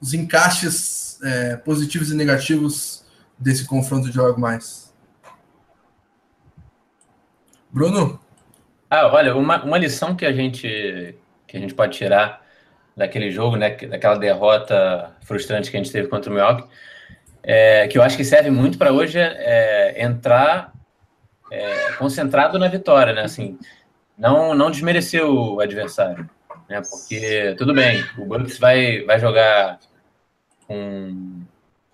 os 0.00 0.14
encaixes 0.14 1.20
uh, 1.20 1.58
positivos 1.62 2.10
e 2.10 2.14
negativos 2.14 3.04
desse 3.38 3.66
confronto 3.66 4.08
de 4.08 4.14
jogo 4.14 4.40
mais? 4.40 4.94
Bruno? 7.70 8.18
Ah, 8.88 9.08
olha, 9.08 9.36
uma, 9.36 9.62
uma 9.62 9.76
lição 9.76 10.16
que 10.16 10.24
a 10.24 10.32
gente 10.32 11.14
que 11.46 11.54
a 11.54 11.60
gente 11.60 11.74
pode 11.74 11.98
tirar 11.98 12.41
daquele 12.96 13.30
jogo, 13.30 13.56
né, 13.56 13.70
daquela 13.70 14.16
derrota 14.16 15.10
frustrante 15.22 15.70
que 15.70 15.76
a 15.76 15.82
gente 15.82 15.92
teve 15.92 16.08
contra 16.08 16.30
o 16.30 16.34
Milwaukee, 16.34 16.68
é, 17.42 17.88
que 17.88 17.98
eu 17.98 18.02
acho 18.02 18.16
que 18.16 18.24
serve 18.24 18.50
muito 18.50 18.78
para 18.78 18.92
hoje 18.92 19.18
é, 19.18 20.02
entrar 20.02 20.72
é, 21.50 21.92
concentrado 21.92 22.58
na 22.58 22.68
vitória, 22.68 23.12
né, 23.12 23.22
assim, 23.22 23.58
não, 24.16 24.54
não 24.54 24.70
desmerecer 24.70 25.24
o 25.24 25.60
adversário, 25.60 26.28
né, 26.68 26.82
porque 26.88 27.54
tudo 27.58 27.74
bem, 27.74 28.04
o 28.18 28.26
Bucks 28.26 28.58
vai, 28.58 29.02
vai 29.02 29.18
jogar 29.18 29.78
com, 30.66 31.42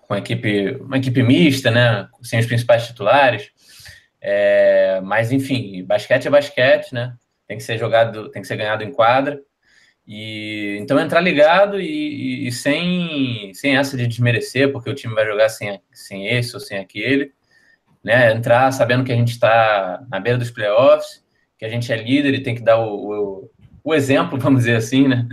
com 0.01 0.13
uma, 0.13 0.19
equipe, 0.19 0.77
uma 0.81 0.97
equipe 0.97 1.23
mista, 1.23 1.71
né, 1.71 2.07
sem 2.21 2.39
os 2.39 2.45
principais 2.45 2.85
titulares, 2.85 3.49
é, 4.21 4.99
mas 5.01 5.31
enfim, 5.31 5.83
basquete 5.85 6.27
é 6.27 6.29
basquete, 6.31 6.93
né, 6.93 7.15
tem 7.47 7.57
que 7.57 7.63
ser 7.63 7.77
jogado, 7.77 8.29
tem 8.29 8.41
que 8.41 8.47
ser 8.47 8.57
ganhado 8.57 8.83
em 8.83 8.91
quadra, 8.91 9.39
e 10.11 10.75
então 10.81 10.99
entrar 10.99 11.21
ligado 11.21 11.79
e, 11.79 12.47
e, 12.47 12.51
sem, 12.51 13.53
sem 13.53 13.77
essa 13.77 13.95
de 13.95 14.07
desmerecer, 14.07 14.71
porque 14.71 14.89
o 14.89 14.95
time 14.95 15.13
vai 15.13 15.23
jogar 15.23 15.49
sem, 15.49 15.79
sem 15.93 16.27
esse 16.27 16.55
ou 16.55 16.59
sem 16.59 16.79
aquele, 16.79 17.31
né? 18.03 18.31
Entrar 18.31 18.71
sabendo 18.71 19.03
que 19.03 19.11
a 19.11 19.15
gente 19.15 19.33
está 19.33 20.03
na 20.09 20.19
beira 20.19 20.39
dos 20.39 20.49
playoffs, 20.49 21.23
que 21.59 21.63
a 21.63 21.69
gente 21.69 21.93
é 21.93 21.95
líder 21.95 22.33
e 22.33 22.41
tem 22.41 22.55
que 22.55 22.63
dar 22.63 22.79
o, 22.79 23.43
o, 23.43 23.51
o 23.83 23.93
exemplo, 23.93 24.39
vamos 24.41 24.61
dizer 24.61 24.77
assim, 24.77 25.07
né? 25.07 25.27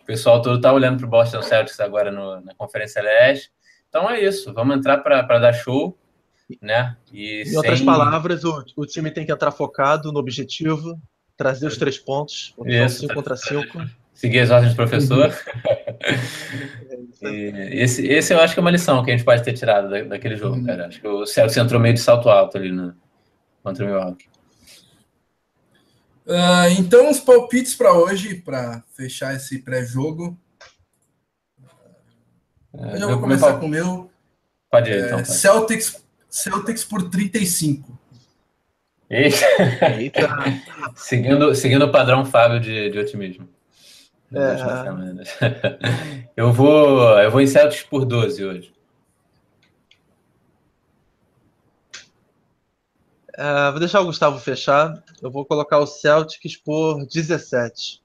O 0.00 0.04
pessoal 0.04 0.40
todo 0.40 0.54
está 0.54 0.72
olhando 0.72 0.98
para 0.98 1.06
o 1.06 1.10
Boston 1.10 1.42
Celtics 1.42 1.80
agora 1.80 2.12
no, 2.12 2.40
na 2.42 2.54
Conferência 2.54 3.02
Leste. 3.02 3.50
Então 3.88 4.08
é 4.08 4.22
isso, 4.22 4.54
vamos 4.54 4.76
entrar 4.76 4.98
para 4.98 5.40
dar 5.40 5.52
show, 5.52 5.98
né? 6.60 6.96
E 7.12 7.42
em 7.42 7.46
sem... 7.46 7.56
outras 7.56 7.82
palavras, 7.82 8.44
o, 8.44 8.64
o 8.76 8.86
time 8.86 9.10
tem 9.10 9.26
que 9.26 9.32
entrar 9.32 9.50
focado 9.50 10.12
no 10.12 10.20
objetivo, 10.20 10.96
trazer 11.36 11.66
os 11.66 11.76
três 11.76 11.98
pontos, 11.98 12.54
5 12.88 13.12
contra 13.14 13.36
5 13.36 14.01
seguir 14.22 14.38
as 14.38 14.50
ordens 14.50 14.72
do 14.72 14.76
professor. 14.76 15.34
esse, 17.72 18.06
esse 18.06 18.32
eu 18.32 18.38
acho 18.38 18.54
que 18.54 18.60
é 18.60 18.62
uma 18.62 18.70
lição 18.70 19.04
que 19.04 19.10
a 19.10 19.16
gente 19.16 19.24
pode 19.24 19.42
ter 19.42 19.52
tirado 19.52 19.90
da, 19.90 20.00
daquele 20.04 20.36
jogo, 20.36 20.54
uhum. 20.54 20.64
cara. 20.64 20.86
Acho 20.86 21.00
que 21.00 21.08
o 21.08 21.26
Celso 21.26 21.58
entrou 21.58 21.80
meio 21.80 21.94
de 21.94 22.00
salto 22.00 22.28
alto 22.28 22.56
ali 22.56 22.70
no, 22.70 22.94
contra 23.64 23.84
o 23.84 23.88
Milwaukee. 23.88 24.26
Uh, 26.24 26.70
então, 26.78 27.10
os 27.10 27.18
palpites 27.18 27.74
para 27.74 27.92
hoje, 27.92 28.36
para 28.36 28.84
fechar 28.96 29.34
esse 29.34 29.58
pré-jogo. 29.58 30.38
É, 32.72 33.02
eu 33.02 33.08
vou 33.08 33.18
começar 33.18 33.54
com 33.58 33.66
o 33.66 33.68
meu. 33.68 34.08
Pode 34.70 34.88
ir, 34.88 35.04
então. 35.04 35.18
Pode. 35.18 35.32
Celtics, 35.32 36.00
Celtics 36.30 36.84
por 36.84 37.10
35. 37.10 37.98
Eita. 39.10 39.46
Eita. 39.98 40.28
seguindo, 40.94 41.52
seguindo 41.56 41.86
o 41.86 41.90
padrão 41.90 42.24
Fábio 42.24 42.60
de, 42.60 42.88
de 42.88 42.98
otimismo. 43.00 43.48
É. 44.34 46.32
Eu 46.34 46.52
vou, 46.52 47.18
eu 47.20 47.30
vou 47.30 47.42
em 47.42 47.46
Celtics 47.46 47.82
por 47.82 48.06
12 48.06 48.42
hoje. 48.42 48.72
É, 53.34 53.70
vou 53.70 53.80
deixar 53.80 54.00
o 54.00 54.06
Gustavo 54.06 54.38
fechar. 54.38 55.02
Eu 55.20 55.30
vou 55.30 55.44
colocar 55.44 55.78
o 55.78 55.86
Celtics 55.86 56.56
por 56.56 57.06
17. 57.06 58.02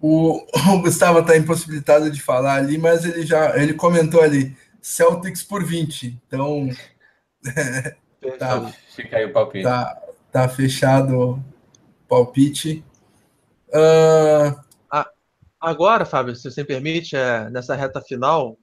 O, 0.00 0.44
o 0.74 0.82
Gustavo 0.82 1.20
está 1.20 1.36
impossibilitado 1.36 2.10
de 2.10 2.20
falar 2.20 2.54
ali, 2.54 2.78
mas 2.78 3.04
ele 3.04 3.26
já 3.26 3.56
ele 3.56 3.74
comentou 3.74 4.22
ali 4.22 4.56
Celtics 4.80 5.42
por 5.42 5.64
20. 5.64 6.20
Então 6.26 6.68
tá, 8.38 8.72
fica 8.94 9.16
aí 9.16 9.24
o 9.26 9.32
palpite. 9.32 9.64
Tá, 9.64 10.02
tá 10.30 10.48
fechado 10.48 11.16
o 11.18 11.44
palpite. 12.08 12.84
Uh... 13.68 14.68
Agora, 15.60 16.04
Fábio, 16.04 16.36
se 16.36 16.48
você 16.48 16.60
me 16.60 16.66
permite, 16.68 17.16
é, 17.16 17.50
nessa 17.50 17.74
reta 17.74 18.00
final, 18.00 18.56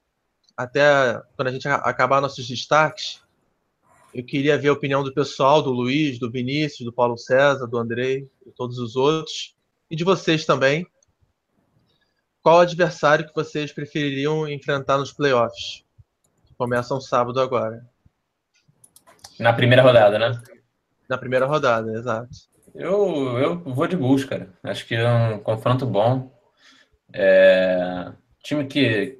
até 0.56 1.22
quando 1.36 1.50
a 1.50 1.52
gente 1.52 1.68
acabar 1.68 2.22
nossos 2.22 2.48
destaques, 2.48 3.22
eu 4.14 4.24
queria 4.24 4.58
ver 4.58 4.70
a 4.70 4.74
opinião 4.74 5.04
do 5.04 5.14
pessoal, 5.14 5.62
do 5.62 5.72
Luiz, 5.72 6.18
do 6.18 6.32
Vinícius, 6.32 6.86
do 6.86 6.94
Paulo 6.94 7.18
César, 7.18 7.68
do 7.68 7.78
Andrei, 7.78 8.30
e 8.46 8.52
todos 8.52 8.80
os 8.80 8.96
outros, 8.96 9.54
e 9.92 9.96
de 9.96 10.06
vocês 10.06 10.46
também, 10.46 10.88
qual 12.42 12.62
adversário 12.62 13.28
que 13.28 13.36
vocês 13.36 13.74
prefeririam 13.74 14.48
enfrentar 14.48 14.98
nos 14.98 15.12
playoffs? 15.12 15.84
Começam 16.58 17.02
sábado 17.02 17.42
agora. 17.42 17.86
Na 19.40 19.54
primeira 19.54 19.82
rodada, 19.82 20.18
né? 20.20 20.42
Na 21.10 21.18
primeira 21.18 21.46
rodada, 21.46 21.92
exato. 21.92 22.30
Eu, 22.74 23.38
eu 23.38 23.60
vou 23.60 23.88
de 23.88 23.96
Bulls, 23.96 24.26
cara. 24.26 24.50
Acho 24.64 24.86
que 24.86 24.96
é 24.96 25.08
um 25.08 25.40
confronto 25.40 25.86
bom. 25.86 26.32
É... 27.14 28.12
Time 28.44 28.66
que, 28.66 29.20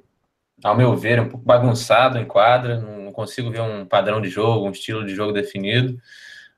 ao 0.62 0.76
meu 0.76 0.94
ver, 0.96 1.18
é 1.18 1.22
um 1.22 1.28
pouco 1.28 1.44
bagunçado 1.44 2.18
em 2.18 2.24
quadra. 2.24 2.78
Não 2.78 3.12
consigo 3.12 3.50
ver 3.50 3.60
um 3.60 3.86
padrão 3.86 4.20
de 4.20 4.28
jogo, 4.28 4.66
um 4.66 4.72
estilo 4.72 5.06
de 5.06 5.14
jogo 5.14 5.32
definido. 5.32 5.98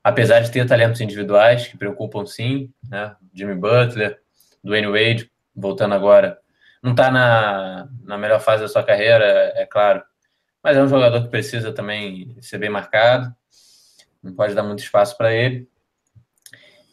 Apesar 0.03 0.41
de 0.41 0.51
ter 0.51 0.67
talentos 0.67 1.01
individuais 1.01 1.67
que 1.67 1.77
preocupam 1.77 2.25
sim, 2.27 2.73
né? 2.89 3.15
Jimmy 3.33 3.55
Butler, 3.55 4.21
Dwayne 4.63 4.89
Wade, 4.89 5.31
voltando 5.55 5.95
agora 5.95 6.39
não 6.83 6.93
está 6.93 7.11
na, 7.11 7.89
na 8.05 8.19
melhor 8.19 8.41
fase 8.41 8.63
da 8.63 8.69
sua 8.69 8.83
carreira, 8.83 9.53
é 9.55 9.67
claro. 9.67 10.03
Mas 10.63 10.77
é 10.77 10.83
um 10.83 10.89
jogador 10.89 11.23
que 11.23 11.29
precisa 11.29 11.73
também 11.73 12.37
ser 12.41 12.59
bem 12.59 12.71
marcado. 12.71 13.35
Não 14.23 14.35
pode 14.35 14.55
dar 14.55 14.63
muito 14.63 14.81
espaço 14.81 15.17
para 15.17 15.35
ele. 15.35 15.69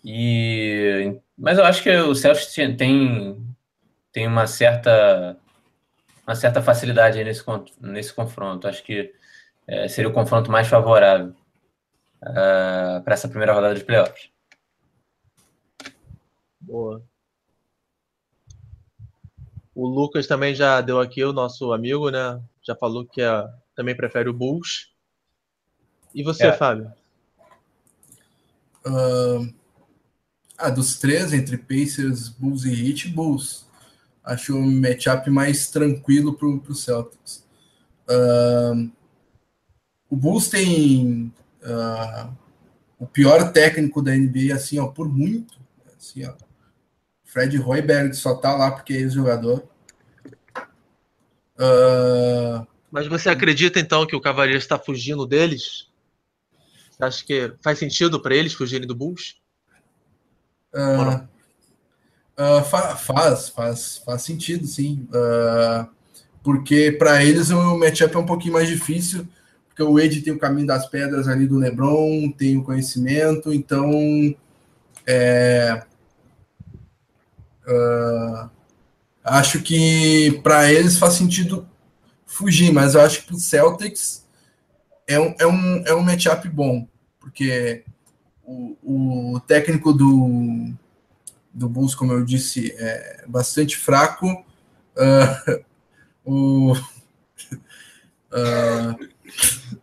E, 0.03 1.19
mas 1.37 1.57
eu 1.57 1.65
acho 1.65 1.81
que 1.81 1.89
o 1.89 2.13
Celtics 2.13 2.53
tem, 2.77 3.43
tem 4.11 4.27
uma 4.27 4.45
certa 4.45 5.37
uma 6.25 6.35
certa 6.35 6.61
facilidade 6.61 7.23
nesse, 7.23 7.43
nesse 7.79 8.13
confronto. 8.13 8.67
Acho 8.67 8.83
que 8.83 9.13
é, 9.67 9.87
seria 9.87 10.09
o 10.09 10.13
confronto 10.13 10.51
mais 10.51 10.67
favorável 10.67 11.27
uh, 11.27 12.97
ah, 12.97 13.01
para 13.03 13.13
essa 13.13 13.27
primeira 13.27 13.53
rodada 13.53 13.75
de 13.75 13.83
playoffs. 13.83 14.29
Boa. 16.59 17.03
O 19.73 19.87
Lucas 19.87 20.25
também 20.25 20.55
já 20.55 20.81
deu 20.81 20.99
aqui, 20.99 21.23
o 21.23 21.33
nosso 21.33 21.73
amigo, 21.73 22.09
né? 22.09 22.41
Já 22.63 22.75
falou 22.75 23.05
que 23.05 23.21
é, 23.21 23.47
também 23.75 23.95
prefere 23.95 24.29
o 24.29 24.33
Bulls. 24.33 24.91
E 26.13 26.23
você, 26.23 26.47
é. 26.47 26.53
Fábio? 26.53 26.91
Uh, 28.85 29.53
ah, 30.57 30.69
dos 30.69 30.97
três, 30.97 31.33
entre 31.33 31.57
Pacers, 31.57 32.29
Bulls 32.29 32.65
e 32.65 32.89
Heat, 32.89 33.09
Bulls. 33.09 33.65
Acho 34.23 34.57
o 34.57 34.65
matchup 34.65 35.29
mais 35.29 35.69
tranquilo 35.69 36.33
para 36.33 36.47
o 36.47 36.75
Celtics. 36.75 37.45
Uh, 38.07 38.91
o 40.09 40.15
Bulls 40.15 40.49
tem 40.49 41.33
uh, 41.63 42.31
o 42.97 43.05
pior 43.05 43.51
técnico 43.51 44.01
da 44.01 44.15
NBA, 44.15 44.53
assim, 44.53 44.79
ó, 44.79 44.87
por 44.87 45.09
muito. 45.09 45.59
Assim, 45.97 46.25
ó, 46.25 46.33
Fred 47.23 47.59
Hoiberg 47.59 48.15
só 48.15 48.35
tá 48.35 48.55
lá 48.55 48.71
porque 48.71 48.93
é 48.93 48.97
ex-jogador. 48.97 49.67
Uh... 51.57 52.65
Mas 52.89 53.07
você 53.07 53.29
acredita 53.29 53.79
então 53.79 54.07
que 54.07 54.15
o 54.15 54.21
Cavaliers 54.21 54.63
está 54.63 54.79
fugindo 54.79 55.25
deles? 55.25 55.89
Você 56.95 57.03
acha 57.03 57.25
que 57.25 57.53
faz 57.61 57.77
sentido 57.77 58.21
para 58.21 58.33
eles 58.33 58.53
fugirem 58.53 58.87
do 58.87 58.95
Bulls? 58.95 59.35
Uh, 60.73 61.27
uh, 62.41 62.63
fa 62.63 62.95
faz, 62.95 63.49
faz, 63.49 63.97
faz 63.97 64.21
sentido, 64.21 64.65
sim. 64.65 65.05
Uh, 65.09 65.89
porque 66.41 66.93
para 66.93 67.23
eles 67.23 67.49
o 67.49 67.77
matchup 67.77 68.15
é 68.15 68.19
um 68.19 68.25
pouquinho 68.25 68.53
mais 68.53 68.69
difícil, 68.69 69.27
porque 69.67 69.83
o 69.83 69.95
Wade 69.95 70.21
tem 70.21 70.31
o 70.31 70.39
caminho 70.39 70.67
das 70.67 70.87
pedras 70.87 71.27
ali 71.27 71.45
do 71.45 71.57
LeBron, 71.57 72.31
tem 72.31 72.57
o 72.57 72.63
conhecimento, 72.63 73.51
então 73.51 73.91
é, 75.05 75.83
acho 79.23 79.61
que 79.61 80.39
para 80.43 80.71
eles 80.71 80.97
faz 80.97 81.15
sentido 81.15 81.67
fugir, 82.25 82.71
mas 82.71 82.95
eu 82.95 83.01
acho 83.01 83.21
que 83.21 83.27
para 83.27 83.35
o 83.35 83.39
Celtics 83.39 84.24
é 85.07 85.19
um, 85.19 85.35
é, 85.39 85.45
um, 85.45 85.83
é 85.85 85.93
um 85.93 86.01
matchup 86.01 86.47
bom, 86.49 86.87
porque 87.19 87.83
o, 88.43 88.75
o 89.33 89.39
técnico 89.41 89.93
do, 89.93 90.73
do 91.53 91.69
Bulls, 91.69 91.95
como 91.95 92.13
eu 92.13 92.23
disse, 92.23 92.73
é 92.77 93.23
bastante 93.27 93.77
fraco. 93.77 94.45
Uh, 94.95 95.63
o, 96.25 96.73
uh, 96.73 96.75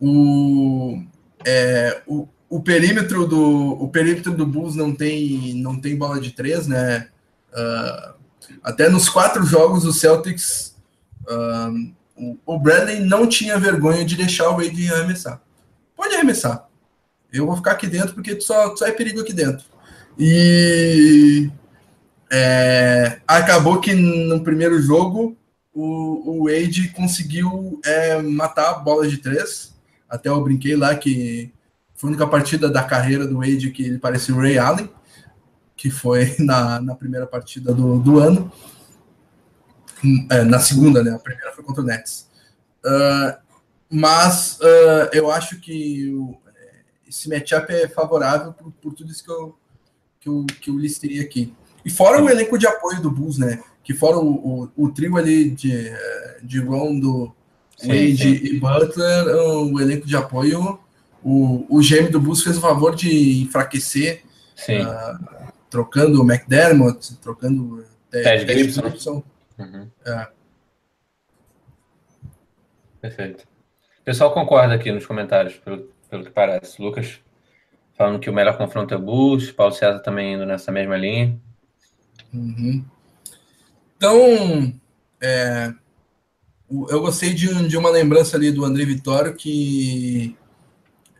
o, 0.00 1.02
é, 1.46 2.02
o, 2.06 2.28
o 2.48 2.62
perímetro 2.62 3.26
do 3.26 3.72
o 3.82 3.88
perímetro 3.88 4.32
do 4.32 4.46
Bulls 4.46 4.74
não 4.74 4.94
tem 4.94 5.54
não 5.54 5.80
tem 5.80 5.96
bola 5.96 6.20
de 6.20 6.32
três, 6.32 6.66
né? 6.66 7.08
Uh, 7.52 8.14
até 8.62 8.88
nos 8.88 9.08
quatro 9.08 9.44
jogos 9.44 9.84
o 9.84 9.92
Celtics 9.92 10.76
uh, 11.22 11.97
o, 12.44 12.58
Bradley 12.58 13.00
não 13.00 13.26
tinha 13.26 13.58
vergonha 13.58 14.04
de 14.04 14.16
deixar 14.16 14.50
o 14.50 14.56
Wade 14.56 14.92
arremessar. 14.92 15.40
Pode 15.96 16.14
arremessar. 16.14 16.68
Eu 17.32 17.46
vou 17.46 17.56
ficar 17.56 17.72
aqui 17.72 17.86
dentro 17.86 18.14
porque 18.14 18.40
só, 18.40 18.74
só 18.76 18.86
é 18.86 18.92
perigo 18.92 19.20
aqui 19.20 19.32
dentro. 19.32 19.64
E 20.18 21.50
é, 22.30 23.20
acabou 23.26 23.80
que 23.80 23.94
no 23.94 24.42
primeiro 24.42 24.80
jogo 24.80 25.36
o, 25.72 26.40
o 26.40 26.44
Wade 26.44 26.88
conseguiu 26.88 27.80
é, 27.84 28.20
matar 28.20 28.70
a 28.70 28.78
bola 28.78 29.06
de 29.06 29.18
três. 29.18 29.74
Até 30.08 30.28
eu 30.28 30.42
brinquei 30.42 30.74
lá 30.74 30.94
que 30.94 31.52
foi 31.94 32.08
a 32.08 32.12
única 32.12 32.26
partida 32.26 32.70
da 32.70 32.82
carreira 32.82 33.26
do 33.26 33.38
Wade 33.38 33.70
que 33.70 33.84
ele 33.84 33.98
parecia 33.98 34.34
o 34.34 34.38
Ray 34.38 34.58
Allen, 34.58 34.88
que 35.76 35.90
foi 35.90 36.34
na, 36.40 36.80
na 36.80 36.94
primeira 36.94 37.26
partida 37.26 37.72
do, 37.72 37.98
do 37.98 38.18
ano. 38.18 38.50
É, 40.30 40.44
na 40.44 40.58
segunda, 40.58 41.02
né? 41.02 41.12
A 41.12 41.18
primeira 41.18 41.52
foi 41.52 41.64
contra 41.64 41.82
o 41.82 41.86
Nets. 41.86 42.28
Uh, 42.84 43.36
mas 43.90 44.58
uh, 44.60 45.10
eu 45.12 45.30
acho 45.30 45.60
que 45.60 46.12
o, 46.12 46.36
esse 47.08 47.28
matchup 47.28 47.72
é 47.72 47.88
favorável 47.88 48.52
por, 48.52 48.70
por, 48.72 48.94
tudo 48.94 49.10
isso 49.10 49.24
que 49.24 49.30
eu, 49.30 49.58
que, 50.20 50.28
eu, 50.28 50.46
que 50.60 50.70
eu 50.70 50.78
listei 50.78 51.20
aqui. 51.20 51.52
E 51.84 51.90
fora 51.90 52.22
o 52.22 52.28
elenco 52.28 52.58
de 52.58 52.66
apoio 52.66 53.00
do 53.00 53.10
Bulls, 53.10 53.38
né? 53.38 53.62
Que 53.82 53.94
fora 53.94 54.18
o, 54.18 54.70
o, 54.76 54.84
o 54.84 54.90
trio 54.90 55.16
ali 55.16 55.50
de, 55.50 55.90
de 56.42 56.60
Rondo, 56.60 57.34
Wade 57.82 58.16
sim. 58.16 58.40
e 58.44 58.60
Butler, 58.60 59.26
o 59.26 59.80
elenco 59.80 60.06
de 60.06 60.16
apoio 60.16 60.78
o, 61.22 61.66
o 61.68 61.80
GM 61.80 62.10
do 62.10 62.20
Bulls 62.20 62.42
fez 62.42 62.56
o 62.56 62.60
favor 62.60 62.94
de 62.94 63.42
enfraquecer, 63.42 64.22
uh, 64.68 65.52
trocando 65.68 66.22
o 66.22 66.24
McDermott, 66.24 67.16
trocando 67.16 67.84
Ted, 68.10 68.46
Ted 68.46 68.62
Gibson. 68.62 68.82
Gibson. 68.82 69.22
Uhum. 69.58 69.90
É. 70.06 70.28
Perfeito. 73.00 73.44
O 74.00 74.04
pessoal 74.04 74.32
concorda 74.32 74.74
aqui 74.74 74.90
nos 74.92 75.06
comentários, 75.06 75.54
pelo, 75.56 75.92
pelo 76.08 76.24
que 76.24 76.30
parece. 76.30 76.80
Lucas 76.80 77.20
falando 77.96 78.20
que 78.20 78.30
o 78.30 78.32
melhor 78.32 78.56
confronto 78.56 78.94
é 78.94 78.96
o 78.96 79.00
Bulls, 79.00 79.50
Paulo 79.50 79.74
César 79.74 79.98
também 79.98 80.34
indo 80.34 80.46
nessa 80.46 80.70
mesma 80.70 80.96
linha. 80.96 81.38
Uhum. 82.32 82.84
Então, 83.96 84.72
é, 85.20 85.72
eu 86.70 87.00
gostei 87.00 87.34
de, 87.34 87.68
de 87.68 87.76
uma 87.76 87.90
lembrança 87.90 88.36
ali 88.36 88.52
do 88.52 88.64
André 88.64 88.84
Vitório 88.84 89.34
que 89.34 90.36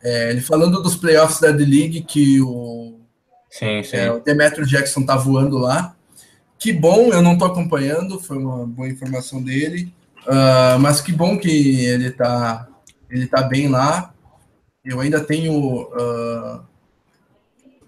é, 0.02 0.31
ele 0.31 0.40
falando 0.40 0.81
dos 0.81 0.94
playoffs 0.94 1.40
da 1.40 1.51
D-League, 1.51 2.02
que 2.02 2.40
o, 2.40 3.01
sim, 3.51 3.82
sim. 3.82 3.97
É, 3.97 4.12
o 4.12 4.20
Demetrio 4.20 4.65
Jackson 4.66 5.05
tá 5.05 5.16
voando 5.16 5.59
lá. 5.59 5.97
Que 6.59 6.73
bom, 6.73 7.13
eu 7.13 7.23
não 7.23 7.39
tô 7.39 7.45
acompanhando, 7.45 8.21
foi 8.21 8.37
uma 8.37 8.67
boa 8.67 8.89
informação 8.89 9.43
dele. 9.43 9.93
Uh, 10.27 10.79
mas 10.81 11.01
que 11.01 11.13
bom 11.13 11.39
que 11.39 11.85
ele 11.87 12.11
tá 12.11 12.69
ele 13.11 13.25
está 13.25 13.43
bem 13.43 13.69
lá. 13.69 14.13
Eu 14.85 15.01
ainda 15.01 15.21
tenho, 15.23 15.83
uh, 15.83 16.63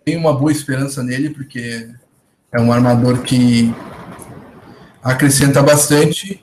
tenho 0.04 0.20
uma 0.20 0.32
boa 0.32 0.50
esperança 0.50 1.02
nele, 1.02 1.30
porque 1.30 1.88
é 2.52 2.60
um 2.60 2.72
armador 2.72 3.22
que 3.22 3.72
acrescenta 5.02 5.62
bastante. 5.62 6.42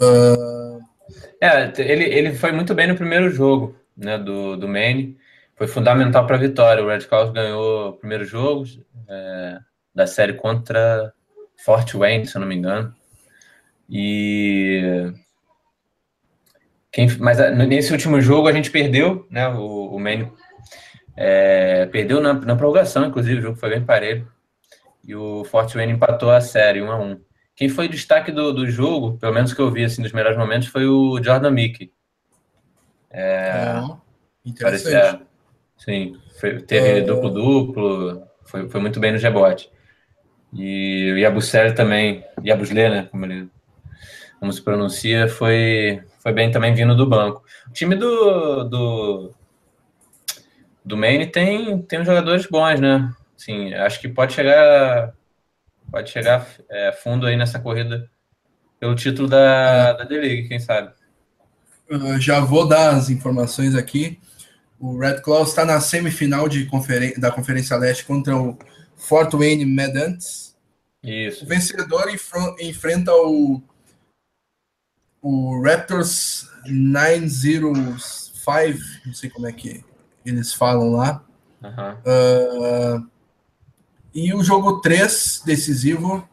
Uh... 0.00 0.80
É, 1.40 1.70
ele, 1.78 2.04
ele 2.04 2.34
foi 2.34 2.50
muito 2.50 2.74
bem 2.74 2.86
no 2.86 2.96
primeiro 2.96 3.30
jogo 3.30 3.76
né, 3.96 4.18
do, 4.18 4.56
do 4.56 4.66
Maine. 4.66 5.16
Foi 5.54 5.66
fundamental 5.66 6.26
para 6.26 6.36
a 6.36 6.40
vitória. 6.40 6.82
O 6.82 6.88
Red 6.88 7.00
Claws 7.00 7.30
ganhou 7.30 7.90
o 7.90 7.92
primeiro 7.92 8.24
jogo 8.24 8.64
é, 9.08 9.58
da 9.94 10.06
série 10.06 10.34
contra 10.34 11.12
Fort 11.56 11.92
Wayne, 11.94 12.26
se 12.26 12.36
eu 12.36 12.40
não 12.40 12.48
me 12.48 12.54
engano. 12.54 12.94
E 13.88 15.12
quem, 16.96 17.14
mas 17.18 17.38
ah, 17.38 17.50
nesse 17.50 17.92
último 17.92 18.20
jogo 18.20 18.48
a 18.48 18.52
gente 18.52 18.70
perdeu, 18.70 19.26
né? 19.30 19.48
O, 19.48 19.94
o 19.94 20.00
Maine 20.00 20.32
é, 21.16 21.86
perdeu 21.86 22.20
na, 22.20 22.32
na 22.32 22.56
prorrogação, 22.56 23.04
inclusive, 23.04 23.38
o 23.38 23.42
jogo 23.42 23.58
foi 23.58 23.70
bem 23.70 23.84
parelho. 23.84 24.26
E 25.04 25.14
o 25.14 25.44
Fort 25.44 25.72
Wayne 25.74 25.92
empatou 25.92 26.30
a 26.30 26.40
série 26.40 26.82
1 26.82 26.90
a 26.90 26.98
1 26.98 27.20
Quem 27.54 27.68
foi 27.68 27.86
o 27.86 27.90
destaque 27.90 28.32
do, 28.32 28.52
do 28.52 28.66
jogo, 28.68 29.18
pelo 29.18 29.34
menos 29.34 29.52
que 29.52 29.60
eu 29.60 29.70
vi 29.70 29.84
assim, 29.84 30.02
dos 30.02 30.12
melhores 30.12 30.38
momentos, 30.38 30.68
foi 30.68 30.86
o 30.86 31.22
Jordan 31.22 31.50
Mickey. 31.50 31.92
É, 33.10 33.74
interessante. 34.44 34.92
Parecia, 34.92 35.20
sim, 35.78 36.18
foi, 36.40 36.60
teve 36.60 37.02
duplo-duplo, 37.02 38.26
foi, 38.44 38.68
foi 38.68 38.80
muito 38.80 38.98
bem 38.98 39.12
no 39.12 39.18
rebote. 39.18 39.70
E 40.52 41.12
o 41.12 41.18
Yabusele 41.18 41.72
também, 41.72 42.24
Yabusele, 42.44 42.88
né, 42.88 43.08
como, 43.10 43.24
ele, 43.26 43.48
como 44.38 44.52
se 44.52 44.62
pronuncia, 44.62 45.28
foi, 45.28 46.02
foi 46.20 46.32
bem 46.32 46.50
também 46.50 46.74
vindo 46.74 46.96
do 46.96 47.06
banco. 47.06 47.44
O 47.68 47.72
time 47.72 47.94
do, 47.94 48.64
do, 48.64 49.34
do 50.84 50.96
Maine 50.96 51.26
tem, 51.26 51.82
tem 51.82 52.00
uns 52.00 52.06
jogadores 52.06 52.46
bons, 52.46 52.80
né? 52.80 53.12
Sim, 53.36 53.74
acho 53.74 54.00
que 54.00 54.08
pode 54.08 54.32
chegar 54.32 55.12
pode 55.90 56.10
chegar 56.10 56.46
é, 56.68 56.92
fundo 56.92 57.26
aí 57.26 57.36
nessa 57.36 57.58
corrida 57.58 58.08
pelo 58.78 58.94
título 58.94 59.28
da, 59.28 59.92
da 59.92 60.04
D-League, 60.04 60.48
quem 60.48 60.58
sabe. 60.58 60.92
Uh, 61.90 62.20
já 62.20 62.40
vou 62.40 62.66
dar 62.66 62.90
as 62.90 63.08
informações 63.08 63.74
aqui. 63.74 64.18
O 64.78 64.98
Red 64.98 65.20
Claw 65.20 65.42
está 65.44 65.64
na 65.64 65.80
semifinal 65.80 66.48
de 66.48 66.66
conferen 66.66 67.14
da 67.18 67.30
Conferência 67.30 67.76
Leste 67.76 68.04
contra 68.04 68.36
o 68.36 68.58
Fort 68.96 69.32
Wayne 69.34 69.64
Medants. 69.64 70.56
Isso. 71.02 71.44
O 71.44 71.48
vencedor 71.48 72.06
enfrenta 72.60 73.14
o, 73.14 73.62
o 75.22 75.62
Raptors 75.62 76.48
905, 76.66 78.78
não 79.06 79.14
sei 79.14 79.30
como 79.30 79.46
é 79.46 79.52
que 79.52 79.84
eles 80.24 80.52
falam 80.52 80.90
lá. 80.90 81.24
Uhum. 81.62 83.02
Uh, 83.02 83.06
e 84.12 84.34
o 84.34 84.42
jogo 84.42 84.80
3, 84.80 85.42
decisivo, 85.44 86.28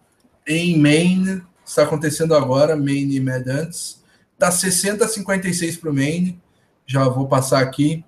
em 0.47 0.79
Maine, 0.79 1.43
está 1.65 1.83
acontecendo 1.83 2.35
agora, 2.35 2.75
Maine 2.75 3.17
e 3.17 3.19
Medants. 3.19 4.01
Está 4.33 4.51
60 4.51 5.05
a 5.05 5.07
56 5.07 5.77
para 5.77 5.91
o 5.91 5.93
Maine. 5.93 6.41
Já 6.85 7.07
vou 7.07 7.27
passar 7.27 7.61
aqui. 7.61 8.03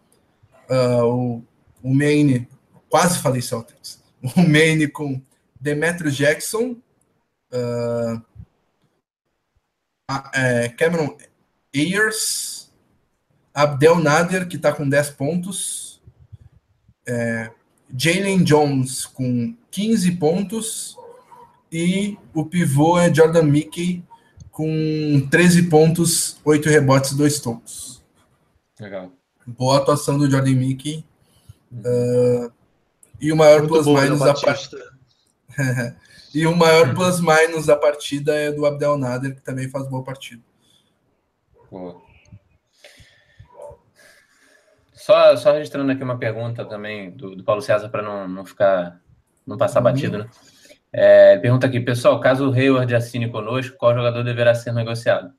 Uh, 0.70 1.06
o, 1.06 1.44
o 1.84 1.94
Maine, 1.94 2.48
quase 2.90 3.20
falei 3.20 3.42
Celtics. 3.42 4.04
O 4.36 4.42
Maine 4.42 4.88
com 4.88 5.22
Demetrius 5.60 6.16
Jackson, 6.16 6.78
uh, 7.52 8.22
Cameron 10.78 11.18
Ayers, 11.74 12.72
Abdel 13.54 14.00
Nader, 14.00 14.48
que 14.48 14.56
está 14.56 14.72
com 14.72 14.88
10 14.88 15.12
pontos, 15.12 16.02
é, 17.08 17.52
Jalen 17.96 18.44
Jones 18.44 19.06
com 19.06 19.56
15 19.72 20.12
pontos 20.14 20.98
e 21.72 22.18
o 22.34 22.46
pivô 22.46 22.98
é 23.00 23.14
Jordan 23.14 23.44
Mickey 23.44 24.04
com 24.52 25.28
13 25.30 25.64
pontos, 25.64 26.40
8 26.44 26.70
rebotes, 26.70 27.14
2 27.14 27.40
tocos. 27.40 28.04
Legal. 28.80 29.12
Boa 29.46 29.78
atuação 29.78 30.18
do 30.18 30.30
Jordan 30.30 30.56
Mickey. 30.56 31.06
Uh, 31.72 32.52
e 33.20 33.32
o 33.32 33.36
maior 33.36 33.68
plus-minus 33.68 34.20
da 34.20 34.34
partida. 34.34 34.92
e 36.34 36.46
o 36.46 36.56
maior 36.56 36.94
plus-minus 36.94 37.66
da 37.66 37.76
partida 37.76 38.36
é 38.36 38.52
do 38.52 38.66
Abdel 38.66 38.98
Nader, 38.98 39.36
que 39.36 39.42
também 39.42 39.70
faz 39.70 39.88
boa 39.88 40.04
partida. 40.04 40.42
Boa. 41.72 42.02
Só, 45.06 45.36
só 45.38 45.54
registrando 45.54 45.92
aqui 45.92 46.04
uma 46.04 46.18
pergunta 46.18 46.66
também 46.66 47.12
do, 47.12 47.36
do 47.36 47.44
Paulo 47.44 47.62
César 47.62 47.90
para 47.90 48.02
não, 48.02 48.28
não 48.28 48.44
ficar, 48.44 49.00
não 49.46 49.56
passar 49.56 49.80
uhum. 49.80 49.84
batido, 49.84 50.18
né? 50.18 50.30
É, 50.92 51.38
pergunta 51.38 51.68
aqui, 51.68 51.80
pessoal, 51.80 52.20
caso 52.20 52.50
o 52.50 52.54
Hayward 52.54 52.96
assine 52.96 53.30
conosco, 53.30 53.78
qual 53.78 53.94
jogador 53.94 54.24
deverá 54.24 54.56
ser 54.56 54.74
negociado? 54.74 55.32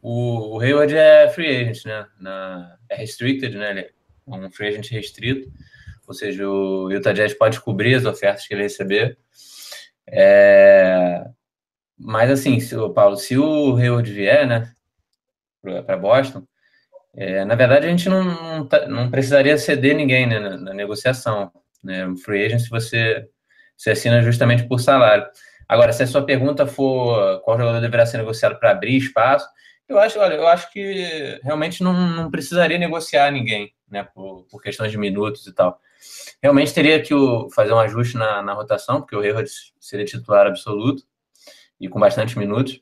O, 0.00 0.56
o 0.56 0.60
Hayward 0.60 0.94
é 0.94 1.28
free 1.30 1.48
agent, 1.48 1.84
né? 1.84 2.06
Na, 2.20 2.76
é 2.88 2.94
restricted, 2.94 3.56
né? 3.56 3.70
Ele 3.70 3.80
é 3.80 3.90
um 4.28 4.50
free 4.50 4.68
agent 4.68 4.90
restrito, 4.90 5.50
ou 6.06 6.14
seja, 6.14 6.48
o 6.48 6.90
Utah 6.90 7.12
Jazz 7.12 7.34
pode 7.34 7.60
cobrir 7.60 7.94
as 7.94 8.04
ofertas 8.04 8.46
que 8.46 8.54
ele 8.54 8.64
receber. 8.64 9.18
É, 10.06 11.24
mas 11.98 12.30
assim, 12.30 12.58
se, 12.60 12.74
Paulo, 12.94 13.16
se 13.16 13.38
o 13.38 13.76
Hayward 13.76 14.12
vier, 14.12 14.46
né, 14.46 14.72
para 15.86 15.96
Boston, 15.96 16.44
é, 17.14 17.44
na 17.44 17.54
verdade, 17.54 17.86
a 17.86 17.90
gente 17.90 18.08
não, 18.08 18.24
não, 18.24 18.66
tá, 18.66 18.86
não 18.88 19.10
precisaria 19.10 19.56
ceder 19.58 19.94
ninguém 19.94 20.26
né, 20.26 20.38
na, 20.38 20.56
na, 20.56 20.74
negociação. 20.74 21.52
Né? 21.82 22.06
O 22.06 22.16
free 22.16 22.46
agent 22.46 22.68
você, 22.68 23.28
você 23.76 23.90
assina 23.90 24.22
justamente 24.22 24.64
por 24.64 24.80
salário. 24.80 25.26
Agora, 25.68 25.92
se 25.92 26.02
a 26.02 26.06
sua 26.06 26.24
pergunta 26.24 26.66
for 26.66 27.40
qual 27.42 27.58
jogador 27.58 27.80
deverá 27.80 28.06
ser 28.06 28.18
negociado 28.18 28.58
para 28.58 28.70
abrir 28.70 28.96
espaço, 28.96 29.46
eu 29.88 29.98
acho, 29.98 30.18
olha, 30.18 30.34
eu 30.34 30.46
acho 30.46 30.70
que 30.72 31.38
realmente 31.42 31.82
não, 31.82 31.92
não 31.92 32.30
precisaria 32.30 32.78
negociar 32.78 33.30
ninguém, 33.30 33.72
né, 33.88 34.02
por, 34.02 34.46
por 34.50 34.62
questões 34.62 34.90
de 34.90 34.98
minutos 34.98 35.46
e 35.46 35.54
tal. 35.54 35.78
Realmente 36.42 36.74
teria 36.74 37.00
que 37.00 37.14
o, 37.14 37.48
fazer 37.50 37.72
um 37.72 37.78
ajuste 37.78 38.16
na, 38.16 38.42
na 38.42 38.52
rotação, 38.52 39.00
porque 39.00 39.14
o 39.14 39.20
Hayward 39.20 39.48
seria 39.78 40.04
titular 40.04 40.46
absoluto 40.46 41.04
e 41.78 41.88
com 41.88 42.00
bastante 42.00 42.36
minutos, 42.38 42.80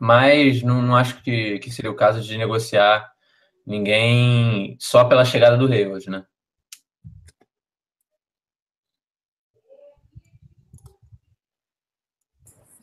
mas 0.00 0.62
não, 0.62 0.80
não 0.80 0.96
acho 0.96 1.22
que, 1.22 1.58
que 1.58 1.70
seria 1.70 1.90
o 1.90 1.96
caso 1.96 2.22
de 2.22 2.38
negociar 2.38 3.12
ninguém 3.66 4.76
só 4.80 5.04
pela 5.04 5.24
chegada 5.24 5.56
do 5.56 5.70
Hayward, 5.70 6.08
né? 6.08 6.24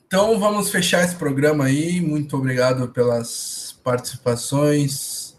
Então 0.05 0.37
vamos 0.37 0.69
fechar 0.69 1.03
esse 1.05 1.15
programa 1.15 1.65
aí. 1.65 2.01
Muito 2.01 2.35
obrigado 2.35 2.89
pelas 2.89 3.79
participações. 3.81 5.37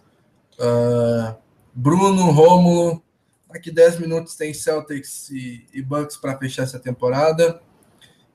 Uh, 0.58 1.36
Bruno, 1.74 2.30
Rômulo, 2.30 3.02
daqui 3.52 3.70
10 3.70 3.98
minutos 3.98 4.34
tem 4.34 4.52
Celtics 4.54 5.30
e, 5.30 5.66
e 5.72 5.82
Bucks 5.82 6.16
para 6.16 6.36
fechar 6.38 6.62
essa 6.62 6.78
temporada. 6.78 7.60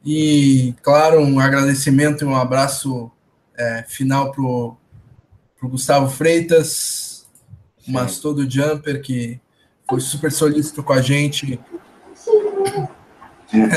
E, 0.06 0.74
claro, 0.82 1.20
um 1.20 1.40
agradecimento 1.40 2.24
e 2.24 2.28
um 2.28 2.36
abraço 2.36 3.12
é, 3.58 3.84
final 3.88 4.32
para 4.32 4.42
o 4.42 4.78
Gustavo 5.64 6.10
Freitas, 6.10 7.28
mas 7.88 8.20
todo 8.20 8.50
jumper 8.50 9.02
que 9.02 9.40
foi 9.90 10.00
super 10.00 10.32
solícito 10.32 10.84
com 10.84 10.94
a 10.94 11.02
gente. 11.02 11.60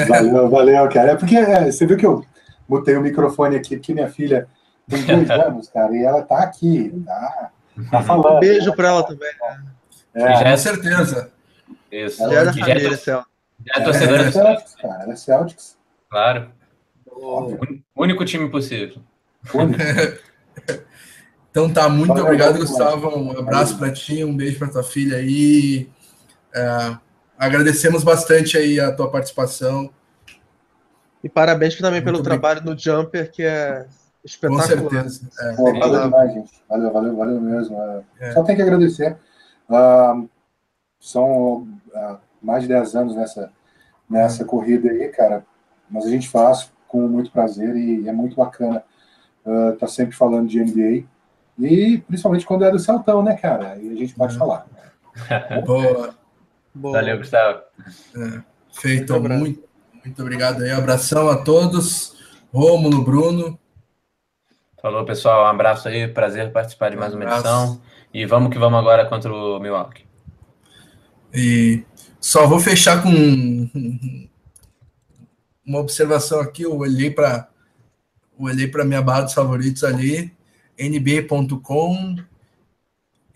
Valeu, 0.08 0.50
valeu, 0.50 0.88
cara. 0.88 1.12
É 1.12 1.16
porque 1.16 1.36
é, 1.36 1.70
você 1.70 1.86
viu 1.86 1.96
que 1.96 2.06
eu 2.06 2.24
botei 2.68 2.96
o 2.96 3.00
microfone 3.00 3.56
aqui, 3.56 3.76
porque 3.76 3.94
minha 3.94 4.08
filha 4.08 4.46
tem 4.88 5.04
dois 5.04 5.30
anos, 5.30 5.68
cara, 5.68 5.96
e 5.96 6.02
ela 6.02 6.22
tá 6.22 6.42
aqui, 6.42 6.92
tá, 7.04 7.50
tá 7.90 8.02
falando. 8.02 8.36
Um 8.36 8.40
beijo 8.40 8.74
para 8.74 8.88
ela 8.88 9.02
também. 9.02 9.30
Né? 9.40 9.64
É, 10.14 10.50
com 10.50 10.56
certeza. 10.56 11.32
Isso. 11.90 12.22
Ela 12.22 12.34
é 12.34 12.44
da 12.44 12.52
família, 12.52 12.96
Celtics. 12.96 13.30
É 13.76 13.80
torcedora 13.80 14.22
é, 14.22 14.32
Celtics, 14.32 14.74
cara, 14.76 15.02
ela 15.02 15.12
é 15.12 15.16
Celtics. 15.16 15.78
Claro. 16.08 16.50
O 17.06 17.56
único 17.96 18.24
time 18.24 18.48
possível. 18.48 19.02
então 21.50 21.72
tá, 21.72 21.88
muito 21.88 22.08
Valeu, 22.08 22.24
obrigado, 22.24 22.58
Gustavo. 22.58 23.16
Um 23.16 23.38
abraço 23.38 23.78
para 23.78 23.92
ti, 23.92 24.24
um 24.24 24.36
beijo 24.36 24.58
para 24.58 24.68
tua 24.68 24.82
filha 24.82 25.16
aí. 25.18 25.88
É, 26.54 26.96
agradecemos 27.38 28.02
bastante 28.02 28.56
aí 28.56 28.80
a 28.80 28.92
tua 28.92 29.10
participação. 29.10 29.90
E 31.22 31.28
parabéns 31.28 31.76
também 31.76 32.02
pelo 32.02 32.22
trabalho 32.22 32.62
no 32.62 32.78
Jumper, 32.78 33.30
que 33.30 33.42
é 33.42 33.86
espetacular. 34.24 34.68
Com 34.68 34.90
certeza. 34.90 35.28
É. 35.40 35.52
Pô, 35.54 35.64
valeu 35.78 36.02
demais, 36.02 36.32
gente. 36.32 36.50
Valeu, 36.68 36.92
valeu, 36.92 37.16
valeu 37.16 37.40
mesmo. 37.40 37.76
É. 37.80 38.02
é. 38.20 38.32
Só 38.32 38.42
tem 38.42 38.56
que 38.56 38.62
agradecer. 38.62 39.16
Uh, 39.70 40.28
são 40.98 41.68
uh, 41.94 42.18
mais 42.42 42.62
de 42.62 42.68
10 42.68 42.96
anos 42.96 43.14
nessa, 43.14 43.52
nessa 44.08 44.44
corrida 44.44 44.90
aí, 44.90 45.08
cara. 45.08 45.44
Mas 45.88 46.04
a 46.04 46.10
gente 46.10 46.28
faz 46.28 46.70
com 46.88 47.06
muito 47.06 47.30
prazer 47.30 47.76
e 47.76 48.08
é 48.08 48.12
muito 48.12 48.34
bacana 48.34 48.82
estar 49.38 49.52
uh, 49.52 49.76
tá 49.76 49.86
sempre 49.86 50.14
falando 50.14 50.48
de 50.48 50.60
NBA 50.60 51.06
E 51.58 51.98
principalmente 51.98 52.44
quando 52.44 52.64
é 52.64 52.70
do 52.70 52.78
Celtão, 52.78 53.22
né, 53.22 53.36
cara? 53.36 53.72
Aí 53.72 53.90
a 53.90 53.94
gente 53.94 54.14
pode 54.14 54.34
é. 54.34 54.38
falar. 54.38 54.66
Boa. 55.64 56.14
Boa. 56.74 56.98
Valeu, 56.98 57.18
Gustavo. 57.18 57.60
É. 58.16 58.42
Feito. 58.72 59.12
Muito, 59.18 59.34
muito, 59.34 59.68
muito 60.04 60.22
obrigado 60.22 60.62
aí. 60.62 60.70
Abração 60.70 61.28
a 61.28 61.42
todos. 61.42 62.16
Rômulo, 62.52 63.04
Bruno. 63.04 63.58
Falou, 64.80 65.04
pessoal. 65.04 65.44
Um 65.44 65.48
abraço 65.48 65.88
aí. 65.88 66.08
Prazer 66.08 66.52
participar 66.52 66.90
de 66.90 66.96
mais 66.96 67.14
uma 67.14 67.24
edição. 67.24 67.80
E 68.12 68.26
vamos 68.26 68.52
que 68.52 68.58
vamos 68.58 68.78
agora 68.78 69.08
contra 69.08 69.32
o 69.32 69.60
Milwaukee. 69.60 70.04
E 71.32 71.84
só 72.20 72.44
vou 72.46 72.58
fechar 72.58 73.00
com 73.02 73.70
uma 75.64 75.78
observação 75.78 76.40
aqui. 76.40 76.64
Eu 76.64 76.76
olhei 76.76 77.10
para 77.10 77.48
olhei 78.36 78.66
para 78.66 78.84
minha 78.84 79.00
barra 79.02 79.22
dos 79.22 79.34
favoritos 79.34 79.84
ali, 79.84 80.34
nba.com, 80.78 82.16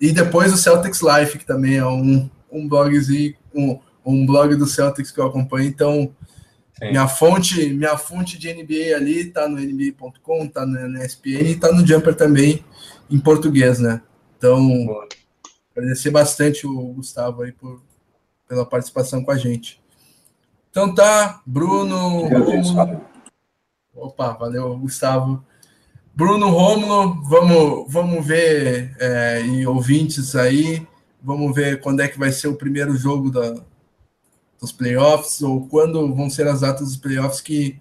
e 0.00 0.12
depois 0.12 0.52
o 0.52 0.56
Celtics 0.56 1.00
Life, 1.00 1.38
que 1.38 1.46
também 1.46 1.76
é 1.76 1.86
um, 1.86 2.28
um 2.50 2.68
blogzinho, 2.68 3.34
um, 3.54 3.78
um 4.04 4.26
blog 4.26 4.54
do 4.54 4.66
Celtics 4.66 5.10
que 5.10 5.18
eu 5.18 5.26
acompanho. 5.26 5.68
Então, 5.68 6.14
Sim. 6.78 6.90
minha 6.90 7.08
fonte, 7.08 7.72
minha 7.72 7.96
fonte 7.96 8.38
de 8.38 8.52
NBA 8.52 8.94
ali 8.94 9.24
tá 9.24 9.48
no 9.48 9.58
NBA.com, 9.58 10.48
tá 10.48 10.66
no 10.66 11.02
ESPN 11.02 11.50
e 11.50 11.56
tá 11.56 11.72
no 11.72 11.86
Jumper 11.86 12.14
também 12.14 12.64
em 13.10 13.18
português, 13.18 13.78
né? 13.78 14.02
Então, 14.36 14.86
Boa. 14.86 15.08
agradecer 15.74 16.10
bastante 16.10 16.66
o 16.66 16.92
Gustavo 16.92 17.42
aí 17.42 17.52
por, 17.52 17.80
pela 18.48 18.66
participação 18.66 19.24
com 19.24 19.30
a 19.30 19.38
gente. 19.38 19.80
Então 20.70 20.94
tá, 20.94 21.40
Bruno. 21.46 22.28
Opa, 23.94 24.32
valeu, 24.32 24.76
Gustavo. 24.78 25.42
Bruno 26.16 26.48
Romulo, 26.48 27.22
vamos, 27.24 27.92
vamos 27.92 28.26
ver, 28.26 28.96
é, 28.98 29.42
e 29.42 29.66
ouvintes 29.66 30.34
aí, 30.34 30.88
vamos 31.22 31.54
ver 31.54 31.78
quando 31.82 32.00
é 32.00 32.08
que 32.08 32.18
vai 32.18 32.32
ser 32.32 32.48
o 32.48 32.56
primeiro 32.56 32.96
jogo 32.96 33.30
da, 33.30 33.62
dos 34.58 34.72
playoffs, 34.72 35.42
ou 35.42 35.68
quando 35.68 36.14
vão 36.14 36.30
ser 36.30 36.48
as 36.48 36.62
datas 36.62 36.88
dos 36.88 36.96
playoffs 36.96 37.42
que 37.42 37.78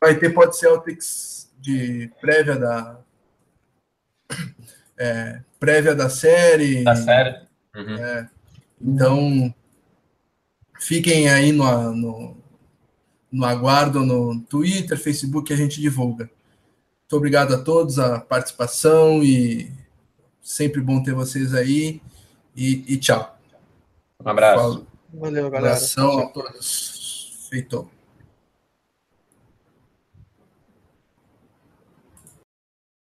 vai 0.00 0.18
ter 0.18 0.30
pode 0.30 0.56
Celtics 0.56 1.52
de 1.60 2.10
prévia 2.22 2.56
da 2.56 3.00
é, 4.96 5.42
prévia 5.60 5.94
da 5.94 6.08
série. 6.08 6.84
Da 6.84 6.96
série. 6.96 7.36
Uhum. 7.74 7.96
É, 7.96 8.30
então 8.80 9.54
fiquem 10.80 11.28
aí 11.28 11.52
no, 11.52 11.92
no, 11.92 12.36
no 13.30 13.44
aguardo 13.44 14.06
no 14.06 14.40
Twitter, 14.40 14.98
Facebook, 14.98 15.52
a 15.52 15.56
gente 15.56 15.82
divulga. 15.82 16.30
Muito 17.06 17.18
obrigado 17.18 17.54
a 17.54 17.58
todos 17.58 18.00
a 18.00 18.18
participação 18.18 19.22
e 19.22 19.70
sempre 20.42 20.80
bom 20.80 21.00
ter 21.00 21.14
vocês 21.14 21.54
aí. 21.54 22.02
E, 22.56 22.84
e 22.88 22.96
tchau. 22.96 23.38
Um 24.24 24.28
abraço. 24.28 24.84
Valeu, 25.14 25.48
galera. 25.48 25.74
Um 25.74 25.76
abração 25.76 26.18
a 26.18 26.26
todos. 26.26 27.46
Feito. 27.48 27.88